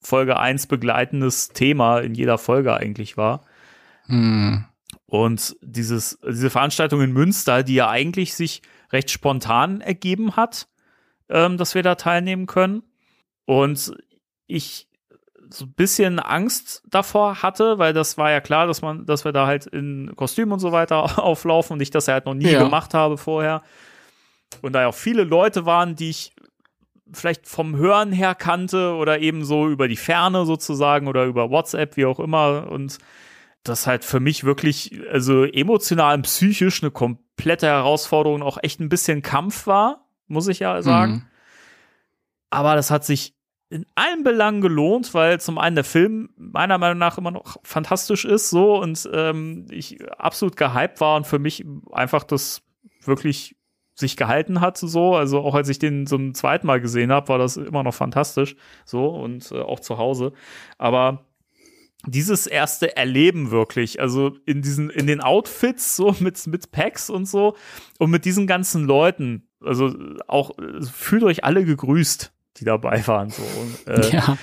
Folge 0.02 0.40
1 0.40 0.68
begleitendes 0.68 1.50
Thema 1.50 2.00
in 2.00 2.14
jeder 2.14 2.38
Folge 2.38 2.76
eigentlich 2.76 3.18
war. 3.18 3.42
Hm. 4.06 4.66
Und 5.10 5.58
dieses, 5.62 6.20
diese 6.24 6.52
Veranstaltung 6.52 7.02
in 7.02 7.12
Münster, 7.12 7.64
die 7.64 7.74
ja 7.74 7.90
eigentlich 7.90 8.36
sich 8.36 8.62
recht 8.92 9.10
spontan 9.10 9.82
ergeben 9.82 10.36
hat, 10.36 10.68
ähm, 11.30 11.58
dass 11.58 11.74
wir 11.74 11.82
da 11.82 11.96
teilnehmen 11.96 12.46
können. 12.46 12.84
Und 13.46 13.98
ich 14.46 14.88
so 15.50 15.66
ein 15.66 15.74
bisschen 15.74 16.20
Angst 16.20 16.84
davor 16.88 17.42
hatte, 17.42 17.80
weil 17.80 17.92
das 17.92 18.20
war 18.20 18.30
ja 18.30 18.40
klar, 18.40 18.68
dass 18.68 18.84
man, 18.84 19.08
dass 19.08 19.26
wir 19.26 19.32
da 19.32 19.48
halt 19.48 19.66
in 19.66 20.16
Kostüm 20.16 20.52
und 20.52 20.60
so 20.60 20.72
weiter 20.72 21.18
auflaufen 21.24 21.74
und 21.74 21.82
ich 21.82 21.90
das 21.90 22.06
ja 22.06 22.14
halt 22.14 22.28
noch 22.28 22.36
nie 22.36 22.52
ja. 22.52 22.64
gemacht 22.64 22.94
habe 22.94 23.18
vorher. 23.18 23.64
Und 24.62 24.74
da 24.74 24.82
ja 24.82 24.88
auch 24.90 24.96
viele 24.96 25.24
Leute 25.24 25.66
waren, 25.66 25.96
die 25.96 26.12
ich 26.12 26.34
vielleicht 27.12 27.48
vom 27.48 27.76
Hören 27.76 28.12
her 28.12 28.36
kannte 28.36 28.94
oder 28.94 29.18
eben 29.18 29.44
so 29.44 29.68
über 29.68 29.88
die 29.88 29.98
Ferne 29.98 30.46
sozusagen 30.46 31.08
oder 31.08 31.26
über 31.26 31.50
WhatsApp, 31.50 31.98
wie 31.98 32.06
auch 32.06 32.20
immer. 32.20 32.70
Und 32.70 33.00
das 33.64 33.88
halt 33.88 34.06
für 34.06 34.20
mich 34.20 34.44
wirklich, 34.44 35.00
also 35.12 35.44
emotional 35.44 36.16
und 36.16 36.24
psychisch 36.24 36.82
eine 36.82 36.92
komplette 36.92 37.68
Herausforderung, 37.68 38.42
auch 38.42 38.58
echt 38.62 38.80
ein 38.80 38.90
bisschen 38.90 39.22
Kampf 39.22 39.68
war, 39.68 40.08
muss 40.28 40.48
ich 40.48 40.60
ja 40.60 40.82
sagen. 40.82 41.12
Mhm. 41.12 41.26
Aber 42.50 42.76
das 42.76 42.90
hat 42.90 43.06
sich 43.06 43.36
in 43.70 43.86
allen 43.94 44.24
Belangen 44.24 44.62
gelohnt, 44.62 45.14
weil 45.14 45.40
zum 45.40 45.60
einen 45.60 45.76
der 45.76 45.84
Film 45.84 46.30
meiner 46.38 46.78
Meinung 46.80 46.98
nach 46.98 47.18
immer 47.18 47.32
noch 47.32 47.58
fantastisch 47.64 48.26
ist, 48.26 48.50
so 48.50 48.82
und 48.82 49.08
ähm, 49.14 49.68
ich 49.70 50.00
absolut 50.18 50.58
gehypt 50.58 51.00
war 51.02 51.18
und 51.18 51.28
für 51.28 51.38
mich 51.38 51.66
einfach 51.92 52.24
das 52.24 52.64
wirklich 53.04 53.56
sich 53.94 54.18
gehalten 54.18 54.62
hat, 54.62 54.78
so. 54.78 55.16
Also 55.16 55.42
auch 55.42 55.54
als 55.54 55.70
ich 55.70 55.78
den 55.78 56.08
zum 56.08 56.34
zweiten 56.34 56.66
Mal 56.66 56.82
gesehen 56.82 57.12
habe, 57.12 57.28
war 57.28 57.38
das 57.38 57.58
immer 57.58 57.84
noch 57.84 57.94
fantastisch, 57.94 58.56
so 58.86 59.08
und 59.10 59.52
äh, 59.52 59.60
auch 59.60 59.82
zu 59.82 59.98
Hause. 59.98 60.34
Aber 60.78 61.26
dieses 62.06 62.48
erste 62.48 62.96
Erleben 62.96 63.52
wirklich, 63.52 64.00
also 64.00 64.38
in 64.46 64.62
diesen, 64.62 64.90
in 64.90 65.08
den 65.08 65.22
Outfits, 65.22 65.96
so 65.96 66.16
mit, 66.20 66.46
mit 66.48 66.72
Packs 66.72 67.10
und 67.10 67.26
so 67.26 67.56
und 67.98 68.10
mit 68.10 68.26
diesen 68.26 68.48
ganzen 68.48 68.86
Leuten, 68.86 69.48
also 69.64 69.94
auch, 70.28 70.52
fühlt 70.94 71.24
euch 71.24 71.44
alle 71.44 71.66
gegrüßt, 71.66 72.32
die 72.58 72.66
dabei 72.66 73.06
waren, 73.08 73.30
so. 73.30 73.44
Und, 73.44 73.88
äh, 74.06 74.16
Ja. 74.16 74.38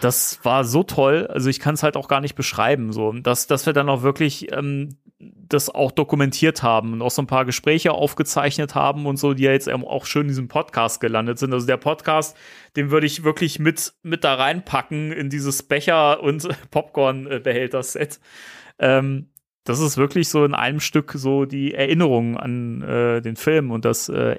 das 0.00 0.40
war 0.44 0.64
so 0.64 0.82
toll. 0.82 1.26
Also 1.28 1.48
ich 1.48 1.58
kann 1.60 1.74
es 1.74 1.82
halt 1.82 1.96
auch 1.96 2.08
gar 2.08 2.20
nicht 2.20 2.34
beschreiben, 2.34 2.92
so, 2.92 3.12
dass, 3.12 3.46
dass 3.46 3.64
wir 3.66 3.72
dann 3.72 3.88
auch 3.88 4.02
wirklich 4.02 4.52
ähm, 4.52 4.98
das 5.20 5.68
auch 5.68 5.90
dokumentiert 5.92 6.62
haben 6.62 6.94
und 6.94 7.02
auch 7.02 7.10
so 7.10 7.20
ein 7.20 7.26
paar 7.26 7.44
Gespräche 7.44 7.92
aufgezeichnet 7.92 8.74
haben 8.74 9.04
und 9.04 9.18
so, 9.18 9.34
die 9.34 9.42
ja 9.42 9.52
jetzt 9.52 9.70
auch 9.70 10.06
schön 10.06 10.22
in 10.22 10.28
diesem 10.28 10.48
Podcast 10.48 11.00
gelandet 11.00 11.38
sind. 11.38 11.52
Also 11.52 11.66
der 11.66 11.76
Podcast, 11.76 12.36
den 12.76 12.90
würde 12.90 13.06
ich 13.06 13.22
wirklich 13.22 13.58
mit, 13.58 13.92
mit 14.02 14.24
da 14.24 14.34
reinpacken 14.34 15.12
in 15.12 15.28
dieses 15.28 15.62
Becher- 15.62 16.22
und 16.22 16.48
Popcorn-Behälter-Set. 16.70 18.18
Ähm, 18.78 19.28
das 19.64 19.80
ist 19.80 19.98
wirklich 19.98 20.30
so 20.30 20.44
in 20.44 20.54
einem 20.54 20.80
Stück 20.80 21.12
so 21.12 21.44
die 21.44 21.74
Erinnerung 21.74 22.38
an 22.38 22.80
äh, 22.80 23.20
den 23.20 23.36
Film 23.36 23.70
und 23.70 23.84
das 23.84 24.08
äh, 24.08 24.36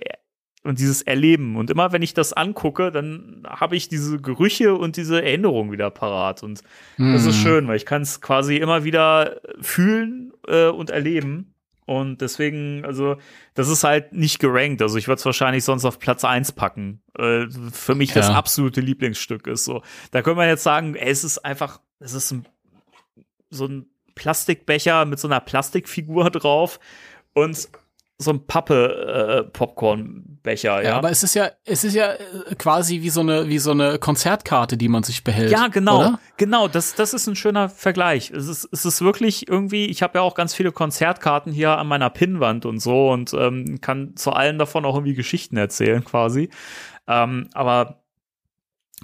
und 0.63 0.79
dieses 0.79 1.01
Erleben. 1.01 1.55
Und 1.55 1.69
immer 1.71 1.91
wenn 1.91 2.01
ich 2.03 2.13
das 2.13 2.33
angucke, 2.33 2.91
dann 2.91 3.43
habe 3.47 3.75
ich 3.75 3.87
diese 3.89 4.19
Gerüche 4.19 4.75
und 4.75 4.95
diese 4.97 5.21
Erinnerung 5.23 5.71
wieder 5.71 5.89
parat. 5.89 6.43
Und 6.43 6.61
das 6.97 7.25
ist 7.25 7.37
Mhm. 7.37 7.41
schön, 7.41 7.67
weil 7.67 7.77
ich 7.77 7.85
kann 7.85 8.03
es 8.03 8.21
quasi 8.21 8.57
immer 8.57 8.83
wieder 8.83 9.41
fühlen 9.59 10.33
äh, 10.47 10.67
und 10.67 10.89
erleben. 10.91 11.53
Und 11.87 12.21
deswegen, 12.21 12.85
also, 12.85 13.17
das 13.55 13.67
ist 13.67 13.83
halt 13.83 14.13
nicht 14.13 14.39
gerankt. 14.39 14.81
Also 14.81 14.97
ich 14.97 15.07
würde 15.07 15.17
es 15.19 15.25
wahrscheinlich 15.25 15.63
sonst 15.63 15.83
auf 15.83 15.97
Platz 15.99 16.23
eins 16.23 16.51
packen. 16.51 17.01
Äh, 17.17 17.47
für 17.73 17.95
mich 17.95 18.13
das 18.13 18.27
Ja. 18.29 18.35
absolute 18.35 18.81
Lieblingsstück 18.81 19.47
ist 19.47 19.65
so. 19.65 19.81
Da 20.11 20.21
können 20.21 20.37
wir 20.37 20.47
jetzt 20.47 20.63
sagen, 20.63 20.95
ey, 20.95 21.09
es 21.09 21.23
ist 21.23 21.39
einfach, 21.39 21.81
es 21.99 22.13
ist 22.13 22.31
ein, 22.31 22.45
so 23.49 23.65
ein 23.65 23.87
Plastikbecher 24.15 25.05
mit 25.05 25.19
so 25.19 25.27
einer 25.27 25.39
Plastikfigur 25.39 26.29
drauf 26.29 26.79
und 27.33 27.67
so 28.21 28.31
ein 28.31 28.45
Pappe 28.45 29.43
äh, 29.45 29.51
ja. 30.63 30.89
Ja, 30.89 30.97
aber 30.97 31.11
es 31.11 31.23
ist 31.23 31.35
ja, 31.35 31.51
es 31.65 31.83
ist 31.83 31.93
ja 31.93 32.13
äh, 32.13 32.55
quasi 32.57 33.01
wie 33.01 33.09
so 33.09 33.21
eine, 33.21 33.47
wie 33.47 33.59
so 33.59 33.71
eine 33.71 33.99
Konzertkarte, 33.99 34.77
die 34.77 34.87
man 34.87 35.03
sich 35.03 35.23
behält. 35.23 35.51
Ja, 35.51 35.67
genau. 35.67 35.99
Oder? 35.99 36.19
Genau, 36.37 36.67
das, 36.67 36.95
das 36.95 37.13
ist 37.13 37.27
ein 37.27 37.35
schöner 37.35 37.69
Vergleich. 37.69 38.31
Es 38.31 38.47
ist, 38.47 38.67
es 38.71 38.85
ist 38.85 39.01
wirklich 39.01 39.47
irgendwie, 39.47 39.85
ich 39.85 40.01
habe 40.01 40.19
ja 40.19 40.21
auch 40.21 40.35
ganz 40.35 40.53
viele 40.53 40.71
Konzertkarten 40.71 41.51
hier 41.51 41.77
an 41.77 41.87
meiner 41.87 42.09
Pinnwand 42.09 42.65
und 42.65 42.79
so 42.79 43.11
und 43.11 43.33
ähm, 43.33 43.79
kann 43.81 44.15
zu 44.15 44.31
allen 44.31 44.57
davon 44.57 44.85
auch 44.85 44.95
irgendwie 44.95 45.15
Geschichten 45.15 45.57
erzählen 45.57 46.03
quasi. 46.03 46.49
Ähm, 47.07 47.49
aber 47.53 48.00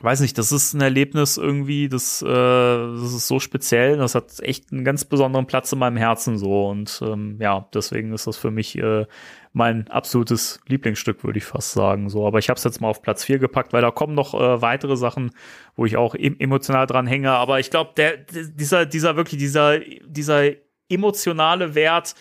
weiß 0.02 0.20
nicht, 0.20 0.38
das 0.38 0.52
ist 0.52 0.74
ein 0.74 0.82
Erlebnis 0.82 1.38
irgendwie, 1.38 1.90
das, 1.90 2.22
äh, 2.22 2.26
das 2.28 3.14
ist 3.14 3.28
so 3.28 3.40
speziell, 3.40 3.98
das 3.98 4.16
hat 4.16 4.40
echt 4.42 4.72
einen 4.72 4.84
ganz 4.84 5.06
besonderen 5.06 5.48
Platz 5.48 5.72
in 5.72 5.80
meinem 5.80 5.98
Herzen 5.98 6.38
so 6.38 6.68
und 6.68 7.02
ähm, 7.04 7.38
ja, 7.42 7.68
deswegen 7.74 8.14
ist 8.14 8.28
das 8.28 8.38
für 8.38 8.52
mich 8.52 8.78
äh, 8.78 9.08
mein 9.54 9.90
absolutes 9.90 10.62
Lieblingsstück, 10.68 11.24
würde 11.24 11.40
ich 11.40 11.46
fast 11.46 11.72
sagen. 11.72 12.10
So, 12.10 12.28
aber 12.28 12.38
ich 12.38 12.50
habe 12.50 12.58
es 12.58 12.64
jetzt 12.64 12.80
mal 12.80 12.90
auf 12.90 13.02
Platz 13.02 13.26
4 13.26 13.40
gepackt, 13.40 13.74
weil 13.74 13.82
da 13.82 13.90
kommen 13.92 14.14
noch 14.14 14.34
äh, 14.36 14.62
weitere 14.62 14.96
Sachen, 14.96 15.32
wo 15.76 15.86
ich 15.86 15.98
auch 15.98 16.14
em 16.14 16.36
emotional 16.40 16.86
dran 16.86 17.08
hänge. 17.08 17.32
Aber 17.32 17.60
ich 17.60 17.72
glaube, 17.72 17.92
der, 17.98 18.18
dieser, 18.18 18.86
dieser 18.86 19.16
wirklich, 19.16 19.40
dieser, 19.40 19.80
dieser 19.80 20.52
emotionale 20.90 21.74
Wert 21.74 22.14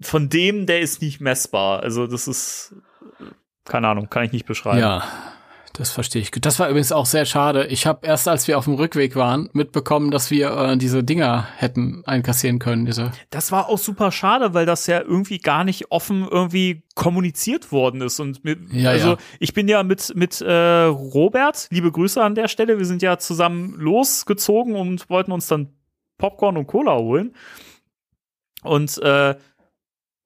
von 0.00 0.28
dem, 0.28 0.66
der 0.66 0.80
ist 0.80 1.02
nicht 1.02 1.20
messbar. 1.20 1.82
Also, 1.82 2.06
das 2.06 2.28
ist, 2.28 2.76
keine 3.64 3.88
Ahnung, 3.88 4.08
kann 4.08 4.22
ich 4.24 4.32
nicht 4.32 4.46
beschreiben. 4.46 4.78
Ja, 4.78 5.02
das 5.78 5.92
verstehe 5.92 6.20
ich. 6.20 6.32
Das 6.32 6.58
war 6.58 6.68
übrigens 6.68 6.90
auch 6.90 7.06
sehr 7.06 7.24
schade. 7.24 7.66
Ich 7.66 7.86
habe 7.86 8.04
erst, 8.04 8.26
als 8.26 8.48
wir 8.48 8.58
auf 8.58 8.64
dem 8.64 8.74
Rückweg 8.74 9.14
waren, 9.14 9.48
mitbekommen, 9.52 10.10
dass 10.10 10.30
wir 10.30 10.50
äh, 10.50 10.76
diese 10.76 11.04
Dinger 11.04 11.46
hätten 11.56 12.02
einkassieren 12.04 12.58
können. 12.58 12.84
Diese. 12.84 13.12
Das 13.30 13.52
war 13.52 13.68
auch 13.68 13.78
super 13.78 14.10
schade, 14.10 14.54
weil 14.54 14.66
das 14.66 14.88
ja 14.88 15.00
irgendwie 15.00 15.38
gar 15.38 15.62
nicht 15.62 15.92
offen 15.92 16.26
irgendwie 16.28 16.82
kommuniziert 16.96 17.70
worden 17.70 18.00
ist. 18.00 18.18
Und 18.18 18.44
mit, 18.44 18.58
Ja, 18.72 18.90
also 18.90 19.10
ja. 19.10 19.16
ich 19.38 19.54
bin 19.54 19.68
ja 19.68 19.84
mit, 19.84 20.16
mit 20.16 20.40
äh, 20.40 20.84
Robert, 20.84 21.68
liebe 21.70 21.92
Grüße 21.92 22.22
an 22.22 22.34
der 22.34 22.48
Stelle, 22.48 22.78
wir 22.78 22.86
sind 22.86 23.00
ja 23.00 23.18
zusammen 23.18 23.74
losgezogen 23.74 24.74
und 24.74 25.08
wollten 25.08 25.30
uns 25.30 25.46
dann 25.46 25.68
Popcorn 26.18 26.56
und 26.56 26.66
Cola 26.66 26.96
holen. 26.96 27.34
Und 28.64 28.98
äh, 28.98 29.36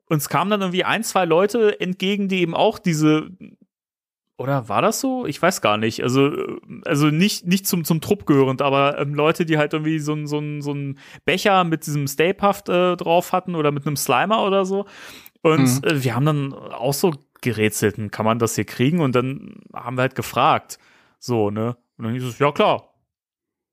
uns 0.09 0.31
kamen 0.31 0.51
dann 0.51 0.63
irgendwie 0.63 0.85
ein, 0.85 1.05
zwei 1.05 1.27
Leute 1.27 1.79
entgegen, 1.79 2.29
die 2.29 2.41
eben 2.41 2.55
auch 2.55 2.79
diese 2.79 3.29
oder 4.43 4.69
war 4.69 4.83
das 4.83 5.01
so? 5.01 5.25
Ich 5.27 5.41
weiß 5.41 5.61
gar 5.63 5.77
nicht. 5.79 6.03
Also, 6.03 6.31
also 6.85 7.07
nicht, 7.07 7.47
nicht 7.47 7.67
zum, 7.67 7.85
zum 7.85 8.01
Trupp 8.01 8.27
gehörend, 8.27 8.61
aber 8.63 8.99
ähm, 8.99 9.15
Leute, 9.15 9.47
die 9.47 9.57
halt 9.59 9.73
irgendwie 9.73 9.99
so, 9.99 10.13
ein- 10.15 10.27
so, 10.27 10.43
so 10.61 10.73
ein 10.73 10.99
Becher 11.25 11.65
mit 11.65 11.87
diesem 11.87 12.07
Stay 12.09 12.35
Puft 12.35 12.69
äh, 12.69 12.97
drauf 12.97 13.33
hatten 13.33 13.55
oder 13.55 13.71
mit 13.73 13.87
einem 13.87 13.97
Slimer 13.97 14.45
oder 14.45 14.65
so. 14.65 14.87
Und 15.43 15.61
Mhm. 15.83 15.89
äh, 15.89 16.03
wir 16.05 16.15
haben 16.15 16.27
dann 16.27 16.53
auch 16.53 16.93
so 16.95 17.13
gerätselt, 17.41 17.97
hm, 17.97 18.11
kann 18.11 18.25
man 18.27 18.39
das 18.39 18.55
hier 18.55 18.65
kriegen? 18.65 19.01
Und 19.01 19.15
dann 19.15 19.61
haben 19.75 19.97
wir 19.97 20.03
halt 20.03 20.15
gefragt. 20.15 20.79
So, 21.19 21.51
ne? 21.51 21.77
Und 21.97 22.05
dann 22.05 22.15
hieß 22.15 22.25
es, 22.25 22.39
ja 22.39 22.53
klar, 22.53 22.89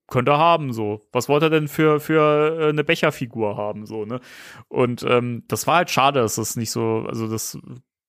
könnt 0.07 0.27
ihr 0.29 0.37
haben, 0.37 0.73
so. 0.73 1.01
Was 1.11 1.29
wollt 1.29 1.43
ihr 1.43 1.49
denn 1.51 1.67
für, 1.67 1.99
für 1.99 2.59
äh, 2.59 2.69
eine 2.69 2.83
Becherfigur 2.83 3.57
haben, 3.57 3.85
so, 3.85 4.05
ne? 4.05 4.19
Und 4.67 5.03
ähm, 5.07 5.43
das 5.47 5.67
war 5.67 5.75
halt 5.77 5.91
schade, 5.91 6.19
dass 6.21 6.35
das 6.35 6.55
nicht 6.55 6.71
so, 6.71 7.05
also 7.07 7.27
das 7.27 7.57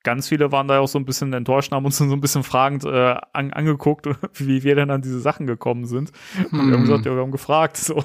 ganz 0.02 0.28
viele 0.28 0.50
waren 0.52 0.66
da 0.68 0.80
auch 0.80 0.88
so 0.88 0.98
ein 0.98 1.04
bisschen 1.04 1.32
enttäuscht, 1.32 1.70
und 1.72 1.76
haben 1.76 1.84
uns 1.84 1.98
dann 1.98 2.08
so 2.08 2.16
ein 2.16 2.20
bisschen 2.20 2.42
fragend 2.42 2.84
äh, 2.84 3.16
an, 3.32 3.52
angeguckt, 3.52 4.06
wie 4.34 4.62
wir 4.62 4.74
denn 4.74 4.90
an 4.90 5.02
diese 5.02 5.20
Sachen 5.20 5.46
gekommen 5.46 5.86
sind. 5.86 6.10
Und 6.52 6.66
wir 6.68 6.74
haben 6.74 6.82
gesagt, 6.82 7.06
ja, 7.06 7.14
wir 7.14 7.22
haben 7.22 7.32
gefragt, 7.32 7.76
so. 7.78 8.04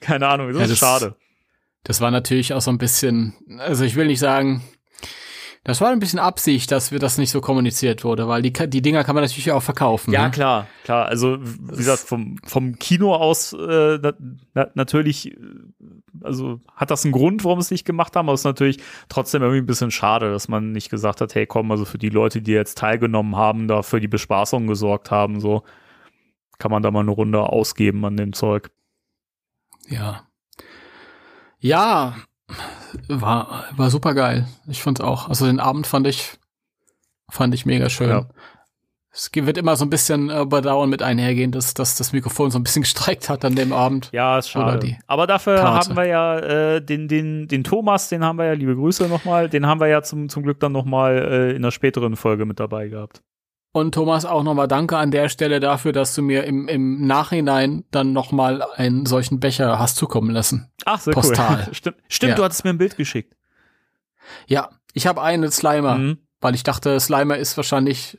Keine 0.00 0.28
Ahnung, 0.28 0.48
das 0.48 0.56
Ja, 0.56 0.62
ist 0.64 0.70
das- 0.72 0.78
schade. 0.78 1.16
Das 1.84 2.00
war 2.00 2.12
natürlich 2.12 2.54
auch 2.54 2.60
so 2.60 2.70
ein 2.70 2.78
bisschen, 2.78 3.34
also 3.58 3.84
ich 3.84 3.96
will 3.96 4.06
nicht 4.06 4.20
sagen, 4.20 4.62
das 5.64 5.80
war 5.80 5.90
ein 5.90 6.00
bisschen 6.00 6.18
Absicht, 6.18 6.72
dass 6.72 6.90
wir 6.90 6.98
das 6.98 7.18
nicht 7.18 7.30
so 7.30 7.40
kommuniziert 7.40 8.02
wurde, 8.02 8.26
weil 8.26 8.42
die, 8.42 8.52
die 8.52 8.82
Dinger 8.82 9.04
kann 9.04 9.14
man 9.14 9.22
natürlich 9.22 9.52
auch 9.52 9.62
verkaufen. 9.62 10.12
Ja, 10.12 10.24
ne? 10.24 10.30
klar, 10.32 10.66
klar. 10.82 11.06
Also, 11.06 11.38
wie 11.40 11.76
gesagt, 11.76 12.00
vom, 12.00 12.36
vom 12.44 12.78
Kino 12.80 13.14
aus 13.14 13.52
äh, 13.52 13.98
na, 14.02 14.12
na, 14.54 14.66
natürlich, 14.74 15.30
äh, 15.30 15.36
also 16.20 16.58
hat 16.74 16.90
das 16.90 17.04
einen 17.04 17.12
Grund, 17.12 17.44
warum 17.44 17.58
wir 17.58 17.62
es 17.62 17.70
nicht 17.70 17.84
gemacht 17.84 18.16
haben, 18.16 18.26
aber 18.26 18.34
es 18.34 18.40
ist 18.40 18.44
natürlich 18.44 18.78
trotzdem 19.08 19.42
irgendwie 19.42 19.60
ein 19.60 19.66
bisschen 19.66 19.92
schade, 19.92 20.32
dass 20.32 20.48
man 20.48 20.72
nicht 20.72 20.90
gesagt 20.90 21.20
hat, 21.20 21.34
hey, 21.36 21.46
komm, 21.46 21.70
also 21.70 21.84
für 21.84 21.98
die 21.98 22.10
Leute, 22.10 22.42
die 22.42 22.52
jetzt 22.52 22.78
teilgenommen 22.78 23.36
haben, 23.36 23.68
da 23.68 23.82
für 23.82 24.00
die 24.00 24.08
Bespaßung 24.08 24.66
gesorgt 24.66 25.12
haben, 25.12 25.38
so 25.38 25.62
kann 26.58 26.72
man 26.72 26.82
da 26.82 26.90
mal 26.90 27.00
eine 27.00 27.12
Runde 27.12 27.40
ausgeben 27.40 28.04
an 28.04 28.16
dem 28.16 28.32
Zeug. 28.32 28.70
Ja. 29.88 30.26
Ja, 31.60 32.16
war, 33.08 33.64
war 33.76 33.90
super 33.90 34.14
geil. 34.14 34.46
Ich 34.66 34.82
fand's 34.82 35.00
auch. 35.00 35.28
Also 35.28 35.46
den 35.46 35.60
Abend 35.60 35.86
fand 35.86 36.06
ich, 36.06 36.38
fand 37.30 37.54
ich 37.54 37.66
mega 37.66 37.88
schön. 37.88 38.10
Ja. 38.10 38.26
Es 39.14 39.30
wird 39.34 39.58
immer 39.58 39.76
so 39.76 39.84
ein 39.84 39.90
bisschen 39.90 40.30
äh, 40.30 40.46
bedauern 40.46 40.88
mit 40.88 41.02
einhergehen, 41.02 41.52
dass, 41.52 41.74
dass 41.74 41.96
das 41.96 42.12
Mikrofon 42.12 42.50
so 42.50 42.58
ein 42.58 42.62
bisschen 42.62 42.82
gestreikt 42.82 43.28
hat 43.28 43.44
an 43.44 43.54
dem 43.54 43.72
Abend. 43.72 44.08
Ja, 44.12 44.38
ist 44.38 44.48
schade. 44.48 44.96
Aber 45.06 45.26
dafür 45.26 45.56
Karte. 45.56 45.90
haben 45.90 45.96
wir 45.96 46.06
ja 46.06 46.38
äh, 46.38 46.82
den, 46.82 47.08
den, 47.08 47.46
den 47.46 47.62
Thomas, 47.62 48.08
den 48.08 48.24
haben 48.24 48.38
wir 48.38 48.46
ja, 48.46 48.52
liebe 48.54 48.74
Grüße 48.74 49.06
nochmal, 49.08 49.50
den 49.50 49.66
haben 49.66 49.80
wir 49.80 49.88
ja 49.88 50.02
zum, 50.02 50.30
zum 50.30 50.42
Glück 50.42 50.60
dann 50.60 50.72
nochmal 50.72 51.18
äh, 51.18 51.50
in 51.50 51.56
einer 51.56 51.70
späteren 51.70 52.16
Folge 52.16 52.46
mit 52.46 52.58
dabei 52.58 52.88
gehabt. 52.88 53.22
Und 53.74 53.94
Thomas, 53.94 54.26
auch 54.26 54.42
nochmal 54.42 54.68
danke 54.68 54.98
an 54.98 55.10
der 55.10 55.30
Stelle 55.30 55.58
dafür, 55.58 55.92
dass 55.92 56.14
du 56.14 56.20
mir 56.20 56.44
im, 56.44 56.68
im 56.68 57.06
Nachhinein 57.06 57.84
dann 57.90 58.12
nochmal 58.12 58.62
einen 58.76 59.06
solchen 59.06 59.40
Becher 59.40 59.78
hast 59.78 59.96
zukommen 59.96 60.30
lassen. 60.30 60.70
Ach, 60.84 61.00
sehr 61.00 61.14
Postal. 61.14 61.64
cool. 61.68 61.74
Stimmt, 61.74 61.96
stimmt 62.08 62.30
Ja. 62.30 62.36
du 62.36 62.44
hattest 62.44 62.64
mir 62.64 62.70
ein 62.70 62.78
Bild 62.78 62.96
geschickt. 62.98 63.34
Ja, 64.46 64.68
ich 64.92 65.06
habe 65.06 65.22
einen 65.22 65.50
Slimer, 65.50 65.96
Mhm. 65.96 66.18
weil 66.42 66.54
ich 66.54 66.62
dachte, 66.64 67.00
Slimer 67.00 67.38
ist 67.38 67.56
wahrscheinlich 67.56 68.18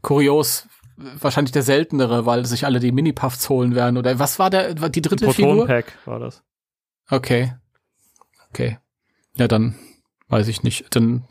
kurios, 0.00 0.66
wahrscheinlich 0.96 1.52
der 1.52 1.62
seltenere, 1.62 2.24
weil 2.24 2.46
sich 2.46 2.64
alle 2.64 2.80
die 2.80 2.92
Mini-Puffs 2.92 3.50
holen 3.50 3.74
werden. 3.74 3.98
Oder 3.98 4.18
was 4.18 4.38
war 4.38 4.48
der, 4.48 4.72
die 4.74 5.02
dritte 5.02 5.30
Figur? 5.32 5.66
Proton-Pack 5.66 5.98
war 6.06 6.18
das. 6.18 6.42
Okay. 7.10 7.52
Okay. 8.50 8.78
Ja, 9.36 9.48
dann 9.48 9.74
weiß 10.28 10.48
ich 10.48 10.62
nicht. 10.62 10.94
Dann 10.96 11.24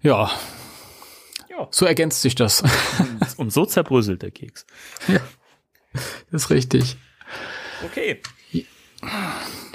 ja. 0.00 0.30
Ja. 1.58 1.68
So 1.70 1.86
ergänzt 1.86 2.22
sich 2.22 2.34
das. 2.34 2.62
Und 3.36 3.52
so 3.52 3.66
zerbröselt 3.66 4.22
der 4.22 4.30
Keks. 4.30 4.64
das 6.30 6.42
ist 6.44 6.50
richtig. 6.50 6.96
Okay. 7.84 8.20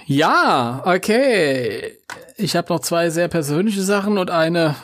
Ja, 0.05 0.83
okay. 0.85 1.97
Ich 2.37 2.55
habe 2.55 2.73
noch 2.73 2.79
zwei 2.79 3.09
sehr 3.09 3.27
persönliche 3.27 3.83
Sachen 3.83 4.17
und 4.17 4.29
eine. 4.29 4.75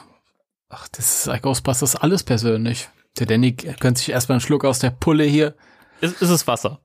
Ach, 0.70 0.88
das 0.90 1.28
ist 1.28 1.42
Ghostbusters 1.42 1.96
alles 1.96 2.24
persönlich. 2.24 2.90
Der 3.18 3.26
Danny 3.26 3.54
könnte 3.54 4.00
sich 4.00 4.10
erstmal 4.10 4.36
einen 4.36 4.42
Schluck 4.42 4.64
aus 4.66 4.80
der 4.80 4.92
Pulle 4.92 5.24
hier. 5.24 5.56
Ist, 6.00 6.22
ist 6.22 6.30
es 6.30 6.48
Wasser? 6.48 6.80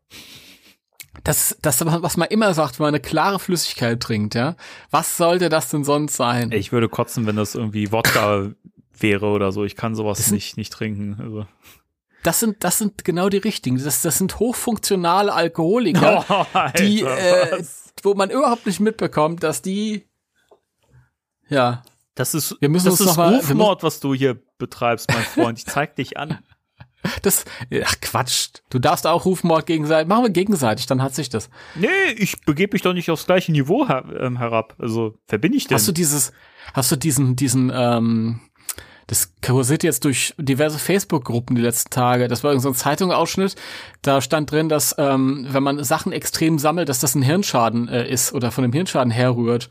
Das, 1.23 1.57
das, 1.63 1.85
was 1.85 2.17
man 2.17 2.29
immer 2.29 2.53
sagt, 2.55 2.79
wenn 2.79 2.85
man 2.85 2.95
eine 2.95 3.01
klare 3.01 3.39
Flüssigkeit 3.39 4.01
trinkt, 4.01 4.35
ja. 4.35 4.57
Was 4.91 5.17
sollte 5.17 5.49
das 5.49 5.71
denn 5.71 5.85
sonst 5.85 6.17
sein? 6.17 6.51
Ich 6.51 6.73
würde 6.73 6.89
kotzen, 6.89 7.27
wenn 7.27 7.37
das 7.37 7.55
irgendwie 7.55 7.93
Wodka 7.93 8.51
wäre 8.99 9.27
oder 9.27 9.53
so. 9.53 9.65
Ich 9.65 9.77
kann 9.77 9.95
sowas 9.95 10.19
Ist- 10.21 10.33
nicht, 10.33 10.57
nicht 10.57 10.73
trinken. 10.73 11.17
Also. 11.21 11.47
das 12.23 12.41
sind, 12.41 12.63
das 12.65 12.79
sind 12.79 13.05
genau 13.05 13.29
die 13.29 13.39
richtigen. 13.39 13.83
Das, 13.83 14.03
das 14.03 14.19
sind 14.19 14.39
hochfunktionale 14.39 15.33
Alkoholiker, 15.33 16.25
Oh, 16.29 16.47
Alter, 16.53 16.83
die, 16.83 17.03
äh, 17.03 17.65
wo 18.03 18.15
man 18.15 18.31
überhaupt 18.31 18.67
nicht 18.67 18.81
mitbekommt, 18.81 19.43
dass 19.43 19.63
die, 19.63 20.07
ja, 21.49 21.83
Das 22.15 22.35
ist, 22.35 22.57
Wir 22.61 22.69
müssen 22.69 22.87
das 22.87 23.01
uns 23.01 23.11
ist 23.11 23.17
mal- 23.17 23.35
Rufmord, 23.37 23.83
was 23.83 24.01
du 24.01 24.15
hier 24.15 24.41
betreibst, 24.59 25.11
mein 25.13 25.23
Freund. 25.25 25.59
Ich 25.59 25.67
zeig 25.67 25.97
dich 25.97 26.17
an. 26.17 26.39
das, 27.23 27.45
ach 27.85 27.95
Quatsch. 28.01 28.49
Du 28.71 28.79
darfst 28.79 29.07
auch 29.07 29.25
Rufmord 29.27 29.67
gegenseitig, 29.67 30.09
machen 30.09 30.25
wir 30.25 30.31
gegenseitig, 30.31 30.87
dann 30.87 31.03
hat 31.03 31.15
sich 31.15 31.29
das. 31.29 31.51
Nee, 31.75 31.89
ich 32.17 32.41
begebe 32.43 32.75
mich 32.75 32.83
doch 32.83 32.95
nicht 32.95 33.11
aufs 33.11 33.27
gleiche 33.27 33.53
Niveau 33.53 33.87
her 33.89 34.05
ähm, 34.19 34.39
herab. 34.39 34.75
Also, 34.79 35.19
wer 35.29 35.39
bin 35.39 35.53
ich 35.53 35.67
denn? 35.67 35.75
Hast 35.75 35.87
du 35.89 35.93
dieses, 35.93 36.33
hast 36.73 36.91
du 36.93 36.97
diesen, 36.97 37.37
diesen, 37.37 37.71
ähm, 37.75 38.41
das 39.07 39.35
kursiert 39.43 39.83
jetzt 39.83 40.05
durch 40.05 40.35
diverse 40.39 40.79
Facebook-Gruppen 40.79 41.57
die 41.57 41.63
letzten 41.63 41.91
Tage. 41.91 42.29
Das 42.29 42.43
war 42.43 42.51
irgendein 42.51 42.63
so 42.73 42.77
ein 42.77 42.81
Zeitungsausschnitt. 42.81 43.57
Da 44.03 44.21
stand 44.21 44.51
drin, 44.51 44.69
dass 44.69 44.95
ähm, 44.99 45.47
wenn 45.51 45.63
man 45.63 45.83
Sachen 45.85 46.13
extrem 46.13 46.59
sammelt, 46.59 46.89
dass 46.89 47.01
das 47.01 47.15
ein 47.15 47.23
Hirnschaden 47.23 47.89
äh, 47.89 48.09
ist 48.09 48.33
oder 48.33 48.51
von 48.51 48.63
dem 48.63 48.73
Hirnschaden 48.73 49.11
herrührt. 49.11 49.69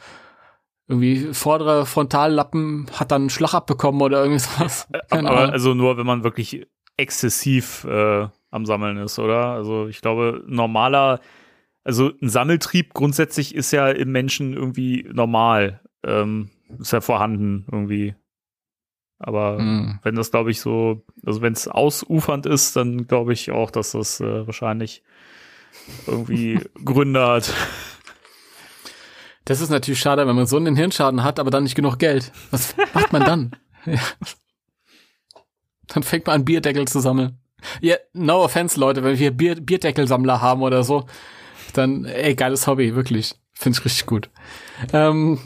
Irgendwie 0.88 1.34
vordere 1.34 1.85
Frontallappen 1.85 2.88
hat 2.93 3.11
dann 3.11 3.23
einen 3.23 3.30
Schlag 3.30 3.53
abbekommen 3.53 4.01
oder 4.01 4.19
irgendwie 4.22 4.39
sowas. 4.39 4.88
Keine 5.10 5.30
Aber 5.30 5.39
Ahnung. 5.39 5.53
also 5.53 5.73
nur, 5.73 5.97
wenn 5.97 6.05
man 6.05 6.23
wirklich 6.23 6.68
exzessiv 6.97 7.85
äh, 7.85 8.27
am 8.51 8.65
Sammeln 8.65 8.97
ist, 8.97 9.18
oder? 9.18 9.47
Also 9.47 9.88
ich 9.88 10.01
glaube, 10.01 10.43
normaler, 10.45 11.22
also 11.84 12.11
ein 12.22 12.30
Sammeltrieb 12.30 12.93
grundsätzlich 12.93 13.55
ist 13.55 13.72
ja 13.72 13.89
im 13.89 14.11
Menschen 14.11 14.53
irgendwie 14.53 15.07
normal. 15.11 15.81
Ähm, 16.05 16.49
ist 16.80 16.93
ja 16.93 17.01
vorhanden 17.01 17.65
irgendwie. 17.72 18.15
Aber 19.19 19.57
Hm. 19.57 19.99
wenn 20.03 20.15
das, 20.15 20.31
glaube 20.31 20.52
ich, 20.52 20.60
so, 20.60 21.03
also 21.26 21.41
wenn 21.41 21.53
es 21.53 21.68
ausufernd 21.68 22.45
ist, 22.45 22.76
dann 22.76 23.07
glaube 23.07 23.34
ich 23.34 23.52
auch, 23.52 23.72
dass 23.72 23.91
das 23.91 24.19
äh, 24.19 24.45
wahrscheinlich 24.45 25.03
irgendwie 26.07 26.60
Gründe 26.85 27.26
hat. 27.26 27.53
Das 29.45 29.60
ist 29.61 29.69
natürlich 29.69 29.99
schade, 29.99 30.26
wenn 30.27 30.35
man 30.35 30.45
so 30.45 30.57
einen 30.57 30.76
Hirnschaden 30.76 31.23
hat, 31.23 31.40
aber 31.40 31.52
dann 31.52 31.64
nicht 31.64 31.76
genug 31.76 31.99
Geld. 31.99 32.31
Was 32.52 32.76
macht 32.94 33.11
man 33.11 33.23
dann? 33.26 33.56
ja. 33.85 33.99
Dann 35.88 36.03
fängt 36.03 36.27
man 36.27 36.35
an, 36.38 36.45
Bierdeckel 36.45 36.88
zu 36.88 36.99
sammeln. 37.02 37.40
Ja, 37.81 37.95
no 38.14 38.44
offense, 38.44 38.80
Leute, 38.80 39.03
wenn 39.03 39.19
wir 39.19 39.31
Bier 39.31 39.56
Bierdeckelsammler 39.56 40.41
haben 40.41 40.61
oder 40.64 40.84
so, 40.84 41.06
dann, 41.73 42.06
ey, 42.06 42.35
geiles 42.35 42.68
Hobby, 42.68 42.95
wirklich. 42.95 43.35
Finde 43.53 43.80
ich 43.80 43.85
richtig 43.85 44.06
gut. 44.06 44.30
Ähm, 44.91 45.40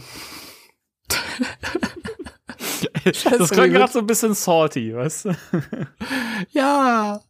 Das 3.11 3.51
klingt 3.51 3.73
gerade 3.73 3.91
so 3.91 3.99
ein 3.99 4.07
bisschen 4.07 4.33
salty, 4.33 4.95
weißt 4.95 5.25
du? 5.25 5.31
ja. 6.51 7.21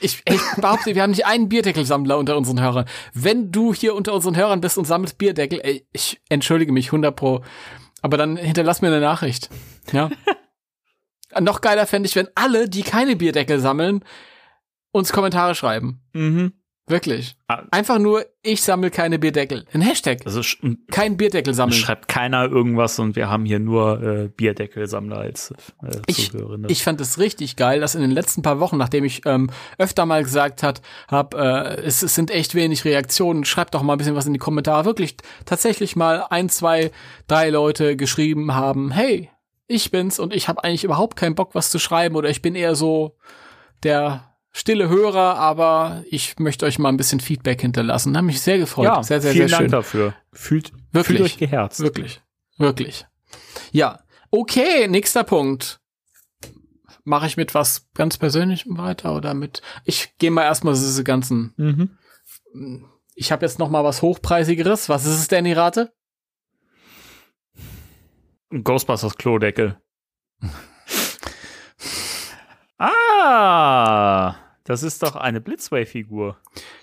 Ich, 0.00 0.22
ich 0.24 0.40
behaupte, 0.56 0.94
wir 0.94 1.02
haben 1.02 1.10
nicht 1.10 1.26
einen 1.26 1.48
Bierdeckelsammler 1.48 2.18
unter 2.18 2.36
unseren 2.36 2.60
Hörern. 2.60 2.86
Wenn 3.14 3.50
du 3.50 3.74
hier 3.74 3.94
unter 3.94 4.14
unseren 4.14 4.36
Hörern 4.36 4.60
bist 4.60 4.78
und 4.78 4.84
sammelst 4.84 5.18
Bierdeckel, 5.18 5.60
ey, 5.62 5.86
ich 5.92 6.20
entschuldige 6.28 6.72
mich 6.72 6.86
100 6.86 7.14
pro, 7.14 7.42
aber 8.00 8.16
dann 8.16 8.36
hinterlass 8.36 8.82
mir 8.82 8.88
eine 8.88 9.00
Nachricht. 9.00 9.50
Ja. 9.92 10.10
Noch 11.40 11.60
geiler 11.60 11.86
fände 11.86 12.08
ich, 12.08 12.16
wenn 12.16 12.28
alle, 12.34 12.68
die 12.68 12.82
keine 12.82 13.16
Bierdeckel 13.16 13.58
sammeln, 13.58 14.04
uns 14.90 15.12
Kommentare 15.12 15.54
schreiben. 15.54 16.02
Mhm. 16.12 16.52
Wirklich. 16.88 17.36
Ah. 17.46 17.62
Einfach 17.70 18.00
nur, 18.00 18.26
ich 18.42 18.60
sammle 18.60 18.90
keine 18.90 19.20
Bierdeckel. 19.20 19.64
Ein 19.72 19.82
Hashtag. 19.82 20.18
Also 20.26 20.40
Kein 20.90 21.16
Bierdeckel 21.16 21.54
sammeln. 21.54 21.78
schreibt 21.78 22.08
keiner 22.08 22.50
irgendwas 22.50 22.98
und 22.98 23.14
wir 23.14 23.30
haben 23.30 23.44
hier 23.44 23.60
nur 23.60 24.02
äh, 24.02 24.28
Bierdeckelsammler 24.28 25.18
als 25.18 25.52
äh, 25.82 26.00
Ich, 26.08 26.32
Zuhörende. 26.32 26.68
ich 26.70 26.82
fand 26.82 27.00
es 27.00 27.18
richtig 27.18 27.54
geil, 27.54 27.80
dass 27.80 27.94
in 27.94 28.00
den 28.00 28.10
letzten 28.10 28.42
paar 28.42 28.58
Wochen, 28.58 28.78
nachdem 28.78 29.04
ich 29.04 29.22
ähm, 29.26 29.48
öfter 29.78 30.06
mal 30.06 30.24
gesagt 30.24 30.64
hat, 30.64 30.82
hab, 31.06 31.34
äh, 31.34 31.76
es, 31.82 32.02
es 32.02 32.16
sind 32.16 32.32
echt 32.32 32.56
wenig 32.56 32.84
Reaktionen, 32.84 33.44
schreibt 33.44 33.74
doch 33.74 33.82
mal 33.82 33.94
ein 33.94 33.98
bisschen 33.98 34.16
was 34.16 34.26
in 34.26 34.32
die 34.32 34.40
Kommentare. 34.40 34.84
Wirklich 34.84 35.16
tatsächlich 35.46 35.94
mal 35.94 36.26
ein, 36.30 36.48
zwei, 36.48 36.90
drei 37.28 37.50
Leute 37.50 37.96
geschrieben 37.96 38.54
haben, 38.56 38.90
hey, 38.90 39.30
ich 39.68 39.92
bin's 39.92 40.18
und 40.18 40.34
ich 40.34 40.48
habe 40.48 40.64
eigentlich 40.64 40.82
überhaupt 40.82 41.16
keinen 41.16 41.36
Bock, 41.36 41.54
was 41.54 41.70
zu 41.70 41.78
schreiben 41.78 42.16
oder 42.16 42.28
ich 42.28 42.42
bin 42.42 42.56
eher 42.56 42.74
so 42.74 43.16
der 43.84 44.31
stille 44.52 44.88
Hörer, 44.88 45.36
aber 45.36 46.04
ich 46.08 46.38
möchte 46.38 46.66
euch 46.66 46.78
mal 46.78 46.90
ein 46.90 46.96
bisschen 46.96 47.20
Feedback 47.20 47.60
hinterlassen. 47.60 48.16
Hat 48.16 48.24
mich 48.24 48.40
sehr 48.40 48.58
gefreut. 48.58 48.84
ja, 48.86 49.02
sehr, 49.02 49.20
sehr, 49.20 49.32
vielen 49.32 49.48
sehr 49.48 49.58
Dank 49.58 49.70
schön. 49.70 49.72
dafür. 49.72 50.14
Fühlt, 50.32 50.72
Wirklich. 50.92 51.18
fühlt 51.18 51.20
euch 51.22 51.38
geherzt. 51.38 51.80
Wirklich. 51.80 52.22
Wirklich. 52.58 53.06
Ja. 53.72 54.00
Okay, 54.30 54.86
nächster 54.88 55.24
Punkt. 55.24 55.80
Mache 57.04 57.26
ich 57.26 57.36
mit 57.36 57.54
was 57.54 57.88
ganz 57.94 58.16
Persönlichem 58.16 58.78
weiter 58.78 59.16
oder 59.16 59.34
mit. 59.34 59.60
Ich 59.84 60.16
gehe 60.18 60.30
mal 60.30 60.44
erstmal 60.44 60.74
diese 60.74 61.02
ganzen. 61.02 61.52
Mhm. 61.56 61.98
Ich 63.14 63.32
habe 63.32 63.44
jetzt 63.44 63.58
noch 63.58 63.70
mal 63.70 63.82
was 63.82 64.02
hochpreisigeres. 64.02 64.88
Was 64.88 65.04
ist 65.04 65.18
es 65.18 65.28
denn, 65.28 65.44
die 65.44 65.52
Rate? 65.52 65.92
Ghostbusters 68.50 69.16
Klodeckel. 69.16 69.80
ah, 72.78 74.36
das 74.64 74.82
ist 74.82 75.02
doch 75.02 75.16
eine 75.16 75.40
Blitzway-Figur. 75.40 76.36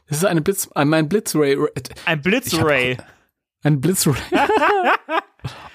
Das 0.08 0.18
ist 0.18 0.26
eine 0.26 0.42
Blitz, 0.42 0.70
äh, 0.76 0.86
mein 0.86 1.08
Blitzray, 1.10 1.58
Ein 2.06 2.22
Blitzray. 2.22 2.98
ein 3.64 3.80
Blitzray. 3.82 4.16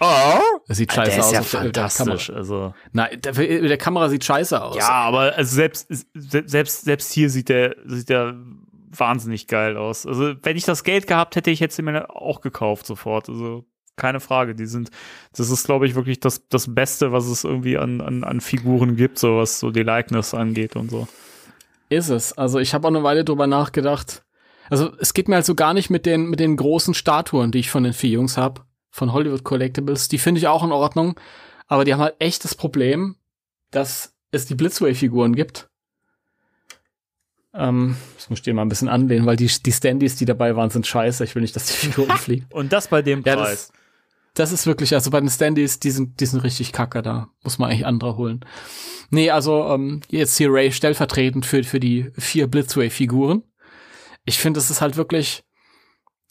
Oh, 0.01 0.39
Das 0.69 0.77
sieht 0.77 0.91
der 0.91 1.07
scheiße 1.07 1.19
ist 1.21 1.25
aus 1.27 1.33
ja 1.33 1.41
der, 1.41 1.71
der 1.71 1.89
fantastisch. 1.89 2.27
Kamera. 2.27 2.39
Also 2.39 2.75
Nein, 2.93 3.21
der, 3.23 3.33
der 3.33 3.79
Kamera 3.79 4.09
sieht 4.11 4.23
scheiße 4.25 4.63
aus. 4.63 4.77
ja, 4.77 4.89
aber 4.91 5.35
also 5.37 5.55
selbst 5.55 5.87
se- 6.13 6.43
selbst 6.47 6.85
selbst 6.85 7.13
hier 7.13 7.31
sieht 7.31 7.49
der 7.49 7.75
sieht 7.87 8.11
der 8.11 8.35
wahnsinnig 8.91 9.47
geil 9.49 9.77
aus. 9.79 10.07
Also 10.07 10.35
wenn 10.43 10.57
ich 10.59 10.65
das 10.65 10.85
Geld 10.85 11.07
gehabt 11.07 11.37
hätte, 11.37 11.51
ich 11.51 11.61
hätte 11.63 11.75
sie 11.75 11.83
mir 11.83 12.11
auch 12.11 12.43
gekauft 12.43 12.85
sofort. 12.87 13.29
Also 13.31 13.65
keine 13.97 14.21
Frage. 14.21 14.55
Die 14.55 14.67
sind, 14.67 14.91
das 15.35 15.49
ist 15.49 15.65
glaube 15.65 15.87
ich 15.87 15.95
wirklich 15.95 16.21
das 16.21 16.47
das 16.49 16.75
Beste, 16.75 17.13
was 17.13 17.27
es 17.27 17.45
irgendwie 17.45 17.79
an 17.79 18.03
an, 18.03 18.23
an 18.23 18.43
Figuren 18.43 18.97
gibt, 18.97 19.19
so 19.19 19.39
was 19.39 19.61
so 19.61 19.71
die 19.71 19.83
Likeness 19.83 20.35
angeht 20.35 20.77
und 20.77 20.91
so. 20.91 21.09
Ist 21.95 22.09
es. 22.09 22.33
Also 22.33 22.59
ich 22.59 22.75
habe 22.75 22.87
auch 22.87 22.91
eine 22.93 23.03
Weile 23.03 23.25
drüber 23.25 23.47
nachgedacht. 23.47 24.25
Also 24.71 24.93
es 24.99 25.15
geht 25.15 25.29
mir 25.29 25.37
halt 25.37 25.45
so 25.47 25.55
gar 25.55 25.75
nicht 25.75 25.91
mit 25.91 26.07
den 26.07 26.27
mit 26.27 26.41
den 26.41 26.57
großen 26.57 26.95
Statuen, 26.95 27.51
die 27.53 27.59
ich 27.59 27.71
von 27.71 27.85
den 27.85 27.93
vier 27.93 28.11
Jungs 28.11 28.37
hab, 28.37 28.67
von 28.91 29.13
Hollywood 29.13 29.45
Collectibles. 29.45 30.09
Die 30.09 30.19
finde 30.19 30.39
ich 30.39 30.49
auch 30.49 30.65
in 30.65 30.73
Ordnung, 30.73 31.19
aber 31.67 31.85
die 31.85 31.93
haben 31.93 32.01
halt 32.01 32.17
echt 32.19 32.45
das 32.45 32.55
Problem, 32.55 33.17
dass 33.71 34.15
es 34.31 34.47
die 34.47 34.55
Blitzway-Figuren 34.55 35.35
gibt. 35.37 35.69
Ähm, 37.53 37.97
das 38.17 38.31
muss 38.31 38.41
ich 38.41 38.43
dir 38.43 38.55
mal 38.55 38.63
ein 38.63 38.69
bisschen 38.69 38.89
anlehnen, 38.89 39.27
weil 39.27 39.37
die 39.37 39.47
die 39.65 39.73
Standys, 39.73 40.17
die 40.17 40.25
dabei 40.25 40.57
waren, 40.57 40.71
sind 40.71 40.87
scheiße. 40.87 41.23
Ich 41.25 41.35
will 41.35 41.43
nicht, 41.43 41.55
dass 41.55 41.67
die 41.67 41.87
Figuren 41.87 42.17
fliegen. 42.19 42.47
Und 42.51 42.73
das 42.73 42.89
bei 42.89 43.03
dem 43.03 43.23
Ja, 43.25 43.37
Preis. 43.37 43.69
das, 43.69 43.73
das 44.35 44.51
ist 44.51 44.67
wirklich, 44.67 44.95
also 44.95 45.11
bei 45.11 45.21
den 45.21 45.31
Standys, 45.31 45.79
die 45.79 45.93
sind, 45.93 46.21
die 46.21 46.27
sind 46.27 46.41
richtig 46.41 46.73
kacke, 46.73 47.03
da 47.03 47.29
muss 47.43 47.59
man 47.59 47.71
eigentlich 47.71 47.87
andere 47.87 48.17
holen. 48.17 48.45
Nee, 49.11 49.31
also 49.31 49.69
ähm, 49.69 50.01
jetzt 50.09 50.37
hier 50.37 50.53
Ray 50.53 50.73
stellvertretend 50.73 51.47
für, 51.47 51.63
für 51.63 51.79
die 51.81 52.11
vier 52.19 52.49
Blitzway-Figuren. 52.49 53.45
Ich 54.25 54.39
finde, 54.39 54.59
es 54.59 54.71
ist 54.71 54.81
halt 54.81 54.97
wirklich, 54.97 55.45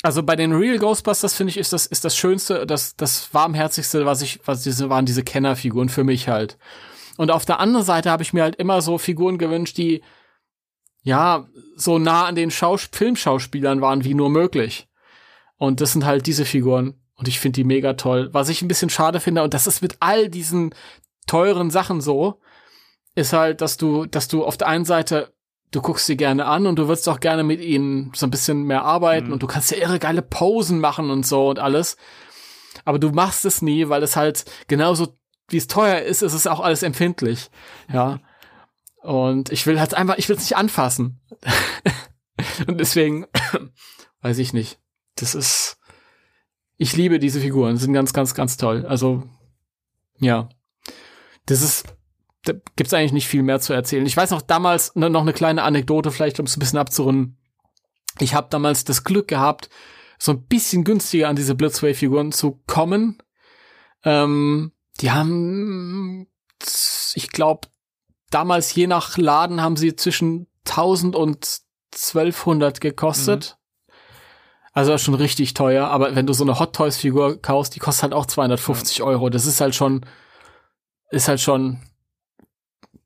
also 0.01 0.21
bei 0.21 0.35
den 0.35 0.51
Real 0.51 0.77
Ghostbusters 0.79 1.33
finde 1.33 1.51
ich, 1.51 1.57
ist 1.57 1.71
das, 1.71 1.85
ist 1.85 2.03
das 2.03 2.17
Schönste, 2.17 2.65
das, 2.65 2.95
das 2.97 3.33
warmherzigste, 3.33 4.05
was 4.05 4.21
ich, 4.21 4.41
was 4.45 4.63
diese 4.63 4.89
waren, 4.89 5.05
diese 5.05 5.23
Kennerfiguren 5.23 5.87
für 5.87 6.03
mich 6.03 6.27
halt. 6.27 6.57
Und 7.15 7.31
auf 7.31 7.45
der 7.45 7.61
anderen 7.61 7.85
Seite 7.85 8.11
habe 8.11 8.23
ich 8.23 8.33
mir 8.33 8.43
halt 8.43 8.57
immer 8.57 8.81
so 8.81 8.97
Figuren 8.97 9.37
gewünscht, 9.37 9.77
die, 9.77 10.03
ja, 11.03 11.47
so 11.77 11.99
nah 11.99 12.25
an 12.25 12.35
den 12.35 12.51
Schaus 12.51 12.89
Filmschauspielern 12.91 13.79
waren 13.79 14.03
wie 14.03 14.13
nur 14.13 14.29
möglich. 14.29 14.89
Und 15.57 15.79
das 15.79 15.93
sind 15.93 16.03
halt 16.03 16.27
diese 16.27 16.43
Figuren. 16.43 16.99
Und 17.23 17.29
ich 17.29 17.39
finde 17.39 17.55
die 17.55 17.63
mega 17.63 17.93
toll. 17.93 18.27
Was 18.33 18.49
ich 18.49 18.61
ein 18.61 18.67
bisschen 18.67 18.89
schade 18.89 19.21
finde, 19.21 19.43
und 19.43 19.53
das 19.53 19.65
ist 19.65 19.81
mit 19.81 19.95
all 20.01 20.27
diesen 20.27 20.75
teuren 21.25 21.71
Sachen 21.71 22.01
so, 22.01 22.41
ist 23.15 23.31
halt, 23.31 23.61
dass 23.61 23.77
du, 23.77 24.05
dass 24.05 24.27
du 24.27 24.43
auf 24.43 24.57
der 24.57 24.67
einen 24.67 24.83
Seite, 24.83 25.33
du 25.71 25.81
guckst 25.81 26.05
sie 26.05 26.17
gerne 26.17 26.47
an 26.47 26.67
und 26.67 26.75
du 26.75 26.89
würdest 26.89 27.07
auch 27.07 27.21
gerne 27.21 27.43
mit 27.43 27.61
ihnen 27.61 28.11
so 28.13 28.27
ein 28.27 28.29
bisschen 28.29 28.63
mehr 28.63 28.83
arbeiten 28.83 29.27
Mhm. 29.27 29.33
und 29.33 29.41
du 29.41 29.47
kannst 29.47 29.71
ja 29.71 29.77
irre 29.77 29.99
geile 29.99 30.21
Posen 30.21 30.81
machen 30.81 31.09
und 31.11 31.25
so 31.25 31.47
und 31.47 31.59
alles. 31.59 31.95
Aber 32.83 32.99
du 32.99 33.11
machst 33.11 33.45
es 33.45 33.61
nie, 33.61 33.87
weil 33.87 34.03
es 34.03 34.17
halt 34.17 34.43
genauso, 34.67 35.17
wie 35.47 35.55
es 35.55 35.67
teuer 35.67 36.01
ist, 36.01 36.23
ist 36.23 36.33
es 36.33 36.45
auch 36.45 36.59
alles 36.59 36.83
empfindlich. 36.83 37.49
Ja. 37.87 38.19
Und 39.01 39.49
ich 39.49 39.65
will 39.65 39.79
halt 39.79 39.93
einfach, 39.93 40.17
ich 40.17 40.27
will 40.27 40.35
es 40.35 40.41
nicht 40.43 40.57
anfassen. 40.57 41.21
und 42.67 42.81
deswegen, 42.81 43.27
weiß 44.21 44.39
ich 44.39 44.51
nicht. 44.51 44.77
Das 45.15 45.35
ist, 45.35 45.77
ich 46.77 46.95
liebe 46.95 47.19
diese 47.19 47.39
Figuren, 47.39 47.77
sind 47.77 47.93
ganz, 47.93 48.13
ganz, 48.13 48.33
ganz 48.33 48.57
toll. 48.57 48.85
Also, 48.85 49.23
ja. 50.19 50.49
Das 51.45 51.61
ist, 51.61 51.85
da 52.45 52.53
gibt's 52.75 52.93
eigentlich 52.93 53.13
nicht 53.13 53.27
viel 53.27 53.43
mehr 53.43 53.59
zu 53.59 53.73
erzählen. 53.73 54.05
Ich 54.05 54.17
weiß 54.17 54.31
noch 54.31 54.41
damals 54.41 54.95
ne, 54.95 55.09
noch 55.09 55.21
eine 55.21 55.33
kleine 55.33 55.63
Anekdote, 55.63 56.11
vielleicht 56.11 56.39
um 56.39 56.45
es 56.45 56.55
ein 56.55 56.59
bisschen 56.59 56.79
abzurunden. 56.79 57.37
Ich 58.19 58.33
habe 58.33 58.47
damals 58.49 58.83
das 58.83 59.03
Glück 59.03 59.27
gehabt, 59.27 59.69
so 60.19 60.31
ein 60.31 60.45
bisschen 60.45 60.83
günstiger 60.83 61.27
an 61.27 61.35
diese 61.35 61.55
Blitzway-Figuren 61.55 62.31
zu 62.31 62.61
kommen. 62.67 63.17
Ähm, 64.03 64.71
die 65.01 65.11
haben, 65.11 66.27
ich 67.13 67.29
glaube, 67.29 67.67
damals 68.29 68.73
je 68.73 68.87
nach 68.87 69.17
Laden 69.17 69.61
haben 69.61 69.75
sie 69.75 69.95
zwischen 69.95 70.47
1000 70.65 71.15
und 71.15 71.61
1200 71.93 72.81
gekostet. 72.81 73.57
Mhm. 73.57 73.62
Also 74.73 74.97
schon 74.97 75.13
richtig 75.13 75.53
teuer, 75.53 75.87
aber 75.87 76.15
wenn 76.15 76.25
du 76.25 76.33
so 76.33 76.43
eine 76.43 76.59
Hot 76.59 76.75
Toys 76.75 76.97
Figur 76.97 77.39
kaufst, 77.39 77.75
die 77.75 77.79
kostet 77.79 78.03
halt 78.03 78.13
auch 78.13 78.25
250 78.25 78.97
ja. 78.97 79.05
Euro. 79.05 79.29
Das 79.29 79.45
ist 79.45 79.61
halt 79.61 79.75
schon, 79.75 80.03
ist 81.11 81.27
halt 81.27 81.39
schon 81.39 81.79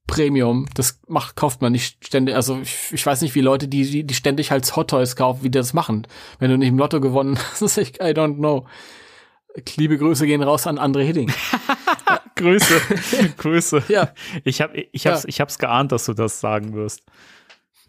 Premium. 0.07 0.65
Das 0.73 1.01
macht, 1.07 1.35
kauft 1.35 1.61
man 1.61 1.73
nicht 1.73 2.05
ständig. 2.05 2.35
Also 2.35 2.59
ich, 2.61 2.93
ich 2.93 3.05
weiß 3.05 3.21
nicht, 3.21 3.35
wie 3.35 3.41
Leute, 3.41 3.67
die, 3.67 3.83
die, 3.83 4.05
die 4.05 4.13
ständig 4.13 4.49
halt 4.49 4.73
Hot 4.77 4.89
Toys 4.91 5.17
kaufen, 5.17 5.43
wie 5.43 5.49
die 5.49 5.59
das 5.59 5.73
machen. 5.73 6.07
Wenn 6.39 6.49
du 6.49 6.57
nicht 6.57 6.69
im 6.69 6.77
Lotto 6.77 7.01
gewonnen 7.01 7.37
hast, 7.61 7.77
ich, 7.77 7.95
I 7.95 8.13
don't 8.13 8.37
know. 8.37 8.65
Liebe 9.75 9.97
Grüße 9.97 10.25
gehen 10.25 10.43
raus 10.43 10.67
an 10.67 10.79
André 10.79 11.03
Hidding. 11.03 11.31
Grüße, 12.35 12.81
Grüße. 13.37 13.83
Ja. 13.89 14.13
Ich 14.43 14.61
hab, 14.61 14.73
ich 14.73 15.05
hab's, 15.05 15.23
ja. 15.23 15.29
ich 15.29 15.41
hab's 15.41 15.59
geahnt, 15.59 15.91
dass 15.91 16.05
du 16.05 16.13
das 16.13 16.39
sagen 16.39 16.73
wirst. 16.73 17.03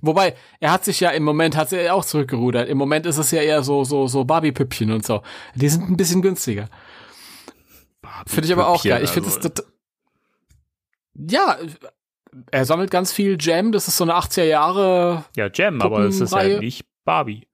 Wobei, 0.00 0.36
er 0.60 0.72
hat 0.72 0.84
sich 0.84 1.00
ja 1.00 1.10
im 1.10 1.24
Moment 1.24 1.56
hat 1.56 1.72
er 1.72 1.94
auch 1.94 2.04
zurückgerudert. 2.04 2.68
Im 2.68 2.78
Moment 2.78 3.06
ist 3.06 3.18
es 3.18 3.30
ja 3.30 3.42
eher 3.42 3.62
so, 3.62 3.84
so, 3.84 4.06
so 4.06 4.24
Barbie-Püppchen 4.24 4.92
und 4.92 5.04
so. 5.04 5.22
Die 5.54 5.68
sind 5.68 5.88
ein 5.90 5.96
bisschen 5.96 6.22
günstiger. 6.22 6.68
Finde 8.26 8.46
ich 8.46 8.52
aber 8.52 8.68
auch 8.68 8.82
geil. 8.82 9.02
Ich 9.02 9.10
finde 9.10 9.28
also. 9.28 9.48
das, 9.48 9.66
ja, 11.14 11.56
er 12.50 12.64
sammelt 12.64 12.90
ganz 12.90 13.12
viel 13.12 13.36
Jam, 13.40 13.72
das 13.72 13.88
ist 13.88 13.96
so 13.96 14.04
eine 14.04 14.14
80er 14.14 14.44
Jahre. 14.44 15.24
Ja, 15.36 15.48
Jam, 15.52 15.80
aber 15.82 16.00
es 16.00 16.20
ist 16.20 16.32
ja 16.32 16.60
nicht 16.60 16.84
Barbie. 17.04 17.47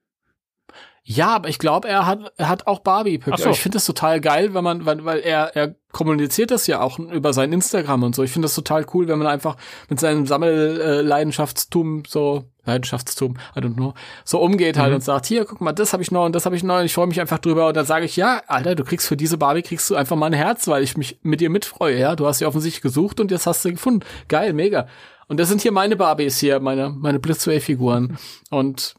Ja, 1.06 1.34
aber 1.34 1.50
ich 1.50 1.58
glaube, 1.58 1.86
er 1.86 2.06
hat, 2.06 2.32
er 2.38 2.48
hat 2.48 2.66
auch 2.66 2.78
Barbie. 2.78 3.20
So. 3.36 3.50
Ich 3.50 3.60
finde 3.60 3.76
das 3.76 3.84
total 3.84 4.22
geil, 4.22 4.54
wenn 4.54 4.64
man, 4.64 4.86
weil, 4.86 5.04
weil 5.04 5.20
er, 5.20 5.54
er 5.54 5.74
kommuniziert 5.92 6.50
das 6.50 6.66
ja 6.66 6.80
auch 6.80 6.98
über 6.98 7.34
sein 7.34 7.52
Instagram 7.52 8.04
und 8.04 8.14
so. 8.14 8.22
Ich 8.22 8.30
finde 8.30 8.46
das 8.46 8.54
total 8.54 8.86
cool, 8.94 9.06
wenn 9.06 9.18
man 9.18 9.28
einfach 9.28 9.56
mit 9.90 10.00
seinem 10.00 10.26
Sammelleidenschaftstum 10.26 12.04
so 12.08 12.44
Leidenschaftstum, 12.64 13.36
I 13.54 13.60
don't 13.60 13.74
know, 13.74 13.92
so 14.24 14.40
umgeht 14.40 14.78
halt 14.78 14.90
mhm. 14.90 14.94
und 14.96 15.00
sagt, 15.02 15.26
hier, 15.26 15.44
guck 15.44 15.60
mal, 15.60 15.72
das 15.72 15.92
habe 15.92 16.02
ich 16.02 16.10
noch 16.10 16.24
und 16.24 16.34
das 16.34 16.46
habe 16.46 16.56
ich 16.56 16.62
noch 16.62 16.78
und 16.78 16.86
ich 16.86 16.94
freue 16.94 17.06
mich 17.06 17.20
einfach 17.20 17.38
drüber 17.38 17.68
und 17.68 17.76
dann 17.76 17.84
sage 17.84 18.06
ich, 18.06 18.16
ja, 18.16 18.40
Alter, 18.46 18.74
du 18.74 18.84
kriegst 18.84 19.06
für 19.06 19.18
diese 19.18 19.36
Barbie 19.36 19.60
kriegst 19.60 19.90
du 19.90 19.96
einfach 19.96 20.16
mal 20.16 20.26
ein 20.26 20.32
Herz, 20.32 20.66
weil 20.68 20.82
ich 20.82 20.96
mich 20.96 21.18
mit 21.22 21.42
dir 21.42 21.50
mitfreue, 21.50 21.98
ja, 21.98 22.16
du 22.16 22.26
hast 22.26 22.38
sie 22.38 22.46
offensichtlich 22.46 22.80
gesucht 22.80 23.20
und 23.20 23.30
jetzt 23.30 23.46
hast 23.46 23.62
du 23.62 23.68
sie 23.68 23.74
gefunden. 23.74 24.00
Geil, 24.28 24.54
mega. 24.54 24.86
Und 25.28 25.38
das 25.38 25.48
sind 25.48 25.60
hier 25.60 25.72
meine 25.72 25.96
Barbies 25.96 26.38
hier, 26.38 26.60
meine 26.60 26.88
meine 26.90 27.18
Blitzway-Figuren 27.18 28.16
und 28.50 28.94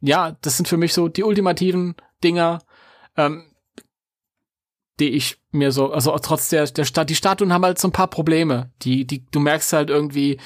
ja, 0.00 0.36
das 0.40 0.56
sind 0.56 0.68
für 0.68 0.76
mich 0.76 0.92
so 0.94 1.08
die 1.08 1.24
ultimativen 1.24 1.94
Dinger, 2.22 2.60
ähm, 3.16 3.44
die 5.00 5.10
ich 5.10 5.38
mir 5.50 5.72
so, 5.72 5.92
also 5.92 6.16
trotz 6.18 6.48
der, 6.48 6.66
der 6.66 6.84
Stadt, 6.84 7.10
die 7.10 7.16
Statuen 7.16 7.52
haben 7.52 7.64
halt 7.64 7.78
so 7.78 7.88
ein 7.88 7.92
paar 7.92 8.08
Probleme. 8.08 8.70
Die, 8.82 9.06
die, 9.06 9.24
du 9.30 9.40
merkst 9.40 9.72
halt 9.72 9.90
irgendwie, 9.90 10.38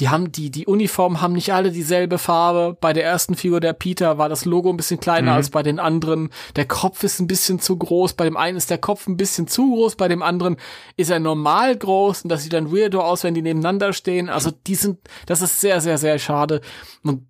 die 0.00 0.08
haben, 0.08 0.32
die, 0.32 0.50
die 0.50 0.66
Uniformen 0.66 1.20
haben 1.20 1.34
nicht 1.34 1.52
alle 1.52 1.70
dieselbe 1.70 2.16
Farbe. 2.16 2.76
Bei 2.80 2.94
der 2.94 3.04
ersten 3.04 3.34
Figur 3.34 3.60
der 3.60 3.74
Peter 3.74 4.16
war 4.16 4.30
das 4.30 4.46
Logo 4.46 4.70
ein 4.70 4.78
bisschen 4.78 4.98
kleiner 4.98 5.32
mhm. 5.32 5.36
als 5.36 5.50
bei 5.50 5.62
den 5.62 5.78
anderen. 5.78 6.30
Der 6.56 6.66
Kopf 6.66 7.02
ist 7.04 7.20
ein 7.20 7.26
bisschen 7.26 7.60
zu 7.60 7.76
groß. 7.76 8.14
Bei 8.14 8.24
dem 8.24 8.38
einen 8.38 8.56
ist 8.56 8.70
der 8.70 8.78
Kopf 8.78 9.06
ein 9.06 9.18
bisschen 9.18 9.46
zu 9.46 9.70
groß. 9.70 9.96
Bei 9.96 10.08
dem 10.08 10.22
anderen 10.22 10.56
ist 10.96 11.10
er 11.10 11.20
normal 11.20 11.76
groß. 11.76 12.22
Und 12.22 12.30
das 12.30 12.42
sieht 12.42 12.54
dann 12.54 12.72
weirdo 12.72 13.02
aus, 13.02 13.24
wenn 13.24 13.34
die 13.34 13.42
nebeneinander 13.42 13.92
stehen. 13.92 14.30
Also 14.30 14.50
die 14.50 14.74
sind, 14.74 15.00
das 15.26 15.42
ist 15.42 15.60
sehr, 15.60 15.82
sehr, 15.82 15.98
sehr 15.98 16.18
schade. 16.18 16.62
Und 17.02 17.26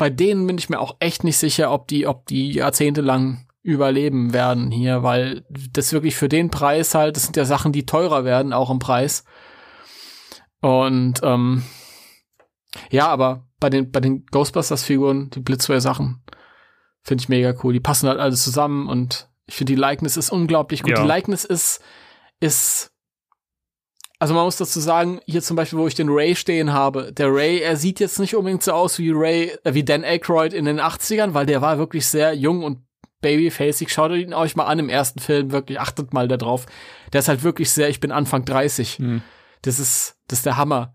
bei 0.00 0.08
denen 0.08 0.46
bin 0.46 0.56
ich 0.56 0.70
mir 0.70 0.80
auch 0.80 0.96
echt 0.98 1.24
nicht 1.24 1.36
sicher, 1.36 1.70
ob 1.70 1.86
die, 1.86 2.06
ob 2.06 2.24
die 2.24 2.52
jahrzehntelang 2.52 3.46
überleben 3.60 4.32
werden 4.32 4.70
hier, 4.70 5.02
weil 5.02 5.44
das 5.74 5.92
wirklich 5.92 6.16
für 6.16 6.30
den 6.30 6.48
Preis 6.48 6.94
halt, 6.94 7.16
das 7.16 7.24
sind 7.24 7.36
ja 7.36 7.44
Sachen, 7.44 7.70
die 7.70 7.84
teurer 7.84 8.24
werden, 8.24 8.54
auch 8.54 8.70
im 8.70 8.78
Preis. 8.78 9.24
Und 10.62 11.20
ähm, 11.22 11.64
ja, 12.90 13.08
aber 13.08 13.46
bei 13.60 13.68
den, 13.68 13.92
bei 13.92 14.00
den 14.00 14.24
Ghostbusters-Figuren, 14.24 15.28
die 15.28 15.40
Blitzwehr-Sachen, 15.40 16.24
finde 17.02 17.20
ich 17.22 17.28
mega 17.28 17.52
cool. 17.62 17.74
Die 17.74 17.80
passen 17.80 18.08
halt 18.08 18.20
alles 18.20 18.42
zusammen 18.42 18.88
und 18.88 19.28
ich 19.44 19.54
finde, 19.54 19.74
die 19.74 19.80
Likeness 19.80 20.16
ist 20.16 20.30
unglaublich 20.30 20.82
gut. 20.82 20.92
Ja. 20.92 21.02
Die 21.02 21.08
Likeness 21.08 21.44
ist, 21.44 21.82
ist 22.40 22.89
also 24.20 24.34
man 24.34 24.44
muss 24.44 24.58
dazu 24.58 24.80
sagen, 24.80 25.20
hier 25.24 25.40
zum 25.40 25.56
Beispiel, 25.56 25.78
wo 25.78 25.86
ich 25.86 25.94
den 25.94 26.10
Ray 26.10 26.36
stehen 26.36 26.74
habe, 26.74 27.10
der 27.10 27.34
Ray, 27.34 27.60
er 27.60 27.76
sieht 27.76 28.00
jetzt 28.00 28.20
nicht 28.20 28.36
unbedingt 28.36 28.62
so 28.62 28.72
aus 28.72 28.98
wie 28.98 29.10
Ray, 29.10 29.56
äh, 29.64 29.72
wie 29.72 29.82
Dan 29.82 30.04
Aykroyd 30.04 30.52
in 30.52 30.66
den 30.66 30.78
80ern, 30.78 31.32
weil 31.32 31.46
der 31.46 31.62
war 31.62 31.78
wirklich 31.78 32.06
sehr 32.06 32.34
jung 32.34 32.62
und 32.62 32.80
babyfacig. 33.22 33.90
Schaut 33.90 34.12
ihn 34.12 34.34
euch 34.34 34.56
mal 34.56 34.66
an 34.66 34.78
im 34.78 34.90
ersten 34.90 35.20
Film, 35.20 35.52
wirklich, 35.52 35.80
achtet 35.80 36.12
mal 36.12 36.28
da 36.28 36.36
drauf. 36.36 36.66
Der 37.14 37.20
ist 37.20 37.28
halt 37.28 37.42
wirklich 37.42 37.70
sehr, 37.70 37.88
ich 37.88 37.98
bin 37.98 38.12
Anfang 38.12 38.44
30. 38.44 38.98
Mhm. 38.98 39.22
Das 39.62 39.78
ist, 39.78 40.16
das 40.28 40.40
ist 40.40 40.46
der 40.46 40.58
Hammer. 40.58 40.94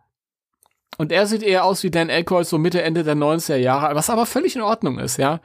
Und 0.99 1.11
er 1.11 1.25
sieht 1.25 1.41
eher 1.41 1.65
aus 1.65 1.81
wie 1.81 1.89
Dan 1.89 2.11
Aykroyd, 2.11 2.45
so 2.45 2.59
Mitte, 2.59 2.83
Ende 2.83 3.03
der 3.03 3.15
90er 3.15 3.55
Jahre, 3.55 3.95
was 3.95 4.11
aber 4.11 4.27
völlig 4.27 4.55
in 4.55 4.61
Ordnung 4.61 4.99
ist, 4.99 5.17
ja. 5.17 5.41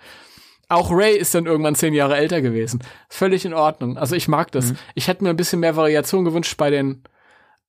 Auch 0.68 0.92
Ray 0.92 1.16
ist 1.16 1.34
dann 1.34 1.46
irgendwann 1.46 1.74
zehn 1.74 1.94
Jahre 1.94 2.16
älter 2.16 2.42
gewesen. 2.42 2.80
Völlig 3.08 3.46
in 3.46 3.54
Ordnung. 3.54 3.96
Also 3.96 4.14
ich 4.14 4.28
mag 4.28 4.52
das. 4.52 4.72
Mhm. 4.72 4.78
Ich 4.94 5.08
hätte 5.08 5.24
mir 5.24 5.30
ein 5.30 5.36
bisschen 5.36 5.60
mehr 5.60 5.76
Variation 5.76 6.26
gewünscht 6.26 6.56
bei 6.58 6.70
den, 6.70 7.02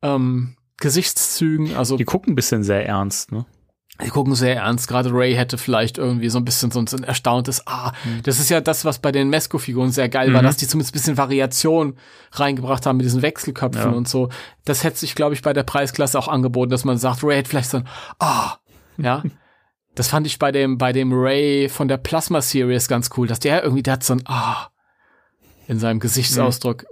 ähm, 0.02 0.56
Gesichtszügen. 0.78 1.76
Also 1.76 1.98
die 1.98 2.06
gucken 2.06 2.34
ein 2.34 2.36
bisschen 2.36 2.64
sehr 2.64 2.86
ernst, 2.86 3.32
ne? 3.32 3.46
Die 4.04 4.10
gucken 4.10 4.34
sehr 4.34 4.56
ernst. 4.56 4.88
Gerade 4.88 5.14
Ray 5.14 5.36
hätte 5.36 5.58
vielleicht 5.58 5.98
irgendwie 5.98 6.30
so 6.30 6.40
ein 6.40 6.46
bisschen 6.46 6.72
so 6.72 6.80
ein, 6.80 7.04
erstauntes 7.04 7.68
Ah. 7.68 7.94
Mhm. 8.04 8.24
Das 8.24 8.40
ist 8.40 8.50
ja 8.50 8.60
das, 8.60 8.84
was 8.84 9.00
bei 9.00 9.12
den 9.12 9.30
Mesco-Figuren 9.30 9.92
sehr 9.92 10.10
geil 10.10 10.30
mhm. 10.30 10.34
war, 10.34 10.42
dass 10.42 10.58
die 10.58 10.68
zumindest 10.68 10.94
ein 10.94 10.98
bisschen 10.98 11.18
Variation 11.18 11.96
reingebracht 12.32 12.86
haben 12.86 12.98
mit 12.98 13.06
diesen 13.06 13.22
Wechselköpfen 13.22 13.92
ja. 13.92 13.98
und 13.98 14.08
so. 14.08 14.30
Das 14.66 14.84
hätte 14.84 14.98
sich, 14.98 15.14
glaube 15.14 15.36
ich, 15.36 15.44
bei 15.44 15.54
der 15.54 15.64
Preisklasse 15.64 16.18
auch 16.18 16.28
angeboten, 16.28 16.72
dass 16.72 16.84
man 16.84 16.98
sagt, 16.98 17.24
Ray 17.24 17.38
hätte 17.38 17.50
vielleicht 17.50 17.70
so 17.70 17.78
ein 17.78 17.88
Ah. 18.18 18.58
Ja. 18.98 19.24
das 19.96 20.08
fand 20.08 20.26
ich 20.26 20.40
bei 20.40 20.52
dem, 20.52 20.78
bei 20.78 20.94
dem 20.94 21.12
Ray 21.14 21.70
von 21.70 21.88
der 21.88 21.98
Plasma 21.98 22.42
Series 22.42 22.88
ganz 22.88 23.12
cool, 23.18 23.28
dass 23.28 23.40
der 23.40 23.62
irgendwie, 23.62 23.84
der 23.84 23.94
hat 23.94 24.04
so 24.04 24.14
ein 24.14 24.24
Ah 24.26 24.70
in 25.68 25.80
seinem 25.80 26.00
Gesichtsausdruck. 26.00 26.86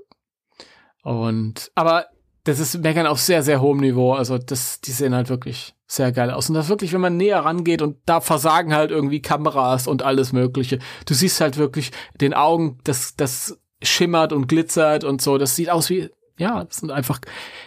Mhm. 1.03 1.11
Und, 1.11 1.71
aber 1.75 2.05
das 2.49 2.59
ist 2.59 2.81
Meckern 2.81 3.05
auf 3.05 3.19
sehr, 3.19 3.43
sehr 3.43 3.61
hohem 3.61 3.79
Niveau. 3.79 4.13
Also 4.13 4.37
das, 4.37 4.81
die 4.81 4.91
sehen 4.91 5.13
halt 5.13 5.29
wirklich 5.29 5.75
sehr 5.87 6.11
geil 6.11 6.31
aus. 6.31 6.49
Und 6.49 6.55
das 6.55 6.69
wirklich, 6.69 6.93
wenn 6.93 7.01
man 7.01 7.17
näher 7.17 7.39
rangeht 7.39 7.81
und 7.81 7.97
da 8.05 8.21
versagen 8.21 8.73
halt 8.73 8.91
irgendwie 8.91 9.21
Kameras 9.21 9.87
und 9.87 10.03
alles 10.03 10.33
Mögliche. 10.33 10.79
Du 11.05 11.13
siehst 11.13 11.41
halt 11.41 11.57
wirklich 11.57 11.91
den 12.19 12.33
Augen, 12.33 12.79
das, 12.83 13.15
das 13.15 13.59
schimmert 13.81 14.33
und 14.33 14.47
glitzert 14.47 15.03
und 15.03 15.21
so. 15.21 15.37
Das 15.37 15.55
sieht 15.55 15.69
aus 15.69 15.89
wie, 15.89 16.09
ja, 16.37 16.63
das 16.63 16.77
sind 16.77 16.91
einfach 16.91 17.19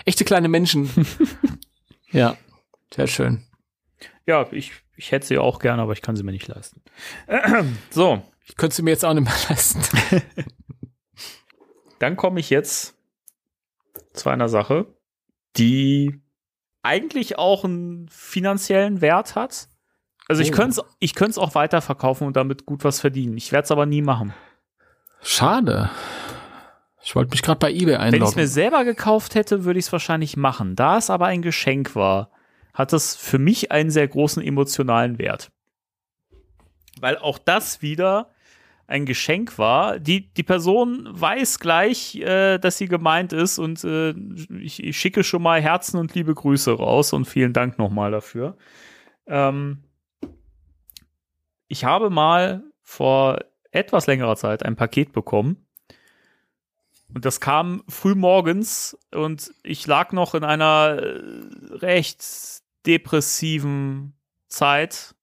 echte 0.04 0.24
kleine 0.24 0.48
Menschen. 0.48 0.90
ja, 2.10 2.36
sehr 2.94 3.06
schön. 3.06 3.44
Ja, 4.26 4.46
ich, 4.50 4.72
ich 4.96 5.12
hätte 5.12 5.26
sie 5.26 5.38
auch 5.38 5.58
gerne, 5.58 5.82
aber 5.82 5.92
ich 5.92 6.02
kann 6.02 6.16
sie 6.16 6.22
mir 6.22 6.32
nicht 6.32 6.48
leisten. 6.48 6.82
so. 7.90 8.22
Ich 8.44 8.56
könnte 8.56 8.74
sie 8.74 8.82
mir 8.82 8.90
jetzt 8.90 9.04
auch 9.04 9.14
nicht 9.14 9.24
mehr 9.24 9.32
leisten. 9.48 9.80
Dann 12.00 12.16
komme 12.16 12.40
ich 12.40 12.50
jetzt 12.50 12.96
zu 14.14 14.28
einer 14.28 14.48
Sache, 14.48 14.86
die 15.56 16.20
eigentlich 16.82 17.38
auch 17.38 17.64
einen 17.64 18.08
finanziellen 18.08 19.00
Wert 19.00 19.34
hat. 19.34 19.68
Also 20.28 20.42
oh. 20.42 20.44
ich 20.44 20.52
könnte 20.52 20.80
es 20.80 20.96
ich 20.98 21.14
könnte 21.14 21.40
auch 21.40 21.54
weiterverkaufen 21.54 22.26
und 22.26 22.36
damit 22.36 22.66
gut 22.66 22.84
was 22.84 23.00
verdienen. 23.00 23.36
Ich 23.36 23.52
werde 23.52 23.64
es 23.64 23.70
aber 23.70 23.86
nie 23.86 24.02
machen. 24.02 24.34
Schade. 25.22 25.90
Ich 27.04 27.16
wollte 27.16 27.30
mich 27.30 27.42
gerade 27.42 27.58
bei 27.58 27.72
eBay 27.72 27.96
einloggen. 27.96 28.12
Wenn 28.12 28.22
ich 28.22 28.28
es 28.30 28.36
mir 28.36 28.48
selber 28.48 28.84
gekauft 28.84 29.34
hätte, 29.34 29.64
würde 29.64 29.78
ich 29.78 29.86
es 29.86 29.92
wahrscheinlich 29.92 30.36
machen. 30.36 30.76
Da 30.76 30.98
es 30.98 31.10
aber 31.10 31.26
ein 31.26 31.42
Geschenk 31.42 31.96
war, 31.96 32.30
hat 32.74 32.92
es 32.92 33.16
für 33.16 33.38
mich 33.38 33.72
einen 33.72 33.90
sehr 33.90 34.06
großen 34.06 34.42
emotionalen 34.42 35.18
Wert. 35.18 35.50
Weil 37.00 37.18
auch 37.18 37.38
das 37.38 37.82
wieder 37.82 38.30
ein 38.86 39.06
Geschenk 39.06 39.58
war. 39.58 39.98
Die, 39.98 40.32
die 40.34 40.42
Person 40.42 41.08
weiß 41.10 41.58
gleich, 41.58 42.16
äh, 42.16 42.58
dass 42.58 42.78
sie 42.78 42.88
gemeint 42.88 43.32
ist 43.32 43.58
und 43.58 43.82
äh, 43.84 44.10
ich, 44.60 44.82
ich, 44.82 44.96
schicke 44.96 45.24
schon 45.24 45.42
mal 45.42 45.60
Herzen 45.60 45.98
und 45.98 46.14
liebe 46.14 46.34
Grüße 46.34 46.72
raus 46.72 47.12
und 47.12 47.26
vielen 47.26 47.52
Dank 47.52 47.78
nochmal 47.78 48.10
dafür. 48.10 48.56
Ähm, 49.26 49.84
ich 51.68 51.84
habe 51.84 52.10
mal 52.10 52.62
vor 52.82 53.38
etwas 53.70 54.06
längerer 54.06 54.36
Zeit 54.36 54.64
ein 54.64 54.76
Paket 54.76 55.12
bekommen. 55.12 55.64
Und 57.14 57.24
das 57.24 57.40
kam 57.40 57.82
früh 57.88 58.14
morgens 58.14 58.96
und 59.14 59.52
ich 59.62 59.86
lag 59.86 60.12
noch 60.12 60.34
in 60.34 60.44
einer 60.44 60.98
äh, 60.98 61.20
recht 61.76 62.24
depressiven 62.86 64.14
Zeit 64.48 65.14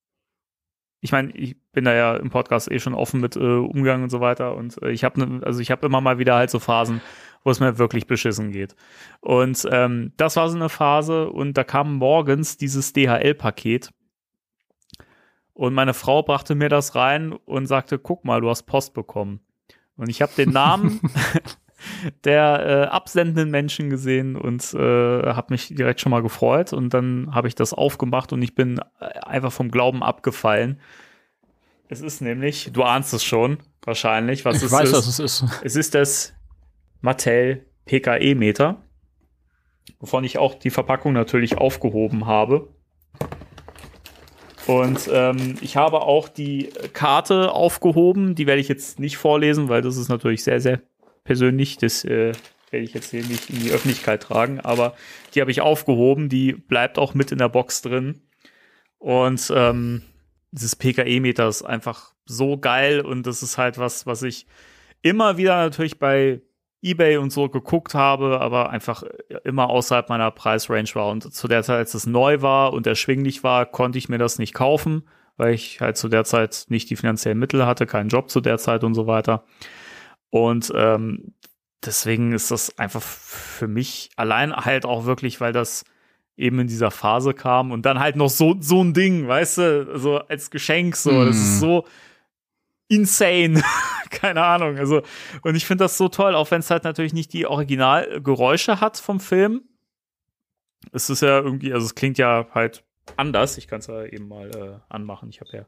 ich 1.01 1.11
meine, 1.11 1.31
ich 1.31 1.55
bin 1.71 1.85
da 1.85 1.93
ja 1.93 2.15
im 2.15 2.29
Podcast 2.29 2.71
eh 2.71 2.79
schon 2.79 2.93
offen 2.93 3.21
mit 3.21 3.35
äh, 3.35 3.39
Umgang 3.39 4.03
und 4.03 4.09
so 4.09 4.19
weiter 4.19 4.55
und 4.55 4.81
äh, 4.81 4.91
ich 4.91 5.03
habe 5.03 5.19
ne, 5.19 5.45
also 5.45 5.59
ich 5.59 5.71
habe 5.71 5.85
immer 5.85 6.01
mal 6.01 6.19
wieder 6.19 6.35
halt 6.35 6.49
so 6.49 6.59
Phasen, 6.59 7.01
wo 7.43 7.51
es 7.51 7.59
mir 7.59 7.77
wirklich 7.77 8.07
beschissen 8.07 8.51
geht. 8.51 8.75
Und 9.21 9.67
ähm, 9.71 10.13
das 10.17 10.35
war 10.35 10.49
so 10.49 10.57
eine 10.57 10.69
Phase 10.69 11.29
und 11.29 11.57
da 11.57 11.63
kam 11.63 11.95
morgens 11.95 12.57
dieses 12.57 12.93
DHL-Paket 12.93 13.91
und 15.59 15.73
meine 15.73 15.93
Frau 15.93 16.23
brachte 16.23 16.55
mir 16.55 16.69
das 16.69 16.95
rein 16.95 17.33
und 17.33 17.65
sagte, 17.65 17.99
guck 17.99 18.23
mal, 18.23 18.39
du 18.39 18.49
hast 18.49 18.63
Post 18.63 18.93
bekommen. 18.93 19.41
Und 19.97 20.09
ich 20.09 20.21
habe 20.21 20.31
den 20.37 20.51
Namen 20.51 21.01
der 22.23 22.65
äh, 22.65 22.87
absendenden 22.87 23.49
Menschen 23.49 23.89
gesehen 23.89 24.35
und 24.35 24.73
äh, 24.73 24.77
habe 24.77 25.53
mich 25.53 25.67
direkt 25.67 26.01
schon 26.01 26.11
mal 26.11 26.21
gefreut. 26.21 26.73
Und 26.73 26.93
dann 26.93 27.33
habe 27.33 27.47
ich 27.47 27.55
das 27.55 27.73
aufgemacht 27.73 28.33
und 28.33 28.41
ich 28.41 28.55
bin 28.55 28.79
äh, 28.99 29.05
einfach 29.19 29.51
vom 29.51 29.71
Glauben 29.71 30.03
abgefallen. 30.03 30.79
Es 31.87 32.01
ist 32.01 32.21
nämlich, 32.21 32.71
du 32.71 32.83
ahnst 32.83 33.13
es 33.13 33.23
schon, 33.23 33.57
wahrscheinlich, 33.83 34.45
was 34.45 34.57
ich 34.57 34.63
es 34.63 34.71
weiß, 34.71 34.89
ist. 34.89 34.95
was 34.95 35.07
es 35.07 35.19
ist. 35.19 35.45
Es 35.63 35.75
ist 35.75 35.95
das 35.95 36.33
Mattel 37.01 37.65
PKE-Meter, 37.85 38.81
wovon 39.99 40.23
ich 40.23 40.37
auch 40.37 40.53
die 40.53 40.69
Verpackung 40.69 41.13
natürlich 41.13 41.57
aufgehoben 41.57 42.27
habe. 42.27 42.69
Und 44.67 45.09
ähm, 45.11 45.57
ich 45.61 45.77
habe 45.77 46.01
auch 46.01 46.29
die 46.29 46.69
Karte 46.93 47.51
aufgehoben. 47.51 48.35
Die 48.35 48.45
werde 48.45 48.61
ich 48.61 48.67
jetzt 48.67 48.99
nicht 48.99 49.17
vorlesen, 49.17 49.67
weil 49.67 49.81
das 49.81 49.97
ist 49.97 50.09
natürlich 50.09 50.43
sehr, 50.43 50.61
sehr 50.61 50.81
persönlich. 51.29 51.77
Das 51.77 52.03
äh, 52.05 52.33
werde 52.71 52.83
ich 52.83 52.95
jetzt 52.95 53.11
hier 53.11 53.23
nicht 53.23 53.51
in 53.51 53.59
die 53.59 53.69
Öffentlichkeit 53.69 54.23
tragen. 54.23 54.59
Aber 54.61 54.95
die 55.35 55.41
habe 55.41 55.51
ich 55.51 55.61
aufgehoben. 55.61 56.27
Die 56.27 56.53
bleibt 56.53 56.97
auch 56.97 57.13
mit 57.13 57.31
in 57.31 57.37
der 57.37 57.49
Box 57.49 57.83
drin. 57.83 58.23
Und 58.97 59.53
ähm, 59.55 60.01
dieses 60.49 60.75
PKE-Meter 60.75 61.47
ist 61.47 61.61
einfach 61.61 62.15
so 62.25 62.57
geil. 62.57 63.01
Und 63.01 63.27
das 63.27 63.43
ist 63.43 63.59
halt 63.59 63.77
was, 63.77 64.07
was 64.07 64.23
ich 64.23 64.47
immer 65.03 65.37
wieder 65.37 65.55
natürlich 65.57 65.99
bei 65.99 66.41
eBay 66.81 67.17
und 67.17 67.31
so 67.31 67.47
geguckt 67.47 67.93
habe, 67.93 68.41
aber 68.41 68.71
einfach 68.71 69.03
immer 69.43 69.69
außerhalb 69.69 70.09
meiner 70.09 70.31
Preisrange 70.31 70.89
war. 70.95 71.11
Und 71.11 71.31
zu 71.31 71.47
der 71.47 71.61
Zeit, 71.61 71.77
als 71.77 71.93
es 71.93 72.07
neu 72.07 72.41
war 72.41 72.73
und 72.73 72.87
erschwinglich 72.87 73.43
war, 73.43 73.67
konnte 73.67 73.99
ich 73.99 74.09
mir 74.09 74.17
das 74.17 74.39
nicht 74.39 74.55
kaufen, 74.55 75.03
weil 75.37 75.53
ich 75.53 75.79
halt 75.79 75.95
zu 75.95 76.09
der 76.09 76.23
Zeit 76.23 76.65
nicht 76.69 76.89
die 76.89 76.95
finanziellen 76.95 77.37
Mittel 77.37 77.67
hatte, 77.67 77.85
keinen 77.85 78.09
Job 78.09 78.31
zu 78.31 78.41
der 78.41 78.57
Zeit 78.57 78.83
und 78.83 78.95
so 78.95 79.05
weiter. 79.05 79.43
Und 80.29 80.71
ähm, 80.75 81.33
deswegen 81.83 82.33
ist 82.33 82.51
das 82.51 82.77
einfach 82.77 83.01
für 83.01 83.67
mich 83.67 84.09
allein 84.15 84.55
halt 84.55 84.85
auch 84.85 85.05
wirklich, 85.05 85.41
weil 85.41 85.53
das 85.53 85.85
eben 86.37 86.59
in 86.59 86.67
dieser 86.67 86.91
Phase 86.91 87.33
kam 87.33 87.71
und 87.71 87.85
dann 87.85 87.99
halt 87.99 88.15
noch 88.15 88.29
so, 88.29 88.55
so 88.59 88.81
ein 88.81 88.93
Ding, 88.93 89.27
weißt 89.27 89.57
du, 89.57 89.99
so 89.99 90.17
als 90.17 90.49
Geschenk 90.51 90.95
so. 90.95 91.25
Das 91.25 91.35
ist 91.35 91.59
so 91.59 91.85
insane. 92.87 93.61
Keine 94.09 94.43
Ahnung. 94.43 94.77
Also, 94.77 95.01
und 95.43 95.55
ich 95.55 95.65
finde 95.65 95.83
das 95.83 95.97
so 95.97 96.07
toll, 96.07 96.35
auch 96.35 96.49
wenn 96.51 96.61
es 96.61 96.71
halt 96.71 96.85
natürlich 96.85 97.13
nicht 97.13 97.33
die 97.33 97.45
Originalgeräusche 97.45 98.79
hat 98.79 98.97
vom 98.97 99.19
Film. 99.19 99.63
Es 100.91 101.09
ist 101.09 101.21
ja 101.21 101.39
irgendwie, 101.39 101.73
also 101.73 101.85
es 101.85 101.95
klingt 101.95 102.17
ja 102.17 102.47
halt 102.53 102.83
anders. 103.17 103.57
Ich 103.57 103.67
kann 103.67 103.79
es 103.79 103.87
ja 103.87 104.05
eben 104.05 104.27
mal 104.27 104.49
äh, 104.49 104.79
anmachen. 104.93 105.29
Ich 105.29 105.41
habe 105.41 105.49
ja. 105.55 105.65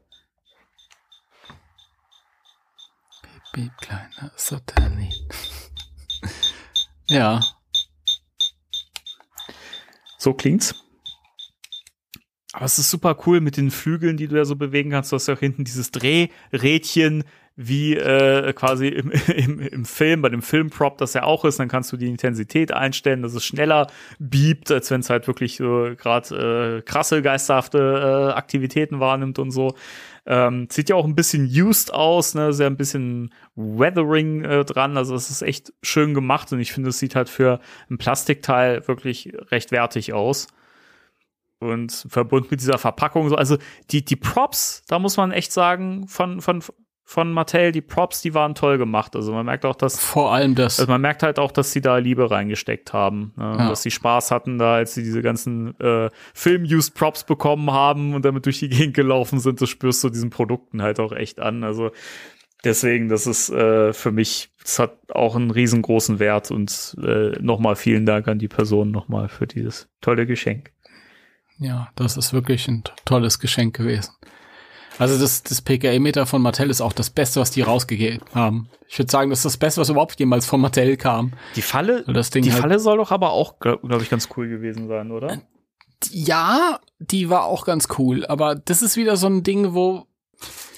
Baby, 3.52 3.70
kleiner 3.80 4.32
Satellit. 4.36 5.14
ja. 7.06 7.40
So 10.18 10.32
klingt's. 10.32 10.74
Aber 12.52 12.66
es 12.66 12.78
ist 12.78 12.90
super 12.90 13.18
cool 13.26 13.40
mit 13.40 13.56
den 13.56 13.70
Flügeln, 13.70 14.16
die 14.16 14.28
du 14.28 14.36
ja 14.36 14.44
so 14.44 14.56
bewegen 14.56 14.90
kannst. 14.90 15.12
Du 15.12 15.16
hast 15.16 15.26
ja 15.26 15.34
auch 15.34 15.40
hinten 15.40 15.64
dieses 15.64 15.90
Drehrädchen, 15.90 17.24
wie 17.56 17.96
äh, 17.96 18.52
quasi 18.52 18.88
im, 18.88 19.10
im, 19.36 19.60
im 19.60 19.84
Film, 19.84 20.22
bei 20.22 20.28
dem 20.28 20.42
Filmprop 20.42 20.98
das 20.98 21.14
ja 21.14 21.24
auch 21.24 21.44
ist. 21.44 21.58
Dann 21.58 21.68
kannst 21.68 21.92
du 21.92 21.96
die 21.96 22.08
Intensität 22.08 22.72
einstellen, 22.72 23.22
dass 23.22 23.34
es 23.34 23.44
schneller 23.44 23.88
biebt, 24.18 24.70
als 24.70 24.90
wenn 24.90 25.00
es 25.00 25.10
halt 25.10 25.26
wirklich 25.26 25.56
so 25.56 25.90
gerade 25.96 26.78
äh, 26.78 26.82
krasse, 26.82 27.22
geisterhafte 27.22 28.30
äh, 28.30 28.32
Aktivitäten 28.32 29.00
wahrnimmt 29.00 29.38
und 29.38 29.50
so. 29.50 29.74
Ähm, 30.24 30.68
sieht 30.70 30.88
ja 30.88 30.96
auch 30.96 31.04
ein 31.04 31.16
bisschen 31.16 31.46
used 31.46 31.92
aus, 31.92 32.34
ne, 32.34 32.52
sehr 32.52 32.68
ein 32.68 32.76
bisschen 32.76 33.34
Weathering 33.56 34.44
äh, 34.44 34.64
dran. 34.64 34.96
Also 34.96 35.14
es 35.14 35.30
ist 35.30 35.42
echt 35.42 35.72
schön 35.82 36.14
gemacht 36.14 36.52
und 36.52 36.60
ich 36.60 36.72
finde, 36.72 36.90
es 36.90 36.98
sieht 36.98 37.16
halt 37.16 37.28
für 37.28 37.60
ein 37.90 37.98
Plastikteil 37.98 38.86
wirklich 38.86 39.32
recht 39.50 39.72
wertig 39.72 40.12
aus 40.12 40.46
und 41.58 42.06
verbunden 42.08 42.48
mit 42.50 42.60
dieser 42.60 42.78
Verpackung 42.78 43.28
so 43.28 43.36
also 43.36 43.56
die 43.90 44.04
die 44.04 44.16
Props 44.16 44.82
da 44.88 44.98
muss 44.98 45.16
man 45.16 45.30
echt 45.30 45.52
sagen 45.52 46.08
von 46.08 46.40
von 46.40 46.60
von 47.04 47.32
Mattel 47.32 47.72
die 47.72 47.80
Props 47.80 48.22
die 48.22 48.32
waren 48.32 48.54
toll 48.54 48.78
gemacht 48.78 49.16
also 49.16 49.32
man 49.32 49.44
merkt 49.46 49.64
auch 49.64 49.74
dass 49.74 49.98
Vor 49.98 50.32
allem 50.32 50.54
das. 50.54 50.78
also 50.78 50.90
man 50.90 51.00
merkt 51.00 51.22
halt 51.22 51.38
auch 51.38 51.50
dass 51.50 51.72
sie 51.72 51.80
da 51.80 51.96
Liebe 51.98 52.30
reingesteckt 52.30 52.92
haben 52.92 53.32
ne? 53.36 53.56
Ja. 53.58 53.68
dass 53.68 53.82
sie 53.82 53.90
Spaß 53.90 54.30
hatten 54.30 54.58
da 54.58 54.74
als 54.74 54.94
sie 54.94 55.02
diese 55.02 55.20
ganzen 55.20 55.78
äh, 55.80 56.10
Film 56.32 56.62
used 56.64 56.94
Props 56.94 57.24
bekommen 57.24 57.70
haben 57.72 58.14
und 58.14 58.24
damit 58.24 58.46
durch 58.46 58.60
die 58.60 58.68
Gegend 58.68 58.94
gelaufen 58.94 59.40
sind 59.40 59.60
das 59.60 59.68
spürst 59.68 60.02
du 60.04 60.10
diesen 60.10 60.30
Produkten 60.30 60.80
halt 60.82 61.00
auch 61.00 61.12
echt 61.12 61.40
an 61.40 61.64
also 61.64 61.90
deswegen 62.64 63.08
das 63.08 63.26
ist 63.26 63.50
äh, 63.50 63.92
für 63.92 64.12
mich 64.12 64.50
das 64.62 64.78
hat 64.78 64.96
auch 65.12 65.34
einen 65.34 65.50
riesengroßen 65.50 66.20
Wert 66.20 66.52
und 66.52 66.96
äh, 67.02 67.30
nochmal 67.40 67.74
vielen 67.74 68.06
Dank 68.06 68.28
an 68.28 68.38
die 68.38 68.46
Person 68.48 68.92
nochmal 68.92 69.28
für 69.28 69.48
dieses 69.48 69.88
tolle 70.00 70.24
Geschenk 70.24 70.70
Ja, 71.58 71.88
das 71.96 72.16
ist 72.16 72.32
wirklich 72.32 72.68
ein 72.68 72.84
to- 72.84 72.92
tolles 73.04 73.40
Geschenk 73.40 73.76
gewesen. 73.76 74.12
Also 74.98 75.18
das, 75.18 75.42
das 75.42 75.62
PKE-Meter 75.62 76.26
von 76.26 76.42
Mattel 76.42 76.70
ist 76.70 76.80
auch 76.80 76.92
das 76.92 77.10
Beste, 77.10 77.40
was 77.40 77.50
die 77.50 77.62
rausgegeben 77.62 78.20
haben. 78.34 78.68
Ich 78.88 78.98
würde 78.98 79.10
sagen, 79.10 79.30
das 79.30 79.40
ist 79.40 79.44
das 79.46 79.56
Beste, 79.56 79.80
was 79.80 79.88
überhaupt 79.88 80.18
jemals 80.20 80.46
von 80.46 80.60
Mattel 80.60 80.96
kam. 80.96 81.32
Die 81.56 81.62
Falle, 81.62 82.04
das 82.06 82.30
Ding 82.30 82.42
die 82.42 82.52
halt- 82.52 82.60
Falle 82.60 82.78
soll 82.78 82.98
doch 82.98 83.10
aber 83.10 83.32
auch, 83.32 83.58
glaube 83.58 83.86
glaub 83.88 84.02
ich, 84.02 84.10
ganz 84.10 84.28
cool 84.36 84.48
gewesen 84.48 84.88
sein, 84.88 85.10
oder? 85.10 85.40
Ja, 86.10 86.80
die 86.98 87.30
war 87.30 87.44
auch 87.44 87.64
ganz 87.64 87.88
cool, 87.98 88.26
aber 88.26 88.54
das 88.54 88.82
ist 88.82 88.96
wieder 88.96 89.16
so 89.16 89.28
ein 89.28 89.42
Ding, 89.42 89.72
wo 89.74 90.06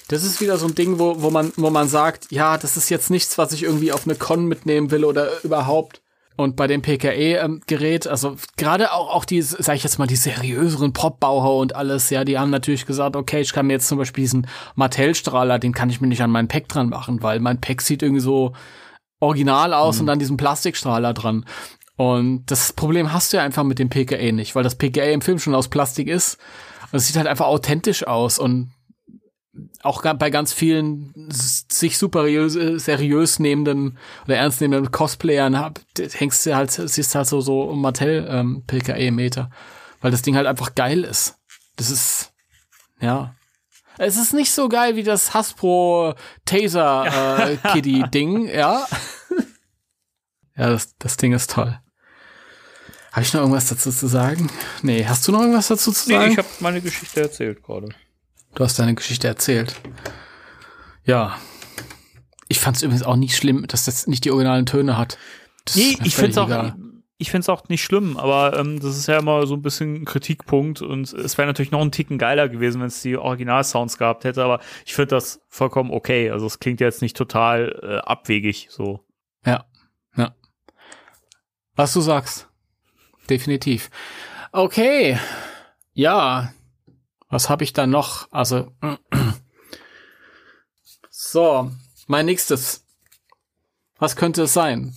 das 0.07 0.23
ist 0.23 0.39
wieder 0.39 0.57
so 0.57 0.67
ein 0.67 0.75
Ding, 0.75 0.99
wo, 0.99 1.21
wo 1.23 1.31
man 1.31 1.51
wo 1.55 1.71
man 1.71 1.87
sagt, 1.87 2.31
ja, 2.31 2.57
das 2.59 2.77
ist 2.77 2.89
jetzt 2.89 3.09
nichts, 3.09 3.37
was 3.39 3.51
ich 3.53 3.63
irgendwie 3.63 3.91
auf 3.91 4.05
eine 4.05 4.15
Con 4.15 4.45
mitnehmen 4.45 4.91
will 4.91 5.03
oder 5.03 5.43
überhaupt. 5.43 6.01
Und 6.37 6.57
bei 6.57 6.67
dem 6.67 6.81
PKE-Gerät, 6.81 8.07
also 8.07 8.35
gerade 8.57 8.91
auch, 8.91 9.09
auch 9.09 9.25
die, 9.25 9.41
sag 9.41 9.75
ich 9.75 9.83
jetzt 9.83 9.99
mal, 9.99 10.07
die 10.07 10.17
seriöseren 10.17 10.91
Prop-Bauer 10.91 11.57
und 11.57 11.75
alles, 11.75 12.09
ja, 12.09 12.25
die 12.25 12.37
haben 12.37 12.49
natürlich 12.49 12.85
gesagt, 12.85 13.15
okay, 13.15 13.39
ich 13.39 13.53
kann 13.53 13.67
mir 13.67 13.73
jetzt 13.73 13.87
zum 13.87 13.97
Beispiel 13.97 14.23
diesen 14.23 14.47
Mattel-Strahler, 14.75 15.59
den 15.59 15.73
kann 15.73 15.89
ich 15.89 16.01
mir 16.01 16.07
nicht 16.07 16.21
an 16.21 16.31
meinen 16.31 16.49
Pack 16.49 16.67
dran 16.67 16.89
machen, 16.89 17.23
weil 17.23 17.39
mein 17.39 17.61
Pack 17.61 17.81
sieht 17.81 18.03
irgendwie 18.03 18.21
so 18.21 18.51
original 19.21 19.73
aus 19.73 20.01
und 20.01 20.07
dann 20.07 20.19
diesen 20.19 20.35
Plastikstrahler 20.35 21.13
dran. 21.13 21.45
Und 21.95 22.51
das 22.51 22.73
Problem 22.73 23.13
hast 23.13 23.31
du 23.31 23.37
ja 23.37 23.43
einfach 23.43 23.63
mit 23.63 23.79
dem 23.79 23.89
PKE 23.89 24.33
nicht, 24.33 24.55
weil 24.55 24.63
das 24.63 24.75
PKE 24.75 25.11
im 25.11 25.21
Film 25.21 25.39
schon 25.39 25.55
aus 25.55 25.69
Plastik 25.69 26.09
ist. 26.09 26.37
Und 26.91 26.97
es 26.97 27.07
sieht 27.07 27.15
halt 27.15 27.27
einfach 27.27 27.47
authentisch 27.47 28.05
aus 28.05 28.37
und 28.39 28.71
auch 29.83 30.01
bei 30.01 30.29
ganz 30.29 30.53
vielen 30.53 31.13
sich 31.29 31.97
superiös, 31.97 32.55
äh, 32.55 32.77
seriös 32.77 33.39
nehmenden 33.39 33.97
oder 34.25 34.37
ernst 34.37 34.61
nehmenden 34.61 34.91
Cosplayern 34.91 35.57
hab, 35.57 35.79
hängst 35.97 36.45
du 36.45 36.55
halt, 36.55 36.71
siehst 36.71 37.15
halt 37.15 37.27
so, 37.27 37.41
so 37.41 37.73
Mattel 37.73 38.27
ähm, 38.29 38.63
PKE-Meter, 38.67 39.49
weil 40.01 40.11
das 40.11 40.21
Ding 40.21 40.35
halt 40.35 40.47
einfach 40.47 40.75
geil 40.75 41.03
ist. 41.03 41.37
Das 41.77 41.89
ist, 41.89 42.33
ja. 42.99 43.35
Es 43.97 44.17
ist 44.17 44.33
nicht 44.33 44.51
so 44.51 44.67
geil 44.67 44.97
wie 44.97 45.03
das 45.03 45.33
Hasbro 45.33 46.15
Taser 46.45 47.49
äh, 47.49 47.57
Kitty 47.57 48.03
Ding, 48.09 48.47
ja. 48.47 48.85
ja, 50.57 50.69
das, 50.69 50.95
das 50.97 51.17
Ding 51.17 51.33
ist 51.33 51.51
toll. 51.51 51.79
Habe 53.11 53.23
ich 53.23 53.33
noch 53.33 53.39
irgendwas 53.39 53.69
dazu 53.69 53.91
zu 53.91 54.07
sagen? 54.07 54.49
Nee, 54.81 55.05
hast 55.05 55.25
du 55.25 55.31
noch 55.31 55.39
irgendwas 55.39 55.69
dazu 55.69 55.93
zu 55.93 56.09
sagen? 56.09 56.25
Nee, 56.25 56.31
ich 56.33 56.37
habe 56.37 56.47
meine 56.59 56.81
Geschichte 56.81 57.21
erzählt 57.21 57.63
gerade. 57.63 57.87
Du 58.55 58.63
hast 58.63 58.79
deine 58.79 58.95
Geschichte 58.95 59.27
erzählt. 59.27 59.75
Ja. 61.03 61.37
Ich 62.47 62.59
fand 62.59 62.77
es 62.77 62.83
übrigens 62.83 63.03
auch 63.03 63.17
nicht 63.17 63.35
schlimm, 63.35 63.65
dass 63.67 63.85
das 63.85 64.07
nicht 64.07 64.23
die 64.23 64.31
originalen 64.31 64.65
Töne 64.65 64.97
hat. 64.97 65.17
Das 65.65 65.75
Nee, 65.75 65.97
ich 66.03 66.15
finde 66.15 66.31
es 66.31 66.37
auch, 66.37 66.73
ich 67.17 67.31
find's 67.31 67.49
auch 67.49 67.67
nicht 67.69 67.83
schlimm, 67.83 68.17
aber 68.17 68.57
ähm, 68.57 68.79
das 68.79 68.97
ist 68.97 69.07
ja 69.07 69.19
immer 69.19 69.45
so 69.45 69.55
ein 69.55 69.61
bisschen 69.61 69.95
ein 69.95 70.05
Kritikpunkt 70.05 70.81
und 70.81 71.11
es 71.13 71.37
wäre 71.37 71.47
natürlich 71.47 71.71
noch 71.71 71.81
ein 71.81 71.91
Ticken 71.91 72.17
geiler 72.17 72.49
gewesen, 72.49 72.81
wenn 72.81 72.87
es 72.87 73.01
die 73.01 73.17
Original-Sounds 73.17 73.97
gehabt 73.97 74.23
hätte, 74.23 74.43
aber 74.43 74.59
ich 74.85 74.93
finde 74.93 75.09
das 75.09 75.41
vollkommen 75.47 75.91
okay. 75.91 76.29
Also 76.29 76.45
es 76.45 76.59
klingt 76.59 76.79
jetzt 76.81 77.01
nicht 77.01 77.17
total 77.17 77.79
äh, 77.83 77.97
abwegig 78.07 78.67
so. 78.69 79.01
Ja, 79.45 79.65
ja. 80.15 80.33
Was 81.75 81.93
du 81.93 82.01
sagst. 82.01 82.47
Definitiv. 83.29 83.89
Okay. 84.51 85.17
Ja. 85.93 86.53
Was 87.35 87.49
habe 87.49 87.65
ich 87.65 87.73
da 87.73 87.85
noch? 87.85 88.29
Also. 88.31 88.71
So, 91.09 91.69
mein 92.07 92.25
nächstes. 92.27 92.85
Was 93.99 94.15
könnte 94.15 94.43
es 94.43 94.53
sein? 94.53 94.95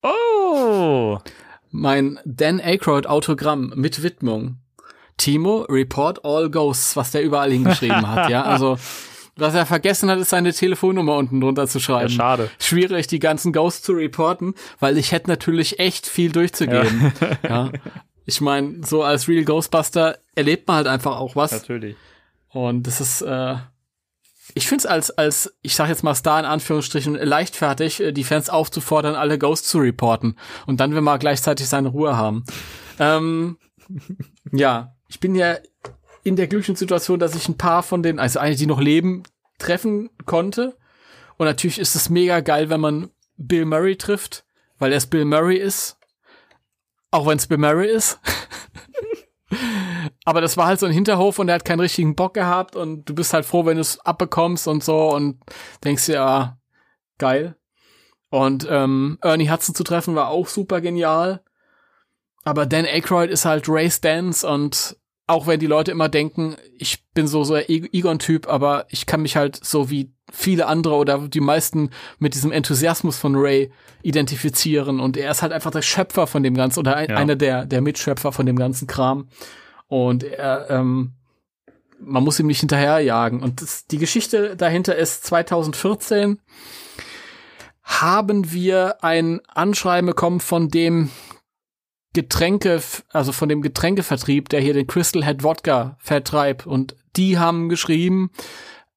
Oh! 0.00 1.18
Mein 1.72 2.20
Dan 2.24 2.60
Aykroyd 2.60 3.08
Autogramm 3.08 3.72
mit 3.74 4.04
Widmung. 4.04 4.58
Timo, 5.16 5.62
report 5.62 6.24
all 6.24 6.50
ghosts, 6.50 6.94
was 6.94 7.10
der 7.10 7.24
überall 7.24 7.50
hingeschrieben 7.50 8.06
hat, 8.06 8.30
ja. 8.30 8.44
Also, 8.44 8.78
was 9.34 9.54
er 9.54 9.66
vergessen 9.66 10.08
hat, 10.08 10.20
ist 10.20 10.30
seine 10.30 10.52
Telefonnummer 10.52 11.16
unten 11.16 11.40
drunter 11.40 11.66
zu 11.66 11.78
Ja, 11.78 11.84
schreiben. 11.84 12.10
schade. 12.10 12.48
Schwierig, 12.60 13.08
die 13.08 13.18
ganzen 13.18 13.52
Ghosts 13.52 13.82
zu 13.82 13.90
reporten, 13.94 14.54
weil 14.78 14.98
ich 14.98 15.10
hätte 15.10 15.28
natürlich 15.30 15.80
echt 15.80 16.06
viel 16.06 16.30
durchzugeben. 16.30 17.12
Ja. 17.42 17.72
Ich 18.26 18.40
meine, 18.40 18.84
so 18.86 19.02
als 19.02 19.28
Real 19.28 19.44
Ghostbuster 19.44 20.18
erlebt 20.34 20.66
man 20.68 20.78
halt 20.78 20.86
einfach 20.86 21.18
auch 21.18 21.36
was. 21.36 21.52
Natürlich. 21.52 21.96
Und 22.50 22.86
das 22.86 23.00
ist, 23.00 23.22
äh, 23.22 23.56
ich 24.54 24.68
finde 24.68 24.82
es 24.82 24.86
als, 24.86 25.10
als, 25.10 25.54
ich 25.62 25.74
sag 25.74 25.88
jetzt 25.88 26.04
mal 26.04 26.14
Star 26.14 26.38
in 26.38 26.44
Anführungsstrichen, 26.44 27.14
leichtfertig, 27.14 28.00
äh, 28.00 28.12
die 28.12 28.24
Fans 28.24 28.50
aufzufordern, 28.50 29.14
alle 29.14 29.38
Ghosts 29.38 29.68
zu 29.68 29.78
reporten. 29.78 30.36
Und 30.66 30.80
dann 30.80 30.94
will 30.94 31.00
man 31.00 31.18
gleichzeitig 31.18 31.68
seine 31.68 31.88
Ruhe 31.88 32.16
haben. 32.16 32.44
ähm, 32.98 33.58
ja, 34.52 34.94
ich 35.08 35.20
bin 35.20 35.34
ja 35.34 35.56
in 36.22 36.36
der 36.36 36.46
glücklichen 36.46 36.76
Situation, 36.76 37.18
dass 37.18 37.34
ich 37.34 37.48
ein 37.48 37.58
paar 37.58 37.82
von 37.82 38.02
den, 38.02 38.18
also 38.18 38.38
einige, 38.38 38.58
die 38.58 38.66
noch 38.66 38.80
leben, 38.80 39.24
treffen 39.58 40.10
konnte. 40.24 40.76
Und 41.36 41.46
natürlich 41.46 41.78
ist 41.78 41.94
es 41.94 42.08
mega 42.08 42.40
geil, 42.40 42.70
wenn 42.70 42.80
man 42.80 43.10
Bill 43.36 43.64
Murray 43.64 43.96
trifft, 43.96 44.44
weil 44.78 44.92
er 44.92 44.98
es 44.98 45.06
Bill 45.06 45.24
Murray 45.24 45.56
ist. 45.56 45.98
Auch 47.14 47.28
wenn 47.28 47.38
es 47.38 47.46
Bill 47.46 47.58
Murray 47.58 47.86
ist. 47.86 48.18
Aber 50.24 50.40
das 50.40 50.56
war 50.56 50.66
halt 50.66 50.80
so 50.80 50.86
ein 50.86 50.90
Hinterhof 50.90 51.38
und 51.38 51.48
er 51.48 51.54
hat 51.54 51.64
keinen 51.64 51.78
richtigen 51.78 52.16
Bock 52.16 52.34
gehabt 52.34 52.74
und 52.74 53.04
du 53.04 53.14
bist 53.14 53.32
halt 53.32 53.46
froh, 53.46 53.64
wenn 53.64 53.76
du 53.76 53.82
es 53.82 54.00
abbekommst 54.00 54.66
und 54.66 54.82
so 54.82 55.14
und 55.14 55.38
denkst 55.84 56.08
ja, 56.08 56.58
geil. 57.18 57.54
Und 58.30 58.66
ähm, 58.68 59.18
Ernie 59.22 59.48
Hudson 59.48 59.76
zu 59.76 59.84
treffen 59.84 60.16
war 60.16 60.30
auch 60.30 60.48
super 60.48 60.80
genial. 60.80 61.44
Aber 62.42 62.66
Dan 62.66 62.84
Aykroyd 62.84 63.30
ist 63.30 63.44
halt 63.44 63.68
Ray 63.68 63.92
Stans 63.92 64.42
und 64.42 64.96
auch 65.26 65.46
wenn 65.46 65.60
die 65.60 65.66
Leute 65.66 65.90
immer 65.90 66.08
denken, 66.08 66.56
ich 66.78 67.04
bin 67.14 67.26
so 67.26 67.44
so 67.44 67.54
ein 67.54 67.64
Egon-Typ, 67.66 68.46
aber 68.46 68.86
ich 68.90 69.06
kann 69.06 69.22
mich 69.22 69.36
halt 69.36 69.62
so 69.64 69.90
wie 69.90 70.12
viele 70.30 70.66
andere 70.66 70.96
oder 70.96 71.28
die 71.28 71.40
meisten 71.40 71.90
mit 72.18 72.34
diesem 72.34 72.52
Enthusiasmus 72.52 73.18
von 73.18 73.34
Ray 73.36 73.70
identifizieren. 74.02 75.00
Und 75.00 75.16
er 75.16 75.30
ist 75.30 75.42
halt 75.42 75.52
einfach 75.52 75.70
der 75.70 75.82
Schöpfer 75.82 76.26
von 76.26 76.42
dem 76.42 76.54
Ganzen 76.54 76.80
oder 76.80 76.96
ein, 76.96 77.08
ja. 77.08 77.16
einer 77.16 77.36
der, 77.36 77.64
der 77.64 77.80
Mitschöpfer 77.80 78.32
von 78.32 78.44
dem 78.44 78.56
ganzen 78.56 78.86
Kram. 78.86 79.28
Und 79.86 80.24
er, 80.24 80.68
ähm, 80.70 81.12
man 82.00 82.22
muss 82.22 82.40
ihm 82.40 82.46
nicht 82.46 82.60
hinterherjagen. 82.60 83.42
Und 83.42 83.62
das, 83.62 83.86
die 83.86 83.98
Geschichte 83.98 84.56
dahinter 84.56 84.96
ist 84.96 85.24
2014 85.24 86.40
haben 87.82 88.52
wir 88.52 89.04
ein 89.04 89.40
Anschreiben 89.46 90.06
bekommen 90.06 90.40
von 90.40 90.68
dem 90.68 91.10
Getränke, 92.14 92.80
also 93.12 93.32
von 93.32 93.48
dem 93.48 93.60
Getränkevertrieb, 93.60 94.48
der 94.48 94.60
hier 94.60 94.72
den 94.72 94.86
Crystal 94.86 95.24
Head 95.24 95.42
Wodka 95.42 95.96
vertreibt. 95.98 96.66
Und 96.66 96.96
die 97.16 97.38
haben 97.38 97.68
geschrieben, 97.68 98.30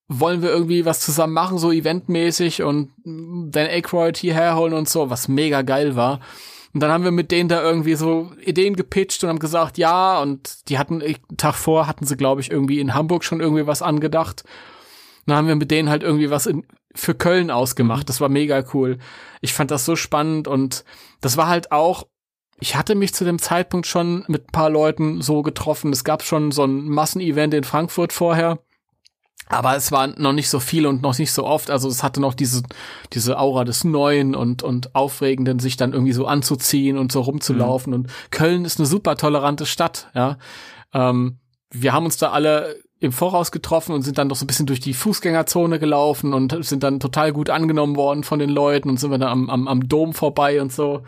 wollen 0.08 0.42
wir 0.42 0.50
irgendwie 0.50 0.86
was 0.86 1.02
zusammen 1.02 1.34
machen, 1.34 1.58
so 1.58 1.72
eventmäßig 1.72 2.64
und 2.64 2.92
Dan 3.04 3.68
Aykroyd 3.68 4.18
hierher 4.18 4.56
holen 4.56 4.74
und 4.74 4.88
so, 4.88 5.10
was 5.10 5.28
mega 5.28 5.64
geil 5.64 5.96
war. 5.96 6.22
Und 6.74 6.82
dann 6.82 6.92
haben 6.92 7.04
wir 7.04 7.12
mit 7.12 7.32
denen 7.32 7.50
da 7.50 7.62
irgendwie 7.62 7.96
so 7.96 8.32
Ideen 8.40 8.76
gepitcht 8.76 9.24
und 9.24 9.30
haben 9.30 9.40
gesagt, 9.40 9.78
ja, 9.78 10.22
und 10.22 10.70
die 10.70 10.78
hatten, 10.78 11.02
einen 11.02 11.38
Tag 11.38 11.56
vor 11.56 11.88
hatten 11.88 12.06
sie, 12.06 12.18
glaube 12.18 12.42
ich, 12.42 12.52
irgendwie 12.52 12.80
in 12.80 12.94
Hamburg 12.94 13.24
schon 13.24 13.42
irgendwie 13.42 13.68
was 13.68 13.82
angedacht. 13.82 14.44
Und 14.46 15.32
dann 15.32 15.38
haben 15.38 15.48
wir 15.48 15.56
mit 15.56 15.72
denen 15.72 15.90
halt 15.90 16.04
irgendwie 16.04 16.30
was 16.30 16.46
in, 16.46 16.66
für 16.94 17.16
Köln 17.16 17.52
ausgemacht. 17.52 18.08
Das 18.10 18.22
war 18.22 18.30
mega 18.30 18.64
cool. 18.74 19.00
Ich 19.42 19.54
fand 19.54 19.72
das 19.72 19.86
so 19.86 19.96
spannend 19.96 20.48
und 20.48 20.86
das 21.20 21.36
war 21.36 21.48
halt 21.48 21.72
auch 21.72 22.06
ich 22.60 22.76
hatte 22.76 22.96
mich 22.96 23.14
zu 23.14 23.24
dem 23.24 23.40
Zeitpunkt 23.40 23.86
schon 23.86 24.24
mit 24.28 24.48
ein 24.48 24.52
paar 24.52 24.70
Leuten 24.70 25.22
so 25.22 25.44
getroffen. 25.44 25.92
Es 25.92 26.04
gab 26.04 26.24
schon 26.24 26.52
so 26.52 26.64
ein 26.64 26.90
Massenevent 26.90 27.54
in 27.54 27.64
Frankfurt 27.64 28.14
vorher. 28.14 28.60
Aber 29.50 29.76
es 29.78 29.92
war 29.92 30.08
noch 30.08 30.34
nicht 30.34 30.50
so 30.50 30.60
viel 30.60 30.86
und 30.88 31.02
noch 31.02 31.18
nicht 31.18 31.32
so 31.32 31.46
oft. 31.46 31.70
Also 31.70 31.88
es 31.88 32.04
hatte 32.04 32.20
noch 32.20 32.34
diese, 32.34 32.64
diese 33.14 33.40
Aura 33.40 33.64
des 33.64 33.84
Neuen 33.84 34.36
und, 34.36 34.62
und 34.62 34.94
Aufregenden, 34.94 35.60
sich 35.60 35.78
dann 35.78 35.94
irgendwie 35.94 36.14
so 36.14 36.26
anzuziehen 36.26 36.98
und 36.98 37.12
so 37.12 37.22
rumzulaufen. 37.22 37.92
Mhm. 37.92 38.00
Und 38.00 38.12
Köln 38.32 38.66
ist 38.66 38.80
eine 38.80 38.88
super 38.88 39.16
tolerante 39.16 39.66
Stadt, 39.66 40.10
ja. 40.14 40.38
Ähm, 40.94 41.40
wir 41.70 41.94
haben 41.94 42.06
uns 42.06 42.18
da 42.18 42.32
alle 42.32 42.78
im 43.00 43.12
Voraus 43.12 43.52
getroffen 43.52 43.94
und 43.94 44.02
sind 44.02 44.18
dann 44.18 44.30
doch 44.30 44.36
so 44.36 44.46
ein 44.46 44.48
bisschen 44.48 44.66
durch 44.66 44.80
die 44.80 44.94
Fußgängerzone 44.94 45.80
gelaufen 45.80 46.34
und 46.34 46.66
sind 46.66 46.84
dann 46.84 47.00
total 47.00 47.32
gut 47.32 47.50
angenommen 47.50 47.96
worden 47.96 48.24
von 48.24 48.40
den 48.40 48.50
Leuten 48.50 48.90
und 48.90 49.00
sind 49.00 49.12
wir 49.12 49.18
dann 49.18 49.30
am, 49.30 49.50
am, 49.50 49.68
am 49.68 49.88
Dom 49.88 50.14
vorbei 50.14 50.62
und 50.62 50.74
so. 50.74 51.04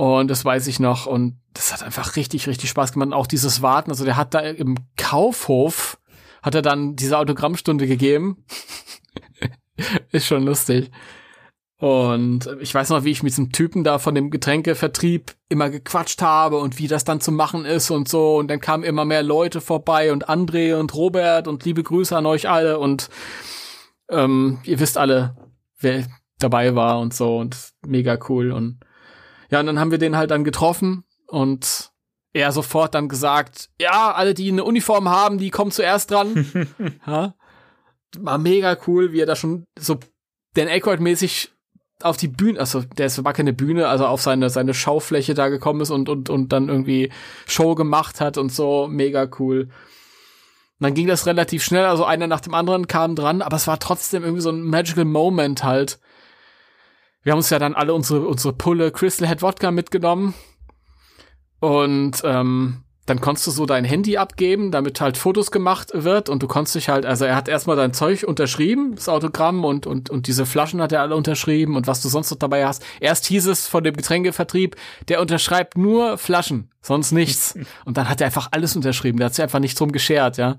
Und 0.00 0.28
das 0.28 0.46
weiß 0.46 0.66
ich 0.66 0.80
noch. 0.80 1.04
Und 1.04 1.38
das 1.52 1.74
hat 1.74 1.82
einfach 1.82 2.16
richtig, 2.16 2.46
richtig 2.46 2.70
Spaß 2.70 2.92
gemacht. 2.92 3.08
Und 3.08 3.12
auch 3.12 3.26
dieses 3.26 3.60
Warten. 3.60 3.90
Also 3.90 4.06
der 4.06 4.16
hat 4.16 4.32
da 4.32 4.38
im 4.38 4.76
Kaufhof, 4.96 5.98
hat 6.42 6.54
er 6.54 6.62
dann 6.62 6.96
diese 6.96 7.18
Autogrammstunde 7.18 7.86
gegeben. 7.86 8.46
Ist 10.10 10.26
schon 10.26 10.44
lustig. 10.44 10.90
Und 11.76 12.48
ich 12.60 12.74
weiß 12.74 12.88
noch, 12.88 13.04
wie 13.04 13.10
ich 13.10 13.22
mit 13.22 13.32
diesem 13.32 13.52
Typen 13.52 13.84
da 13.84 13.98
von 13.98 14.14
dem 14.14 14.30
Getränkevertrieb 14.30 15.34
immer 15.50 15.68
gequatscht 15.68 16.22
habe 16.22 16.56
und 16.56 16.78
wie 16.78 16.88
das 16.88 17.04
dann 17.04 17.20
zu 17.20 17.30
machen 17.30 17.66
ist 17.66 17.90
und 17.90 18.08
so. 18.08 18.36
Und 18.36 18.48
dann 18.48 18.60
kamen 18.60 18.84
immer 18.84 19.04
mehr 19.04 19.22
Leute 19.22 19.60
vorbei 19.60 20.12
und 20.12 20.30
André 20.30 20.80
und 20.80 20.94
Robert 20.94 21.46
und 21.46 21.66
liebe 21.66 21.82
Grüße 21.82 22.16
an 22.16 22.24
euch 22.24 22.48
alle. 22.48 22.78
Und 22.78 23.10
ähm, 24.08 24.60
ihr 24.64 24.80
wisst 24.80 24.96
alle, 24.96 25.36
wer 25.78 26.06
dabei 26.38 26.74
war 26.74 27.00
und 27.00 27.12
so. 27.12 27.36
Und 27.36 27.72
mega 27.86 28.18
cool. 28.30 28.52
Und 28.52 28.80
ja, 29.50 29.60
und 29.60 29.66
dann 29.66 29.78
haben 29.78 29.90
wir 29.90 29.98
den 29.98 30.16
halt 30.16 30.30
dann 30.30 30.44
getroffen 30.44 31.04
und 31.26 31.90
er 32.32 32.52
sofort 32.52 32.94
dann 32.94 33.08
gesagt, 33.08 33.70
ja, 33.80 34.12
alle, 34.12 34.34
die 34.34 34.50
eine 34.50 34.64
Uniform 34.64 35.08
haben, 35.08 35.38
die 35.38 35.50
kommen 35.50 35.72
zuerst 35.72 36.10
dran. 36.10 36.70
ja. 37.06 37.34
War 38.18 38.38
mega 38.38 38.76
cool, 38.86 39.12
wie 39.12 39.20
er 39.20 39.26
da 39.26 39.36
schon 39.36 39.64
so 39.78 39.98
Dan 40.54 40.68
Aykroyd-mäßig 40.68 41.50
auf 42.02 42.16
die 42.16 42.28
Bühne, 42.28 42.58
also 42.58 42.82
der 42.82 43.06
ist, 43.06 43.22
war 43.24 43.32
keine 43.32 43.52
Bühne, 43.52 43.88
also 43.88 44.06
auf 44.06 44.22
seine, 44.22 44.48
seine 44.50 44.74
Schaufläche 44.74 45.34
da 45.34 45.48
gekommen 45.48 45.82
ist 45.82 45.90
und, 45.90 46.08
und, 46.08 46.30
und 46.30 46.50
dann 46.52 46.68
irgendwie 46.68 47.12
Show 47.46 47.74
gemacht 47.74 48.20
hat 48.20 48.38
und 48.38 48.50
so, 48.50 48.88
mega 48.88 49.28
cool. 49.38 49.68
Und 50.80 50.84
dann 50.84 50.94
ging 50.94 51.06
das 51.06 51.26
relativ 51.26 51.62
schnell, 51.62 51.84
also 51.84 52.04
einer 52.04 52.26
nach 52.26 52.40
dem 52.40 52.54
anderen 52.54 52.86
kam 52.86 53.16
dran, 53.16 53.42
aber 53.42 53.56
es 53.56 53.66
war 53.66 53.78
trotzdem 53.78 54.22
irgendwie 54.22 54.42
so 54.42 54.50
ein 54.50 54.62
magical 54.62 55.04
Moment 55.04 55.62
halt, 55.62 56.00
wir 57.22 57.32
haben 57.32 57.38
uns 57.38 57.50
ja 57.50 57.58
dann 57.58 57.74
alle 57.74 57.94
unsere, 57.94 58.26
unsere 58.26 58.54
Pulle 58.54 58.90
Crystal 58.92 59.28
Head 59.28 59.42
Wodka 59.42 59.70
mitgenommen. 59.70 60.34
Und 61.60 62.22
ähm, 62.24 62.84
dann 63.10 63.20
konntest 63.20 63.48
du 63.48 63.50
so 63.50 63.66
dein 63.66 63.84
Handy 63.84 64.18
abgeben, 64.18 64.70
damit 64.70 65.00
halt 65.00 65.16
Fotos 65.16 65.50
gemacht 65.50 65.90
wird 65.94 66.28
und 66.28 66.44
du 66.44 66.46
konntest 66.46 66.76
dich 66.76 66.88
halt, 66.88 67.04
also 67.04 67.24
er 67.24 67.34
hat 67.34 67.48
erstmal 67.48 67.74
dein 67.74 67.92
Zeug 67.92 68.22
unterschrieben, 68.22 68.94
das 68.94 69.08
Autogramm 69.08 69.64
und, 69.64 69.84
und, 69.84 70.10
und 70.10 70.28
diese 70.28 70.46
Flaschen 70.46 70.80
hat 70.80 70.92
er 70.92 71.00
alle 71.00 71.16
unterschrieben 71.16 71.74
und 71.74 71.88
was 71.88 72.02
du 72.02 72.08
sonst 72.08 72.30
noch 72.30 72.38
dabei 72.38 72.64
hast. 72.64 72.84
Erst 73.00 73.26
hieß 73.26 73.48
es 73.48 73.66
von 73.66 73.82
dem 73.82 73.96
Getränkevertrieb, 73.96 74.76
der 75.08 75.20
unterschreibt 75.20 75.76
nur 75.76 76.18
Flaschen, 76.18 76.70
sonst 76.82 77.10
nichts. 77.10 77.58
und 77.84 77.96
dann 77.96 78.08
hat 78.08 78.20
er 78.20 78.26
einfach 78.26 78.46
alles 78.52 78.76
unterschrieben, 78.76 79.18
der 79.18 79.26
hat 79.26 79.34
sich 79.34 79.42
einfach 79.42 79.58
nichts 79.58 79.76
drum 79.76 79.90
geschert, 79.90 80.36
ja. 80.36 80.56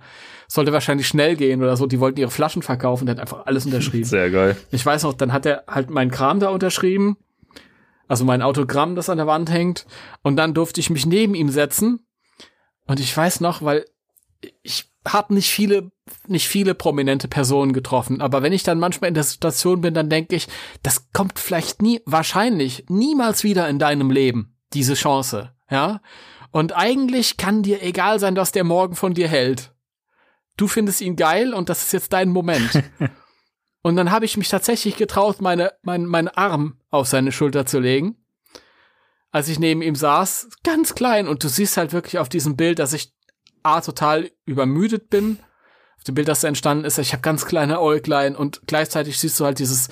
Sollte 0.49 0.73
wahrscheinlich 0.73 1.07
schnell 1.07 1.38
gehen 1.38 1.64
oder 1.64 1.78
so, 1.78 1.86
die 1.86 2.02
wollten 2.02 2.19
ihre 2.19 2.32
Flaschen 2.32 2.64
verkaufen, 2.64 3.06
der 3.06 3.15
hat 3.15 3.22
einfach 3.22 3.45
alles 3.45 3.65
unterschrieben. 3.65 4.03
Sehr 4.03 4.30
geil. 4.30 4.57
Ich 4.72 4.86
weiß 4.86 5.03
noch, 5.03 5.14
dann 5.14 5.32
hat 5.32 5.45
er 5.45 5.64
halt 5.69 5.90
meinen 5.90 6.11
Kram 6.11 6.41
da 6.41 6.49
unterschrieben, 6.49 7.15
also 8.10 8.26
mein 8.26 8.41
Autogramm, 8.41 8.98
das 8.98 9.10
an 9.10 9.19
der 9.19 9.28
Wand 9.28 9.49
hängt 9.49 9.86
und 10.22 10.36
dann 10.36 10.53
durfte 10.53 10.82
ich 10.82 10.90
mich 10.90 11.06
neben 11.06 11.34
ihm 11.34 11.48
setzen 11.48 12.02
und 12.88 12.99
ich 12.99 13.16
weiß 13.16 13.41
noch, 13.41 13.62
weil 13.62 13.86
ich 14.64 14.91
habe 15.08 15.34
nicht 15.34 15.49
viele, 15.49 15.91
nicht 16.28 16.48
viele 16.48 16.76
prominente 16.76 17.28
Personen 17.28 17.74
getroffen, 17.74 18.22
aber 18.22 18.44
wenn 18.44 18.53
ich 18.53 18.64
dann 18.64 18.80
manchmal 18.80 19.08
in 19.08 19.14
der 19.14 19.24
Situation 19.24 19.82
bin, 19.82 19.94
dann 19.94 20.10
denke 20.10 20.36
ich, 20.36 20.48
das 20.84 21.12
kommt 21.12 21.40
vielleicht 21.40 21.82
nie, 21.82 22.02
wahrscheinlich 22.06 22.86
niemals 22.90 23.44
wieder 23.44 23.68
in 23.70 23.80
deinem 23.80 24.12
Leben, 24.12 24.56
diese 24.74 24.94
Chance, 24.94 25.53
ja. 25.70 26.02
Und 26.52 26.76
eigentlich 26.76 27.38
kann 27.38 27.64
dir 27.64 27.82
egal 27.82 28.20
sein, 28.20 28.36
was 28.36 28.52
der 28.52 28.66
morgen 28.66 28.95
von 28.95 29.14
dir 29.14 29.30
hält. 29.30 29.74
Du 30.58 30.68
findest 30.68 30.99
ihn 30.99 31.16
geil 31.16 31.53
und 31.53 31.70
das 31.70 31.84
ist 31.84 31.94
jetzt 31.94 32.12
dein 32.12 32.30
Moment. 32.30 32.84
und 33.82 33.95
dann 33.95 34.12
habe 34.12 34.26
ich 34.26 34.36
mich 34.36 34.49
tatsächlich 34.49 34.98
getraut, 34.98 35.41
meine, 35.41 35.72
mein, 35.82 36.06
meinen 36.06 36.28
Arm 36.28 36.78
auf 36.90 37.08
seine 37.08 37.32
Schulter 37.32 37.66
zu 37.66 37.80
legen 37.80 38.20
als 39.32 39.48
ich 39.48 39.60
neben 39.60 39.82
ihm 39.82 39.95
saß, 39.95 40.49
ganz 40.64 40.94
klein. 40.94 41.28
Und 41.28 41.44
du 41.44 41.48
siehst 41.48 41.78
halt 41.78 41.94
wirklich 41.94 42.20
auf 42.20 42.30
diesem 42.30 42.56
Bild, 42.56 42.80
dass 42.80 42.94
ich 42.94 43.14
A, 43.64 43.82
total 43.82 44.32
übermüdet 44.45 45.10
bin. 45.10 45.40
Auf 45.98 46.03
dem 46.03 46.16
Bild, 46.16 46.28
das 46.28 46.41
da 46.41 46.48
entstanden 46.48 46.86
ist, 46.86 46.98
ich 46.98 47.14
habe 47.14 47.22
ganz 47.22 47.45
kleine 47.45 47.80
Äuglein 47.80 48.36
und 48.36 48.62
gleichzeitig 48.66 49.20
siehst 49.20 49.40
du 49.40 49.45
halt 49.45 49.60
dieses 49.60 49.90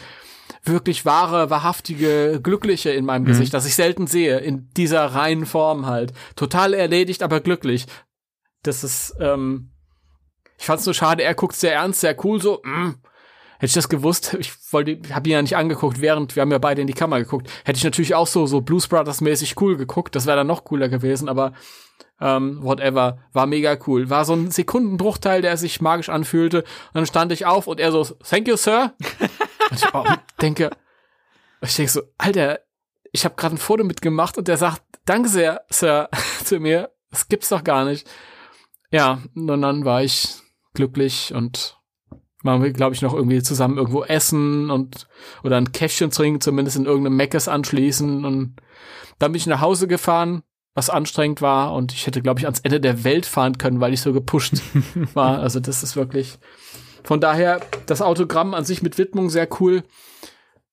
wirklich 0.63 1.05
wahre, 1.05 1.49
wahrhaftige, 1.49 2.39
glückliche 2.41 2.89
in 2.89 3.05
meinem 3.05 3.23
mhm. 3.23 3.27
Gesicht, 3.27 3.53
das 3.53 3.65
ich 3.65 3.75
selten 3.75 4.07
sehe, 4.07 4.39
in 4.39 4.69
dieser 4.75 5.05
reinen 5.05 5.45
Form 5.45 5.85
halt. 5.85 6.13
Total 6.35 6.73
erledigt, 6.73 7.23
aber 7.23 7.39
glücklich. 7.39 7.85
Das 8.63 8.83
ist, 8.83 9.15
ähm, 9.19 9.71
ich 10.57 10.65
fand's 10.65 10.83
so 10.83 10.93
schade, 10.93 11.23
er 11.23 11.35
guckt 11.35 11.55
sehr 11.55 11.73
ernst, 11.73 12.01
sehr 12.01 12.15
cool, 12.25 12.41
so, 12.41 12.61
mm, 12.63 12.95
Hätte 13.59 13.67
ich 13.71 13.73
das 13.73 13.89
gewusst, 13.89 14.37
ich 14.39 14.53
wollte, 14.71 14.97
habe 15.13 15.27
ihn 15.29 15.33
ja 15.33 15.41
nicht 15.41 15.57
angeguckt, 15.57 15.99
während 15.99 16.35
wir 16.35 16.41
haben 16.41 16.51
ja 16.51 16.59
beide 16.59 16.79
in 16.79 16.87
die 16.87 16.93
Kamera 16.93 17.19
geguckt. 17.19 17.49
Hätte 17.65 17.77
ich 17.77 17.83
natürlich 17.83 18.15
auch 18.15 18.25
so 18.25 18.47
so 18.47 18.61
Blues 18.61 18.87
Brothers 18.87 19.19
mäßig 19.19 19.59
cool 19.59 19.75
geguckt. 19.75 20.15
Das 20.15 20.25
wäre 20.25 20.37
dann 20.37 20.47
noch 20.47 20.63
cooler 20.63 20.87
gewesen. 20.87 21.27
Aber 21.27 21.51
ähm, 22.21 22.63
whatever, 22.63 23.19
war 23.33 23.45
mega 23.47 23.77
cool. 23.85 24.09
War 24.09 24.23
so 24.23 24.33
ein 24.33 24.49
Sekundenbruchteil, 24.49 25.41
der 25.41 25.57
sich 25.57 25.81
magisch 25.81 26.07
anfühlte. 26.07 26.59
Und 26.59 26.67
dann 26.93 27.05
stand 27.05 27.31
ich 27.33 27.45
auf 27.45 27.67
und 27.67 27.79
er 27.79 27.91
so, 27.91 28.03
Thank 28.03 28.47
you, 28.47 28.55
Sir. 28.55 28.93
und 29.69 29.77
ich 29.77 29.85
denke, 30.41 30.69
ich 31.61 31.75
denke 31.75 31.91
so, 31.91 32.01
Alter, 32.17 32.59
ich 33.11 33.25
habe 33.25 33.35
gerade 33.35 33.55
ein 33.55 33.59
Foto 33.59 33.83
mitgemacht 33.83 34.37
und 34.37 34.47
der 34.47 34.57
sagt, 34.57 34.83
Danke 35.05 35.27
sehr, 35.27 35.65
Sir, 35.69 36.09
zu 36.45 36.59
mir. 36.59 36.91
Das 37.11 37.27
gibt's 37.27 37.49
doch 37.49 37.63
gar 37.63 37.83
nicht. 37.83 38.09
Ja, 38.91 39.19
und 39.35 39.47
dann 39.47 39.83
war 39.85 40.03
ich 40.03 40.35
glücklich 40.73 41.33
und 41.33 41.78
Machen 42.41 42.63
wir, 42.63 42.71
glaube 42.71 42.95
ich, 42.95 43.01
noch 43.01 43.13
irgendwie 43.13 43.41
zusammen 43.43 43.77
irgendwo 43.77 44.03
essen 44.03 44.69
und 44.71 45.07
oder 45.43 45.57
ein 45.57 45.73
Käffchen 45.73 46.09
trinken, 46.09 46.39
zumindest 46.39 46.77
in 46.77 46.85
irgendeinem 46.85 47.17
Meckes 47.17 47.47
anschließen. 47.49 48.23
Und 48.23 48.55
dann 49.19 49.31
bin 49.31 49.39
ich 49.39 49.47
nach 49.47 49.59
Hause 49.59 49.87
gefahren, 49.87 50.43
was 50.73 50.89
anstrengend 50.89 51.41
war. 51.41 51.73
Und 51.73 51.91
ich 51.93 52.07
hätte, 52.07 52.21
glaube 52.21 52.39
ich, 52.39 52.45
ans 52.45 52.61
Ende 52.61 52.79
der 52.79 53.03
Welt 53.03 53.25
fahren 53.25 53.57
können, 53.57 53.81
weil 53.81 53.93
ich 53.93 54.01
so 54.01 54.13
gepusht 54.13 54.53
war. 55.13 55.39
Also 55.39 55.59
das 55.59 55.83
ist 55.83 55.95
wirklich. 55.95 56.39
Von 57.03 57.19
daher, 57.19 57.61
das 57.85 58.01
Autogramm 58.01 58.53
an 58.53 58.65
sich 58.65 58.81
mit 58.81 58.97
Widmung 58.97 59.29
sehr 59.29 59.47
cool. 59.59 59.83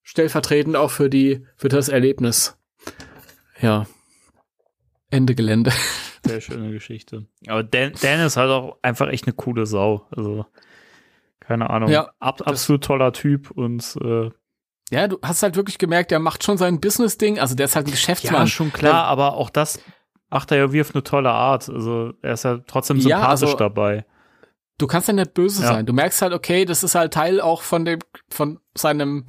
Stellvertretend 0.02 0.76
auch 0.76 0.90
für 0.90 1.10
die, 1.10 1.44
für 1.56 1.68
das 1.68 1.88
Erlebnis. 1.88 2.56
Ja. 3.60 3.86
Ende 5.10 5.34
Gelände. 5.34 5.72
Sehr 6.24 6.40
schöne 6.40 6.70
Geschichte. 6.72 7.26
Aber 7.46 7.62
Dan, 7.62 7.92
Dan 8.02 8.20
ist 8.20 8.36
halt 8.36 8.50
auch 8.50 8.78
einfach 8.82 9.08
echt 9.08 9.26
eine 9.26 9.34
coole 9.34 9.66
Sau. 9.66 10.06
Also, 10.10 10.46
keine 11.46 11.70
Ahnung. 11.70 11.88
Ja, 11.90 12.10
Ab, 12.18 12.42
absolut 12.44 12.84
toller 12.84 13.12
Typ 13.12 13.50
und 13.50 13.96
äh, 14.02 14.30
Ja, 14.90 15.08
du 15.08 15.18
hast 15.22 15.42
halt 15.42 15.56
wirklich 15.56 15.78
gemerkt, 15.78 16.10
der 16.10 16.18
macht 16.18 16.44
schon 16.44 16.58
sein 16.58 16.80
Business-Ding. 16.80 17.38
Also 17.38 17.54
der 17.54 17.66
ist 17.66 17.76
halt 17.76 17.86
ein 17.86 17.92
Geschäftsmann. 17.92 18.42
ja, 18.42 18.46
schon 18.46 18.72
klar, 18.72 19.04
aber 19.04 19.34
auch 19.34 19.50
das 19.50 19.80
macht 20.30 20.50
er 20.50 20.58
ja 20.58 20.72
wie 20.72 20.80
auf 20.80 20.94
eine 20.94 21.02
tolle 21.04 21.30
Art. 21.30 21.68
Also, 21.68 22.12
er 22.22 22.32
ist 22.32 22.44
ja 22.44 22.58
trotzdem 22.66 22.96
Ja, 22.98 23.02
sympathisch 23.18 23.44
also- 23.50 23.56
dabei. 23.56 24.04
du 24.78 24.86
kannst 24.86 25.08
ja 25.08 25.14
nicht 25.14 25.34
böse 25.34 25.62
Ja. 25.62 25.68
sein. 25.68 25.86
Du 25.86 25.92
merkst 25.92 26.20
halt, 26.20 26.32
okay, 26.32 26.64
das 26.64 26.82
ist 26.82 26.94
halt 26.96 27.14
Teil 27.14 27.40
auch 27.40 27.62
von 27.62 27.84
dem, 27.84 28.00
von 28.28 28.58
seinem 28.76 29.24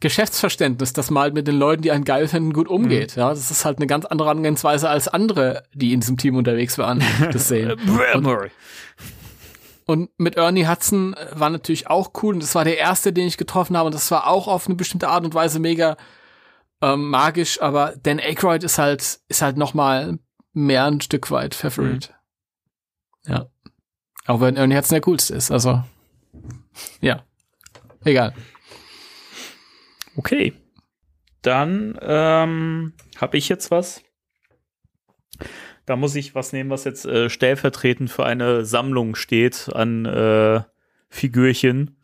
Geschäftsverständnis, 0.00 0.92
dass 0.92 1.10
man 1.10 1.22
halt 1.24 1.34
mit 1.34 1.46
den 1.46 1.56
Leuten, 1.56 1.82
die 1.82 1.92
einen 1.92 2.04
geil 2.04 2.26
finden, 2.26 2.52
gut 2.52 2.66
umgeht. 2.68 3.14
Ja, 3.14 3.28
das 3.30 3.50
ist 3.52 3.64
halt 3.64 3.78
eine 3.78 3.86
ganz 3.86 4.04
andere 4.04 4.30
Angehensweise 4.30 4.88
als 4.88 5.06
andere, 5.06 5.62
die 5.74 5.92
in 5.92 6.00
diesem 6.00 6.16
Team 6.16 6.34
unterwegs 6.36 6.76
waren, 6.78 7.02
das 7.32 7.46
sehen. 7.48 7.78
Murray. 8.20 8.50
Und 9.86 10.10
mit 10.18 10.36
Ernie 10.36 10.66
Hudson 10.66 11.14
äh, 11.14 11.28
war 11.32 11.50
natürlich 11.50 11.88
auch 11.88 12.12
cool. 12.22 12.34
Und 12.34 12.42
das 12.42 12.54
war 12.54 12.64
der 12.64 12.78
erste, 12.78 13.12
den 13.12 13.26
ich 13.26 13.36
getroffen 13.36 13.76
habe. 13.76 13.86
Und 13.86 13.94
das 13.94 14.10
war 14.10 14.26
auch 14.26 14.48
auf 14.48 14.66
eine 14.66 14.76
bestimmte 14.76 15.08
Art 15.08 15.24
und 15.24 15.34
Weise 15.34 15.58
mega 15.58 15.96
ähm, 16.80 17.08
magisch. 17.08 17.60
Aber 17.60 17.94
Dan 18.02 18.18
Aykroyd 18.18 18.64
ist 18.64 18.78
halt, 18.78 19.20
ist 19.28 19.42
halt 19.42 19.56
noch 19.56 19.74
mal 19.74 20.18
mehr 20.52 20.84
ein 20.84 21.00
Stück 21.00 21.30
weit 21.30 21.54
Favorite. 21.54 22.10
Ja. 23.26 23.46
Auch 24.26 24.40
wenn 24.40 24.56
Ernie 24.56 24.76
Hudson 24.76 24.94
der 24.96 25.02
coolste 25.02 25.34
ist. 25.34 25.50
Also, 25.50 25.82
ja. 27.00 27.24
Egal. 28.04 28.34
Okay. 30.16 30.54
Dann 31.42 31.98
ähm, 32.00 32.92
habe 33.20 33.36
ich 33.36 33.48
jetzt 33.48 33.70
was. 33.70 34.02
Da 35.86 35.96
muss 35.96 36.14
ich 36.14 36.34
was 36.34 36.52
nehmen, 36.52 36.70
was 36.70 36.84
jetzt 36.84 37.04
äh, 37.04 37.28
stellvertretend 37.28 38.10
für 38.10 38.24
eine 38.24 38.64
Sammlung 38.64 39.14
steht 39.14 39.68
an 39.72 40.04
äh, 40.06 40.62
Figürchen. 41.08 41.96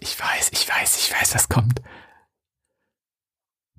Ich 0.00 0.18
weiß, 0.18 0.50
ich 0.52 0.68
weiß, 0.68 0.98
ich 0.98 1.14
weiß, 1.14 1.34
was 1.34 1.48
kommt. 1.48 1.80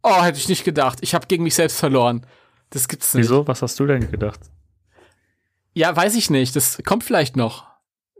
Oh, 0.03 0.23
hätte 0.23 0.37
ich 0.37 0.47
nicht 0.49 0.63
gedacht. 0.63 0.99
Ich 1.01 1.13
habe 1.13 1.27
gegen 1.27 1.43
mich 1.43 1.55
selbst 1.55 1.79
verloren. 1.79 2.25
Das 2.69 2.87
gibt's 2.87 3.13
nicht. 3.13 3.23
Wieso? 3.23 3.47
Was 3.47 3.61
hast 3.61 3.79
du 3.79 3.85
denn 3.85 4.09
gedacht? 4.11 4.39
Ja, 5.73 5.95
weiß 5.95 6.15
ich 6.15 6.29
nicht. 6.29 6.55
Das 6.55 6.81
kommt 6.85 7.03
vielleicht 7.03 7.35
noch. 7.35 7.67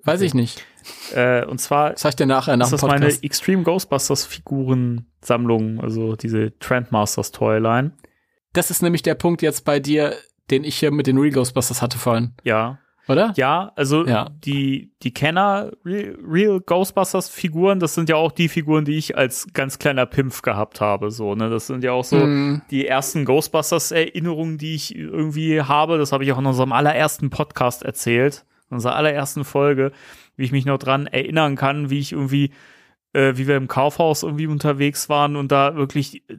Weiß 0.04 0.22
ich 0.22 0.34
nicht. 0.34 0.66
Äh, 1.14 1.46
und 1.46 1.60
zwar 1.60 1.92
Das 1.92 2.02
sag 2.02 2.10
ich 2.10 2.16
dir 2.16 2.26
nachher 2.26 2.58
nach 2.58 2.68
ist 2.68 2.72
das 2.72 2.82
meine 2.82 3.06
Podcast. 3.06 3.24
Extreme 3.24 3.64
Ghostbusters 3.64 4.26
Figurensammlung, 4.26 5.82
also 5.82 6.16
diese 6.16 6.58
Trendmasters 6.60 7.32
Toyline. 7.32 7.92
Das 8.54 8.72
ist 8.72 8.82
nämlich 8.82 9.04
der 9.04 9.16
Punkt 9.16 9.42
jetzt 9.42 9.66
bei 9.66 9.80
dir, 9.80 10.16
den 10.52 10.64
ich 10.64 10.78
hier 10.78 10.92
mit 10.92 11.08
den 11.08 11.18
Real 11.18 11.32
Ghostbusters 11.34 11.82
hatte 11.82 11.98
vorhin, 11.98 12.34
Ja. 12.44 12.80
oder? 13.08 13.34
Ja, 13.38 13.72
also 13.76 14.06
Ja. 14.06 14.30
die, 14.46 14.92
die 15.02 15.14
Kenner 15.14 15.72
Real, 15.86 16.60
Ghostbusters 16.62 17.30
Figuren, 17.30 17.80
das 17.80 17.96
sind 17.96 18.10
ja 18.10 18.16
auch 18.16 18.32
die 18.32 18.50
Figuren, 18.50 18.86
die 18.86 18.98
ich 18.98 19.18
als 19.18 19.48
ganz 19.54 19.80
kleiner 19.80 20.06
Pimpf 20.06 20.42
gehabt 20.42 20.80
habe, 20.82 21.10
so, 21.12 21.34
ne? 21.36 21.50
Das 21.50 21.68
sind 21.68 21.84
ja 21.84 21.92
auch 21.92 22.04
so 22.04 22.24
Hm, 22.24 22.62
die 22.70 22.86
ersten 22.88 23.26
Ghostbusters 23.26 23.92
Erinnerungen, 23.92 24.58
die 24.58 24.76
ich 24.76 24.96
irgendwie 24.96 25.62
habe. 25.62 25.98
Das 25.98 26.12
habe 26.12 26.24
ich 26.24 26.32
auch 26.32 26.40
in 26.40 26.46
unserem 26.46 26.72
allerersten 26.72 27.30
Podcast 27.30 27.84
erzählt, 27.84 28.46
in 28.70 28.76
unserer 28.76 28.96
allerersten 28.96 29.44
Folge, 29.44 29.92
wie 30.36 30.44
ich 30.46 30.52
mich 30.52 30.66
noch 30.66 30.78
dran 30.78 31.08
erinnern 31.08 31.56
kann, 31.56 31.90
wie 31.90 32.00
ich 32.00 32.12
irgendwie, 32.12 32.52
äh, 33.14 33.34
wie 33.38 33.48
wir 33.48 33.58
im 33.58 33.68
Kaufhaus 33.68 34.22
irgendwie 34.24 34.46
unterwegs 34.48 35.10
waren 35.10 35.36
und 35.36 35.52
da 35.52 35.76
wirklich, 35.76 36.24
äh, 36.30 36.38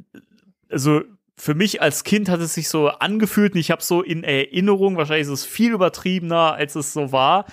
also 0.70 1.00
für 1.40 1.54
mich 1.54 1.80
als 1.80 2.04
Kind 2.04 2.28
hat 2.28 2.40
es 2.40 2.52
sich 2.54 2.68
so 2.68 2.88
angefühlt 2.88 3.54
und 3.54 3.60
ich 3.60 3.70
habe 3.70 3.82
so 3.82 4.02
in 4.02 4.24
Erinnerung, 4.24 4.96
wahrscheinlich 4.98 5.26
ist 5.26 5.32
es 5.32 5.44
viel 5.46 5.72
übertriebener, 5.72 6.52
als 6.54 6.74
es 6.74 6.92
so 6.92 7.12
war, 7.12 7.46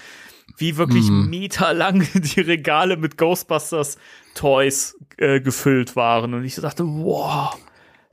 wie 0.58 0.76
wirklich 0.78 1.10
Mhm. 1.10 1.30
meterlang 1.30 2.06
die 2.14 2.42
Regale 2.42 2.98
mit 2.98 3.18
Ghostbusters 3.18 3.98
Toys 4.36 4.98
äh, 5.18 5.40
gefüllt 5.40 5.96
waren. 5.96 6.34
Und 6.34 6.44
ich 6.44 6.56
so 6.56 6.62
dachte, 6.62 6.84
wow, 6.86 7.58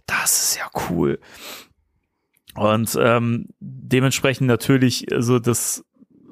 das 0.07 0.51
ist 0.51 0.59
ja 0.59 0.71
cool. 0.89 1.19
Und 2.55 2.97
ähm, 3.01 3.49
dementsprechend 3.59 4.47
natürlich, 4.47 5.13
also 5.13 5.41
das 5.41 5.85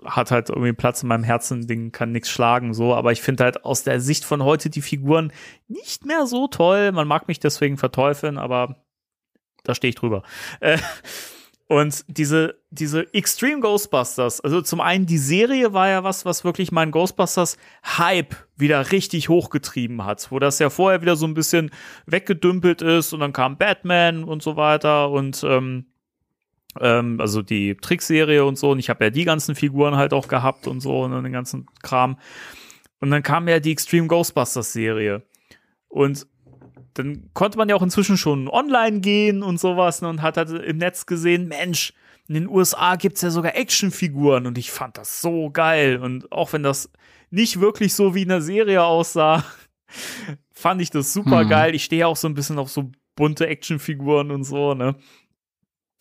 hat 0.05 0.31
halt 0.31 0.51
irgendwie 0.51 0.73
Platz 0.73 1.02
in 1.02 1.09
meinem 1.09 1.24
Herzen, 1.24 1.66
den 1.66 1.90
kann 1.90 2.12
nichts 2.12 2.28
schlagen, 2.28 2.74
so, 2.74 2.94
aber 2.94 3.12
ich 3.12 3.23
finde 3.23 3.44
halt 3.44 3.64
aus 3.64 3.82
der 3.82 4.01
Sicht 4.01 4.24
von 4.24 4.43
heute 4.43 4.70
die 4.70 4.82
Figuren 4.82 5.32
nicht 5.69 6.06
mehr 6.06 6.27
so 6.27 6.47
toll. 6.48 6.93
Man 6.93 7.09
mag 7.09 7.28
mich 7.28 7.40
deswegen 7.40 7.77
verteufeln, 7.77 8.39
aber 8.39 8.77
da 9.62 9.74
stehe 9.74 9.90
ich 9.90 9.97
drüber. 9.97 10.22
Äh, 10.60 10.78
und 11.72 12.05
diese, 12.06 12.60
diese 12.70 13.14
Extreme 13.14 13.60
Ghostbusters, 13.60 14.43
also 14.43 14.60
zum 14.60 14.82
einen 14.82 15.06
die 15.06 15.16
Serie 15.16 15.72
war 15.72 15.89
ja 15.89 16.05
was, 16.05 16.26
was 16.26 16.44
wirklich 16.44 16.70
meinen 16.70 16.93
Ghostbusters 16.93 17.56
Hype 17.82 18.36
wieder 18.56 18.93
richtig 18.93 19.30
hochgetrieben 19.30 20.05
hat, 20.05 20.30
wo 20.30 20.39
das 20.39 20.59
ja 20.59 20.68
vorher 20.68 21.01
wieder 21.01 21.16
so 21.16 21.26
ein 21.26 21.32
bisschen 21.32 21.70
weggedümpelt 22.05 22.82
ist 22.82 23.14
und 23.14 23.20
dann 23.20 23.32
kam 23.32 23.56
Batman 23.56 24.24
und 24.24 24.43
so 24.43 24.56
weiter 24.56 25.10
und 25.10 25.43
ähm, 25.44 25.86
ähm, 26.78 27.18
also 27.18 27.40
die 27.40 27.74
Trickserie 27.76 28.44
und 28.44 28.59
so 28.59 28.72
und 28.72 28.78
ich 28.78 28.90
habe 28.90 29.05
ja 29.05 29.10
die 29.10 29.24
ganzen 29.24 29.55
Figuren 29.55 29.97
halt 29.97 30.12
auch 30.12 30.28
gehabt 30.28 30.66
und 30.66 30.80
so 30.80 31.05
und 31.05 31.22
den 31.22 31.32
ganzen 31.32 31.66
Kram. 31.82 32.18
Und 33.01 33.10
dann 33.10 33.22
kam 33.22 33.48
ja 33.48 33.60
die 33.60 33.72
Extreme 33.72 34.09
Ghostbusters 34.09 34.74
Serie 34.74 35.22
und 35.89 36.26
dann 36.94 37.31
konnte 37.35 37.59
man 37.59 37.69
ja 37.69 37.74
auch 37.77 37.82
inzwischen 37.82 38.16
schon 38.16 38.48
online 38.48 39.01
gehen 39.01 39.43
und 39.43 39.59
sowas 39.60 40.02
ne, 40.02 40.09
und 40.09 40.23
hat 40.23 40.36
halt 40.36 40.51
im 40.51 40.77
Netz 40.78 41.06
gesehen, 41.06 41.48
Mensch, 41.48 41.93
in 42.28 42.35
den 42.35 42.48
USA 42.48 42.97
gibt's 42.97 43.23
ja 43.23 43.31
sogar 43.31 43.56
Actionfiguren 43.56 44.47
und 44.47 44.59
ich 44.59 44.70
fand 44.70 44.97
das 44.98 45.20
so 45.20 45.51
geil 45.51 45.98
und 45.98 46.31
auch 46.32 46.52
wenn 46.52 46.62
das 46.62 46.90
nicht 47.31 47.60
wirklich 47.60 47.94
so 47.94 48.14
wie 48.14 48.23
in 48.23 48.28
der 48.28 48.43
Serie 48.43 48.85
aussah, 48.85 49.44
fand 50.52 50.81
ich 50.81 50.90
das 50.90 51.12
super 51.12 51.40
Hm. 51.40 51.48
geil. 51.48 51.74
Ich 51.74 51.85
stehe 51.85 52.06
auch 52.06 52.16
so 52.16 52.28
ein 52.28 52.35
bisschen 52.35 52.59
auf 52.59 52.70
so 52.70 52.90
bunte 53.16 53.47
Actionfiguren 53.47 54.31
und 54.31 54.44
so, 54.44 54.74
ne? 54.74 54.97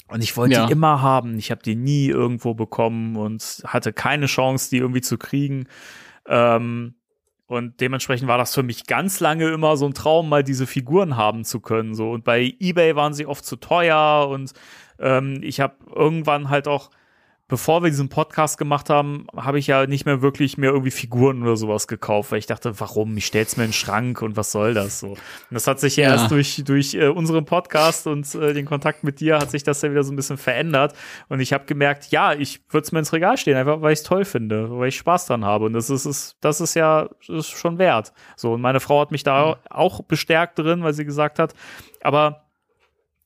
Und 0.07 0.21
ich 0.21 0.35
wollte 0.35 0.55
Ja. 0.55 0.65
die 0.65 0.71
immer 0.73 1.01
haben. 1.01 1.37
Ich 1.37 1.51
habe 1.51 1.61
die 1.63 1.75
nie 1.75 2.07
irgendwo 2.07 2.53
bekommen 2.53 3.15
und 3.15 3.63
hatte 3.65 3.93
keine 3.93 4.25
Chance, 4.25 4.69
die 4.69 4.77
irgendwie 4.77 5.01
zu 5.01 5.17
kriegen. 5.17 5.67
Ähm, 6.27 6.95
und 7.51 7.81
dementsprechend 7.81 8.29
war 8.29 8.37
das 8.37 8.55
für 8.55 8.63
mich 8.63 8.87
ganz 8.87 9.19
lange 9.19 9.49
immer 9.49 9.75
so 9.75 9.85
ein 9.85 9.93
Traum, 9.93 10.29
mal 10.29 10.41
diese 10.41 10.65
Figuren 10.65 11.17
haben 11.17 11.43
zu 11.43 11.59
können. 11.59 11.95
So. 11.95 12.11
Und 12.11 12.23
bei 12.23 12.55
eBay 12.61 12.95
waren 12.95 13.13
sie 13.13 13.25
oft 13.25 13.43
zu 13.43 13.57
teuer 13.57 14.29
und 14.29 14.53
ähm, 14.99 15.41
ich 15.43 15.59
habe 15.59 15.75
irgendwann 15.93 16.49
halt 16.49 16.69
auch, 16.69 16.91
bevor 17.51 17.83
wir 17.83 17.89
diesen 17.89 18.07
Podcast 18.07 18.57
gemacht 18.57 18.89
haben, 18.89 19.27
habe 19.35 19.59
ich 19.59 19.67
ja 19.67 19.85
nicht 19.85 20.05
mehr 20.05 20.21
wirklich 20.21 20.57
mehr 20.57 20.69
irgendwie 20.71 20.89
Figuren 20.89 21.43
oder 21.43 21.57
sowas 21.57 21.85
gekauft, 21.89 22.31
weil 22.31 22.39
ich 22.39 22.45
dachte, 22.45 22.79
warum? 22.79 23.15
Ich 23.17 23.25
stell's 23.25 23.57
mir 23.57 23.65
in 23.65 23.71
den 23.71 23.73
Schrank 23.73 24.21
und 24.21 24.37
was 24.37 24.53
soll 24.53 24.73
das 24.73 25.01
so? 25.01 25.09
Und 25.09 25.17
das 25.51 25.67
hat 25.67 25.81
sich 25.81 25.97
ja, 25.97 26.05
Ja. 26.05 26.11
erst 26.13 26.31
durch, 26.31 26.63
durch 26.65 26.93
äh, 26.93 27.07
unseren 27.09 27.43
Podcast 27.43 28.07
und 28.07 28.33
äh, 28.35 28.53
den 28.53 28.65
Kontakt 28.65 29.03
mit 29.03 29.19
dir 29.19 29.37
hat 29.37 29.51
sich 29.51 29.63
das 29.63 29.81
ja 29.81 29.91
wieder 29.91 30.03
so 30.03 30.13
ein 30.13 30.15
bisschen 30.15 30.37
verändert. 30.37 30.95
Und 31.27 31.41
ich 31.41 31.51
habe 31.51 31.65
gemerkt, 31.65 32.09
ja, 32.11 32.31
ich 32.33 32.61
würde 32.69 32.85
es 32.85 32.93
mir 32.93 32.99
ins 32.99 33.11
Regal 33.11 33.35
stehen, 33.35 33.57
einfach 33.57 33.81
weil 33.81 33.91
ich 33.91 33.99
es 33.99 34.03
toll 34.03 34.23
finde, 34.23 34.69
weil 34.79 34.87
ich 34.87 34.95
Spaß 34.95 35.25
dran 35.25 35.43
habe. 35.43 35.65
Und 35.65 35.73
das 35.73 35.89
ist, 35.89 36.05
ist 36.05 36.37
das 36.39 36.61
ist 36.61 36.73
ja 36.75 37.09
ist 37.27 37.49
schon 37.49 37.77
wert. 37.77 38.13
So, 38.37 38.53
und 38.53 38.61
meine 38.61 38.79
Frau 38.79 39.01
hat 39.01 39.11
mich 39.11 39.23
da 39.23 39.57
auch 39.69 40.01
bestärkt 40.03 40.57
drin, 40.57 40.83
weil 40.83 40.93
sie 40.93 41.03
gesagt 41.03 41.37
hat, 41.37 41.53
aber 42.01 42.45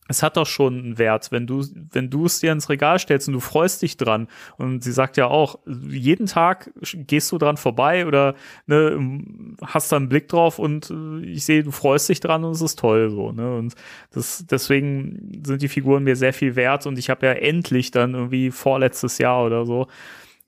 es 0.08 0.22
hat 0.22 0.38
doch 0.38 0.46
schon 0.46 0.78
einen 0.78 0.98
Wert, 1.00 1.32
wenn 1.32 1.48
du, 1.48 1.66
wenn 1.92 2.12
du 2.12 2.26
es 2.26 2.40
dir 2.40 2.52
ins 2.52 2.70
Regal 2.70 3.00
stellst 3.00 3.28
und 3.28 3.34
du 3.34 3.40
freust 3.40 3.82
dich 3.82 3.98
dran. 3.98 4.28
Und 4.58 4.84
sie 4.84 4.92
sagt 4.92 5.18
ja 5.18 5.28
auch, 5.28 5.60
jeden 5.66 6.28
Tag 6.28 6.72
gehst 6.94 7.32
du 7.32 7.40
dran 7.40 7.58
vorbei 7.58 8.06
oder 8.06 8.36
ne, 8.68 9.24
hast 9.64 9.92
da 9.92 9.96
einen 9.96 10.10
Blick 10.10 10.28
drauf 10.28 10.60
und 10.60 10.92
äh, 10.92 11.26
ich 11.26 11.46
sehe, 11.46 11.64
du 11.64 11.72
freust 11.72 12.08
dich 12.08 12.20
dran 12.20 12.44
und 12.44 12.52
es 12.52 12.62
ist 12.62 12.78
toll 12.78 13.10
so. 13.10 13.32
Ne? 13.32 13.58
Und 13.58 13.74
das, 14.12 14.46
deswegen 14.48 15.42
sind 15.44 15.64
die 15.64 15.68
Figuren 15.68 16.04
mir 16.04 16.16
sehr 16.16 16.34
viel 16.34 16.56
wert 16.56 16.86
und 16.86 17.00
ich 17.00 17.10
habe 17.10 17.26
ja 17.26 17.34
endlich 17.34 17.90
dann 17.90 18.14
irgendwie 18.14 18.52
vorletztes 18.52 19.18
Jahr 19.18 19.44
oder 19.44 19.66
so 19.66 19.88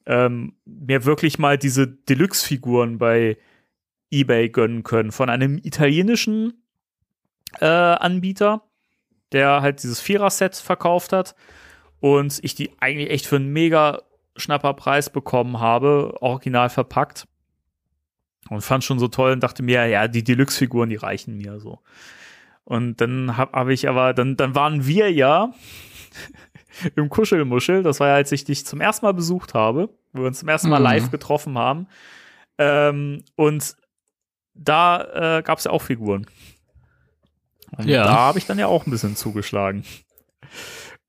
ähm, 0.05 0.53
mir 0.65 1.05
wirklich 1.05 1.39
mal 1.39 1.57
diese 1.57 1.87
Deluxe-Figuren 1.87 2.99
bei 2.99 3.37
eBay 4.11 4.49
gönnen 4.49 4.83
können 4.83 5.11
von 5.11 5.29
einem 5.29 5.57
italienischen 5.57 6.63
äh, 7.59 7.65
Anbieter 7.65 8.66
der 9.31 9.61
halt 9.61 9.83
dieses 9.83 9.99
Vierer-Set 10.01 10.55
verkauft 10.55 11.13
hat 11.13 11.35
und 11.99 12.39
ich 12.43 12.55
die 12.55 12.71
eigentlich 12.79 13.09
echt 13.09 13.25
für 13.25 13.37
einen 13.37 13.51
mega 13.51 14.01
schnapper 14.35 14.73
Preis 14.73 15.09
bekommen 15.09 15.59
habe, 15.59 16.15
original 16.21 16.69
verpackt. 16.69 17.27
Und 18.49 18.61
fand 18.61 18.83
schon 18.83 18.99
so 18.99 19.07
toll 19.09 19.33
und 19.33 19.41
dachte 19.43 19.61
mir, 19.61 19.87
ja, 19.87 20.07
die 20.07 20.23
Deluxe-Figuren, 20.23 20.89
die 20.89 20.95
reichen 20.95 21.35
mir 21.35 21.59
so. 21.59 21.79
Und 22.63 23.01
dann 23.01 23.35
habe 23.35 23.51
hab 23.51 23.67
ich 23.69 23.89
aber, 23.89 24.13
dann, 24.13 24.37
dann 24.37 24.55
waren 24.55 24.85
wir 24.87 25.11
ja 25.11 25.51
im 26.95 27.09
Kuschelmuschel. 27.09 27.83
Das 27.83 27.99
war 27.99 28.09
ja, 28.09 28.13
als 28.15 28.31
ich 28.31 28.45
dich 28.45 28.65
zum 28.65 28.79
ersten 28.79 29.05
Mal 29.05 29.13
besucht 29.13 29.53
habe, 29.53 29.89
wo 30.13 30.21
wir 30.21 30.27
uns 30.27 30.39
zum 30.39 30.47
ersten 30.49 30.69
Mal 30.69 30.79
Mhm. 30.79 30.85
live 30.85 31.11
getroffen 31.11 31.57
haben. 31.57 31.87
Ähm, 32.57 33.23
und 33.35 33.75
da 34.53 35.37
äh, 35.37 35.41
gab 35.43 35.57
es 35.57 35.65
ja 35.65 35.71
auch 35.71 35.81
Figuren. 35.81 36.25
Und 37.75 37.87
Ja. 37.87 38.03
da 38.03 38.13
habe 38.13 38.37
ich 38.39 38.45
dann 38.45 38.59
ja 38.59 38.67
auch 38.67 38.85
ein 38.85 38.91
bisschen 38.91 39.15
zugeschlagen. 39.15 39.83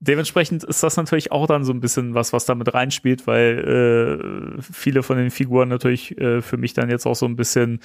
Dementsprechend 0.00 0.62
ist 0.62 0.82
das 0.82 0.96
natürlich 0.96 1.32
auch 1.32 1.46
dann 1.48 1.64
so 1.64 1.72
ein 1.72 1.80
bisschen 1.80 2.14
was, 2.14 2.32
was 2.32 2.44
damit 2.44 2.72
reinspielt, 2.72 3.26
weil 3.26 4.58
äh, 4.58 4.62
viele 4.62 5.02
von 5.02 5.16
den 5.18 5.30
Figuren 5.30 5.68
natürlich 5.68 6.16
äh, 6.18 6.40
für 6.40 6.56
mich 6.56 6.72
dann 6.72 6.88
jetzt 6.88 7.04
auch 7.06 7.16
so 7.16 7.26
ein 7.26 7.34
bisschen 7.34 7.80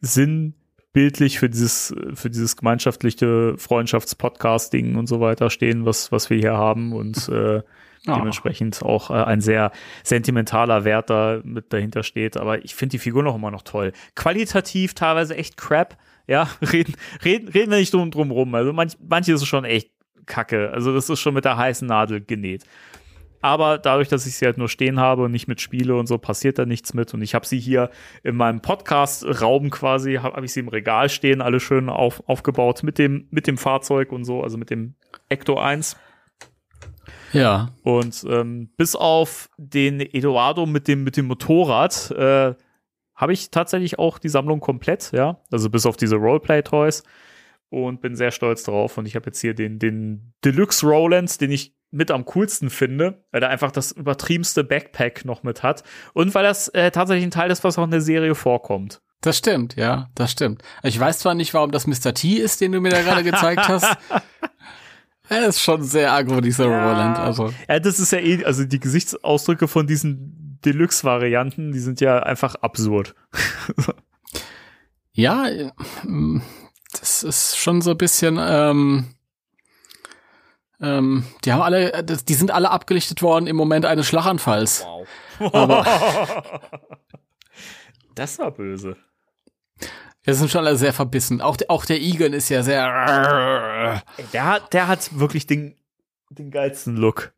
sinnbildlich 0.00 1.38
für 1.40 1.50
dieses, 1.50 1.94
für 2.14 2.30
dieses 2.30 2.56
gemeinschaftliche 2.56 3.54
Freundschaftspodcasting 3.58 4.94
und 4.96 5.08
so 5.08 5.20
weiter 5.20 5.50
stehen, 5.50 5.84
was, 5.86 6.12
was 6.12 6.30
wir 6.30 6.38
hier 6.38 6.54
haben 6.56 6.92
und 6.92 7.28
äh, 7.28 7.62
Ah. 8.08 8.18
dementsprechend 8.18 8.84
auch 8.84 9.10
äh, 9.10 9.14
ein 9.14 9.40
sehr 9.40 9.72
sentimentaler 10.04 10.84
Wert 10.84 11.10
da 11.10 11.40
mit 11.42 11.72
dahinter 11.72 12.04
steht. 12.04 12.36
Aber 12.36 12.64
ich 12.64 12.76
finde 12.76 12.92
die 12.92 12.98
Figuren 13.00 13.26
auch 13.26 13.34
immer 13.34 13.50
noch 13.50 13.62
toll. 13.62 13.90
Qualitativ 14.14 14.94
teilweise 14.94 15.36
echt 15.36 15.56
crap. 15.56 15.96
Ja, 16.26 16.48
reden, 16.72 16.94
reden, 17.24 17.48
reden 17.48 17.70
wir 17.70 17.78
nicht 17.78 17.94
drum, 17.94 18.10
drum 18.10 18.30
rum. 18.30 18.54
Also 18.54 18.72
manch, 18.72 18.94
manche 19.06 19.32
ist 19.32 19.42
es 19.42 19.48
schon 19.48 19.64
echt 19.64 19.90
kacke. 20.26 20.70
Also 20.72 20.92
das 20.94 21.08
ist 21.08 21.20
schon 21.20 21.34
mit 21.34 21.44
der 21.44 21.56
heißen 21.56 21.86
Nadel 21.86 22.20
genäht. 22.20 22.64
Aber 23.42 23.78
dadurch, 23.78 24.08
dass 24.08 24.26
ich 24.26 24.34
sie 24.34 24.44
halt 24.44 24.58
nur 24.58 24.68
stehen 24.68 24.98
habe 24.98 25.22
und 25.22 25.30
nicht 25.30 25.46
mitspiele 25.46 25.94
und 25.94 26.06
so, 26.06 26.18
passiert 26.18 26.58
da 26.58 26.66
nichts 26.66 26.94
mit. 26.94 27.14
Und 27.14 27.22
ich 27.22 27.34
habe 27.34 27.46
sie 27.46 27.60
hier 27.60 27.90
in 28.24 28.34
meinem 28.34 28.60
Podcast-Raum 28.60 29.70
quasi, 29.70 30.14
habe 30.14 30.36
hab 30.36 30.42
ich 30.42 30.52
sie 30.52 30.60
im 30.60 30.68
Regal 30.68 31.08
stehen, 31.08 31.40
alle 31.40 31.60
schön 31.60 31.88
auf, 31.88 32.28
aufgebaut 32.28 32.82
mit 32.82 32.98
dem, 32.98 33.28
mit 33.30 33.46
dem 33.46 33.56
Fahrzeug 33.56 34.10
und 34.10 34.24
so, 34.24 34.42
also 34.42 34.58
mit 34.58 34.70
dem 34.70 34.94
Ecto 35.28 35.58
1. 35.58 35.96
Ja. 37.32 37.70
Und 37.82 38.24
ähm, 38.28 38.70
bis 38.76 38.96
auf 38.96 39.48
den 39.58 40.00
Eduardo 40.00 40.66
mit 40.66 40.88
dem, 40.88 41.04
mit 41.04 41.16
dem 41.16 41.26
Motorrad 41.26 42.10
äh, 42.12 42.54
habe 43.16 43.32
ich 43.32 43.50
tatsächlich 43.50 43.98
auch 43.98 44.18
die 44.18 44.28
Sammlung 44.28 44.60
komplett, 44.60 45.12
ja. 45.12 45.40
Also 45.50 45.70
bis 45.70 45.86
auf 45.86 45.96
diese 45.96 46.16
Roleplay-Toys. 46.16 47.02
Und 47.68 48.00
bin 48.00 48.14
sehr 48.14 48.30
stolz 48.30 48.62
drauf. 48.62 48.96
Und 48.96 49.06
ich 49.06 49.16
habe 49.16 49.26
jetzt 49.26 49.40
hier 49.40 49.52
den, 49.52 49.80
den 49.80 50.32
Deluxe 50.44 50.86
Roland, 50.86 51.40
den 51.40 51.50
ich 51.50 51.74
mit 51.90 52.10
am 52.10 52.24
coolsten 52.26 52.70
finde, 52.70 53.24
weil 53.32 53.42
er 53.42 53.48
einfach 53.48 53.72
das 53.72 53.90
übertriebenste 53.90 54.62
Backpack 54.62 55.24
noch 55.24 55.42
mit 55.42 55.62
hat. 55.62 55.82
Und 56.12 56.34
weil 56.34 56.44
das 56.44 56.68
äh, 56.68 56.90
tatsächlich 56.90 57.24
ein 57.24 57.32
Teil 57.32 57.50
ist, 57.50 57.64
was 57.64 57.78
auch 57.78 57.84
in 57.84 57.90
der 57.90 58.00
Serie 58.00 58.34
vorkommt. 58.34 59.00
Das 59.20 59.38
stimmt, 59.38 59.76
ja, 59.76 60.08
das 60.14 60.30
stimmt. 60.30 60.62
Ich 60.82 61.00
weiß 61.00 61.18
zwar 61.18 61.34
nicht, 61.34 61.54
warum 61.54 61.72
das 61.72 61.86
Mr. 61.86 62.14
T 62.14 62.34
ist, 62.34 62.60
den 62.60 62.72
du 62.72 62.80
mir 62.80 62.90
da 62.90 63.02
gerade 63.02 63.24
gezeigt 63.24 63.68
hast. 63.68 63.96
Er 65.28 65.48
ist 65.48 65.60
schon 65.60 65.82
sehr 65.82 66.12
aggro, 66.12 66.40
dieser 66.40 66.66
Roland. 66.66 67.18
Also, 67.18 67.52
Ja, 67.68 67.80
das 67.80 67.98
ist 67.98 68.12
ja 68.12 68.18
eh, 68.20 68.44
also 68.44 68.64
die 68.64 68.78
Gesichtsausdrücke 68.78 69.66
von 69.66 69.84
diesen 69.88 70.45
Deluxe-Varianten, 70.64 71.72
die 71.72 71.78
sind 71.78 72.00
ja 72.00 72.20
einfach 72.20 72.54
absurd. 72.56 73.14
ja, 75.12 75.48
äh, 75.48 75.70
das 76.98 77.22
ist 77.22 77.56
schon 77.58 77.82
so 77.82 77.92
ein 77.92 77.98
bisschen, 77.98 78.38
ähm, 78.40 79.14
ähm, 80.80 81.24
die 81.44 81.52
haben 81.52 81.62
alle, 81.62 82.02
die 82.04 82.34
sind 82.34 82.50
alle 82.50 82.70
abgelichtet 82.70 83.22
worden 83.22 83.46
im 83.46 83.56
Moment 83.56 83.84
eines 83.86 84.06
Schlaganfalls. 84.06 84.86
Aber 85.40 85.84
Das 88.14 88.38
war 88.38 88.50
böse. 88.50 88.96
wir 90.22 90.34
sind 90.34 90.50
schon 90.50 90.66
alle 90.66 90.76
sehr 90.76 90.92
verbissen. 90.94 91.40
Auch, 91.42 91.56
der- 91.56 91.70
auch 91.70 91.84
der 91.84 92.00
Egan 92.00 92.32
ist 92.32 92.48
ja 92.48 92.62
sehr. 92.62 94.02
Der 94.32 94.44
hat, 94.44 94.72
der 94.72 94.88
hat 94.88 95.18
wirklich 95.18 95.46
den, 95.46 95.76
den 96.30 96.50
geilsten 96.50 96.96
Look. 96.96 97.32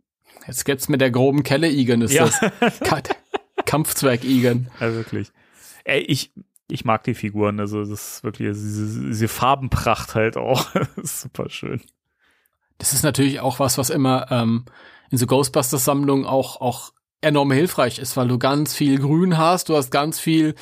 Jetzt 0.49 0.65
gibt's 0.65 0.89
mit 0.89 1.01
der 1.01 1.11
groben 1.13 1.43
Kelle 1.45 1.69
Egan, 1.69 2.01
ist 2.03 2.13
Ja. 2.13 2.27
das. 2.61 2.81
Ka- 2.81 3.03
Kampfzwerg 3.67 4.25
Egan. 4.25 4.69
Ja, 4.81 4.93
wirklich. 4.93 5.31
Ey, 5.85 6.01
ich, 6.01 6.33
ich 6.69 6.85
mag 6.85 7.05
die 7.05 7.15
Figuren, 7.15 7.61
also 7.61 7.81
das 7.81 7.91
ist 7.91 8.25
wirklich 8.25 8.49
diese, 8.53 9.07
diese 9.07 9.29
Farbenpracht 9.29 10.15
halt 10.15 10.37
auch. 10.37 10.67
Ist 10.97 11.21
super 11.23 11.49
schön. 11.49 11.81
Das 12.79 12.93
ist 12.93 13.03
natürlich 13.05 13.41
auch 13.41 13.59
was, 13.59 13.79
was 13.79 13.91
immer 13.91 14.31
ähm, 14.31 14.65
in 15.11 15.19
so 15.19 15.27
Ghostbusters-Sammlungen 15.27 16.27
auch, 16.27 16.61
auch 16.61 16.93
enorm 17.23 17.51
hilfreich 17.53 17.99
ist, 17.99 18.17
weil 18.17 18.29
du 18.29 18.39
ganz 18.39 18.75
viel 18.75 18.99
Grün 18.99 19.37
hast, 19.39 19.69
du 19.71 19.77
hast 19.77 19.91
ganz 19.91 20.21
viel 20.21 20.55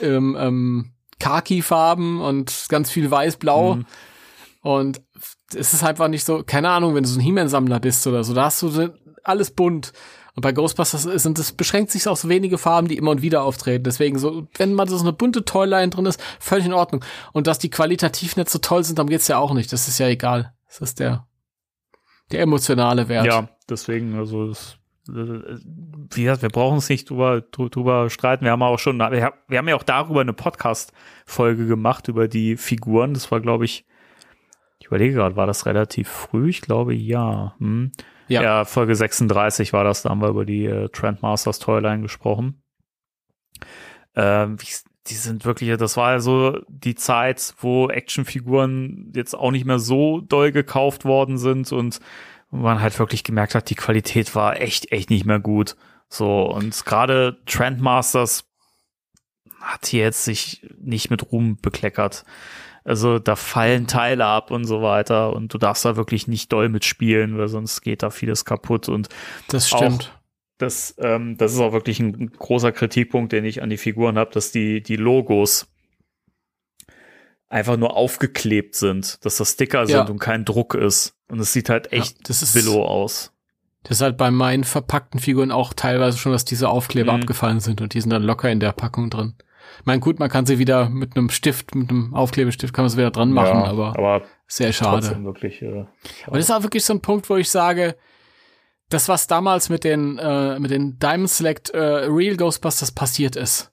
ähm, 0.00 0.36
ähm, 0.38 0.92
Khaki-Farben 1.18 2.20
und 2.20 2.66
ganz 2.68 2.90
viel 2.90 3.10
Weiß-Blau. 3.10 3.76
Mhm. 3.76 3.86
Und 4.62 5.00
es 5.54 5.74
ist 5.74 5.84
einfach 5.84 6.08
nicht 6.08 6.24
so, 6.24 6.42
keine 6.44 6.70
Ahnung, 6.70 6.94
wenn 6.94 7.02
du 7.02 7.08
so 7.08 7.18
ein 7.18 7.22
He-Man-Sammler 7.22 7.80
bist 7.80 8.06
oder 8.06 8.24
so, 8.24 8.32
da 8.34 8.44
hast 8.46 8.62
du 8.62 8.92
alles 9.28 9.50
bunt. 9.50 9.92
Und 10.34 10.42
bei 10.42 10.52
Ghostbusters 10.52 11.26
und 11.26 11.36
das 11.36 11.50
beschränkt 11.50 11.90
sich 11.90 12.06
auf 12.06 12.20
so 12.20 12.28
wenige 12.28 12.58
Farben, 12.58 12.86
die 12.86 12.96
immer 12.96 13.10
und 13.10 13.22
wieder 13.22 13.42
auftreten. 13.42 13.82
Deswegen 13.82 14.20
so, 14.20 14.46
wenn 14.56 14.72
mal 14.72 14.88
so 14.88 14.96
eine 14.98 15.12
bunte 15.12 15.44
Toyline 15.44 15.90
drin 15.90 16.06
ist, 16.06 16.22
völlig 16.38 16.66
in 16.66 16.72
Ordnung. 16.72 17.04
Und 17.32 17.48
dass 17.48 17.58
die 17.58 17.70
qualitativ 17.70 18.36
nicht 18.36 18.48
so 18.48 18.60
toll 18.60 18.84
sind, 18.84 18.98
darum 18.98 19.10
geht's 19.10 19.26
ja 19.26 19.38
auch 19.38 19.52
nicht. 19.52 19.72
Das 19.72 19.88
ist 19.88 19.98
ja 19.98 20.06
egal. 20.06 20.54
Das 20.68 20.80
ist 20.80 21.00
der, 21.00 21.26
der 22.30 22.42
emotionale 22.42 23.08
Wert. 23.08 23.26
Ja, 23.26 23.48
deswegen, 23.68 24.16
also 24.16 24.46
das, 24.46 24.78
äh, 25.08 25.56
wie 26.12 26.22
gesagt, 26.22 26.42
wir 26.42 26.50
brauchen 26.50 26.76
uns 26.76 26.88
nicht 26.88 27.10
drüber, 27.10 27.42
drü- 27.52 27.70
drüber 27.70 28.08
streiten. 28.08 28.44
Wir 28.44 28.52
haben 28.52 28.62
auch 28.62 28.78
schon, 28.78 28.98
wir 28.98 29.58
haben 29.58 29.68
ja 29.68 29.74
auch 29.74 29.82
darüber 29.82 30.20
eine 30.20 30.34
Podcast-Folge 30.34 31.66
gemacht, 31.66 32.06
über 32.06 32.28
die 32.28 32.56
Figuren. 32.56 33.12
Das 33.12 33.32
war, 33.32 33.40
glaube 33.40 33.64
ich, 33.64 33.86
ich 34.78 34.86
überlege 34.86 35.14
gerade, 35.14 35.34
war 35.34 35.48
das 35.48 35.66
relativ 35.66 36.08
früh? 36.08 36.48
Ich 36.48 36.60
glaube, 36.60 36.94
ja. 36.94 37.56
Hm. 37.58 37.90
Ja. 38.28 38.42
Ja. 38.42 38.64
Folge 38.64 38.94
36 38.94 39.72
war 39.72 39.84
das, 39.84 40.02
da 40.02 40.10
haben 40.10 40.20
wir 40.22 40.28
über 40.28 40.44
die 40.44 40.66
äh, 40.66 40.88
Trendmasters 40.90 41.58
Toyline 41.58 42.02
gesprochen. 42.02 42.62
Ähm, 44.14 44.60
wie- 44.60 44.66
die 45.06 45.14
sind 45.14 45.46
wirklich, 45.46 45.74
das 45.78 45.96
war 45.96 46.08
also 46.08 46.58
die 46.68 46.94
Zeit, 46.94 47.54
wo 47.60 47.88
Actionfiguren 47.88 49.10
jetzt 49.16 49.34
auch 49.34 49.50
nicht 49.50 49.64
mehr 49.64 49.78
so 49.78 50.20
doll 50.20 50.52
gekauft 50.52 51.06
worden 51.06 51.38
sind 51.38 51.72
und 51.72 52.00
man 52.50 52.82
halt 52.82 52.98
wirklich 52.98 53.24
gemerkt 53.24 53.54
hat, 53.54 53.70
die 53.70 53.74
Qualität 53.74 54.34
war 54.34 54.60
echt, 54.60 54.92
echt 54.92 55.08
nicht 55.08 55.24
mehr 55.24 55.40
gut. 55.40 55.76
So, 56.10 56.42
und 56.42 56.84
gerade 56.84 57.38
Trendmasters 57.46 58.44
hat 59.60 59.86
hier 59.86 60.02
jetzt 60.04 60.24
sich 60.24 60.66
nicht 60.78 61.10
mit 61.10 61.32
Ruhm 61.32 61.56
bekleckert. 61.56 62.24
Also 62.88 63.18
da 63.18 63.36
fallen 63.36 63.86
Teile 63.86 64.24
ab 64.24 64.50
und 64.50 64.64
so 64.64 64.80
weiter 64.82 65.32
und 65.34 65.52
du 65.52 65.58
darfst 65.58 65.84
da 65.84 65.96
wirklich 65.96 66.26
nicht 66.26 66.50
doll 66.52 66.68
mitspielen, 66.68 67.36
weil 67.36 67.48
sonst 67.48 67.82
geht 67.82 68.02
da 68.02 68.10
vieles 68.10 68.44
kaputt 68.44 68.88
und 68.88 69.08
Das 69.48 69.68
stimmt. 69.68 70.12
das, 70.56 70.94
ähm, 70.98 71.36
das 71.36 71.52
ist 71.52 71.60
auch 71.60 71.72
wirklich 71.72 72.00
ein 72.00 72.30
großer 72.32 72.72
Kritikpunkt, 72.72 73.32
den 73.32 73.44
ich 73.44 73.62
an 73.62 73.68
die 73.70 73.76
Figuren 73.76 74.16
habe, 74.18 74.30
dass 74.32 74.52
die, 74.52 74.82
die 74.82 74.96
Logos 74.96 75.66
einfach 77.48 77.76
nur 77.76 77.96
aufgeklebt 77.96 78.74
sind, 78.74 79.24
dass 79.24 79.36
das 79.38 79.52
Sticker 79.52 79.86
sind 79.86 79.96
Ja. 79.96 80.04
und 80.06 80.18
kein 80.18 80.44
Druck 80.44 80.74
ist. 80.74 81.14
Und 81.28 81.40
es 81.40 81.52
sieht 81.52 81.68
halt 81.70 81.92
echt 81.92 82.16
Ja, 82.18 82.22
das 82.26 82.42
ist- 82.42 82.54
Billo 82.54 82.84
aus. 82.84 83.32
Das 83.84 83.98
ist 83.98 84.02
halt 84.02 84.16
bei 84.18 84.30
meinen 84.30 84.64
verpackten 84.64 85.20
Figuren 85.20 85.50
auch 85.52 85.72
teilweise 85.72 86.18
schon, 86.18 86.32
dass 86.32 86.44
diese 86.44 86.68
Aufkleber 86.68 87.12
Mhm. 87.14 87.20
abgefallen 87.22 87.60
sind 87.60 87.80
und 87.80 87.94
die 87.94 88.00
sind 88.00 88.10
dann 88.10 88.22
locker 88.22 88.50
in 88.50 88.60
der 88.60 88.72
Packung 88.72 89.08
drin. 89.08 89.34
Ich 89.80 89.86
meine, 89.86 90.00
gut, 90.00 90.18
man 90.18 90.28
kann 90.28 90.46
sie 90.46 90.58
wieder 90.58 90.88
mit 90.88 91.16
einem 91.16 91.30
Stift, 91.30 91.74
mit 91.74 91.90
einem 91.90 92.14
Aufklebestift 92.14 92.72
kann 92.74 92.84
man 92.84 92.90
sie 92.90 92.96
wieder 92.98 93.10
dran 93.10 93.32
machen, 93.32 93.60
ja, 93.60 93.64
aber, 93.64 93.88
aber 93.98 94.22
sehr 94.46 94.72
schade. 94.72 95.22
wirklich. 95.24 95.62
Äh, 95.62 95.86
Aber 96.26 96.36
das 96.36 96.46
ist 96.48 96.50
auch 96.50 96.62
wirklich 96.62 96.84
so 96.84 96.92
ein 96.94 97.00
Punkt, 97.00 97.28
wo 97.30 97.36
ich 97.36 97.50
sage, 97.50 97.96
das, 98.90 99.08
was 99.08 99.26
damals 99.26 99.68
mit 99.68 99.84
den, 99.84 100.18
äh, 100.18 100.58
mit 100.58 100.70
den 100.70 100.98
Diamond 100.98 101.28
Select 101.30 101.70
äh, 101.70 101.78
Real 101.78 102.36
Ghostbusters 102.36 102.92
passiert 102.92 103.36
ist, 103.36 103.70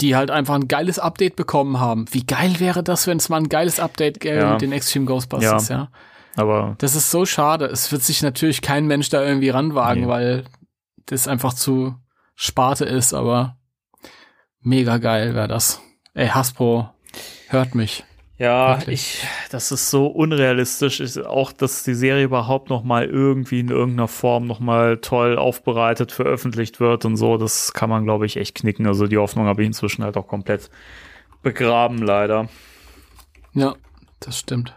die 0.00 0.16
halt 0.16 0.30
einfach 0.30 0.54
ein 0.54 0.68
geiles 0.68 0.98
Update 0.98 1.36
bekommen 1.36 1.80
haben. 1.80 2.06
Wie 2.12 2.24
geil 2.26 2.60
wäre 2.60 2.82
das, 2.82 3.06
wenn 3.06 3.18
es 3.18 3.28
mal 3.28 3.38
ein 3.38 3.48
geiles 3.48 3.80
Update 3.80 4.20
gäbe 4.20 4.38
Ja. 4.38 4.52
mit 4.52 4.62
den 4.62 4.72
Extreme 4.72 5.06
Ghostbusters, 5.06 5.68
ja. 5.68 5.90
aber 6.36 6.76
Das 6.78 6.94
ist 6.94 7.10
so 7.10 7.24
schade. 7.26 7.66
Es 7.66 7.90
wird 7.92 8.02
sich 8.02 8.22
natürlich 8.22 8.62
kein 8.62 8.86
Mensch 8.86 9.08
da 9.10 9.22
irgendwie 9.22 9.50
ranwagen, 9.50 10.02
Nee. 10.02 10.08
weil 10.08 10.44
das 11.06 11.28
einfach 11.28 11.52
zu 11.54 11.94
Sparte 12.34 12.84
ist, 12.84 13.12
aber 13.12 13.56
mega 14.62 14.98
geil 14.98 15.34
wäre 15.34 15.48
das. 15.48 15.80
Ey, 16.14 16.28
Hasbro, 16.28 16.88
hört 17.48 17.74
mich. 17.74 18.04
Ja, 18.38 18.78
Wirklich. 18.78 19.22
ich, 19.22 19.26
das 19.50 19.70
ist 19.70 19.90
so 19.90 20.06
unrealistisch. 20.08 20.98
Ich, 21.00 21.18
auch, 21.24 21.52
dass 21.52 21.84
die 21.84 21.94
Serie 21.94 22.24
überhaupt 22.24 22.70
noch 22.70 22.82
mal 22.82 23.04
irgendwie 23.04 23.60
in 23.60 23.68
irgendeiner 23.68 24.08
Form 24.08 24.46
noch 24.46 24.58
mal 24.58 24.96
toll 24.98 25.38
aufbereitet, 25.38 26.10
veröffentlicht 26.10 26.80
wird 26.80 27.04
und 27.04 27.16
so, 27.16 27.36
das 27.36 27.72
kann 27.72 27.88
man, 27.88 28.02
glaube 28.04 28.26
ich, 28.26 28.36
echt 28.36 28.56
knicken. 28.56 28.86
Also 28.86 29.06
die 29.06 29.18
Hoffnung 29.18 29.46
habe 29.46 29.62
ich 29.62 29.66
inzwischen 29.68 30.02
halt 30.02 30.16
auch 30.16 30.26
komplett 30.26 30.70
begraben, 31.42 31.98
leider. 31.98 32.48
Ja, 33.52 33.74
das 34.18 34.38
stimmt. 34.40 34.74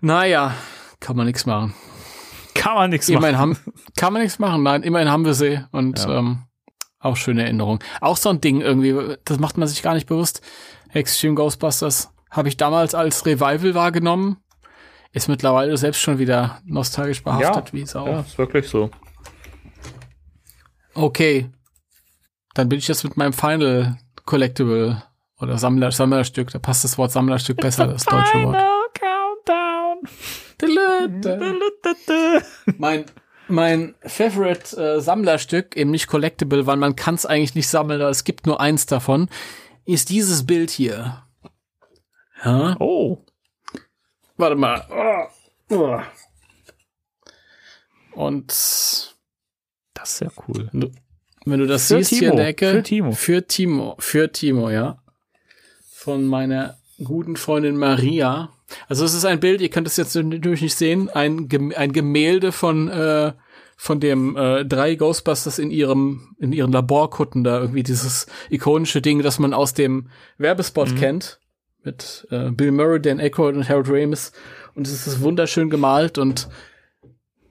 Naja, 0.00 0.54
kann 1.00 1.16
man 1.16 1.26
nichts 1.26 1.46
machen. 1.46 1.74
Kann 2.54 2.74
man 2.74 2.90
nichts 2.90 3.08
machen. 3.10 3.38
haben, 3.38 3.56
kann 3.96 4.12
man 4.12 4.22
nichts 4.22 4.38
machen. 4.38 4.62
Nein, 4.62 4.82
immerhin 4.82 5.10
haben 5.10 5.24
wir 5.24 5.34
sie. 5.34 5.60
Und 5.72 5.98
Ja. 5.98 6.18
ähm, 6.18 6.42
auch 7.02 7.16
schöne 7.16 7.42
Erinnerung. 7.42 7.80
Auch 8.00 8.16
so 8.16 8.30
ein 8.30 8.40
Ding 8.40 8.60
irgendwie, 8.60 9.16
das 9.24 9.38
macht 9.38 9.58
man 9.58 9.68
sich 9.68 9.82
gar 9.82 9.94
nicht 9.94 10.06
bewusst. 10.06 10.40
Extreme 10.92 11.34
Ghostbusters 11.34 12.10
habe 12.30 12.48
ich 12.48 12.56
damals 12.56 12.94
als 12.94 13.26
Revival 13.26 13.74
wahrgenommen. 13.74 14.38
Ist 15.12 15.28
mittlerweile 15.28 15.76
selbst 15.76 16.00
schon 16.00 16.18
wieder 16.18 16.60
nostalgisch 16.64 17.22
behaftet, 17.22 17.68
Ja, 17.68 17.72
wie 17.72 17.82
es 17.82 17.94
auch. 17.94 18.06
Ja, 18.06 18.20
ist 18.20 18.38
wirklich 18.38 18.68
so. 18.68 18.90
Okay. 20.94 21.50
Dann 22.54 22.68
bin 22.68 22.78
ich 22.78 22.88
jetzt 22.88 23.04
mit 23.04 23.16
meinem 23.16 23.32
Final 23.32 23.98
Collectible 24.24 25.02
oder 25.38 25.58
Sammler, 25.58 25.90
Sammlerstück. 25.90 26.50
Da 26.50 26.58
passt 26.58 26.84
das 26.84 26.96
Wort 26.98 27.10
Sammlerstück 27.12 27.58
besser, 27.58 27.86
das 27.86 28.04
deutsche 28.04 28.42
Wort. 28.44 28.56
Mein, 32.78 33.04
mein 33.52 33.94
Favorite 34.02 34.76
äh, 34.76 35.00
Sammlerstück, 35.00 35.76
eben 35.76 35.90
nicht 35.92 36.06
Collectible, 36.08 36.66
weil 36.66 36.76
man 36.76 36.96
kann 36.96 37.14
es 37.14 37.26
eigentlich 37.26 37.54
nicht 37.54 37.68
sammeln, 37.68 38.00
aber 38.00 38.10
es 38.10 38.24
gibt 38.24 38.46
nur 38.46 38.60
eins 38.60 38.86
davon, 38.86 39.28
ist 39.84 40.08
dieses 40.10 40.46
Bild 40.46 40.70
hier. 40.70 41.22
Ja, 42.44 42.76
Oh. 42.80 43.18
warte 44.36 44.56
mal. 44.56 45.28
Oh. 45.70 45.74
Oh. 45.76 46.00
Und 48.14 48.48
Das 49.94 50.12
ist 50.14 50.20
ja 50.20 50.28
cool. 50.48 50.68
wenn 51.44 51.60
du 51.60 51.66
das 51.66 51.88
Für 51.88 51.98
siehst 51.98 52.10
hier 52.10 52.22
in 52.22 52.30
Timo, 52.30 52.36
der 52.36 52.46
Ecke. 52.48 52.70
für 52.72 52.82
Timo. 52.82 53.12
Für 53.12 53.46
Timo. 53.46 53.96
Für 53.98 54.32
Timo, 54.32 54.70
ja. 54.70 55.02
Von 55.92 56.26
meiner 56.26 56.78
guten 57.02 57.36
Freundin 57.36 57.76
Maria. 57.76 58.50
Also 58.88 59.04
es 59.04 59.14
ist 59.14 59.24
ein 59.24 59.40
Bild, 59.40 59.60
ihr 59.60 59.68
könnt 59.70 59.86
es 59.86 59.96
jetzt 59.96 60.14
natürlich 60.14 60.62
nicht 60.62 60.76
sehen, 60.76 61.08
ein, 61.10 61.48
Gem- 61.48 61.72
ein 61.76 61.92
Gemälde 61.92 62.52
von, 62.52 62.88
äh, 62.88 63.32
von 63.76 64.00
dem 64.00 64.36
äh, 64.36 64.64
drei 64.64 64.94
Ghostbusters 64.94 65.58
in 65.58 65.70
ihrem, 65.70 66.34
in 66.38 66.52
ihren 66.52 66.72
Laborkutten 66.72 67.44
da, 67.44 67.60
irgendwie 67.60 67.82
dieses 67.82 68.26
ikonische 68.50 69.00
Ding, 69.02 69.22
das 69.22 69.38
man 69.38 69.54
aus 69.54 69.74
dem 69.74 70.08
Werbespot 70.38 70.96
kennt. 70.96 71.38
Mit 71.84 72.26
äh, 72.30 72.50
Bill 72.50 72.70
Murray, 72.70 73.00
Dan 73.00 73.18
Aykroyd 73.18 73.56
und 73.56 73.68
Harold 73.68 73.88
Ramis. 73.88 74.32
Und 74.74 74.86
es 74.86 75.06
ist 75.06 75.20
wunderschön 75.20 75.68
gemalt 75.68 76.16
und 76.16 76.48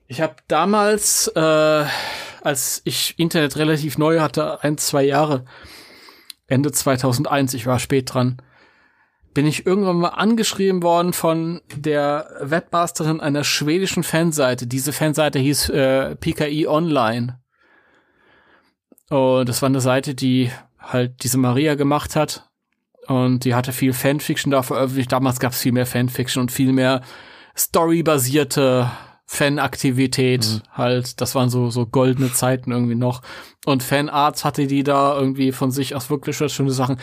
ich 0.07 0.21
habe 0.21 0.35
damals, 0.47 1.27
äh, 1.35 1.85
als 2.41 2.81
ich 2.83 3.13
Internet 3.17 3.57
relativ 3.57 3.97
neu 3.97 4.19
hatte, 4.19 4.61
ein, 4.63 4.77
zwei 4.77 5.03
Jahre, 5.03 5.45
Ende 6.47 6.71
2001, 6.71 7.53
ich 7.53 7.65
war 7.65 7.79
spät 7.79 8.13
dran, 8.13 8.41
bin 9.33 9.45
ich 9.45 9.65
irgendwann 9.65 9.97
mal 9.97 10.09
angeschrieben 10.09 10.83
worden 10.83 11.13
von 11.13 11.61
der 11.75 12.27
Webmasterin 12.41 13.21
einer 13.21 13.43
schwedischen 13.43 14.03
Fanseite. 14.03 14.67
Diese 14.67 14.93
Fanseite 14.93 15.39
hieß 15.39 15.69
äh, 15.69 16.15
PKI 16.15 16.67
Online. 16.67 17.39
Und 19.09 19.47
das 19.47 19.61
war 19.61 19.69
eine 19.69 19.81
Seite, 19.81 20.15
die 20.15 20.51
halt 20.79 21.23
diese 21.23 21.37
Maria 21.37 21.75
gemacht 21.75 22.15
hat. 22.15 22.49
Und 23.07 23.45
die 23.45 23.55
hatte 23.55 23.71
viel 23.71 23.93
Fanfiction 23.93 24.51
da 24.51 24.63
veröffentlicht. 24.63 25.11
Damals 25.11 25.39
gab 25.39 25.53
es 25.53 25.61
viel 25.61 25.71
mehr 25.71 25.85
Fanfiction 25.85 26.41
und 26.41 26.51
viel 26.51 26.71
mehr 26.71 27.01
storybasierte 27.55 28.89
Fanaktivität 29.25 30.61
halt. 30.73 31.21
Das 31.21 31.35
waren 31.35 31.49
so, 31.49 31.69
so 31.69 31.85
goldene 31.85 32.33
Zeiten 32.33 32.71
irgendwie 32.71 32.95
noch. 32.95 33.21
Und 33.65 33.81
Fanarts 33.81 34.43
hatte 34.43 34.67
die 34.67 34.83
da 34.83 35.17
irgendwie 35.17 35.51
von 35.51 35.71
sich 35.71 35.95
aus 35.95 36.09
wirklich 36.09 36.35
schöne 36.35 36.71
Sachen. 36.71 36.97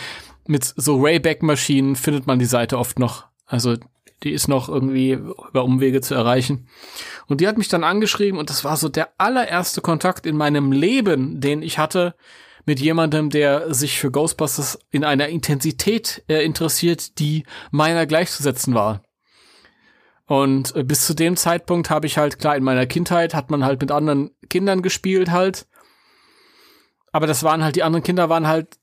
Mit 0.48 0.64
so 0.64 1.00
Rayback-Maschinen 1.00 1.94
findet 1.94 2.26
man 2.26 2.40
die 2.40 2.46
Seite 2.46 2.78
oft 2.78 2.98
noch. 2.98 3.26
Also 3.46 3.76
die 4.22 4.32
ist 4.32 4.48
noch 4.48 4.68
irgendwie 4.68 5.12
über 5.12 5.62
Umwege 5.62 6.00
zu 6.00 6.14
erreichen. 6.14 6.68
Und 7.26 7.40
die 7.40 7.46
hat 7.46 7.58
mich 7.58 7.68
dann 7.68 7.84
angeschrieben 7.84 8.38
und 8.38 8.50
das 8.50 8.64
war 8.64 8.76
so 8.76 8.88
der 8.88 9.10
allererste 9.18 9.80
Kontakt 9.80 10.26
in 10.26 10.36
meinem 10.36 10.72
Leben, 10.72 11.40
den 11.40 11.62
ich 11.62 11.78
hatte 11.78 12.16
mit 12.64 12.80
jemandem, 12.80 13.30
der 13.30 13.72
sich 13.72 13.98
für 13.98 14.10
Ghostbusters 14.10 14.78
in 14.90 15.04
einer 15.04 15.28
Intensität 15.28 16.24
äh, 16.28 16.44
interessiert, 16.44 17.18
die 17.18 17.44
meiner 17.70 18.06
gleichzusetzen 18.06 18.74
war. 18.74 19.02
Und 20.26 20.74
äh, 20.76 20.82
bis 20.82 21.06
zu 21.06 21.14
dem 21.14 21.36
Zeitpunkt 21.36 21.88
habe 21.88 22.06
ich 22.06 22.18
halt, 22.18 22.38
klar, 22.38 22.56
in 22.56 22.64
meiner 22.64 22.86
Kindheit 22.86 23.34
hat 23.34 23.50
man 23.50 23.64
halt 23.64 23.80
mit 23.80 23.90
anderen 23.90 24.30
Kindern 24.50 24.82
gespielt 24.82 25.30
halt. 25.30 25.66
Aber 27.12 27.26
das 27.26 27.42
waren 27.42 27.64
halt, 27.64 27.76
die 27.76 27.82
anderen 27.82 28.02
Kinder 28.02 28.28
waren 28.28 28.46
halt, 28.46 28.78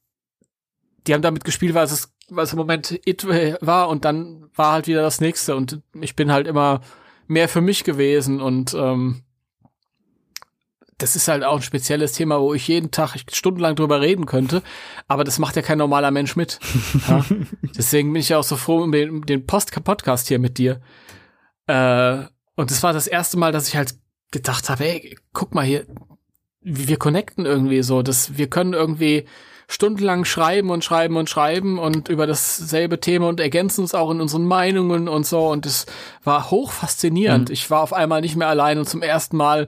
die 1.06 1.14
haben 1.14 1.22
damit 1.22 1.44
gespielt, 1.44 1.74
weil 1.74 1.86
es, 1.86 2.12
es 2.36 2.54
im 2.54 2.58
Moment 2.58 3.00
it 3.06 3.26
war 3.26 3.90
und 3.90 4.06
dann 4.06 4.50
war 4.56 4.74
halt 4.74 4.88
wieder 4.88 5.02
das 5.02 5.22
nächste 5.22 5.56
und 5.56 5.82
ich 6.00 6.16
bin 6.16 6.32
halt 6.32 6.48
immer 6.48 6.82
mehr 7.28 7.50
für 7.50 7.62
mich 7.62 7.84
gewesen 7.84 8.42
und 8.42 8.74
ähm, 8.74 9.24
das 10.98 11.16
ist 11.16 11.28
halt 11.28 11.44
auch 11.44 11.58
ein 11.58 11.62
spezielles 11.62 12.14
Thema, 12.14 12.40
wo 12.40 12.54
ich 12.54 12.68
jeden 12.68 12.92
Tag 12.92 13.16
stundenlang 13.32 13.76
drüber 13.76 14.00
reden 14.00 14.26
könnte, 14.26 14.64
aber 15.08 15.24
das 15.24 15.40
macht 15.40 15.56
ja 15.56 15.62
kein 15.62 15.78
normaler 15.78 16.12
Mensch 16.12 16.36
mit. 16.36 16.60
ja? 17.08 17.26
Deswegen 17.78 18.14
bin 18.14 18.22
ich 18.22 18.30
ja 18.30 18.40
auch 18.40 18.44
so 18.44 18.56
froh 18.56 18.82
um 18.82 18.92
den, 18.92 19.22
den 19.24 19.46
Post 19.46 19.72
Podcast 19.84 20.30
hier 20.30 20.40
mit 20.40 20.58
dir. 20.58 20.80
Äh, 21.68 22.24
und 22.56 22.72
das 22.72 22.82
war 22.82 22.94
das 22.94 23.08
erste 23.08 23.38
Mal, 23.38 23.52
dass 23.52 23.68
ich 23.68 23.76
halt 23.76 23.96
gedacht 24.32 24.70
habe, 24.70 24.86
ey, 24.86 25.18
guck 25.34 25.54
mal 25.54 25.66
hier, 25.66 25.86
wir 26.62 26.98
connecten 26.98 27.46
irgendwie 27.46 27.84
so, 27.84 28.02
dass 28.02 28.38
wir 28.38 28.50
können 28.50 28.74
irgendwie 28.74 29.26
stundenlang 29.68 30.26
schreiben 30.26 30.70
und 30.70 30.84
schreiben 30.84 31.18
und 31.18 31.30
schreiben 31.30 31.80
und 31.80 32.10
über 32.10 32.28
dasselbe 32.28 33.00
Thema 33.00 33.28
und 33.30 33.40
ergänzen 33.40 33.82
uns 33.82 33.96
auch 33.96 34.12
in 34.12 34.22
unseren 34.22 34.46
Meinungen 34.46 35.08
und 35.08 35.26
so 35.26 35.48
und 35.48 35.66
es 35.66 35.86
war 36.24 36.52
hoch 36.52 36.72
faszinierend. 36.72 37.50
Ich 37.50 37.70
war 37.72 37.82
auf 37.82 37.94
einmal 37.94 38.22
nicht 38.22 38.36
mehr 38.36 38.48
allein 38.48 38.78
und 38.78 38.88
zum 38.88 39.02
ersten 39.02 39.38
Mal 39.38 39.68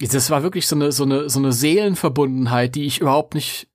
das 0.00 0.30
war 0.30 0.42
wirklich 0.42 0.66
so 0.66 0.76
eine 0.76 0.92
so 0.92 1.04
eine 1.04 1.28
so 1.28 1.38
eine 1.38 1.52
Seelenverbundenheit, 1.52 2.74
die 2.74 2.84
ich 2.84 3.00
überhaupt 3.00 3.34
nicht 3.34 3.68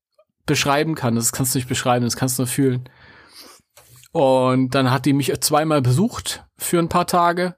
beschreiben 0.46 0.96
kann. 0.96 1.16
Das 1.16 1.32
kannst 1.32 1.54
du 1.54 1.60
nicht 1.60 1.70
beschreiben, 1.70 2.06
das 2.06 2.16
kannst 2.16 2.38
du 2.38 2.44
nur 2.44 2.48
fühlen. 2.48 2.90
Und 4.12 4.74
dann 4.76 4.92
hat 4.92 5.06
die 5.06 5.14
mich 5.14 5.32
zweimal 5.42 5.82
besucht 5.82 6.44
für 6.58 6.80
ein 6.80 6.90
paar 6.90 7.08
Tage. 7.08 7.56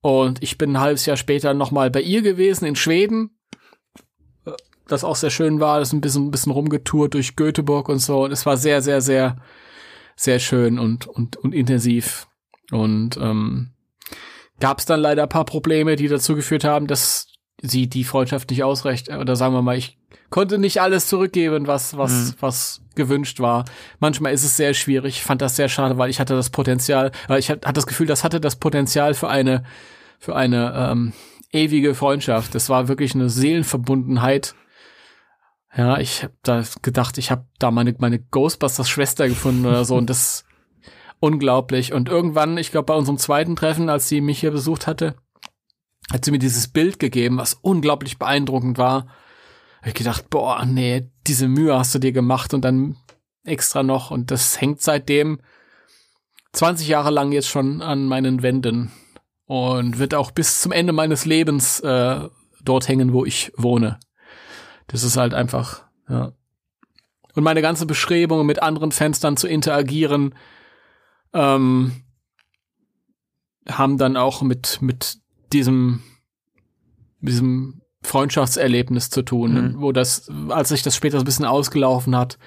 Und 0.00 0.42
ich 0.42 0.58
bin 0.58 0.72
ein 0.72 0.80
halbes 0.80 1.06
Jahr 1.06 1.16
später 1.16 1.54
nochmal 1.54 1.90
bei 1.90 2.00
ihr 2.00 2.22
gewesen 2.22 2.64
in 2.64 2.76
Schweden. 2.76 3.37
Das 4.88 5.04
auch 5.04 5.16
sehr 5.16 5.30
schön 5.30 5.60
war. 5.60 5.78
Das 5.78 5.88
ist 5.88 5.92
ein 5.92 6.00
bisschen, 6.00 6.26
ein 6.26 6.30
bisschen 6.30 6.52
rumgetourt 6.52 7.14
durch 7.14 7.36
Göteborg 7.36 7.88
und 7.88 7.98
so. 7.98 8.24
Und 8.24 8.32
es 8.32 8.44
war 8.46 8.56
sehr, 8.56 8.82
sehr, 8.82 9.00
sehr, 9.00 9.36
sehr 10.16 10.38
schön 10.38 10.78
und, 10.78 11.06
und, 11.06 11.36
und 11.36 11.54
intensiv. 11.54 12.26
Und 12.72 13.16
ähm, 13.18 13.70
gab 14.60 14.78
es 14.78 14.86
dann 14.86 15.00
leider 15.00 15.22
ein 15.24 15.28
paar 15.28 15.44
Probleme, 15.44 15.96
die 15.96 16.08
dazu 16.08 16.34
geführt 16.34 16.64
haben, 16.64 16.86
dass 16.86 17.28
sie 17.60 17.88
die 17.88 18.04
Freundschaft 18.04 18.50
nicht 18.50 18.64
ausreicht. 18.64 19.10
Oder 19.10 19.36
sagen 19.36 19.54
wir 19.54 19.62
mal, 19.62 19.76
ich 19.76 19.98
konnte 20.30 20.58
nicht 20.58 20.80
alles 20.80 21.06
zurückgeben, 21.06 21.66
was, 21.66 21.96
was, 21.96 22.12
Mhm. 22.12 22.34
was 22.40 22.80
gewünscht 22.94 23.40
war. 23.40 23.64
Manchmal 24.00 24.32
ist 24.32 24.44
es 24.44 24.56
sehr 24.56 24.74
schwierig. 24.74 25.16
Ich 25.16 25.22
fand 25.22 25.42
das 25.42 25.56
sehr 25.56 25.68
schade, 25.68 25.98
weil 25.98 26.10
ich 26.10 26.20
hatte 26.20 26.34
das 26.34 26.50
Potenzial, 26.50 27.12
weil 27.28 27.38
ich 27.38 27.50
hatte 27.50 27.72
das 27.72 27.86
Gefühl, 27.86 28.06
das 28.06 28.24
hatte 28.24 28.40
das 28.40 28.56
Potenzial 28.56 29.14
für 29.14 29.28
eine, 29.28 29.64
für 30.18 30.34
eine 30.34 30.72
ähm, 30.74 31.12
ewige 31.52 31.94
Freundschaft. 31.94 32.54
Das 32.54 32.68
war 32.68 32.88
wirklich 32.88 33.14
eine 33.14 33.28
Seelenverbundenheit. 33.30 34.54
Ja, 35.76 35.98
ich 35.98 36.22
habe 36.22 36.34
da 36.42 36.62
gedacht, 36.82 37.18
ich 37.18 37.30
habe 37.30 37.46
da 37.58 37.70
meine, 37.70 37.94
meine 37.98 38.18
Ghostbusters-Schwester 38.18 39.28
gefunden 39.28 39.66
oder 39.66 39.84
so 39.84 39.96
und 39.96 40.08
das 40.08 40.44
unglaublich. 41.20 41.92
Und 41.92 42.08
irgendwann, 42.08 42.56
ich 42.56 42.70
glaube 42.70 42.86
bei 42.86 42.94
unserem 42.94 43.18
zweiten 43.18 43.56
Treffen, 43.56 43.88
als 43.88 44.08
sie 44.08 44.20
mich 44.20 44.40
hier 44.40 44.50
besucht 44.50 44.86
hatte, 44.86 45.16
hat 46.10 46.24
sie 46.24 46.30
mir 46.30 46.38
dieses 46.38 46.68
Bild 46.68 46.98
gegeben, 46.98 47.36
was 47.36 47.54
unglaublich 47.54 48.18
beeindruckend 48.18 48.78
war. 48.78 49.08
Hab 49.80 49.88
ich 49.88 49.94
gedacht, 49.94 50.30
boah, 50.30 50.64
nee, 50.64 51.10
diese 51.26 51.48
Mühe 51.48 51.78
hast 51.78 51.94
du 51.94 51.98
dir 51.98 52.12
gemacht 52.12 52.54
und 52.54 52.64
dann 52.64 52.96
extra 53.44 53.82
noch. 53.82 54.10
Und 54.10 54.30
das 54.30 54.60
hängt 54.60 54.80
seitdem 54.80 55.40
20 56.52 56.88
Jahre 56.88 57.10
lang 57.10 57.32
jetzt 57.32 57.48
schon 57.48 57.82
an 57.82 58.06
meinen 58.06 58.42
Wänden 58.42 58.90
und 59.44 59.98
wird 59.98 60.14
auch 60.14 60.30
bis 60.30 60.60
zum 60.60 60.72
Ende 60.72 60.92
meines 60.92 61.24
Lebens 61.24 61.80
äh, 61.80 62.28
dort 62.62 62.88
hängen, 62.88 63.12
wo 63.12 63.24
ich 63.24 63.52
wohne. 63.56 64.00
Das 64.88 65.04
ist 65.04 65.16
halt 65.16 65.32
einfach, 65.34 65.84
ja. 66.08 66.32
Und 67.34 67.44
meine 67.44 67.62
ganze 67.62 67.86
Bestrebung, 67.86 68.44
mit 68.46 68.62
anderen 68.62 68.90
Fans 68.90 69.20
dann 69.20 69.36
zu 69.36 69.46
interagieren, 69.46 70.34
ähm, 71.32 71.92
haben 73.68 73.98
dann 73.98 74.16
auch 74.16 74.42
mit, 74.42 74.78
mit 74.80 75.18
diesem, 75.52 76.02
diesem 77.20 77.82
Freundschaftserlebnis 78.02 79.10
zu 79.10 79.22
tun, 79.22 79.54
Mhm. 79.54 79.80
wo 79.80 79.92
das, 79.92 80.28
als 80.48 80.70
sich 80.70 80.82
das 80.82 80.96
später 80.96 81.18
so 81.18 81.22
ein 81.22 81.26
bisschen 81.26 81.44
ausgelaufen 81.44 82.16
hat, 82.16 82.38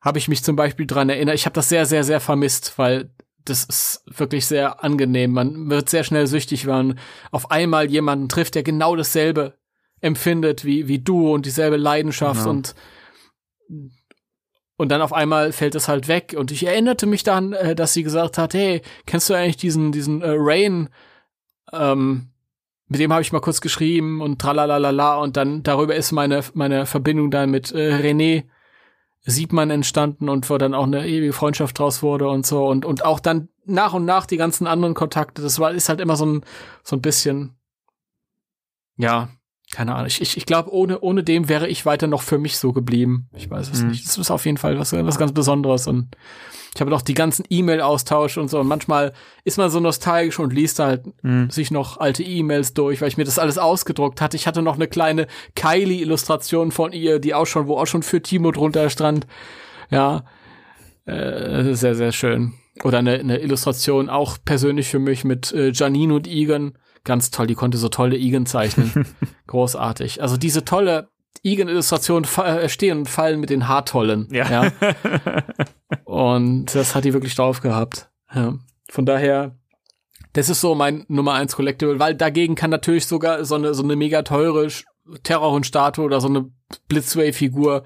habe 0.00 0.18
ich 0.18 0.28
mich 0.28 0.42
zum 0.42 0.56
Beispiel 0.56 0.86
dran 0.86 1.10
erinnert. 1.10 1.34
Ich 1.34 1.44
habe 1.44 1.54
das 1.54 1.68
sehr, 1.68 1.84
sehr, 1.84 2.04
sehr 2.04 2.20
vermisst, 2.20 2.78
weil 2.78 3.12
das 3.44 3.64
ist 3.64 4.02
wirklich 4.06 4.46
sehr 4.46 4.82
angenehm. 4.82 5.32
Man 5.32 5.68
wird 5.70 5.90
sehr 5.90 6.04
schnell 6.04 6.26
süchtig, 6.26 6.66
wenn 6.66 6.88
man 6.88 6.98
auf 7.30 7.50
einmal 7.50 7.90
jemanden 7.90 8.28
trifft, 8.28 8.54
der 8.54 8.62
genau 8.62 8.96
dasselbe 8.96 9.58
empfindet 10.00 10.64
wie, 10.64 10.88
wie 10.88 10.98
du 10.98 11.32
und 11.32 11.46
dieselbe 11.46 11.76
Leidenschaft 11.76 12.40
Genau. 12.40 12.50
und 12.50 12.74
und 14.76 14.88
dann 14.88 15.02
auf 15.02 15.12
einmal 15.12 15.52
fällt 15.52 15.74
es 15.74 15.88
halt 15.88 16.08
weg. 16.08 16.34
Und 16.38 16.50
ich 16.50 16.66
erinnerte 16.66 17.04
mich 17.06 17.22
dann, 17.22 17.52
äh, 17.52 17.74
dass 17.74 17.92
sie 17.92 18.02
gesagt 18.02 18.38
hat, 18.38 18.54
hey, 18.54 18.80
kennst 19.04 19.28
du 19.28 19.34
eigentlich 19.34 19.58
diesen, 19.58 19.92
diesen 19.92 20.22
äh, 20.22 20.30
Rain, 20.34 20.88
ähm, 21.70 22.30
mit 22.88 22.98
dem 22.98 23.12
habe 23.12 23.20
ich 23.20 23.30
mal 23.30 23.40
kurz 23.40 23.60
geschrieben 23.60 24.22
und 24.22 24.40
tralalala 24.40 25.16
und 25.16 25.36
dann 25.36 25.62
darüber 25.62 25.94
ist 25.94 26.12
meine, 26.12 26.42
meine 26.54 26.86
Verbindung 26.86 27.30
dann 27.30 27.50
mit 27.50 27.72
äh, 27.72 27.94
René 27.94 28.44
Siebmann 29.20 29.68
entstanden 29.68 30.30
und 30.30 30.48
wo 30.48 30.56
dann 30.56 30.72
auch 30.72 30.86
eine 30.86 31.06
ewige 31.06 31.34
Freundschaft 31.34 31.78
draus 31.78 32.02
wurde 32.02 32.28
und 32.28 32.46
so 32.46 32.66
und, 32.66 32.86
und 32.86 33.04
auch 33.04 33.20
dann 33.20 33.50
nach 33.66 33.92
und 33.92 34.06
nach 34.06 34.24
die 34.24 34.38
ganzen 34.38 34.66
anderen 34.66 34.94
Kontakte. 34.94 35.42
Das 35.42 35.58
war, 35.58 35.72
ist 35.72 35.90
halt 35.90 36.00
immer 36.00 36.16
so 36.16 36.24
ein, 36.24 36.44
so 36.82 36.96
ein 36.96 37.02
bisschen, 37.02 37.54
ja, 38.96 39.28
keine 39.72 39.94
Ahnung. 39.94 40.06
Ich, 40.08 40.20
ich, 40.20 40.36
ich 40.36 40.46
glaube, 40.46 40.72
ohne, 40.72 41.00
ohne 41.00 41.22
dem 41.22 41.48
wäre 41.48 41.68
ich 41.68 41.86
weiter 41.86 42.06
noch 42.06 42.22
für 42.22 42.38
mich 42.38 42.58
so 42.58 42.72
geblieben. 42.72 43.28
Ich 43.36 43.48
weiß 43.50 43.70
es 43.70 43.82
Mhm. 43.82 43.90
nicht. 43.90 44.06
Das 44.06 44.18
ist 44.18 44.30
auf 44.30 44.44
jeden 44.44 44.56
Fall 44.58 44.78
was, 44.78 44.92
was 44.92 45.18
ganz 45.18 45.32
Besonderes. 45.32 45.86
Und 45.86 46.16
ich 46.74 46.80
habe 46.80 46.90
noch 46.90 47.02
die 47.02 47.14
ganzen 47.14 47.44
E-Mail-Austausch 47.48 48.36
und 48.38 48.48
so. 48.48 48.58
Und 48.60 48.66
manchmal 48.66 49.12
ist 49.44 49.58
man 49.58 49.70
so 49.70 49.78
nostalgisch 49.80 50.38
und 50.38 50.52
liest 50.52 50.78
halt 50.80 51.02
Mhm. 51.22 51.50
sich 51.50 51.70
noch 51.70 51.98
alte 51.98 52.22
E-Mails 52.22 52.74
durch, 52.74 53.00
weil 53.00 53.08
ich 53.08 53.16
mir 53.16 53.24
das 53.24 53.38
alles 53.38 53.58
ausgedruckt 53.58 54.20
hatte. 54.20 54.36
Ich 54.36 54.46
hatte 54.46 54.62
noch 54.62 54.74
eine 54.74 54.88
kleine 54.88 55.26
Kylie-Illustration 55.56 56.72
von 56.72 56.92
ihr, 56.92 57.18
die 57.18 57.34
auch 57.34 57.46
schon, 57.46 57.66
wo 57.66 57.76
auch 57.76 57.86
schon 57.86 58.02
für 58.02 58.22
Timo 58.22 58.50
drunter 58.50 58.90
stand. 58.90 59.26
Ja, 59.90 60.24
äh, 61.06 61.74
sehr, 61.74 61.94
sehr 61.94 62.12
schön. 62.12 62.54
Oder 62.84 62.98
eine, 62.98 63.14
eine 63.18 63.38
Illustration 63.40 64.08
auch 64.08 64.38
persönlich 64.44 64.88
für 64.88 64.98
mich 64.98 65.24
mit 65.24 65.52
äh, 65.52 65.70
Janine 65.72 66.14
und 66.14 66.26
Egan. 66.26 66.78
Ganz 67.04 67.30
toll, 67.30 67.46
die 67.46 67.54
konnte 67.54 67.78
so 67.78 67.88
tolle 67.88 68.16
Egan 68.16 68.46
zeichnen. 68.46 69.06
Großartig. 69.46 70.22
Also 70.22 70.36
diese 70.36 70.64
tolle 70.64 71.08
Egan-Illustrationen 71.42 72.24
fa- 72.24 72.58
äh, 72.58 72.68
stehen 72.68 72.98
und 72.98 73.08
fallen 73.08 73.40
mit 73.40 73.50
den 73.50 73.68
Haartollen. 73.68 74.28
Ja. 74.30 74.70
Und 76.04 76.74
das 76.74 76.94
hat 76.94 77.04
die 77.04 77.12
wirklich 77.12 77.34
drauf 77.34 77.60
gehabt. 77.60 78.10
Ja. 78.34 78.58
Von 78.88 79.06
daher, 79.06 79.56
das 80.32 80.48
ist 80.48 80.60
so 80.60 80.74
mein 80.74 81.04
Nummer 81.08 81.34
eins 81.34 81.56
Collectible, 81.56 81.98
weil 81.98 82.14
dagegen 82.14 82.54
kann 82.54 82.70
natürlich 82.70 83.06
sogar 83.06 83.44
so 83.44 83.54
eine, 83.54 83.74
so 83.74 83.82
eine 83.82 83.96
mega 83.96 84.22
teure 84.22 84.68
Terrorhund-Statue 85.22 86.04
oder 86.04 86.20
so 86.20 86.28
eine 86.28 86.50
Blitzway-Figur 86.88 87.84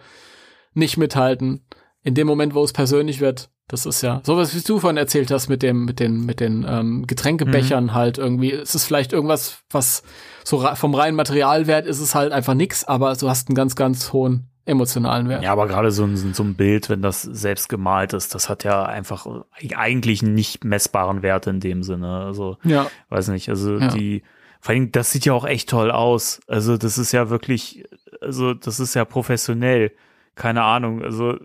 nicht 0.75 0.97
mithalten. 0.97 1.65
In 2.03 2.15
dem 2.15 2.27
Moment, 2.27 2.55
wo 2.55 2.63
es 2.65 2.73
persönlich 2.73 3.21
wird, 3.21 3.51
das 3.69 3.87
ist 3.87 4.03
ja 4.03 4.21
sowas, 4.25 4.55
wie 4.55 4.61
du 4.61 4.79
vorhin 4.79 4.97
erzählt 4.99 5.31
hast 5.31 5.49
mit 5.49 5.63
dem, 5.63 5.85
mit 5.85 5.99
den, 6.01 6.27
mit 6.27 6.41
den 6.41 6.67
ähm, 6.69 7.07
Getränkebechern 7.07 7.95
halt 7.95 8.19
irgendwie. 8.19 8.53
Es 8.53 8.75
ist 8.75 8.85
vielleicht 8.85 9.13
irgendwas, 9.13 9.63
was 9.71 10.03
so 10.45 10.67
vom 10.75 10.95
reinen 10.95 11.17
Materialwert 11.17 11.87
ist 11.87 12.01
es 12.01 12.15
halt 12.15 12.33
einfach 12.33 12.55
nix, 12.55 12.85
aber 12.85 13.15
du 13.15 13.29
hast 13.29 13.49
einen 13.49 13.55
ganz, 13.57 13.75
ganz 13.75 14.13
hohen 14.13 14.49
emotionalen 14.67 15.29
Wert. 15.29 15.43
Ja, 15.43 15.53
aber 15.53 15.67
gerade 15.67 15.91
so 15.91 16.05
ein, 16.05 16.17
so 16.17 16.43
ein 16.43 16.55
Bild, 16.55 16.89
wenn 16.89 17.03
das 17.03 17.23
selbst 17.23 17.69
gemalt 17.69 18.13
ist, 18.15 18.35
das 18.35 18.49
hat 18.49 18.65
ja 18.65 18.85
einfach 18.85 19.27
eigentlich 19.75 20.23
einen 20.23 20.35
nicht 20.35 20.65
messbaren 20.65 21.23
Wert 21.23 21.47
in 21.47 21.61
dem 21.61 21.83
Sinne. 21.83 22.21
Also, 22.25 22.57
Ja. 22.65 22.87
weiß 23.11 23.29
nicht, 23.29 23.49
also 23.51 23.79
Ja. 23.79 23.89
die, 23.89 24.23
vor 24.61 24.75
allem, 24.75 24.91
das 24.93 25.11
sieht 25.11 25.27
ja 25.27 25.35
auch 25.35 25.45
echt 25.45 25.69
toll 25.69 25.91
aus. 25.91 26.41
Also, 26.49 26.79
das 26.79 26.97
ist 26.97 27.13
ja 27.13 27.29
wirklich, 27.29 27.85
also, 28.23 28.55
das 28.55 28.81
ist 28.81 28.95
ja 28.95 29.05
professionell. 29.05 29.93
Keine 30.35 30.63
Ahnung, 30.63 31.03
also, 31.03 31.37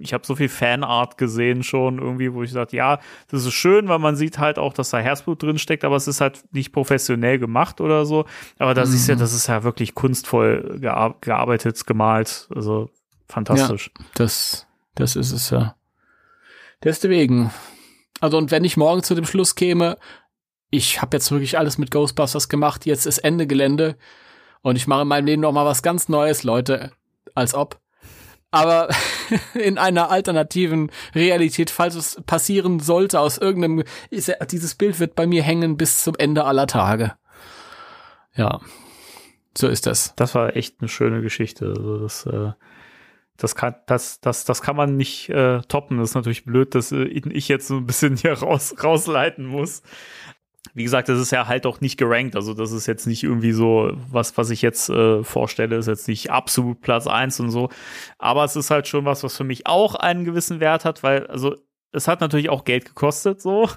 ich 0.00 0.12
habe 0.12 0.26
so 0.26 0.34
viel 0.34 0.48
Fanart 0.48 1.18
gesehen 1.18 1.62
schon 1.62 1.98
irgendwie, 1.98 2.32
wo 2.32 2.42
ich 2.42 2.50
sage, 2.50 2.76
ja, 2.76 2.98
das 3.28 3.44
ist 3.44 3.52
schön, 3.52 3.88
weil 3.88 3.98
man 3.98 4.16
sieht 4.16 4.38
halt 4.38 4.58
auch, 4.58 4.72
dass 4.72 4.90
da 4.90 4.98
Herzblut 4.98 5.42
drin 5.42 5.58
steckt, 5.58 5.84
aber 5.84 5.96
es 5.96 6.08
ist 6.08 6.20
halt 6.20 6.42
nicht 6.52 6.72
professionell 6.72 7.38
gemacht 7.38 7.80
oder 7.80 8.06
so. 8.06 8.24
Aber 8.58 8.74
das 8.74 8.90
ist 8.90 9.06
ja, 9.08 9.14
das 9.14 9.32
ist 9.32 9.46
ja 9.46 9.62
wirklich 9.62 9.94
kunstvoll 9.94 10.78
gear 10.80 11.16
gearbeitet, 11.20 11.86
gemalt. 11.86 12.48
Also 12.54 12.90
fantastisch. 13.28 13.90
Das, 14.14 14.66
das 14.94 15.16
ist 15.16 15.32
es 15.32 15.50
ja. 15.50 15.76
Deswegen. 16.82 17.50
Also, 18.20 18.38
und 18.38 18.50
wenn 18.50 18.64
ich 18.64 18.76
morgen 18.76 19.02
zu 19.02 19.14
dem 19.14 19.24
Schluss 19.24 19.54
käme, 19.54 19.98
ich 20.70 21.02
habe 21.02 21.16
jetzt 21.16 21.30
wirklich 21.30 21.58
alles 21.58 21.78
mit 21.78 21.90
Ghostbusters 21.90 22.48
gemacht, 22.48 22.86
jetzt 22.86 23.06
ist 23.06 23.18
Ende 23.18 23.46
Gelände 23.46 23.96
und 24.62 24.76
ich 24.76 24.86
mache 24.86 25.02
in 25.02 25.08
meinem 25.08 25.26
Leben 25.26 25.42
noch 25.42 25.52
mal 25.52 25.66
was 25.66 25.82
ganz 25.82 26.08
Neues, 26.08 26.42
Leute, 26.42 26.92
als 27.34 27.54
ob. 27.54 27.79
Aber 28.50 28.88
in 29.54 29.78
einer 29.78 30.10
alternativen 30.10 30.90
Realität, 31.14 31.70
falls 31.70 31.94
es 31.94 32.20
passieren 32.26 32.80
sollte, 32.80 33.20
aus 33.20 33.38
irgendeinem, 33.38 33.84
ist, 34.10 34.32
dieses 34.50 34.74
Bild 34.74 34.98
wird 34.98 35.14
bei 35.14 35.26
mir 35.26 35.42
hängen 35.42 35.76
bis 35.76 36.02
zum 36.02 36.14
Ende 36.16 36.44
aller 36.44 36.66
Tage. 36.66 37.14
Ja, 38.34 38.60
so 39.56 39.68
ist 39.68 39.86
das. 39.86 40.14
Das 40.16 40.34
war 40.34 40.56
echt 40.56 40.76
eine 40.80 40.88
schöne 40.88 41.22
Geschichte. 41.22 41.66
Also 41.66 41.98
das, 41.98 42.26
äh, 42.26 42.52
das 43.36 43.54
kann, 43.54 43.74
das, 43.86 44.20
das, 44.20 44.44
das 44.44 44.62
kann 44.62 44.76
man 44.76 44.96
nicht 44.96 45.28
äh, 45.30 45.60
toppen. 45.62 45.98
Das 45.98 46.10
ist 46.10 46.14
natürlich 46.14 46.44
blöd, 46.44 46.74
dass 46.74 46.92
äh, 46.92 47.04
ich 47.04 47.48
jetzt 47.48 47.68
so 47.68 47.76
ein 47.76 47.86
bisschen 47.86 48.16
hier 48.16 48.32
raus, 48.34 48.74
rausleiten 48.82 49.46
muss. 49.46 49.82
Wie 50.74 50.84
gesagt, 50.84 51.08
das 51.08 51.18
ist 51.18 51.32
ja 51.32 51.46
halt 51.46 51.66
auch 51.66 51.80
nicht 51.80 51.98
gerankt. 51.98 52.36
Also 52.36 52.54
das 52.54 52.72
ist 52.72 52.86
jetzt 52.86 53.06
nicht 53.06 53.22
irgendwie 53.22 53.52
so, 53.52 53.92
was, 54.10 54.36
was 54.36 54.50
ich 54.50 54.62
jetzt 54.62 54.88
äh, 54.88 55.24
vorstelle, 55.24 55.76
ist 55.76 55.88
jetzt 55.88 56.08
nicht 56.08 56.30
absolut 56.30 56.80
Platz 56.80 57.06
eins 57.06 57.40
und 57.40 57.50
so. 57.50 57.70
Aber 58.18 58.44
es 58.44 58.56
ist 58.56 58.70
halt 58.70 58.86
schon 58.86 59.04
was, 59.04 59.24
was 59.24 59.36
für 59.36 59.44
mich 59.44 59.66
auch 59.66 59.94
einen 59.94 60.24
gewissen 60.24 60.60
Wert 60.60 60.84
hat, 60.84 61.02
weil, 61.02 61.26
also 61.26 61.56
es 61.92 62.06
hat 62.06 62.20
natürlich 62.20 62.50
auch 62.50 62.64
Geld 62.64 62.84
gekostet, 62.84 63.40
so. 63.40 63.68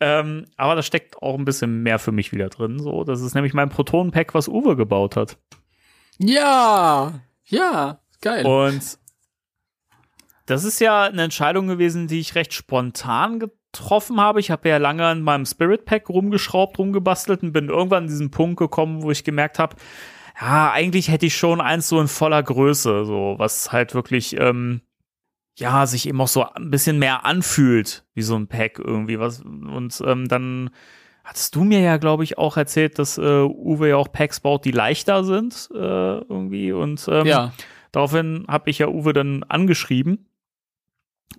Ähm, 0.00 0.46
aber 0.56 0.76
da 0.76 0.82
steckt 0.82 1.22
auch 1.22 1.38
ein 1.38 1.44
bisschen 1.44 1.82
mehr 1.82 1.98
für 1.98 2.12
mich 2.12 2.32
wieder 2.32 2.48
drin. 2.48 2.78
So, 2.78 3.04
das 3.04 3.20
ist 3.20 3.34
nämlich 3.34 3.52
mein 3.52 3.68
Proton-Pack, 3.68 4.34
was 4.34 4.48
Uwe 4.48 4.76
gebaut 4.76 5.16
hat. 5.16 5.36
Ja, 6.18 7.20
ja, 7.44 8.00
geil. 8.22 8.46
Und 8.46 8.98
das 10.46 10.64
ist 10.64 10.80
ja 10.80 11.04
eine 11.04 11.22
Entscheidung 11.22 11.68
gewesen, 11.68 12.08
die 12.08 12.20
ich 12.20 12.34
recht 12.34 12.54
spontan 12.54 13.40
getroffen 13.40 13.59
habe. 13.78 14.40
Ich 14.40 14.50
habe 14.50 14.68
ja 14.68 14.76
lange 14.78 15.06
an 15.06 15.22
meinem 15.22 15.46
Spirit 15.46 15.84
Pack 15.84 16.08
rumgeschraubt, 16.08 16.78
rumgebastelt 16.78 17.42
und 17.42 17.52
bin 17.52 17.68
irgendwann 17.68 18.04
an 18.04 18.08
diesen 18.08 18.30
Punkt 18.30 18.58
gekommen, 18.58 19.02
wo 19.02 19.10
ich 19.10 19.24
gemerkt 19.24 19.58
habe, 19.58 19.76
ja, 20.40 20.70
eigentlich 20.72 21.10
hätte 21.10 21.26
ich 21.26 21.36
schon 21.36 21.60
eins 21.60 21.88
so 21.88 22.00
in 22.00 22.08
voller 22.08 22.42
Größe, 22.42 23.04
so 23.04 23.34
was 23.38 23.72
halt 23.72 23.94
wirklich, 23.94 24.38
ähm, 24.38 24.80
ja, 25.58 25.86
sich 25.86 26.08
eben 26.08 26.20
auch 26.20 26.28
so 26.28 26.44
ein 26.44 26.70
bisschen 26.70 26.98
mehr 26.98 27.24
anfühlt, 27.24 28.04
wie 28.14 28.22
so 28.22 28.36
ein 28.36 28.48
Pack 28.48 28.78
irgendwie. 28.78 29.18
Was, 29.18 29.42
und 29.42 30.02
ähm, 30.06 30.28
dann 30.28 30.70
hattest 31.24 31.54
du 31.54 31.64
mir 31.64 31.80
ja, 31.80 31.98
glaube 31.98 32.24
ich, 32.24 32.38
auch 32.38 32.56
erzählt, 32.56 32.98
dass 32.98 33.18
äh, 33.18 33.42
Uwe 33.42 33.90
ja 33.90 33.96
auch 33.96 34.10
Packs 34.10 34.40
baut, 34.40 34.64
die 34.64 34.70
leichter 34.70 35.24
sind 35.24 35.68
äh, 35.74 35.76
irgendwie. 35.76 36.72
Und 36.72 37.06
ähm, 37.10 37.26
ja. 37.26 37.52
Daraufhin 37.92 38.44
habe 38.48 38.70
ich 38.70 38.78
ja 38.78 38.88
Uwe 38.88 39.12
dann 39.12 39.42
angeschrieben 39.44 40.28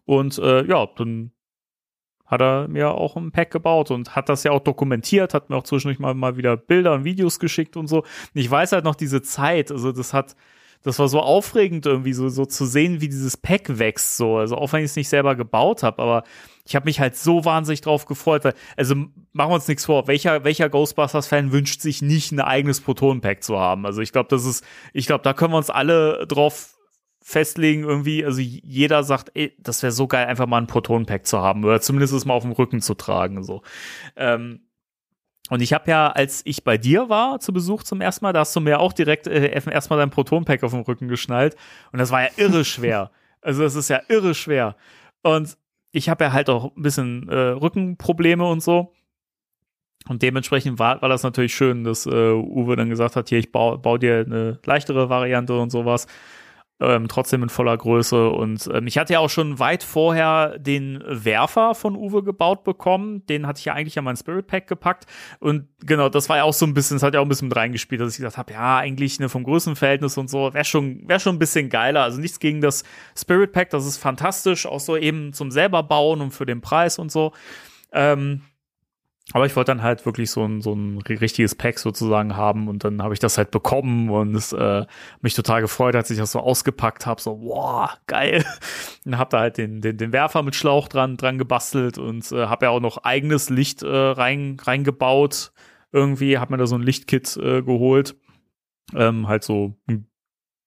und 0.05 0.37
äh, 0.37 0.65
ja, 0.65 0.85
dann 0.97 1.31
hat 2.31 2.41
er 2.41 2.67
mir 2.69 2.91
auch 2.91 3.17
ein 3.17 3.31
Pack 3.31 3.51
gebaut 3.51 3.91
und 3.91 4.15
hat 4.15 4.29
das 4.29 4.43
ja 4.43 4.51
auch 4.51 4.61
dokumentiert, 4.61 5.33
hat 5.33 5.49
mir 5.49 5.57
auch 5.57 5.63
zwischendurch 5.63 5.99
mal, 5.99 6.13
mal 6.13 6.37
wieder 6.37 6.55
Bilder 6.55 6.93
und 6.93 7.03
Videos 7.03 7.39
geschickt 7.39 7.75
und 7.75 7.87
so. 7.87 7.99
Und 7.99 8.07
ich 8.33 8.49
weiß 8.49 8.71
halt 8.71 8.85
noch 8.85 8.95
diese 8.95 9.21
Zeit, 9.21 9.69
also 9.69 9.91
das 9.91 10.13
hat, 10.13 10.37
das 10.81 10.97
war 10.97 11.09
so 11.09 11.19
aufregend 11.19 11.85
irgendwie 11.85 12.13
so, 12.13 12.29
so 12.29 12.45
zu 12.45 12.65
sehen, 12.65 13.01
wie 13.01 13.09
dieses 13.09 13.35
Pack 13.35 13.77
wächst 13.77 14.15
so. 14.15 14.37
Also 14.37 14.55
auch 14.55 14.71
wenn 14.71 14.79
ich 14.79 14.91
es 14.91 14.95
nicht 14.95 15.09
selber 15.09 15.35
gebaut 15.35 15.83
habe, 15.83 16.01
aber 16.01 16.23
ich 16.65 16.75
habe 16.75 16.85
mich 16.85 17.01
halt 17.01 17.17
so 17.17 17.43
wahnsinnig 17.43 17.81
drauf 17.81 18.05
gefreut, 18.05 18.45
weil, 18.45 18.53
also 18.77 18.95
machen 18.95 19.51
wir 19.51 19.55
uns 19.55 19.67
nichts 19.67 19.85
vor, 19.85 20.07
welcher, 20.07 20.45
welcher 20.45 20.69
Ghostbusters-Fan 20.69 21.51
wünscht 21.51 21.81
sich 21.81 22.01
nicht 22.01 22.31
ein 22.31 22.39
eigenes 22.39 22.79
Proton-Pack 22.79 23.43
zu 23.43 23.59
haben? 23.59 23.85
Also 23.85 24.01
ich 24.01 24.13
glaube, 24.13 24.29
das 24.29 24.45
ist, 24.45 24.65
ich 24.93 25.05
glaube, 25.05 25.23
da 25.23 25.33
können 25.33 25.51
wir 25.51 25.57
uns 25.57 25.69
alle 25.69 26.25
drauf 26.27 26.77
festlegen 27.22 27.84
irgendwie, 27.84 28.26
also 28.26 28.41
jeder 28.41 29.03
sagt, 29.03 29.31
ey, 29.35 29.56
das 29.60 29.84
wäre 29.84 29.91
so 29.91 30.07
geil, 30.07 30.26
einfach 30.26 30.48
mal 30.48 30.57
ein 30.57 30.68
Proton-Pack 30.68 31.26
zu 31.26 31.39
haben 31.39 31.64
oder 31.64 31.80
zumindest 31.80 32.14
es 32.14 32.26
mal 32.26 32.34
auf 32.34 32.43
dem 32.43 32.52
Rücken 32.52 32.81
zu 32.81 32.95
tragen, 32.95 33.43
so. 33.43 33.61
Ähm, 34.15 34.61
und 35.49 35.61
ich 35.61 35.73
habe 35.73 35.91
ja, 35.91 36.07
als 36.07 36.41
ich 36.45 36.64
bei 36.64 36.77
dir 36.77 37.10
war 37.10 37.39
zu 37.39 37.52
Besuch 37.52 37.84
zum 37.84 37.99
ersten 37.99 38.23
Mal, 38.23 38.34
da 38.34 38.39
hast 38.39 38.56
du 38.56 38.61
mir 38.61 38.80
auch 38.80 38.93
direkt 38.93 39.27
äh, 39.27 39.52
erstmal 39.52 39.99
dein 39.99 40.10
Proton-Pack 40.10 40.64
auf 40.64 40.72
dem 40.72 40.81
Rücken 40.81 41.07
geschnallt 41.07 41.56
und 41.91 41.99
das 41.99 42.11
war 42.11 42.23
ja 42.23 42.30
irre 42.38 42.65
schwer. 42.65 43.11
Also 43.41 43.64
das 43.64 43.76
ist 43.76 43.89
ja 43.89 44.02
irre 44.07 44.34
schwer. 44.34 44.76
Und 45.23 45.57
ich 45.91 46.10
habe 46.10 46.23
ja 46.23 46.34
halt 46.34 46.49
auch 46.49 46.76
ein 46.76 46.81
bisschen 46.81 47.27
äh, 47.30 47.35
Rückenprobleme 47.35 48.45
und 48.45 48.64
so. 48.64 48.93
Und 50.07 50.23
dementsprechend 50.23 50.80
war, 50.80 51.02
war 51.02 51.10
das 51.10 51.23
natürlich 51.23 51.53
schön, 51.53 51.84
dass 51.84 52.06
äh, 52.06 52.31
Uwe 52.31 52.76
dann 52.76 52.89
gesagt 52.89 53.15
hat, 53.15 53.30
hier, 53.30 53.38
ich 53.38 53.52
baue 53.52 53.77
bau 53.77 53.98
dir 53.98 54.23
eine 54.26 54.60
leichtere 54.65 55.10
Variante 55.10 55.57
und 55.60 55.69
sowas. 55.69 56.07
Ähm, 56.81 57.07
trotzdem 57.07 57.43
in 57.43 57.49
voller 57.49 57.77
Größe. 57.77 58.29
Und 58.29 58.67
ähm, 58.73 58.87
ich 58.87 58.97
hatte 58.97 59.13
ja 59.13 59.19
auch 59.19 59.29
schon 59.29 59.59
weit 59.59 59.83
vorher 59.83 60.57
den 60.57 61.03
Werfer 61.05 61.75
von 61.75 61.95
Uwe 61.95 62.23
gebaut 62.23 62.63
bekommen. 62.63 63.23
Den 63.27 63.45
hatte 63.45 63.59
ich 63.59 63.65
ja 63.65 63.73
eigentlich 63.73 63.99
an 63.99 64.03
mein 64.03 64.17
Spirit 64.17 64.47
Pack 64.47 64.65
gepackt. 64.65 65.05
Und 65.39 65.67
genau, 65.85 66.09
das 66.09 66.27
war 66.27 66.37
ja 66.37 66.43
auch 66.43 66.53
so 66.53 66.65
ein 66.65 66.73
bisschen, 66.73 66.95
das 66.95 67.03
hat 67.03 67.13
ja 67.13 67.19
auch 67.19 67.25
ein 67.25 67.29
bisschen 67.29 67.49
mit 67.49 67.57
reingespielt, 67.57 68.01
dass 68.01 68.13
ich 68.13 68.17
gesagt 68.17 68.37
habe, 68.37 68.53
ja, 68.53 68.77
eigentlich 68.77 69.19
ne, 69.19 69.29
vom 69.29 69.43
Größenverhältnis 69.43 70.17
und 70.17 70.27
so, 70.27 70.55
wäre 70.55 70.65
schon, 70.65 71.07
wär 71.07 71.19
schon 71.19 71.35
ein 71.35 71.39
bisschen 71.39 71.69
geiler. 71.69 72.01
Also 72.01 72.19
nichts 72.19 72.39
gegen 72.39 72.61
das 72.61 72.83
Spirit 73.15 73.51
Pack, 73.51 73.69
das 73.69 73.85
ist 73.85 73.97
fantastisch, 73.97 74.65
auch 74.65 74.79
so 74.79 74.97
eben 74.97 75.33
zum 75.33 75.51
selber 75.51 75.83
bauen 75.83 76.19
und 76.19 76.31
für 76.31 76.47
den 76.47 76.61
Preis 76.61 76.97
und 76.97 77.11
so. 77.11 77.31
Ähm, 77.93 78.41
aber 79.33 79.45
ich 79.45 79.55
wollte 79.55 79.71
dann 79.71 79.81
halt 79.81 80.05
wirklich 80.05 80.29
so 80.31 80.43
ein, 80.45 80.61
so 80.61 80.73
ein 80.73 80.97
richtiges 81.01 81.55
Pack 81.55 81.79
sozusagen 81.79 82.35
haben 82.35 82.67
und 82.67 82.83
dann 82.83 83.01
habe 83.01 83.13
ich 83.13 83.19
das 83.19 83.37
halt 83.37 83.51
bekommen 83.51 84.09
und 84.09 84.35
es 84.35 84.51
äh, 84.53 84.85
mich 85.21 85.33
total 85.33 85.61
gefreut, 85.61 85.95
als 85.95 86.09
ich 86.11 86.17
das 86.17 86.31
so 86.33 86.39
ausgepackt 86.39 87.05
habe, 87.05 87.21
so, 87.21 87.39
wow, 87.41 87.89
geil. 88.07 88.43
Und 89.05 89.17
habe 89.17 89.29
da 89.31 89.39
halt 89.39 89.57
den, 89.57 89.81
den, 89.81 89.97
den 89.97 90.11
Werfer 90.13 90.43
mit 90.43 90.53
Schlauch 90.55 90.87
dran, 90.87 91.17
dran 91.17 91.39
gebastelt 91.39 91.97
und 91.97 92.31
äh, 92.31 92.45
habe 92.45 92.65
ja 92.65 92.69
auch 92.69 92.79
noch 92.79 92.97
eigenes 92.99 93.49
Licht 93.49 93.81
äh, 93.81 93.87
rein, 93.89 94.57
reingebaut 94.61 95.51
irgendwie, 95.91 96.37
hab 96.37 96.51
mir 96.51 96.57
da 96.57 96.67
so 96.67 96.75
ein 96.75 96.83
Lichtkit 96.83 97.35
äh, 97.37 97.63
geholt. 97.63 98.15
Ähm, 98.93 99.27
halt 99.27 99.43
so 99.43 99.73
ein 99.87 100.05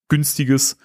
günstiges 0.08 0.78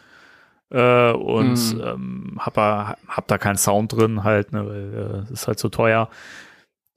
äh, 0.71 1.11
und 1.11 1.73
Mhm. 1.75 1.81
ähm, 1.83 2.37
hab, 2.39 2.53
da- 2.53 2.95
hab 3.07 3.27
da 3.27 3.37
keinen 3.37 3.57
Sound 3.57 3.93
drin 3.93 4.23
halt, 4.23 4.51
ne, 4.51 4.65
weil 4.67 5.25
äh, 5.29 5.33
ist 5.33 5.47
halt 5.47 5.57
zu 5.59 5.69
teuer. 5.69 6.09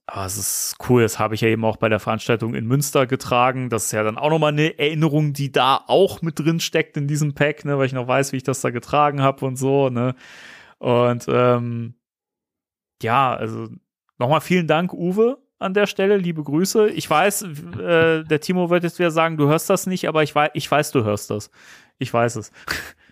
Aber 0.06 0.26
es 0.26 0.36
ist 0.36 0.76
cool, 0.88 1.02
das 1.02 1.18
habe 1.18 1.34
ich 1.34 1.40
ja 1.42 1.48
eben 1.48 1.64
auch 1.64 1.76
bei 1.76 1.88
der 1.88 2.00
Veranstaltung 2.00 2.54
in 2.54 2.66
Münster 2.66 3.06
getragen. 3.06 3.70
Das 3.70 3.86
ist 3.86 3.92
ja 3.92 4.02
dann 4.02 4.18
auch 4.18 4.30
nochmal 4.30 4.52
eine 4.52 4.78
Erinnerung, 4.78 5.32
die 5.32 5.52
da 5.52 5.84
auch 5.86 6.22
mit 6.22 6.38
drin 6.38 6.60
steckt 6.60 6.96
in 6.96 7.06
diesem 7.06 7.34
Pack, 7.34 7.64
ne, 7.64 7.78
weil 7.78 7.86
ich 7.86 7.92
noch 7.92 8.08
weiß, 8.08 8.32
wie 8.32 8.38
ich 8.38 8.42
das 8.42 8.60
da 8.60 8.70
getragen 8.70 9.22
habe 9.22 9.44
und 9.46 9.56
so, 9.56 9.90
ne. 9.90 10.14
Und 10.78 11.26
ähm, 11.28 11.94
ja, 13.02 13.34
also 13.34 13.68
nochmal 14.18 14.40
vielen 14.40 14.66
Dank, 14.66 14.92
Uwe, 14.92 15.38
an 15.62 15.74
der 15.74 15.86
Stelle. 15.86 16.16
Liebe 16.16 16.42
Grüße. 16.42 16.88
Ich 16.90 17.08
weiß, 17.08 17.42
äh, 17.42 18.24
der 18.24 18.40
Timo 18.40 18.70
wird 18.70 18.82
jetzt 18.82 18.98
wieder 18.98 19.12
sagen, 19.12 19.36
du 19.36 19.48
hörst 19.48 19.70
das 19.70 19.86
nicht, 19.86 20.08
aber 20.08 20.22
ich 20.22 20.34
weiß, 20.34 20.50
ich 20.54 20.70
weiß, 20.70 20.90
du 20.90 21.04
hörst 21.04 21.30
das. 21.30 21.50
Ich 21.98 22.12
weiß 22.12 22.36
es. 22.36 22.50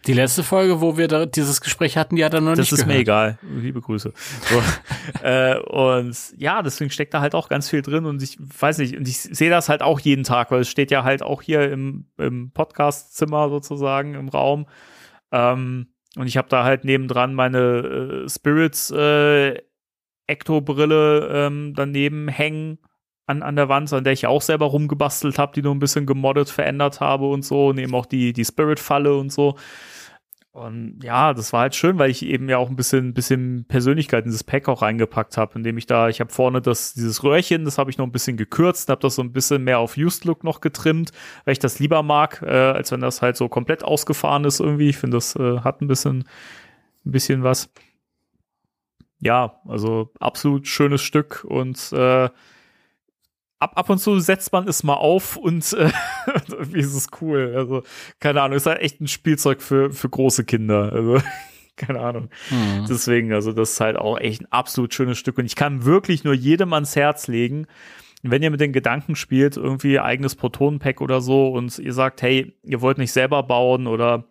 Die 0.06 0.14
letzte 0.14 0.42
Folge, 0.42 0.80
wo 0.80 0.96
wir 0.96 1.08
da 1.08 1.26
dieses 1.26 1.60
Gespräch 1.60 1.96
hatten, 1.96 2.16
die 2.16 2.24
hat 2.24 2.32
er 2.32 2.40
noch 2.40 2.52
Das 2.52 2.58
nicht 2.60 2.72
ist 2.72 2.86
mir 2.86 3.04
gehört. 3.04 3.38
egal. 3.38 3.38
Liebe 3.42 3.80
Grüße. 3.80 4.12
So. 4.14 4.62
äh, 5.22 5.58
und 5.58 6.16
ja, 6.38 6.62
deswegen 6.62 6.90
steckt 6.90 7.12
da 7.12 7.20
halt 7.20 7.34
auch 7.34 7.48
ganz 7.48 7.68
viel 7.68 7.82
drin 7.82 8.06
und 8.06 8.22
ich 8.22 8.38
weiß 8.40 8.78
nicht, 8.78 8.96
und 8.96 9.06
ich 9.06 9.18
sehe 9.18 9.50
das 9.50 9.68
halt 9.68 9.82
auch 9.82 10.00
jeden 10.00 10.24
Tag, 10.24 10.50
weil 10.50 10.60
es 10.60 10.68
steht 10.70 10.90
ja 10.90 11.04
halt 11.04 11.22
auch 11.22 11.42
hier 11.42 11.70
im, 11.70 12.06
im 12.16 12.50
Podcast-Zimmer 12.52 13.50
sozusagen, 13.50 14.14
im 14.14 14.28
Raum. 14.28 14.66
Ähm, 15.32 15.88
und 16.16 16.26
ich 16.26 16.36
habe 16.36 16.48
da 16.48 16.64
halt 16.64 16.84
nebendran 16.84 17.34
meine 17.34 18.24
äh, 18.24 18.28
Spirits 18.28 18.90
äh, 18.90 19.58
Ecto-Brille 20.26 21.28
ähm, 21.32 21.74
daneben 21.76 22.28
hängen 22.28 22.78
an, 23.30 23.42
an 23.42 23.56
der 23.56 23.68
Wand, 23.68 23.92
an 23.92 24.04
der 24.04 24.12
ich 24.12 24.26
auch 24.26 24.42
selber 24.42 24.66
rumgebastelt 24.66 25.38
habe, 25.38 25.52
die 25.54 25.62
nur 25.62 25.74
ein 25.74 25.78
bisschen 25.78 26.06
gemoddet, 26.06 26.50
verändert 26.50 27.00
habe 27.00 27.28
und 27.28 27.44
so. 27.44 27.68
Und 27.68 27.78
eben 27.78 27.94
auch 27.94 28.06
die, 28.06 28.32
die 28.32 28.44
Spirit-Falle 28.44 29.16
und 29.16 29.32
so. 29.32 29.56
Und 30.52 30.98
ja, 31.04 31.32
das 31.32 31.52
war 31.52 31.60
halt 31.60 31.76
schön, 31.76 31.98
weil 31.98 32.10
ich 32.10 32.24
eben 32.24 32.48
ja 32.48 32.58
auch 32.58 32.68
ein 32.68 32.74
bisschen, 32.76 33.14
bisschen 33.14 33.66
Persönlichkeit 33.66 34.24
in 34.24 34.30
dieses 34.30 34.42
Pack 34.42 34.68
auch 34.68 34.82
reingepackt 34.82 35.36
habe, 35.36 35.54
indem 35.54 35.78
ich 35.78 35.86
da, 35.86 36.08
ich 36.08 36.18
habe 36.20 36.32
vorne 36.32 36.60
das, 36.60 36.92
dieses 36.92 37.22
Röhrchen, 37.22 37.64
das 37.64 37.78
habe 37.78 37.88
ich 37.88 37.98
noch 37.98 38.06
ein 38.06 38.10
bisschen 38.10 38.36
gekürzt, 38.36 38.88
habe 38.88 39.00
das 39.00 39.14
so 39.14 39.22
ein 39.22 39.32
bisschen 39.32 39.62
mehr 39.62 39.78
auf 39.78 39.96
Used 39.96 40.24
Look 40.24 40.42
noch 40.42 40.60
getrimmt, 40.60 41.12
weil 41.44 41.52
ich 41.52 41.60
das 41.60 41.78
lieber 41.78 42.02
mag, 42.02 42.42
äh, 42.42 42.50
als 42.50 42.90
wenn 42.90 43.00
das 43.00 43.22
halt 43.22 43.36
so 43.36 43.48
komplett 43.48 43.84
ausgefahren 43.84 44.44
ist 44.44 44.58
irgendwie. 44.58 44.88
Ich 44.88 44.98
finde, 44.98 45.18
das 45.18 45.36
äh, 45.36 45.60
hat 45.60 45.82
ein 45.82 45.86
bisschen, 45.86 46.24
ein 47.06 47.12
bisschen 47.12 47.44
was. 47.44 47.70
Ja, 49.20 49.60
also 49.68 50.10
absolut 50.18 50.66
schönes 50.66 51.02
Stück 51.02 51.44
und 51.46 51.92
äh, 51.92 52.28
ab, 53.60 53.72
ab 53.76 53.90
und 53.90 53.98
zu 53.98 54.18
setzt 54.18 54.52
man 54.52 54.66
es 54.66 54.82
mal 54.82 54.94
auf 54.94 55.36
und 55.36 55.72
äh, 55.74 55.90
irgendwie 56.48 56.80
ist 56.80 56.94
es 56.94 57.06
cool. 57.20 57.54
Also, 57.56 57.82
keine 58.18 58.42
Ahnung, 58.42 58.56
ist 58.56 58.66
halt 58.66 58.80
echt 58.80 59.00
ein 59.00 59.06
Spielzeug 59.06 59.62
für, 59.62 59.92
für 59.92 60.08
große 60.08 60.44
Kinder. 60.44 60.92
Also, 60.92 61.20
keine 61.76 62.00
Ahnung. 62.00 62.30
Hm. 62.48 62.86
Deswegen, 62.88 63.32
also, 63.32 63.52
das 63.52 63.72
ist 63.72 63.80
halt 63.80 63.96
auch 63.96 64.18
echt 64.18 64.42
ein 64.42 64.50
absolut 64.50 64.92
schönes 64.92 65.18
Stück. 65.18 65.38
Und 65.38 65.44
ich 65.44 65.54
kann 65.54 65.84
wirklich 65.84 66.24
nur 66.24 66.34
jedem 66.34 66.72
ans 66.72 66.96
Herz 66.96 67.28
legen, 67.28 67.66
wenn 68.22 68.42
ihr 68.42 68.50
mit 68.50 68.60
den 68.60 68.72
Gedanken 68.72 69.14
spielt, 69.14 69.56
irgendwie 69.56 69.98
eigenes 69.98 70.34
Protonenpack 70.34 71.00
oder 71.00 71.20
so 71.20 71.48
und 71.48 71.78
ihr 71.78 71.92
sagt, 71.94 72.20
hey, 72.22 72.54
ihr 72.62 72.82
wollt 72.82 72.98
nicht 72.98 73.12
selber 73.12 73.42
bauen 73.42 73.86
oder 73.86 74.24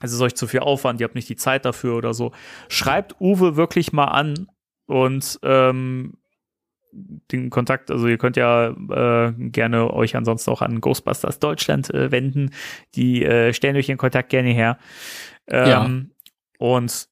es 0.00 0.12
ist 0.12 0.20
euch 0.22 0.34
zu 0.34 0.46
viel 0.46 0.60
Aufwand, 0.60 1.00
ihr 1.00 1.04
habt 1.04 1.14
nicht 1.14 1.28
die 1.28 1.36
Zeit 1.36 1.66
dafür 1.66 1.96
oder 1.96 2.14
so, 2.14 2.32
schreibt 2.68 3.20
Uwe 3.20 3.56
wirklich 3.56 3.92
mal 3.92 4.06
an 4.06 4.48
und 4.86 5.38
ähm, 5.42 6.14
den 7.30 7.50
Kontakt, 7.50 7.90
also 7.90 8.06
ihr 8.06 8.18
könnt 8.18 8.36
ja 8.36 8.68
äh, 8.70 9.32
gerne 9.36 9.92
euch 9.92 10.16
ansonsten 10.16 10.50
auch 10.50 10.62
an 10.62 10.80
Ghostbusters 10.80 11.38
Deutschland 11.38 11.92
äh, 11.94 12.10
wenden. 12.10 12.50
Die 12.94 13.24
äh, 13.24 13.52
stellen 13.52 13.76
euch 13.76 13.86
den 13.86 13.98
Kontakt 13.98 14.30
gerne 14.30 14.50
her. 14.50 14.78
Ähm, 15.46 16.10
Und 16.58 17.08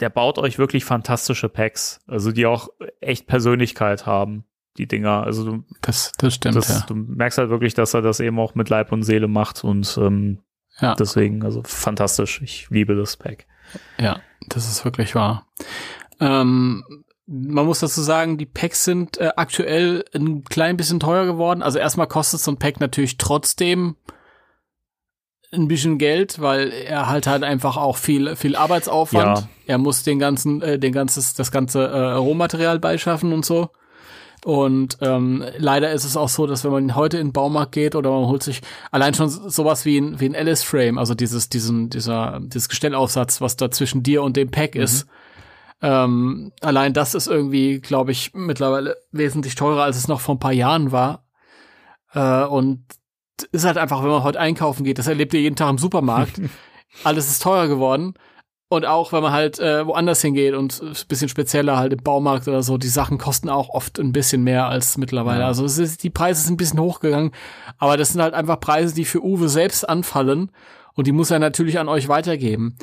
der 0.00 0.10
baut 0.10 0.38
euch 0.38 0.58
wirklich 0.58 0.84
fantastische 0.84 1.48
Packs, 1.48 2.00
also 2.06 2.32
die 2.32 2.46
auch 2.46 2.68
echt 3.00 3.26
Persönlichkeit 3.26 4.06
haben, 4.06 4.44
die 4.78 4.86
Dinger. 4.86 5.24
Also 5.24 5.44
du, 5.44 5.64
Das, 5.82 6.12
das 6.18 6.34
stimmt, 6.34 6.56
das, 6.56 6.68
ja. 6.68 6.84
du 6.86 6.94
merkst 6.94 7.38
halt 7.38 7.50
wirklich, 7.50 7.74
dass 7.74 7.92
er 7.94 8.02
das 8.02 8.20
eben 8.20 8.38
auch 8.38 8.54
mit 8.54 8.68
Leib 8.70 8.92
und 8.92 9.02
Seele 9.02 9.28
macht 9.28 9.64
und 9.64 9.98
ähm, 10.00 10.38
Ja. 10.78 10.94
deswegen, 10.94 11.44
also 11.44 11.62
fantastisch. 11.64 12.40
Ich 12.42 12.70
liebe 12.70 12.94
das 12.96 13.16
Pack. 13.16 13.46
Ja, 13.98 14.20
das 14.48 14.68
ist 14.70 14.84
wirklich 14.84 15.14
wahr. 15.14 15.46
Ähm, 16.18 16.84
man 17.32 17.64
muss 17.64 17.78
dazu 17.78 18.02
sagen, 18.02 18.38
die 18.38 18.46
Packs 18.46 18.84
sind 18.84 19.18
äh, 19.18 19.30
aktuell 19.36 20.04
ein 20.12 20.42
klein 20.42 20.76
bisschen 20.76 20.98
teuer 20.98 21.26
geworden. 21.26 21.62
Also 21.62 21.78
erstmal 21.78 22.08
kostet 22.08 22.40
so 22.40 22.50
ein 22.50 22.58
Pack 22.58 22.80
natürlich 22.80 23.18
trotzdem 23.18 23.94
ein 25.52 25.68
bisschen 25.68 25.98
Geld, 25.98 26.40
weil 26.40 26.72
er 26.72 27.08
halt 27.08 27.28
halt 27.28 27.44
einfach 27.44 27.76
auch 27.76 27.96
viel 27.96 28.34
viel 28.34 28.56
Arbeitsaufwand. 28.56 29.38
Ja. 29.38 29.48
Er 29.66 29.78
muss 29.78 30.02
den 30.02 30.18
ganzen 30.18 30.60
äh, 30.60 30.78
den 30.78 30.92
ganzes 30.92 31.34
das 31.34 31.52
ganze 31.52 31.86
äh, 31.86 32.12
Rohmaterial 32.14 32.80
beischaffen 32.80 33.32
und 33.32 33.44
so. 33.44 33.70
Und 34.44 34.98
ähm, 35.00 35.44
leider 35.56 35.92
ist 35.92 36.04
es 36.04 36.16
auch 36.16 36.28
so, 36.28 36.46
dass 36.46 36.64
wenn 36.64 36.72
man 36.72 36.96
heute 36.96 37.18
in 37.18 37.28
den 37.28 37.32
Baumarkt 37.32 37.72
geht 37.72 37.94
oder 37.94 38.10
man 38.10 38.26
holt 38.26 38.42
sich 38.42 38.62
allein 38.90 39.14
schon 39.14 39.28
sowas 39.28 39.84
wie 39.84 39.98
ein, 39.98 40.18
wie 40.18 40.30
ein 40.30 40.34
Alice 40.34 40.62
Frame, 40.62 40.96
also 40.96 41.14
dieses, 41.14 41.50
diesen, 41.50 41.90
dieser, 41.90 42.40
dieses 42.42 42.70
Gestellaufsatz, 42.70 43.42
was 43.42 43.56
da 43.56 43.70
zwischen 43.70 44.02
dir 44.02 44.22
und 44.22 44.38
dem 44.38 44.50
Pack 44.50 44.76
ist, 44.76 45.06
ähm, 45.82 46.52
allein 46.60 46.92
das 46.92 47.14
ist 47.14 47.26
irgendwie, 47.26 47.80
glaube 47.80 48.12
ich, 48.12 48.32
mittlerweile 48.34 48.96
wesentlich 49.12 49.54
teurer, 49.54 49.84
als 49.84 49.96
es 49.96 50.08
noch 50.08 50.20
vor 50.20 50.34
ein 50.34 50.40
paar 50.40 50.52
Jahren 50.52 50.92
war. 50.92 51.24
Äh, 52.12 52.44
und 52.44 52.84
ist 53.52 53.64
halt 53.64 53.78
einfach, 53.78 54.02
wenn 54.02 54.10
man 54.10 54.22
heute 54.22 54.40
einkaufen 54.40 54.84
geht, 54.84 54.98
das 54.98 55.06
erlebt 55.06 55.32
ihr 55.32 55.40
jeden 55.40 55.56
Tag 55.56 55.70
im 55.70 55.78
Supermarkt. 55.78 56.40
Alles 57.04 57.28
ist 57.28 57.42
teurer 57.42 57.68
geworden. 57.68 58.14
Und 58.72 58.86
auch 58.86 59.12
wenn 59.12 59.22
man 59.22 59.32
halt 59.32 59.58
äh, 59.58 59.84
woanders 59.84 60.22
hingeht 60.22 60.54
und 60.54 60.80
ein 60.80 60.94
bisschen 61.08 61.28
spezieller 61.28 61.76
halt 61.76 61.92
im 61.92 62.04
Baumarkt 62.04 62.46
oder 62.46 62.62
so, 62.62 62.78
die 62.78 62.86
Sachen 62.86 63.18
kosten 63.18 63.48
auch 63.48 63.70
oft 63.70 63.98
ein 63.98 64.12
bisschen 64.12 64.44
mehr 64.44 64.66
als 64.66 64.96
mittlerweile. 64.96 65.40
Ja. 65.40 65.46
Also 65.48 65.64
es 65.64 65.76
ist, 65.78 66.04
die 66.04 66.10
Preise 66.10 66.42
sind 66.42 66.54
ein 66.54 66.56
bisschen 66.56 66.78
hochgegangen, 66.78 67.32
aber 67.78 67.96
das 67.96 68.10
sind 68.10 68.22
halt 68.22 68.32
einfach 68.32 68.60
Preise, 68.60 68.94
die 68.94 69.04
für 69.04 69.24
Uwe 69.24 69.48
selbst 69.48 69.88
anfallen 69.88 70.52
und 70.94 71.08
die 71.08 71.12
muss 71.12 71.32
er 71.32 71.40
natürlich 71.40 71.80
an 71.80 71.88
euch 71.88 72.06
weitergeben. 72.06 72.76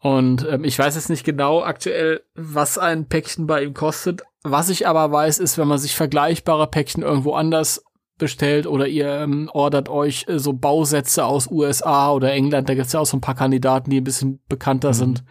Und 0.00 0.46
ähm, 0.48 0.64
ich 0.64 0.78
weiß 0.78 0.94
jetzt 0.94 1.10
nicht 1.10 1.24
genau 1.24 1.62
aktuell, 1.62 2.22
was 2.34 2.78
ein 2.78 3.06
Päckchen 3.06 3.46
bei 3.46 3.64
ihm 3.64 3.74
kostet. 3.74 4.22
Was 4.44 4.70
ich 4.70 4.86
aber 4.86 5.10
weiß, 5.10 5.38
ist, 5.38 5.58
wenn 5.58 5.68
man 5.68 5.78
sich 5.78 5.96
vergleichbare 5.96 6.68
Päckchen 6.68 7.02
irgendwo 7.02 7.34
anders 7.34 7.84
bestellt 8.18 8.66
oder 8.66 8.86
ihr 8.86 9.08
ähm, 9.08 9.48
ordert 9.52 9.88
euch 9.88 10.26
äh, 10.28 10.38
so 10.38 10.52
Bausätze 10.52 11.24
aus 11.24 11.50
USA 11.50 12.12
oder 12.12 12.32
England, 12.32 12.68
da 12.68 12.74
gibt's 12.74 12.92
ja 12.92 13.00
auch 13.00 13.06
so 13.06 13.16
ein 13.16 13.20
paar 13.20 13.34
Kandidaten, 13.34 13.90
die 13.90 14.00
ein 14.00 14.04
bisschen 14.04 14.40
bekannter 14.48 14.92
sind, 14.92 15.24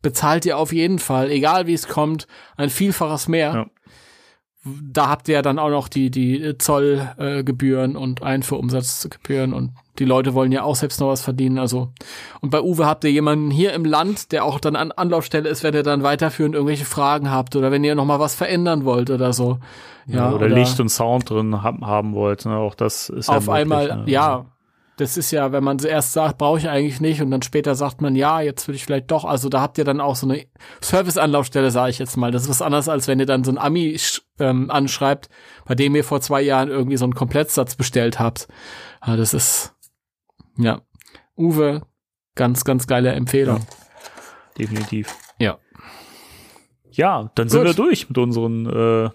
bezahlt 0.00 0.44
ihr 0.46 0.58
auf 0.58 0.72
jeden 0.72 0.98
Fall, 0.98 1.30
egal 1.30 1.66
wie 1.66 1.74
es 1.74 1.88
kommt, 1.88 2.26
ein 2.56 2.70
Vielfaches 2.70 3.28
mehr. 3.28 3.54
Ja. 3.54 3.66
Da 4.64 5.08
habt 5.08 5.28
ihr 5.28 5.34
ja 5.34 5.42
dann 5.42 5.58
auch 5.58 5.70
noch 5.70 5.88
die, 5.88 6.10
die 6.10 6.56
Zollgebühren 6.56 7.94
äh, 7.94 7.98
und 7.98 8.22
Einfuhrumsatzgebühren 8.22 9.52
und 9.54 9.72
die 9.98 10.04
Leute 10.04 10.34
wollen 10.34 10.52
ja 10.52 10.62
auch 10.62 10.76
selbst 10.76 11.00
noch 11.00 11.08
was 11.08 11.20
verdienen. 11.20 11.58
Also 11.58 11.92
und 12.40 12.50
bei 12.50 12.60
Uwe 12.60 12.86
habt 12.86 13.02
ihr 13.04 13.10
jemanden 13.10 13.50
hier 13.50 13.72
im 13.72 13.84
Land, 13.84 14.30
der 14.30 14.44
auch 14.44 14.60
dann 14.60 14.76
an 14.76 14.92
Anlaufstelle 14.92 15.48
ist, 15.48 15.64
wenn 15.64 15.74
ihr 15.74 15.82
dann 15.82 16.02
weiterführend 16.02 16.54
irgendwelche 16.54 16.84
Fragen 16.84 17.30
habt 17.30 17.56
oder 17.56 17.70
wenn 17.70 17.82
ihr 17.82 17.94
noch 17.94 18.04
mal 18.04 18.20
was 18.20 18.34
verändern 18.34 18.84
wollt 18.84 19.10
oder 19.10 19.32
so. 19.32 19.58
Ja, 20.06 20.32
oder, 20.32 20.48
Licht 20.48 20.80
und 20.80 20.88
Sound 20.88 21.30
drin 21.30 21.62
haben, 21.62 21.86
haben 21.86 22.14
wollt. 22.14 22.44
Ne? 22.44 22.56
Auch 22.56 22.74
das 22.74 23.08
ist 23.08 23.28
ja 23.28 23.36
auf 23.36 23.46
möglich, 23.46 23.60
einmal, 23.60 23.96
ne? 23.98 24.04
ja. 24.06 24.46
Das 24.98 25.16
ist 25.16 25.30
ja, 25.30 25.52
wenn 25.52 25.64
man 25.64 25.78
zuerst 25.78 26.12
sagt, 26.12 26.38
brauche 26.38 26.58
ich 26.58 26.68
eigentlich 26.68 27.00
nicht 27.00 27.22
und 27.22 27.30
dann 27.30 27.40
später 27.40 27.74
sagt 27.74 28.02
man, 28.02 28.14
ja, 28.14 28.42
jetzt 28.42 28.68
will 28.68 28.74
ich 28.74 28.84
vielleicht 28.84 29.10
doch. 29.10 29.24
Also 29.24 29.48
da 29.48 29.62
habt 29.62 29.78
ihr 29.78 29.84
dann 29.84 30.00
auch 30.00 30.16
so 30.16 30.28
eine 30.28 30.44
Service-Anlaufstelle, 30.82 31.70
sage 31.70 31.90
ich 31.90 31.98
jetzt 31.98 32.16
mal. 32.16 32.30
Das 32.30 32.42
ist 32.42 32.50
was 32.50 32.62
anderes, 32.62 32.88
als 32.88 33.08
wenn 33.08 33.18
ihr 33.18 33.26
dann 33.26 33.42
so 33.42 33.50
ein 33.50 33.58
Ami 33.58 33.98
ähm, 34.38 34.70
anschreibt, 34.70 35.30
bei 35.64 35.74
dem 35.74 35.94
ihr 35.94 36.04
vor 36.04 36.20
zwei 36.20 36.42
Jahren 36.42 36.68
irgendwie 36.68 36.98
so 36.98 37.04
einen 37.04 37.14
Komplettsatz 37.14 37.74
bestellt 37.74 38.18
habt. 38.18 38.48
Ja, 39.06 39.16
das 39.16 39.32
ist, 39.32 39.74
ja. 40.58 40.82
Uwe, 41.36 41.86
ganz, 42.34 42.64
ganz 42.64 42.86
geile 42.86 43.12
Empfehlung. 43.12 43.66
Definitiv. 44.58 45.16
Ja. 45.38 45.58
Ja, 46.90 47.30
dann 47.34 47.48
sind 47.48 47.60
Gut. 47.60 47.68
wir 47.68 47.74
durch 47.74 48.08
mit 48.10 48.18
unseren 48.18 48.66
äh, 48.66 49.10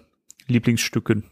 Lieblingsstücken. 0.48 1.30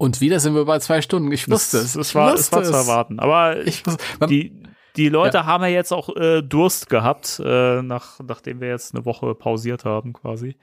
Und 0.00 0.22
wieder 0.22 0.40
sind 0.40 0.54
wir 0.54 0.64
bei 0.64 0.78
zwei 0.78 1.02
Stunden. 1.02 1.30
Ich 1.30 1.46
wusste 1.46 1.76
es. 1.76 1.92
Das 1.92 2.08
Ich 2.08 2.14
war, 2.14 2.32
es 2.32 2.50
war 2.52 2.62
zu 2.62 2.72
erwarten. 2.72 3.20
Aber 3.20 3.66
Ich 3.66 3.82
die, 4.30 4.62
die 4.96 5.10
Leute 5.10 5.44
haben 5.44 5.62
ja 5.64 5.68
jetzt 5.68 5.92
auch 5.92 6.08
äh, 6.16 6.40
Durst 6.40 6.88
gehabt, 6.88 7.38
äh, 7.44 7.82
nach, 7.82 8.18
nachdem 8.26 8.62
wir 8.62 8.68
jetzt 8.68 8.94
eine 8.94 9.04
Woche 9.04 9.34
pausiert 9.34 9.84
haben, 9.84 10.14
quasi. 10.14 10.56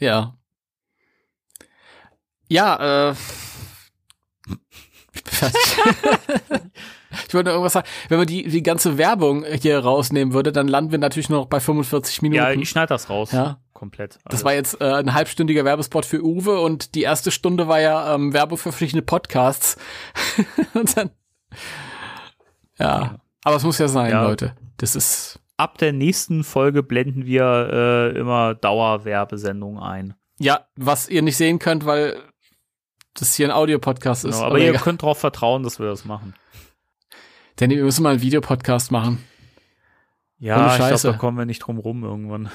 Ja. 0.00 0.34
Ja, 2.48 3.10
äh. 3.10 3.14
Ich 7.28 7.34
wollte 7.34 7.50
irgendwas 7.50 7.74
sagen. 7.74 7.88
Wenn 8.08 8.18
man 8.18 8.26
die, 8.26 8.48
die 8.48 8.62
ganze 8.62 8.98
Werbung 8.98 9.44
hier 9.44 9.78
rausnehmen 9.78 10.34
würde, 10.34 10.50
dann 10.50 10.66
landen 10.66 10.90
wir 10.90 10.98
natürlich 10.98 11.28
nur 11.28 11.40
noch 11.40 11.46
bei 11.46 11.60
45 11.60 12.22
Minuten. 12.22 12.36
Ja, 12.36 12.50
ich 12.50 12.68
schneide 12.68 12.88
das 12.88 13.08
raus. 13.08 13.30
Ja. 13.32 13.59
Komplett. 13.80 14.16
Das 14.24 14.26
alles. 14.26 14.44
war 14.44 14.52
jetzt 14.52 14.80
äh, 14.80 14.84
ein 14.84 15.14
halbstündiger 15.14 15.64
Werbespot 15.64 16.04
für 16.04 16.22
Uwe 16.22 16.60
und 16.60 16.94
die 16.94 17.02
erste 17.02 17.30
Stunde 17.30 17.66
war 17.66 17.80
ja 17.80 18.14
ähm, 18.14 18.32
Werbung 18.34 18.58
für 18.58 18.72
verschiedene 18.72 19.02
Podcasts. 19.02 19.76
und 20.74 20.96
dann, 20.96 21.10
ja. 22.78 23.16
Aber 23.42 23.56
es 23.56 23.64
muss 23.64 23.78
ja 23.78 23.88
sein, 23.88 24.10
Ja. 24.10 24.22
Leute. 24.22 24.54
Das 24.76 24.94
ist, 24.94 25.40
Ab 25.56 25.78
der 25.78 25.92
nächsten 25.92 26.44
Folge 26.44 26.82
blenden 26.82 27.24
wir 27.26 28.12
äh, 28.14 28.18
immer 28.18 28.54
Dauerwerbesendungen 28.54 29.82
ein. 29.82 30.14
ja, 30.38 30.66
was 30.76 31.08
ihr 31.08 31.22
nicht 31.22 31.36
sehen 31.36 31.58
könnt, 31.58 31.84
weil 31.86 32.16
das 33.14 33.34
hier 33.34 33.48
ein 33.48 33.52
Audiopodcast 33.52 34.24
ist. 34.24 34.36
Genau, 34.36 34.46
aber 34.46 34.58
ihr 34.58 34.72
könnt 34.74 35.02
darauf 35.02 35.18
vertrauen, 35.18 35.62
dass 35.62 35.78
wir 35.78 35.86
das 35.86 36.04
machen. 36.04 36.34
Danny, 37.56 37.76
wir 37.76 37.84
müssen 37.84 38.02
mal 38.02 38.10
einen 38.10 38.22
Videopodcast 38.22 38.90
machen. 38.92 39.24
Ja, 40.38 40.70
ich 40.72 40.76
glaube, 40.78 40.98
da 41.02 41.12
kommen 41.18 41.36
wir 41.36 41.44
nicht 41.44 41.58
drum 41.58 41.78
rum 41.78 42.04
irgendwann. 42.04 42.50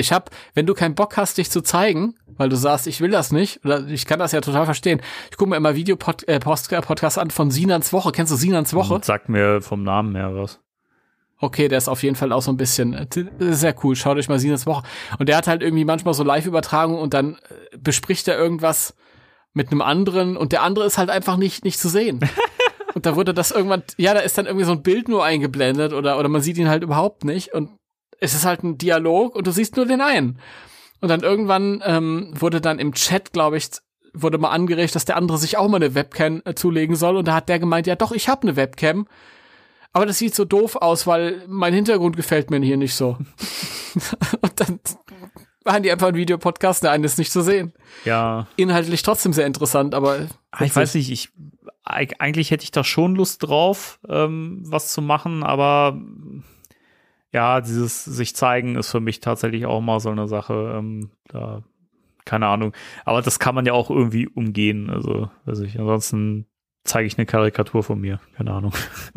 Ich 0.00 0.12
hab, 0.12 0.30
wenn 0.54 0.66
du 0.66 0.74
keinen 0.74 0.94
Bock 0.94 1.16
hast, 1.16 1.38
dich 1.38 1.50
zu 1.50 1.60
zeigen, 1.62 2.14
weil 2.36 2.48
du 2.48 2.56
sagst, 2.56 2.86
ich 2.86 3.00
will 3.00 3.10
das 3.10 3.32
nicht, 3.32 3.64
oder 3.64 3.86
ich 3.86 4.06
kann 4.06 4.18
das 4.18 4.32
ja 4.32 4.40
total 4.40 4.64
verstehen. 4.64 5.00
Ich 5.30 5.36
gucke 5.36 5.50
mir 5.50 5.56
immer 5.56 5.76
Videopodcasts 5.76 6.24
äh, 6.28 6.40
Post- 6.40 6.70
Podcasts 6.86 7.18
an 7.18 7.30
von 7.30 7.50
Sinans 7.50 7.92
Woche. 7.92 8.12
Kennst 8.12 8.32
du 8.32 8.36
Sinans 8.36 8.74
Woche? 8.74 8.94
Und 8.94 9.04
sagt 9.04 9.28
mir 9.28 9.60
vom 9.60 9.82
Namen 9.82 10.16
her 10.16 10.34
was. 10.34 10.58
Okay, 11.42 11.68
der 11.68 11.78
ist 11.78 11.88
auf 11.88 12.02
jeden 12.02 12.16
Fall 12.16 12.32
auch 12.32 12.42
so 12.42 12.50
ein 12.50 12.56
bisschen 12.56 12.92
äh, 12.92 13.06
sehr 13.38 13.74
cool. 13.82 13.96
Schaut 13.96 14.18
euch 14.18 14.28
mal 14.28 14.38
Sinans 14.38 14.66
Woche. 14.66 14.82
Und 15.18 15.28
der 15.28 15.36
hat 15.36 15.46
halt 15.46 15.62
irgendwie 15.62 15.84
manchmal 15.84 16.14
so 16.14 16.22
Live-Übertragungen 16.22 17.00
und 17.00 17.14
dann 17.14 17.34
äh, 17.34 17.78
bespricht 17.78 18.28
er 18.28 18.38
irgendwas 18.38 18.94
mit 19.52 19.70
einem 19.70 19.82
anderen 19.82 20.36
und 20.36 20.52
der 20.52 20.62
andere 20.62 20.84
ist 20.86 20.98
halt 20.98 21.10
einfach 21.10 21.36
nicht, 21.36 21.64
nicht 21.64 21.78
zu 21.80 21.88
sehen. 21.88 22.20
und 22.94 23.06
da 23.06 23.16
wurde 23.16 23.34
das 23.34 23.50
irgendwann, 23.50 23.82
ja, 23.96 24.14
da 24.14 24.20
ist 24.20 24.38
dann 24.38 24.46
irgendwie 24.46 24.66
so 24.66 24.72
ein 24.72 24.82
Bild 24.82 25.08
nur 25.08 25.24
eingeblendet 25.24 25.92
oder, 25.92 26.18
oder 26.18 26.28
man 26.28 26.40
sieht 26.40 26.58
ihn 26.58 26.68
halt 26.68 26.82
überhaupt 26.82 27.24
nicht 27.24 27.52
und 27.54 27.70
es 28.20 28.34
ist 28.34 28.44
halt 28.44 28.62
ein 28.62 28.78
Dialog 28.78 29.34
und 29.34 29.46
du 29.46 29.50
siehst 29.50 29.76
nur 29.76 29.86
den 29.86 30.00
einen. 30.00 30.38
Und 31.00 31.08
dann 31.08 31.20
irgendwann 31.22 31.82
ähm, 31.84 32.32
wurde 32.38 32.60
dann 32.60 32.78
im 32.78 32.92
Chat, 32.92 33.32
glaube 33.32 33.56
ich, 33.56 33.68
wurde 34.12 34.38
mal 34.38 34.50
angeregt, 34.50 34.94
dass 34.94 35.04
der 35.06 35.16
andere 35.16 35.38
sich 35.38 35.56
auch 35.56 35.68
mal 35.68 35.76
eine 35.76 35.94
Webcam 35.94 36.42
äh, 36.44 36.54
zulegen 36.54 36.96
soll. 36.96 37.16
Und 37.16 37.26
da 37.28 37.34
hat 37.34 37.48
der 37.48 37.58
gemeint, 37.58 37.86
ja 37.86 37.96
doch, 37.96 38.12
ich 38.12 38.28
habe 38.28 38.42
eine 38.42 38.56
Webcam. 38.56 39.06
Aber 39.92 40.06
das 40.06 40.18
sieht 40.18 40.34
so 40.34 40.44
doof 40.44 40.76
aus, 40.76 41.06
weil 41.06 41.42
mein 41.48 41.72
Hintergrund 41.74 42.16
gefällt 42.16 42.50
mir 42.50 42.60
hier 42.60 42.76
nicht 42.76 42.94
so. 42.94 43.16
und 44.40 44.52
dann 44.60 44.78
machen 45.64 45.82
die 45.82 45.90
einfach 45.90 46.08
einen 46.08 46.16
Videopodcast, 46.16 46.82
der 46.84 46.90
einen 46.92 47.04
ist 47.04 47.18
nicht 47.18 47.32
zu 47.32 47.40
sehen. 47.42 47.72
Ja, 48.04 48.46
Inhaltlich 48.56 49.02
trotzdem 49.02 49.32
sehr 49.32 49.46
interessant, 49.46 49.94
aber 49.94 50.26
Ah, 50.52 50.64
ich 50.64 50.74
weiß 50.76 50.94
nicht, 50.94 51.10
ich 51.10 51.30
eig- 51.84 52.16
eigentlich 52.18 52.50
hätte 52.50 52.64
ich 52.64 52.70
da 52.72 52.84
schon 52.84 53.14
Lust 53.16 53.42
drauf, 53.42 53.98
ähm, 54.08 54.62
was 54.66 54.92
zu 54.92 55.02
machen, 55.02 55.42
aber 55.42 55.98
ja, 57.32 57.60
dieses 57.60 58.04
sich 58.04 58.34
zeigen 58.34 58.76
ist 58.76 58.90
für 58.90 59.00
mich 59.00 59.20
tatsächlich 59.20 59.66
auch 59.66 59.80
mal 59.80 60.00
so 60.00 60.10
eine 60.10 60.26
Sache. 60.26 60.74
Ähm, 60.76 61.10
da, 61.28 61.62
keine 62.24 62.46
Ahnung. 62.46 62.72
Aber 63.04 63.22
das 63.22 63.38
kann 63.38 63.54
man 63.54 63.66
ja 63.66 63.72
auch 63.72 63.90
irgendwie 63.90 64.28
umgehen. 64.28 64.90
Also, 64.90 65.30
weiß 65.44 65.60
ich, 65.60 65.78
ansonsten 65.78 66.46
zeige 66.84 67.06
ich 67.06 67.18
eine 67.18 67.26
Karikatur 67.26 67.82
von 67.82 68.00
mir. 68.00 68.20
Keine 68.36 68.52
Ahnung. 68.52 68.72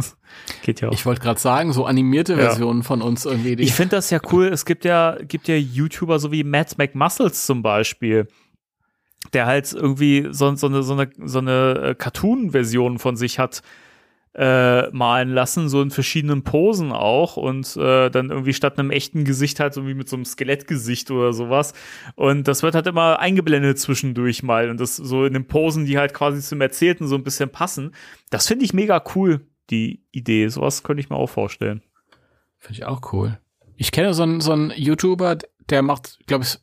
Geht 0.64 0.82
ja 0.82 0.90
auch. 0.90 0.94
Ich 0.94 1.06
wollte 1.06 1.22
gerade 1.22 1.40
sagen, 1.40 1.74
so 1.74 1.86
animierte 1.86 2.34
Ja. 2.34 2.40
Versionen 2.40 2.84
von 2.84 3.02
uns 3.02 3.26
irgendwie. 3.26 3.54
Ich 3.54 3.74
finde 3.74 3.96
das 3.96 4.10
ja 4.10 4.20
cool. 4.32 4.48
Es 4.48 4.66
gibt 4.66 4.86
ja, 4.86 5.18
gibt 5.22 5.48
ja 5.48 5.56
YouTuber 5.56 6.20
so 6.20 6.32
wie 6.32 6.44
Matt 6.44 6.78
McMuscles 6.78 7.46
zum 7.46 7.64
Beispiel, 7.64 8.28
der 9.32 9.46
halt 9.46 9.74
irgendwie 9.74 10.28
so, 10.32 10.54
so 10.56 10.68
eine, 10.68 10.84
so 10.84 10.94
eine, 10.94 11.10
so 11.24 11.40
eine 11.40 11.80
äh, 11.84 11.96
Cartoon-Version 11.96 13.00
von 13.00 13.16
sich 13.16 13.40
hat 13.40 13.62
äh, 14.36 14.90
malen 14.90 15.30
lassen, 15.30 15.70
so 15.70 15.82
in 15.82 15.92
verschiedenen 15.92 16.44
Posen 16.44 16.92
auch 16.92 17.38
und 17.38 17.78
äh, 17.78 18.10
dann 18.10 18.32
irgendwie 18.32 18.54
statt 18.54 18.80
einem 18.80 18.90
echten 18.90 19.26
Gesicht 19.26 19.60
halt 19.60 19.74
so 19.74 19.86
wie 19.88 19.94
mit 19.94 20.10
so 20.10 20.16
einem 20.16 20.26
Skelettgesicht 20.26 21.12
oder 21.12 21.34
sowas. 21.34 21.74
Und 22.16 22.48
das 22.48 22.64
wird 22.64 22.74
halt 22.74 22.88
immer 22.88 23.20
eingeblendet 23.20 23.78
zwischendurch 23.80 24.42
mal 24.42 24.70
und 24.70 24.80
das 24.80 24.96
so 24.96 25.26
in 25.26 25.34
den 25.34 25.48
Posen, 25.48 25.86
die 25.86 26.00
halt 26.00 26.14
quasi 26.14 26.42
zum 26.42 26.62
Erzählten 26.62 27.08
so 27.08 27.16
ein 27.16 27.24
bisschen 27.24 27.50
passen. 27.50 27.94
Das 28.32 28.48
finde 28.48 28.66
ich 28.66 28.74
mega 28.74 29.04
cool, 29.16 29.46
die 29.70 30.04
Idee. 30.12 30.48
Sowas 30.48 30.84
könnte 30.84 31.02
ich 31.02 31.10
mir 31.10 31.18
auch 31.18 31.30
vorstellen. 31.30 31.84
Finde 32.58 32.80
ich 32.80 32.86
auch 32.86 33.14
cool. 33.14 33.40
Ich 33.76 33.92
kenne 33.92 34.14
so 34.14 34.24
einen, 34.24 34.42
so 34.42 34.52
einen 34.52 34.72
YouTuber, 34.76 35.38
der 35.70 35.82
macht, 35.84 36.20
glaube 36.26 36.44
ich, 36.44 36.58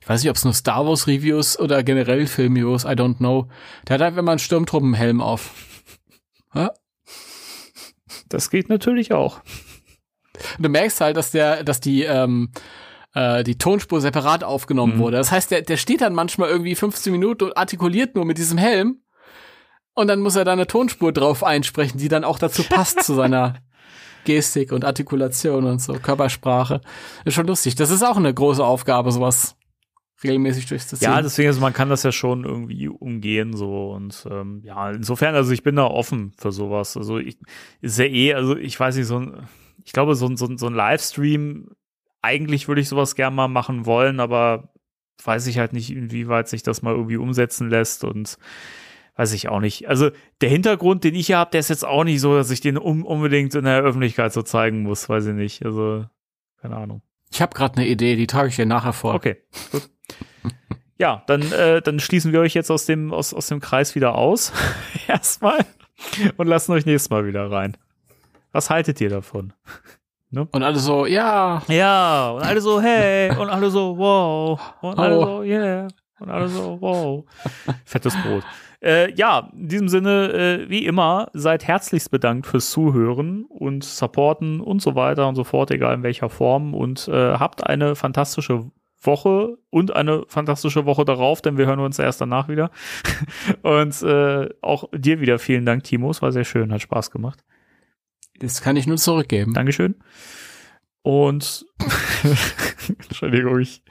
ich 0.00 0.08
weiß 0.08 0.22
nicht, 0.22 0.30
ob 0.30 0.36
es 0.36 0.44
nur 0.44 0.54
Star 0.54 0.86
Wars 0.86 1.06
Reviews 1.06 1.58
oder 1.58 1.82
generell 1.82 2.26
Film-Reviews, 2.26 2.84
I 2.84 2.88
don't 2.88 3.16
know. 3.16 3.48
Der 3.88 3.94
hat 3.94 4.02
einfach 4.02 4.22
mal 4.22 4.32
einen 4.32 4.38
Sturmtruppenhelm 4.38 5.20
auf. 5.20 5.54
Das 8.28 8.50
geht 8.50 8.68
natürlich 8.68 9.12
auch. 9.12 9.40
Du 10.58 10.68
merkst 10.68 11.00
halt, 11.00 11.16
dass 11.16 11.30
der, 11.30 11.62
dass 11.64 11.80
die, 11.80 12.02
ähm, 12.02 12.50
äh, 13.14 13.44
die 13.44 13.56
Tonspur 13.58 14.00
separat 14.00 14.42
aufgenommen 14.44 14.96
Mhm. 14.96 15.00
wurde. 15.00 15.16
Das 15.16 15.30
heißt, 15.30 15.50
der, 15.50 15.62
der 15.62 15.76
steht 15.76 16.00
dann 16.00 16.14
manchmal 16.14 16.48
irgendwie 16.48 16.74
15 16.74 17.12
Minuten 17.12 17.44
und 17.44 17.56
artikuliert 17.56 18.14
nur 18.16 18.24
mit 18.24 18.38
diesem 18.38 18.58
Helm. 18.58 19.00
Und 19.94 20.08
dann 20.08 20.20
muss 20.20 20.34
er 20.34 20.44
da 20.44 20.52
eine 20.52 20.66
Tonspur 20.66 21.12
drauf 21.12 21.44
einsprechen, 21.44 21.98
die 22.00 22.08
dann 22.08 22.24
auch 22.24 22.38
dazu 22.40 22.64
passt 22.64 23.04
zu 23.04 23.14
seiner 23.14 23.54
Gestik 24.24 24.72
und 24.72 24.84
Artikulation 24.84 25.64
und 25.66 25.80
so, 25.80 25.92
Körpersprache. 25.92 26.80
Ist 27.24 27.34
schon 27.34 27.46
lustig. 27.46 27.76
Das 27.76 27.90
ist 27.90 28.02
auch 28.02 28.16
eine 28.16 28.32
große 28.34 28.64
Aufgabe, 28.64 29.12
sowas 29.12 29.54
regelmäßig 30.24 30.66
durchzuziehen. 30.66 31.10
Ja, 31.10 31.22
deswegen, 31.22 31.48
also 31.48 31.60
man 31.60 31.72
kann 31.72 31.88
das 31.88 32.02
ja 32.02 32.12
schon 32.12 32.44
irgendwie 32.44 32.88
umgehen, 32.88 33.56
so 33.56 33.92
und 33.92 34.26
ähm, 34.30 34.62
ja, 34.64 34.90
insofern, 34.90 35.34
also 35.34 35.52
ich 35.52 35.62
bin 35.62 35.76
da 35.76 35.86
offen 35.86 36.32
für 36.38 36.52
sowas. 36.52 36.96
Also 36.96 37.18
ich 37.18 37.38
ist 37.80 37.98
ja 37.98 38.06
eh, 38.06 38.34
also 38.34 38.56
ich 38.56 38.78
weiß 38.78 38.96
nicht, 38.96 39.06
so 39.06 39.18
ein, 39.18 39.46
ich 39.84 39.92
glaube, 39.92 40.14
so 40.14 40.26
ein, 40.26 40.36
so 40.36 40.46
ein, 40.46 40.58
so 40.58 40.66
ein 40.66 40.74
Livestream, 40.74 41.68
eigentlich 42.22 42.68
würde 42.68 42.80
ich 42.80 42.88
sowas 42.88 43.14
gern 43.14 43.34
mal 43.34 43.48
machen 43.48 43.86
wollen, 43.86 44.18
aber 44.18 44.72
weiß 45.22 45.46
ich 45.46 45.58
halt 45.58 45.72
nicht, 45.72 45.90
inwieweit 45.90 46.48
sich 46.48 46.62
das 46.62 46.82
mal 46.82 46.94
irgendwie 46.94 47.16
umsetzen 47.16 47.68
lässt 47.68 48.04
und 48.04 48.38
weiß 49.16 49.32
ich 49.32 49.48
auch 49.48 49.60
nicht. 49.60 49.88
Also 49.88 50.10
der 50.40 50.48
Hintergrund, 50.48 51.04
den 51.04 51.14
ich 51.14 51.26
hier 51.26 51.38
habe, 51.38 51.50
der 51.50 51.60
ist 51.60 51.68
jetzt 51.68 51.84
auch 51.84 52.04
nicht 52.04 52.20
so, 52.20 52.34
dass 52.34 52.50
ich 52.50 52.60
den 52.60 52.78
um, 52.78 53.04
unbedingt 53.04 53.54
in 53.54 53.64
der 53.64 53.82
Öffentlichkeit 53.82 54.32
so 54.32 54.42
zeigen 54.42 54.82
muss, 54.82 55.08
weiß 55.08 55.26
ich 55.26 55.34
nicht. 55.34 55.64
Also, 55.64 56.06
keine 56.60 56.76
Ahnung. 56.76 57.02
Ich 57.30 57.40
habe 57.40 57.54
gerade 57.54 57.76
eine 57.76 57.88
Idee, 57.88 58.16
die 58.16 58.26
trage 58.26 58.48
ich 58.48 58.56
dir 58.56 58.66
nachher 58.66 58.92
vor. 58.92 59.14
Okay, 59.14 59.36
gut. 59.72 59.88
Ja, 60.98 61.22
dann, 61.26 61.42
äh, 61.52 61.82
dann 61.82 61.98
schließen 61.98 62.32
wir 62.32 62.40
euch 62.40 62.54
jetzt 62.54 62.70
aus 62.70 62.86
dem, 62.86 63.12
aus, 63.12 63.34
aus 63.34 63.48
dem 63.48 63.60
Kreis 63.60 63.94
wieder 63.94 64.14
aus. 64.14 64.52
Erstmal. 65.08 65.64
Und 66.36 66.46
lassen 66.46 66.72
euch 66.72 66.86
nächstes 66.86 67.10
Mal 67.10 67.26
wieder 67.26 67.50
rein. 67.50 67.76
Was 68.52 68.70
haltet 68.70 69.00
ihr 69.00 69.10
davon? 69.10 69.52
Und 70.32 70.62
alle 70.64 70.78
so, 70.78 71.06
ja, 71.06 71.62
Ja, 71.68 72.30
und 72.30 72.42
alle 72.42 72.60
so, 72.60 72.80
hey, 72.80 73.30
und 73.36 73.48
alle 73.50 73.70
so, 73.70 73.96
wow, 73.96 74.60
und 74.80 74.98
alle 74.98 75.18
Oh. 75.18 75.24
so, 75.24 75.42
yeah, 75.42 75.86
und 76.18 76.28
alle 76.30 76.48
so, 76.48 76.76
wow. 76.80 77.24
Fettes 77.84 78.16
Brot. 78.22 78.42
Äh, 78.82 79.12
ja, 79.14 79.48
in 79.52 79.68
diesem 79.68 79.88
Sinne, 79.88 80.32
äh, 80.32 80.68
wie 80.68 80.86
immer, 80.86 81.28
seid 81.34 81.66
herzlichst 81.66 82.10
bedankt 82.10 82.46
fürs 82.46 82.70
Zuhören 82.70 83.44
und 83.48 83.84
Supporten 83.84 84.60
und 84.60 84.82
so 84.82 84.94
weiter 84.96 85.28
und 85.28 85.36
so 85.36 85.44
fort, 85.44 85.70
egal 85.70 85.94
in 85.94 86.02
welcher 86.02 86.28
Form. 86.28 86.74
Und 86.74 87.06
äh, 87.08 87.34
habt 87.38 87.64
eine 87.64 87.94
fantastische 87.94 88.64
Woche 89.06 89.58
und 89.70 89.94
eine 89.94 90.24
fantastische 90.28 90.84
Woche 90.86 91.04
darauf, 91.04 91.42
denn 91.42 91.58
wir 91.58 91.66
hören 91.66 91.80
uns 91.80 91.98
erst 91.98 92.20
danach 92.20 92.48
wieder. 92.48 92.70
und 93.62 94.02
äh, 94.02 94.48
auch 94.60 94.84
dir 94.92 95.20
wieder 95.20 95.38
vielen 95.38 95.66
Dank, 95.66 95.84
Timo. 95.84 96.10
Es 96.10 96.22
war 96.22 96.32
sehr 96.32 96.44
schön, 96.44 96.72
hat 96.72 96.82
Spaß 96.82 97.10
gemacht. 97.10 97.44
das 98.38 98.60
kann 98.60 98.76
ich 98.76 98.86
nur 98.86 98.96
zurückgeben. 98.96 99.54
Dankeschön. 99.54 99.96
Und 101.02 101.66
Entschuldigung, 102.88 103.58
ich 103.58 103.82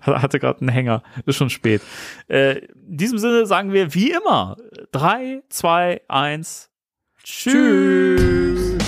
hatte 0.00 0.38
gerade 0.38 0.60
einen 0.60 0.70
Hänger. 0.70 1.02
Ist 1.26 1.36
schon 1.36 1.50
spät. 1.50 1.82
Äh, 2.28 2.60
in 2.60 2.96
diesem 2.96 3.18
Sinne 3.18 3.44
sagen 3.44 3.72
wir 3.72 3.92
wie 3.94 4.10
immer: 4.10 4.56
3, 4.92 5.42
2, 5.50 6.00
1, 6.08 6.70
Tschüss. 7.24 8.81